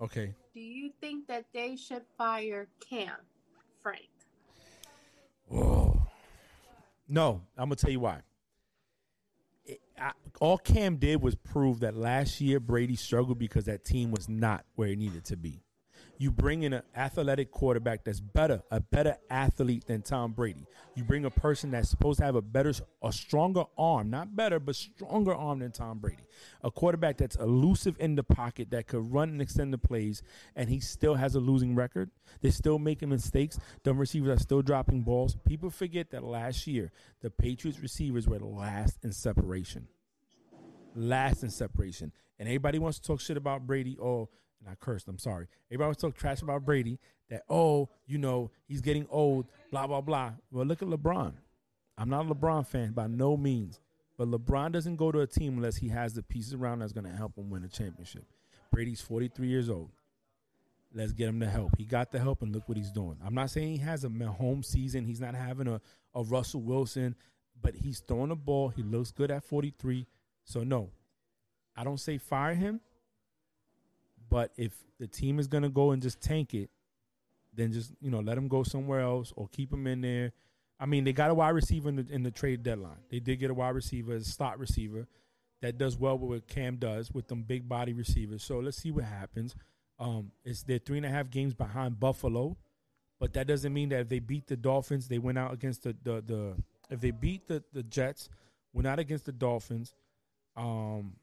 Okay. 0.00 0.34
do 0.54 0.60
you 0.60 0.90
think 1.00 1.26
that 1.28 1.46
they 1.54 1.74
should 1.76 2.02
fire 2.16 2.68
Cam, 2.88 3.10
Frank? 3.82 4.08
Whoa. 5.46 6.02
No, 7.08 7.40
I'm 7.56 7.64
gonna 7.68 7.76
tell 7.76 7.90
you 7.90 8.00
why. 8.00 8.20
It- 9.64 9.80
I, 9.98 10.12
all 10.40 10.58
Cam 10.58 10.96
did 10.96 11.22
was 11.22 11.34
prove 11.34 11.80
that 11.80 11.96
last 11.96 12.40
year 12.40 12.60
Brady 12.60 12.96
struggled 12.96 13.38
because 13.38 13.64
that 13.64 13.84
team 13.84 14.10
was 14.10 14.28
not 14.28 14.64
where 14.74 14.88
it 14.88 14.98
needed 14.98 15.24
to 15.26 15.36
be. 15.36 15.62
You 16.20 16.32
bring 16.32 16.64
in 16.64 16.72
an 16.72 16.82
athletic 16.96 17.52
quarterback 17.52 18.04
that's 18.04 18.18
better, 18.18 18.60
a 18.72 18.80
better 18.80 19.16
athlete 19.30 19.86
than 19.86 20.02
Tom 20.02 20.32
Brady. 20.32 20.66
You 20.96 21.04
bring 21.04 21.24
a 21.24 21.30
person 21.30 21.70
that's 21.70 21.88
supposed 21.88 22.18
to 22.18 22.24
have 22.24 22.34
a 22.34 22.42
better, 22.42 22.72
a 23.02 23.12
stronger 23.12 23.64
arm, 23.78 24.10
not 24.10 24.34
better, 24.34 24.58
but 24.58 24.74
stronger 24.74 25.32
arm 25.32 25.60
than 25.60 25.70
Tom 25.70 25.98
Brady. 25.98 26.24
A 26.64 26.72
quarterback 26.72 27.18
that's 27.18 27.36
elusive 27.36 27.94
in 28.00 28.16
the 28.16 28.24
pocket 28.24 28.70
that 28.72 28.88
could 28.88 29.12
run 29.12 29.28
and 29.28 29.40
extend 29.40 29.72
the 29.72 29.78
plays, 29.78 30.24
and 30.56 30.68
he 30.68 30.80
still 30.80 31.14
has 31.14 31.36
a 31.36 31.40
losing 31.40 31.76
record. 31.76 32.10
They're 32.40 32.50
still 32.50 32.80
making 32.80 33.10
mistakes. 33.10 33.60
The 33.84 33.94
receivers 33.94 34.40
are 34.40 34.42
still 34.42 34.62
dropping 34.62 35.02
balls. 35.02 35.36
People 35.46 35.70
forget 35.70 36.10
that 36.10 36.24
last 36.24 36.66
year 36.66 36.90
the 37.20 37.30
Patriots 37.30 37.78
receivers 37.78 38.26
were 38.26 38.40
last 38.40 38.98
in 39.04 39.12
separation 39.12 39.86
last 40.94 41.42
in 41.42 41.50
separation. 41.50 42.12
And 42.38 42.48
everybody 42.48 42.78
wants 42.78 42.98
to 42.98 43.06
talk 43.06 43.20
shit 43.20 43.36
about 43.36 43.66
Brady. 43.66 43.96
Oh, 44.00 44.28
and 44.60 44.68
I 44.68 44.74
cursed. 44.74 45.08
I'm 45.08 45.18
sorry. 45.18 45.46
Everybody 45.70 45.86
wants 45.86 46.00
to 46.00 46.06
talk 46.08 46.16
trash 46.16 46.42
about 46.42 46.64
Brady. 46.64 46.98
That 47.30 47.42
oh, 47.48 47.88
you 48.06 48.18
know, 48.18 48.50
he's 48.66 48.80
getting 48.80 49.06
old. 49.10 49.46
Blah 49.70 49.86
blah 49.86 50.00
blah. 50.00 50.32
Well, 50.50 50.66
look 50.66 50.82
at 50.82 50.88
LeBron. 50.88 51.32
I'm 51.96 52.08
not 52.08 52.26
a 52.26 52.34
LeBron 52.34 52.66
fan 52.66 52.92
by 52.92 53.08
no 53.08 53.36
means, 53.36 53.80
but 54.16 54.28
LeBron 54.28 54.72
doesn't 54.72 54.96
go 54.96 55.10
to 55.10 55.20
a 55.20 55.26
team 55.26 55.56
unless 55.56 55.76
he 55.76 55.88
has 55.88 56.14
the 56.14 56.22
pieces 56.22 56.54
around 56.54 56.78
that's 56.78 56.92
going 56.92 57.06
to 57.10 57.16
help 57.16 57.36
him 57.36 57.50
win 57.50 57.64
a 57.64 57.68
championship. 57.68 58.24
Brady's 58.70 59.00
43 59.00 59.48
years 59.48 59.68
old. 59.68 59.90
Let's 60.94 61.12
get 61.12 61.28
him 61.28 61.38
the 61.38 61.48
help. 61.48 61.72
He 61.76 61.84
got 61.84 62.12
the 62.12 62.18
help, 62.18 62.40
and 62.42 62.54
look 62.54 62.68
what 62.68 62.78
he's 62.78 62.92
doing. 62.92 63.16
I'm 63.24 63.34
not 63.34 63.50
saying 63.50 63.68
he 63.68 63.76
has 63.78 64.04
a 64.04 64.08
home 64.08 64.62
season. 64.62 65.04
He's 65.04 65.20
not 65.20 65.34
having 65.34 65.68
a, 65.68 65.80
a 66.14 66.22
Russell 66.22 66.62
Wilson, 66.62 67.14
but 67.60 67.74
he's 67.74 68.00
throwing 68.00 68.30
the 68.30 68.36
ball. 68.36 68.68
He 68.68 68.82
looks 68.82 69.10
good 69.10 69.30
at 69.30 69.44
43. 69.44 70.06
So 70.44 70.62
no, 70.62 70.90
I 71.76 71.84
don't 71.84 72.00
say 72.00 72.16
fire 72.16 72.54
him. 72.54 72.80
But 74.28 74.52
if 74.56 74.72
the 74.98 75.06
team 75.06 75.38
is 75.38 75.46
gonna 75.46 75.70
go 75.70 75.92
and 75.92 76.02
just 76.02 76.20
tank 76.20 76.54
it, 76.54 76.70
then 77.54 77.72
just 77.72 77.92
you 78.00 78.10
know 78.10 78.20
let 78.20 78.34
them 78.34 78.48
go 78.48 78.62
somewhere 78.62 79.00
else 79.00 79.32
or 79.36 79.48
keep 79.48 79.70
them 79.70 79.86
in 79.86 80.00
there. 80.00 80.32
I 80.80 80.86
mean, 80.86 81.04
they 81.04 81.12
got 81.12 81.30
a 81.30 81.34
wide 81.34 81.50
receiver 81.50 81.88
in 81.88 81.96
the 81.96 82.06
in 82.10 82.22
the 82.22 82.30
trade 82.30 82.62
deadline. 82.62 83.00
They 83.10 83.20
did 83.20 83.36
get 83.36 83.50
a 83.50 83.54
wide 83.54 83.74
receiver, 83.74 84.14
a 84.14 84.20
slot 84.20 84.58
receiver, 84.58 85.06
that 85.60 85.78
does 85.78 85.96
well 85.98 86.18
with 86.18 86.30
what 86.30 86.46
Cam 86.48 86.76
does 86.76 87.10
with 87.12 87.28
them 87.28 87.42
big 87.42 87.68
body 87.68 87.92
receivers. 87.92 88.44
So 88.44 88.58
let's 88.58 88.76
see 88.76 88.90
what 88.90 89.04
happens. 89.04 89.54
Um, 89.98 90.30
it's 90.44 90.62
they're 90.62 90.78
three 90.78 90.98
and 90.98 91.06
a 91.06 91.10
half 91.10 91.30
games 91.30 91.54
behind 91.54 91.98
Buffalo, 91.98 92.56
but 93.18 93.32
that 93.32 93.48
doesn't 93.48 93.72
mean 93.72 93.88
that 93.88 94.00
if 94.00 94.08
they 94.08 94.20
beat 94.20 94.46
the 94.46 94.56
Dolphins, 94.56 95.08
they 95.08 95.18
went 95.18 95.38
out 95.38 95.52
against 95.52 95.82
the 95.82 95.96
the, 96.02 96.22
the 96.24 96.54
if 96.90 97.00
they 97.00 97.10
beat 97.10 97.48
the 97.48 97.64
the 97.72 97.82
Jets, 97.82 98.28
went 98.72 98.86
out 98.86 99.00
against 99.00 99.24
the 99.24 99.32
Dolphins, 99.32 99.94
um, 100.56 101.14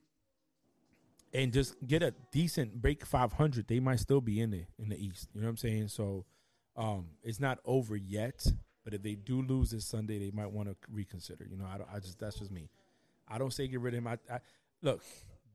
and 1.36 1.52
just 1.52 1.76
get 1.86 2.02
a 2.02 2.14
decent 2.32 2.82
break 2.82 3.06
500, 3.06 3.68
they 3.68 3.80
might 3.80 4.00
still 4.00 4.22
be 4.22 4.40
in 4.40 4.52
there 4.52 4.68
in 4.80 4.90
the 4.90 4.98
East. 4.98 5.28
You 5.34 5.42
know 5.42 5.48
what 5.48 5.52
I'm 5.52 5.58
saying? 5.58 5.90
So 5.90 6.26
um, 6.78 7.08
it's 7.24 7.40
not 7.40 7.60
over 7.66 7.96
yet. 7.96 8.46
But 8.84 8.94
if 8.94 9.02
they 9.02 9.16
do 9.16 9.42
lose 9.42 9.72
this 9.72 9.86
Sunday, 9.86 10.20
they 10.20 10.32
might 10.32 10.52
want 10.52 10.70
to 10.70 10.76
reconsider. 10.92 11.46
You 11.50 11.58
know, 11.58 11.66
I, 11.66 11.96
I 11.96 12.00
just 12.00 12.20
that's 12.20 12.38
just 12.38 12.52
me. 12.52 12.70
I 13.28 13.40
don't 13.40 13.52
say 13.52 13.68
get 13.68 13.80
rid 13.80 13.96
of 13.96 13.98
him. 13.98 14.08
I, 14.08 14.18
I 14.32 14.40
look, 14.84 15.02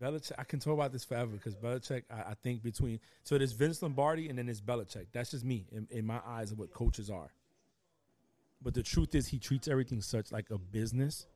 Belichick. 0.03 0.33
I 0.37 0.43
can 0.43 0.59
talk 0.59 0.75
about 0.75 0.93
this 0.93 1.05
forever 1.05 1.31
because 1.31 1.55
Belichick. 1.55 2.03
I, 2.11 2.31
I 2.31 2.35
think 2.43 2.63
between 2.63 2.99
so 3.23 3.39
there's 3.39 3.53
Vince 3.53 3.83
Lombardi 3.83 4.29
and 4.29 4.37
then 4.37 4.47
there's 4.47 4.61
Belichick. 4.61 5.07
That's 5.13 5.31
just 5.31 5.45
me 5.45 5.67
in, 5.71 5.87
in 5.91 6.05
my 6.05 6.21
eyes 6.27 6.51
of 6.51 6.59
what 6.59 6.73
coaches 6.73 7.09
are. 7.09 7.31
But 8.61 8.75
the 8.75 8.83
truth 8.83 9.15
is, 9.15 9.29
he 9.29 9.39
treats 9.39 9.69
everything 9.69 10.03
such 10.03 10.33
like 10.33 10.51
a 10.51 10.59
business, 10.59 11.27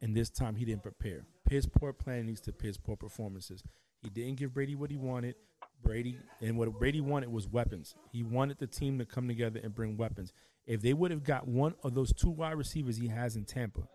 and 0.00 0.16
this 0.16 0.30
time 0.30 0.56
he 0.56 0.64
didn't 0.64 0.82
prepare. 0.82 1.24
Piss 1.48 1.66
poor 1.66 1.92
planning 1.92 2.26
leads 2.26 2.40
to 2.42 2.52
piss 2.52 2.76
poor 2.76 2.96
performances. 2.96 3.62
He 4.02 4.08
didn't 4.08 4.36
give 4.36 4.54
Brady 4.54 4.74
what 4.74 4.90
he 4.90 4.96
wanted. 4.96 5.34
Brady 5.82 6.18
and 6.40 6.56
what 6.58 6.72
Brady 6.78 7.00
wanted 7.00 7.30
was 7.30 7.48
weapons. 7.48 7.94
He 8.12 8.22
wanted 8.22 8.58
the 8.58 8.66
team 8.66 8.98
to 8.98 9.04
come 9.04 9.28
together 9.28 9.60
and 9.62 9.74
bring 9.74 9.96
weapons. 9.96 10.32
If 10.66 10.82
they 10.82 10.92
would 10.92 11.10
have 11.10 11.24
got 11.24 11.48
one 11.48 11.74
of 11.82 11.94
those 11.94 12.12
two 12.12 12.30
wide 12.30 12.56
receivers 12.56 12.96
he 12.96 13.08
has 13.08 13.36
in 13.36 13.44
Tampa, 13.44 13.88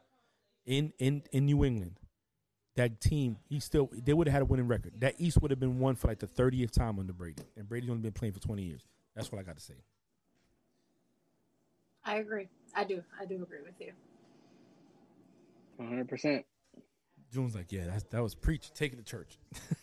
in 0.66 0.93
in 0.97 1.24
in 1.32 1.45
New 1.45 1.64
England, 1.64 1.99
that 2.76 2.99
team 3.01 3.38
he 3.47 3.60
still 3.60 3.89
they 3.93 4.14
would 4.14 4.28
have 4.28 4.34
had 4.34 4.41
a 4.43 4.45
winning 4.45 4.68
record. 4.68 4.93
That 4.99 5.16
East 5.18 5.41
would 5.41 5.51
have 5.51 5.60
been 5.60 5.80
won 5.80 5.95
for 5.95 6.08
like 6.08 6.20
the 6.20 6.28
thirtieth 6.28 6.72
time 6.72 6.99
under 6.99 7.14
Brady, 7.14 7.43
and 7.58 7.68
Brady's 7.68 7.89
only 7.89 8.01
been 8.01 8.14
playing 8.14 8.34
for 8.34 8.39
twenty 8.39 8.64
years. 8.64 8.88
That's 9.16 9.32
what 9.32 9.39
I 9.39 9.43
got 9.43 9.58
to 9.58 9.62
say. 9.62 9.76
I 12.06 12.16
agree. 12.16 12.47
I 12.76 12.84
do. 12.84 13.04
I 13.20 13.26
do 13.26 13.36
agree 13.43 13.62
with 13.64 13.80
you. 13.80 13.93
100. 15.78 16.08
percent 16.08 16.46
June's 17.32 17.56
like, 17.56 17.72
yeah, 17.72 17.86
that's, 17.88 18.04
that 18.06 18.22
was 18.22 18.36
preach. 18.36 18.72
Take 18.74 18.94
it 18.94 18.98
to 18.98 19.04
church. 19.04 19.40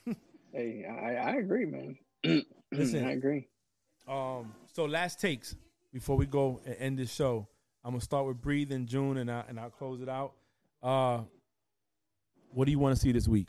Hey, 0.53 0.85
I, 0.85 1.15
I 1.15 1.37
agree, 1.37 1.65
man. 1.65 1.97
Listen. 2.73 3.05
I 3.05 3.13
agree. 3.13 3.47
Um, 4.09 4.53
so 4.73 4.85
last 4.85 5.21
takes 5.21 5.55
before 5.93 6.17
we 6.17 6.27
go 6.27 6.61
and 6.67 6.75
end 6.79 6.99
this 6.99 7.13
show. 7.13 7.47
I'm 7.85 7.93
gonna 7.93 8.01
start 8.01 8.27
with 8.27 8.41
breathe 8.41 8.73
in 8.73 8.87
June, 8.87 9.19
and 9.19 9.31
I 9.31 9.45
and 9.49 9.59
I'll 9.59 9.71
close 9.71 10.03
it 10.03 10.09
out. 10.09 10.33
Uh, 10.83 11.21
what 12.53 12.65
do 12.65 12.73
you 12.73 12.79
want 12.79 12.97
to 12.97 13.01
see 13.01 13.13
this 13.13 13.29
week? 13.29 13.49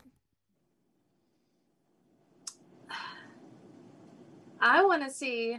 I 4.60 4.84
want 4.84 5.02
to 5.02 5.10
see, 5.10 5.58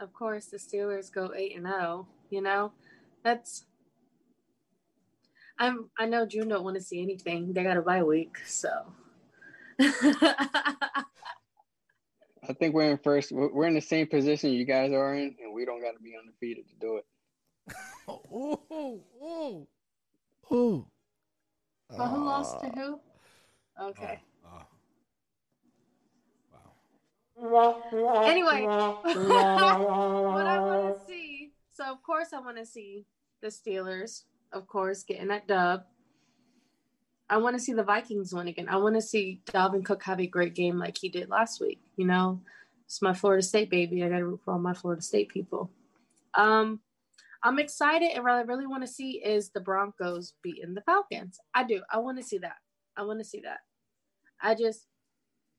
of 0.00 0.12
course, 0.14 0.46
the 0.46 0.56
Steelers 0.56 1.12
go 1.12 1.32
eight 1.36 1.54
and 1.54 1.66
zero. 1.66 2.08
You 2.30 2.40
know, 2.40 2.72
that's. 3.22 3.64
I'm. 5.58 5.90
I 5.98 6.06
know 6.06 6.26
June 6.26 6.48
don't 6.48 6.64
want 6.64 6.76
to 6.76 6.82
see 6.82 7.02
anything. 7.02 7.52
They 7.52 7.62
got 7.62 7.76
a 7.76 7.82
bye 7.82 8.02
week, 8.02 8.36
so. 8.46 8.70
I 12.48 12.52
think 12.58 12.74
we're 12.74 12.90
in 12.90 12.98
first. 12.98 13.32
We're 13.32 13.52
we're 13.52 13.66
in 13.66 13.74
the 13.74 13.80
same 13.80 14.06
position 14.06 14.52
you 14.52 14.64
guys 14.64 14.92
are 14.92 15.14
in, 15.14 15.34
and 15.42 15.52
we 15.52 15.64
don't 15.64 15.82
got 15.82 15.92
to 15.92 16.02
be 16.02 16.14
undefeated 16.18 16.68
to 16.68 16.74
do 16.80 16.96
it. 16.96 17.04
Oh, 18.08 18.22
oh, 18.32 18.60
oh, 19.20 19.66
oh. 20.50 20.86
well, 21.90 22.08
who 22.08 22.24
lost 22.24 22.60
to 22.60 22.68
who? 22.70 23.00
Okay. 23.80 24.20
Uh, 24.44 24.62
wow. 27.36 28.24
Anyway, 28.24 28.62
what 28.66 29.04
I 29.04 30.58
want 30.58 30.96
to 30.96 31.06
see. 31.06 31.52
So 31.72 31.84
of 31.84 32.02
course 32.02 32.32
I 32.32 32.40
want 32.40 32.56
to 32.56 32.66
see 32.66 33.04
the 33.40 33.48
Steelers, 33.48 34.24
of 34.52 34.66
course, 34.66 35.02
getting 35.02 35.28
that 35.28 35.48
dub. 35.48 35.84
I 37.30 37.36
want 37.36 37.56
to 37.56 37.62
see 37.62 37.74
the 37.74 37.82
Vikings 37.82 38.32
win 38.32 38.48
again. 38.48 38.68
I 38.68 38.76
want 38.76 38.94
to 38.94 39.02
see 39.02 39.42
Dalvin 39.46 39.84
Cook 39.84 40.02
have 40.04 40.20
a 40.20 40.26
great 40.26 40.54
game 40.54 40.78
like 40.78 40.96
he 40.98 41.08
did 41.08 41.28
last 41.28 41.60
week. 41.60 41.80
You 41.96 42.06
know, 42.06 42.40
it's 42.86 43.02
my 43.02 43.12
Florida 43.12 43.42
State 43.42 43.70
baby. 43.70 44.02
I 44.02 44.08
got 44.08 44.18
to 44.18 44.24
root 44.24 44.40
for 44.44 44.52
all 44.52 44.58
my 44.58 44.72
Florida 44.72 45.02
State 45.02 45.28
people. 45.28 45.70
Um, 46.34 46.80
I'm 47.42 47.58
excited, 47.58 48.10
and 48.14 48.24
what 48.24 48.32
I 48.32 48.40
really 48.40 48.66
want 48.66 48.82
to 48.82 48.92
see 48.92 49.22
is 49.24 49.50
the 49.50 49.60
Broncos 49.60 50.34
beating 50.42 50.74
the 50.74 50.80
Falcons. 50.80 51.38
I 51.54 51.64
do. 51.64 51.82
I 51.92 51.98
want 51.98 52.18
to 52.18 52.24
see 52.24 52.38
that. 52.38 52.56
I 52.96 53.02
want 53.02 53.20
to 53.20 53.24
see 53.24 53.40
that. 53.40 53.58
I 54.40 54.54
just, 54.54 54.86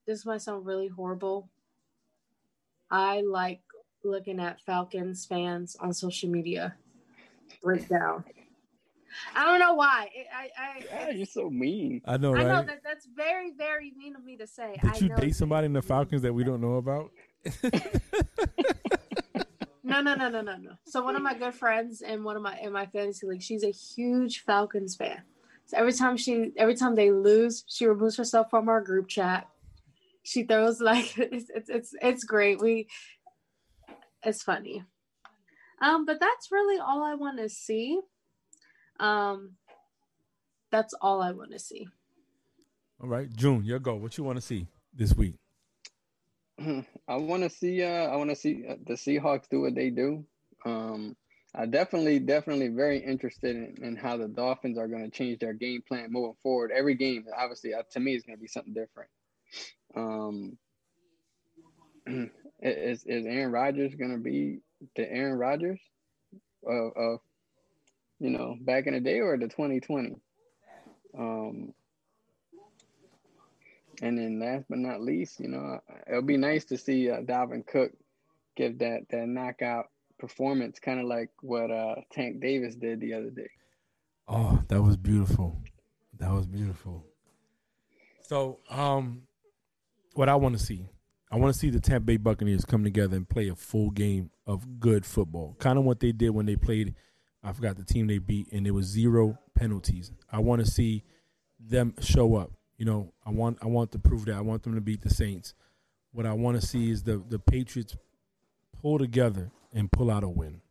this 0.07 0.25
might 0.25 0.41
sound 0.41 0.65
really 0.65 0.87
horrible. 0.87 1.49
I 2.91 3.21
like 3.21 3.61
looking 4.03 4.39
at 4.39 4.61
Falcons 4.61 5.25
fans 5.25 5.75
on 5.79 5.93
social 5.93 6.29
media 6.29 6.75
break 7.61 7.87
down. 7.87 8.23
I 9.35 9.45
don't 9.45 9.59
know 9.59 9.73
why. 9.73 10.09
I, 10.35 10.49
I, 10.57 10.83
yeah, 10.85 11.09
you're 11.09 11.25
so 11.25 11.49
mean. 11.49 12.01
I 12.05 12.17
know, 12.17 12.35
I 12.35 12.43
know 12.43 12.63
that 12.63 12.81
that's 12.83 13.07
very, 13.15 13.51
very 13.51 13.93
mean 13.97 14.15
of 14.15 14.23
me 14.23 14.37
to 14.37 14.47
say. 14.47 14.77
Did 14.81 14.91
I 14.91 14.97
you 14.97 15.09
know 15.09 15.15
date 15.17 15.35
somebody 15.35 15.65
in 15.65 15.73
the 15.73 15.81
Falcons 15.81 16.21
that 16.21 16.33
we 16.33 16.43
don't 16.43 16.61
know 16.61 16.75
about? 16.75 17.11
No, 19.89 20.01
no, 20.01 20.13
no, 20.13 20.29
no, 20.29 20.41
no, 20.41 20.55
no. 20.55 20.71
So 20.85 21.03
one 21.03 21.15
of 21.15 21.23
my 21.23 21.33
good 21.33 21.55
friends 21.55 22.01
in 22.01 22.23
one 22.23 22.35
of 22.35 22.43
my 22.43 22.59
in 22.59 22.71
my 22.71 22.85
fantasy 22.85 23.25
league, 23.25 23.41
she's 23.41 23.63
a 23.63 23.71
huge 23.71 24.43
Falcons 24.45 24.95
fan. 24.95 25.23
So 25.65 25.77
every 25.77 25.93
time 25.93 26.15
she, 26.15 26.51
every 26.57 26.75
time 26.75 26.93
they 26.93 27.11
lose, 27.11 27.63
she 27.67 27.87
removes 27.87 28.15
herself 28.15 28.51
from 28.51 28.69
our 28.69 28.81
group 28.81 29.07
chat. 29.07 29.47
She 30.21 30.43
throws 30.43 30.79
like 30.79 31.13
it's 31.17 31.49
it's 31.49 31.69
it's, 31.69 31.93
it's 32.01 32.23
great. 32.23 32.61
We, 32.61 32.87
it's 34.23 34.43
funny. 34.43 34.83
Um, 35.81 36.05
but 36.05 36.19
that's 36.19 36.51
really 36.51 36.79
all 36.79 37.03
I 37.03 37.15
want 37.15 37.39
to 37.39 37.49
see. 37.49 37.99
Um, 38.99 39.51
that's 40.71 40.93
all 41.01 41.21
I 41.21 41.31
want 41.31 41.51
to 41.51 41.59
see. 41.59 41.87
All 43.01 43.07
right, 43.07 43.31
June, 43.35 43.63
your 43.63 43.79
go. 43.79 43.95
What 43.95 44.17
you 44.17 44.23
want 44.23 44.37
to 44.37 44.41
see 44.41 44.67
this 44.93 45.15
week? 45.15 45.35
I 47.07 47.15
want 47.15 47.43
to 47.43 47.49
see. 47.49 47.83
Uh, 47.83 48.07
I 48.07 48.15
want 48.17 48.29
to 48.29 48.35
see 48.35 48.65
uh, 48.67 48.75
the 48.85 48.93
Seahawks 48.93 49.49
do 49.49 49.61
what 49.61 49.75
they 49.75 49.89
do. 49.89 50.25
Um, 50.65 51.15
I 51.55 51.65
definitely, 51.65 52.19
definitely 52.19 52.67
very 52.67 52.99
interested 52.99 53.55
in, 53.55 53.83
in 53.83 53.95
how 53.95 54.17
the 54.17 54.27
Dolphins 54.27 54.77
are 54.77 54.87
going 54.87 55.03
to 55.03 55.09
change 55.09 55.39
their 55.39 55.53
game 55.53 55.81
plan 55.87 56.11
moving 56.11 56.35
forward. 56.43 56.71
Every 56.71 56.95
game, 56.95 57.25
obviously, 57.35 57.73
uh, 57.73 57.83
to 57.91 57.99
me, 57.99 58.15
is 58.15 58.23
going 58.23 58.37
to 58.37 58.41
be 58.41 58.47
something 58.47 58.73
different. 58.73 59.09
Um, 59.95 60.57
is 62.61 63.03
is 63.05 63.25
Aaron 63.25 63.51
Rodgers 63.51 63.95
going 63.95 64.11
to 64.11 64.17
be 64.17 64.59
the 64.95 65.11
Aaron 65.11 65.37
Rodgers 65.37 65.79
of, 66.67 66.91
of 66.95 67.19
you 68.19 68.29
know 68.29 68.55
back 68.61 68.87
in 68.87 68.93
the 68.93 68.99
day 68.99 69.19
or 69.19 69.37
the 69.37 69.47
2020? 69.47 70.15
Um, 71.17 71.73
and 74.01 74.17
then 74.17 74.39
last 74.39 74.65
but 74.69 74.77
not 74.77 75.01
least, 75.01 75.39
you 75.39 75.49
know, 75.49 75.79
it'll 76.07 76.21
be 76.21 76.37
nice 76.37 76.65
to 76.65 76.77
see 76.77 77.09
uh, 77.09 77.17
Dalvin 77.17 77.65
Cook 77.65 77.91
give 78.55 78.79
that 78.79 79.09
that 79.09 79.27
knockout 79.27 79.89
performance, 80.19 80.79
kind 80.79 80.99
of 80.99 81.05
like 81.05 81.29
what 81.41 81.71
uh, 81.71 81.95
Tank 82.11 82.41
Davis 82.41 82.75
did 82.75 82.99
the 82.99 83.13
other 83.13 83.29
day. 83.29 83.49
Oh, 84.27 84.59
that 84.67 84.81
was 84.81 84.97
beautiful. 84.97 85.61
That 86.19 86.31
was 86.31 86.45
beautiful. 86.45 87.05
So, 88.21 88.59
um, 88.69 89.23
what 90.13 90.29
I 90.29 90.35
want 90.35 90.57
to 90.57 90.63
see, 90.63 90.85
I 91.31 91.37
want 91.37 91.53
to 91.53 91.59
see 91.59 91.69
the 91.69 91.79
Tampa 91.79 92.05
Bay 92.05 92.17
Buccaneers 92.17 92.65
come 92.65 92.83
together 92.83 93.17
and 93.17 93.27
play 93.27 93.47
a 93.47 93.55
full 93.55 93.89
game 93.89 94.29
of 94.45 94.79
good 94.79 95.05
football. 95.05 95.55
Kind 95.59 95.79
of 95.79 95.85
what 95.85 95.99
they 95.99 96.11
did 96.11 96.29
when 96.29 96.45
they 96.45 96.55
played. 96.55 96.93
I 97.43 97.53
forgot 97.53 97.77
the 97.77 97.83
team 97.83 98.07
they 98.07 98.17
beat, 98.17 98.51
and 98.51 98.65
there 98.65 98.73
was 98.73 98.85
zero 98.85 99.37
penalties. 99.55 100.11
I 100.31 100.39
want 100.39 100.63
to 100.63 100.69
see 100.69 101.03
them 101.59 101.93
show 102.01 102.35
up. 102.35 102.51
You 102.77 102.85
know, 102.85 103.13
I 103.25 103.31
want 103.31 103.57
I 103.61 103.67
want 103.67 103.91
to 103.93 103.99
prove 103.99 104.25
that. 104.25 104.35
I 104.35 104.41
want 104.41 104.63
them 104.63 104.75
to 104.75 104.81
beat 104.81 105.01
the 105.01 105.09
Saints. 105.09 105.53
What 106.11 106.25
I 106.25 106.33
want 106.33 106.59
to 106.59 106.65
see 106.65 106.91
is 106.91 107.03
the 107.03 107.23
the 107.27 107.39
Patriots 107.39 107.95
pull 108.81 108.97
together 108.97 109.51
and 109.73 109.91
pull 109.91 110.09
out 110.09 110.23
a 110.23 110.29
win. 110.29 110.61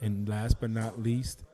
And 0.00 0.28
last 0.28 0.60
but 0.60 0.70
not 0.70 1.00
least, 1.00 1.44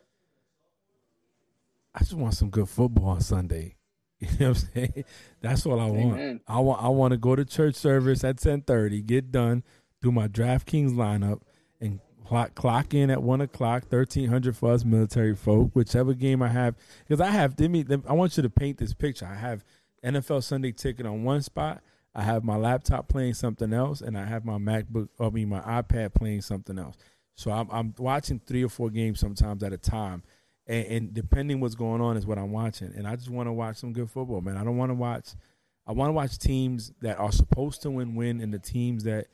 I 1.94 2.00
just 2.00 2.14
want 2.14 2.34
some 2.34 2.50
good 2.50 2.68
football 2.68 3.10
on 3.10 3.20
Sunday. 3.20 3.76
You 4.20 4.28
know 4.38 4.48
what 4.50 4.58
I'm 4.58 4.68
saying? 4.72 5.04
That's 5.42 5.66
all 5.66 5.78
I 5.78 5.86
want. 5.86 6.14
Amen. 6.14 6.40
I 6.46 6.58
want 6.60 6.82
I 6.82 6.88
want 6.88 7.12
to 7.12 7.18
go 7.18 7.36
to 7.36 7.44
church 7.44 7.74
service 7.74 8.24
at 8.24 8.36
10:30, 8.36 9.04
get 9.04 9.30
done, 9.30 9.64
do 10.00 10.10
my 10.10 10.28
DraftKings 10.28 10.92
lineup, 10.92 11.42
and 11.78 12.00
clock, 12.24 12.54
clock 12.54 12.94
in 12.94 13.10
at 13.10 13.22
one 13.22 13.40
o'clock, 13.40 13.84
1300 13.88 14.56
for 14.56 14.72
us 14.72 14.84
military 14.84 15.34
folk, 15.34 15.70
whichever 15.74 16.14
game 16.14 16.42
I 16.42 16.48
have. 16.48 16.74
Because 17.06 17.20
I 17.20 17.30
have, 17.30 17.58
let 17.58 17.70
me, 17.70 17.84
I 18.06 18.12
want 18.12 18.36
you 18.36 18.42
to 18.42 18.50
paint 18.50 18.78
this 18.78 18.94
picture. 18.94 19.26
I 19.26 19.34
have 19.34 19.64
NFL 20.04 20.42
Sunday 20.42 20.72
ticket 20.72 21.06
on 21.06 21.24
one 21.24 21.42
spot. 21.42 21.82
I 22.14 22.22
have 22.22 22.44
my 22.44 22.56
laptop 22.56 23.08
playing 23.08 23.34
something 23.34 23.72
else, 23.72 24.00
and 24.00 24.16
I 24.16 24.24
have 24.24 24.44
my 24.44 24.58
MacBook, 24.58 25.08
I 25.18 25.30
mean 25.30 25.48
my 25.48 25.60
iPad 25.60 26.14
playing 26.14 26.42
something 26.42 26.78
else. 26.78 26.96
So 27.34 27.50
I'm, 27.50 27.68
I'm 27.70 27.94
watching 27.98 28.40
three 28.46 28.62
or 28.62 28.68
four 28.68 28.90
games 28.90 29.18
sometimes 29.18 29.62
at 29.64 29.72
a 29.72 29.78
time, 29.78 30.22
and, 30.66 30.86
and 30.86 31.14
depending 31.14 31.60
what's 31.60 31.74
going 31.74 32.00
on 32.00 32.16
is 32.16 32.26
what 32.26 32.38
I'm 32.38 32.52
watching. 32.52 32.92
And 32.94 33.08
I 33.08 33.16
just 33.16 33.30
want 33.30 33.48
to 33.48 33.52
watch 33.52 33.78
some 33.78 33.92
good 33.92 34.10
football, 34.10 34.40
man. 34.40 34.56
I 34.56 34.62
don't 34.62 34.76
want 34.76 34.90
to 34.90 34.94
watch. 34.94 35.30
I 35.86 35.92
want 35.92 36.08
to 36.08 36.12
watch 36.12 36.38
teams 36.38 36.92
that 37.00 37.18
are 37.18 37.32
supposed 37.32 37.82
to 37.82 37.90
win, 37.90 38.14
win, 38.14 38.40
and 38.40 38.54
the 38.54 38.60
teams 38.60 39.04
that 39.04 39.26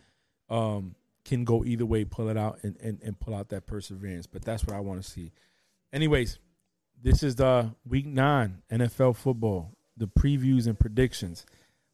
um, 0.48 0.94
can 1.24 1.44
go 1.44 1.64
either 1.64 1.86
way, 1.86 2.04
pull 2.04 2.28
it 2.28 2.36
out, 2.36 2.58
and, 2.62 2.76
and, 2.82 3.00
and 3.02 3.18
pull 3.20 3.34
out 3.34 3.48
that 3.50 3.66
perseverance. 3.66 4.26
But 4.26 4.44
that's 4.44 4.64
what 4.66 4.76
I 4.76 4.80
want 4.80 5.02
to 5.02 5.08
see. 5.08 5.32
Anyways, 5.92 6.38
this 7.02 7.22
is 7.22 7.36
the 7.36 7.74
week 7.86 8.06
nine 8.06 8.62
NFL 8.70 9.16
football, 9.16 9.72
the 9.96 10.06
previews 10.06 10.66
and 10.66 10.78
predictions. 10.78 11.46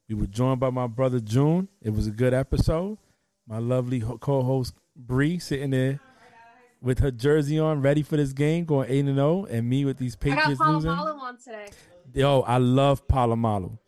We 0.09 0.15
were 0.15 0.27
joined 0.27 0.61
by 0.61 0.71
my 0.71 0.87
brother 0.87 1.21
June. 1.21 1.69
It 1.83 1.91
was 1.91 2.07
a 2.07 2.11
good 2.13 2.35
episode. 2.35 2.99
My 3.49 3.59
lovely 3.59 4.01
co-host 4.01 4.75
Bree 4.95 5.39
sitting 5.39 5.71
there 5.71 6.01
with 6.81 6.99
her 7.01 7.11
jersey 7.11 7.59
on, 7.59 7.83
ready 7.83 8.03
for 8.03 8.17
this 8.17 8.33
game, 8.33 8.65
going 8.65 8.89
eight 8.91 9.01
and 9.01 9.17
zero, 9.17 9.45
and 9.47 9.69
me 9.69 9.85
with 9.85 9.99
these 9.99 10.17
I 10.23 10.29
got 10.29 10.37
Patriots 10.39 10.61
losing. 10.61 10.91
On 10.91 11.37
today. 11.39 11.69
Yo, 12.15 12.41
I 12.41 12.59
love 12.59 13.07
Polamalu. 13.09 13.79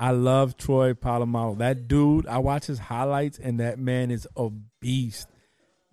I 0.00 0.12
love 0.12 0.56
Troy 0.56 0.94
Polamalu. 0.94 1.58
That 1.58 1.86
dude, 1.86 2.26
I 2.26 2.38
watch 2.38 2.64
his 2.64 2.78
highlights, 2.78 3.38
and 3.38 3.60
that 3.60 3.78
man 3.78 4.10
is 4.10 4.26
a 4.34 4.48
beast. 4.80 5.28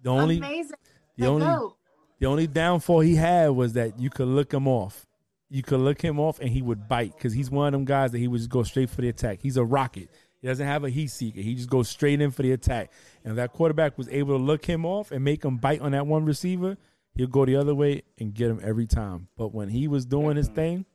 The 0.02 0.10
only 0.10 0.38
Amazing. 0.38 0.78
the 1.18 1.24
The 1.24 1.28
only 1.28 1.46
goat. 1.46 1.76
the 2.20 2.26
only 2.28 2.48
downfall 2.48 3.02
he 3.02 3.16
had 3.16 3.50
was 3.50 3.74
that 3.74 4.00
you 4.00 4.10
could 4.10 4.30
look 4.30 4.54
him 4.54 4.66
off. 4.66 5.06
You 5.50 5.62
could 5.62 5.82
look 5.82 6.02
him 6.02 6.22
off, 6.22 6.40
and 6.40 6.50
he 6.50 6.62
would 6.62 6.88
bite 6.88 7.16
because 7.18 7.34
he's 7.34 7.52
one 7.52 7.68
of 7.68 7.74
them 7.74 7.84
guys 7.84 8.14
that 8.14 8.20
he 8.20 8.30
would 8.30 8.38
just 8.38 8.50
go 8.50 8.64
straight 8.64 8.90
for 8.90 9.02
the 9.02 9.10
attack. 9.10 9.40
He's 9.42 9.58
a 9.58 9.66
rocket. 9.66 10.10
He 10.42 10.48
doesn't 10.48 10.66
have 10.66 10.86
a 10.86 10.90
heat 10.90 11.12
seeker. 11.12 11.42
He 11.42 11.56
just 11.56 11.70
goes 11.70 11.90
straight 11.90 12.22
in 12.22 12.32
for 12.32 12.44
the 12.44 12.54
attack. 12.54 12.94
And 13.26 13.32
if 13.32 13.36
that 13.36 13.52
quarterback 13.52 13.98
was 13.98 14.08
able 14.08 14.38
to 14.38 14.44
look 14.44 14.64
him 14.64 14.86
off 14.86 15.12
and 15.12 15.22
make 15.22 15.44
him 15.44 15.58
bite 15.58 15.82
on 15.82 15.92
that 15.92 16.08
one 16.08 16.24
receiver, 16.24 16.78
he'll 17.14 17.28
go 17.28 17.44
the 17.44 17.58
other 17.58 17.76
way 17.76 18.04
and 18.18 18.34
get 18.34 18.50
him 18.50 18.62
every 18.64 18.88
time. 18.88 19.28
But 19.36 19.54
when 19.54 19.68
he 19.68 19.90
was 19.90 20.06
doing 20.06 20.38
his 20.38 20.48
mm-hmm. 20.48 20.56
thing, 20.56 20.86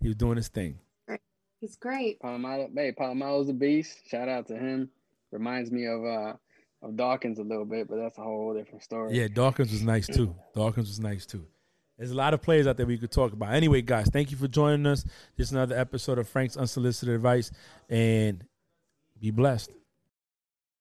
he 0.00 0.06
was 0.06 0.16
doing 0.16 0.36
his 0.36 0.46
thing. 0.46 0.78
He's 1.60 1.76
great. 1.76 2.20
Polamalu, 2.20 2.70
hey, 2.74 2.92
Polamalu's 2.92 3.48
a 3.48 3.52
beast. 3.52 4.08
Shout 4.08 4.28
out 4.28 4.46
to 4.48 4.56
him. 4.56 4.90
Reminds 5.32 5.70
me 5.70 5.86
of 5.86 6.04
uh 6.04 6.32
of 6.82 6.96
Dawkins 6.96 7.38
a 7.38 7.42
little 7.42 7.64
bit, 7.64 7.88
but 7.88 7.96
that's 7.96 8.18
a 8.18 8.22
whole 8.22 8.54
different 8.54 8.84
story. 8.84 9.16
Yeah, 9.16 9.28
Dawkins 9.28 9.72
was 9.72 9.82
nice 9.82 10.06
too. 10.06 10.34
Dawkins 10.54 10.88
was 10.88 11.00
nice 11.00 11.26
too. 11.26 11.46
There's 11.98 12.12
a 12.12 12.14
lot 12.14 12.32
of 12.32 12.40
players 12.40 12.68
out 12.68 12.76
there 12.76 12.86
we 12.86 12.96
could 12.96 13.10
talk 13.10 13.32
about. 13.32 13.52
Anyway, 13.52 13.82
guys, 13.82 14.08
thank 14.08 14.30
you 14.30 14.36
for 14.36 14.46
joining 14.46 14.86
us. 14.86 15.02
This 15.36 15.48
is 15.48 15.52
another 15.52 15.76
episode 15.76 16.18
of 16.18 16.28
Frank's 16.28 16.56
Unsolicited 16.56 17.12
Advice, 17.12 17.50
and 17.88 18.44
be 19.18 19.32
blessed. 19.32 19.72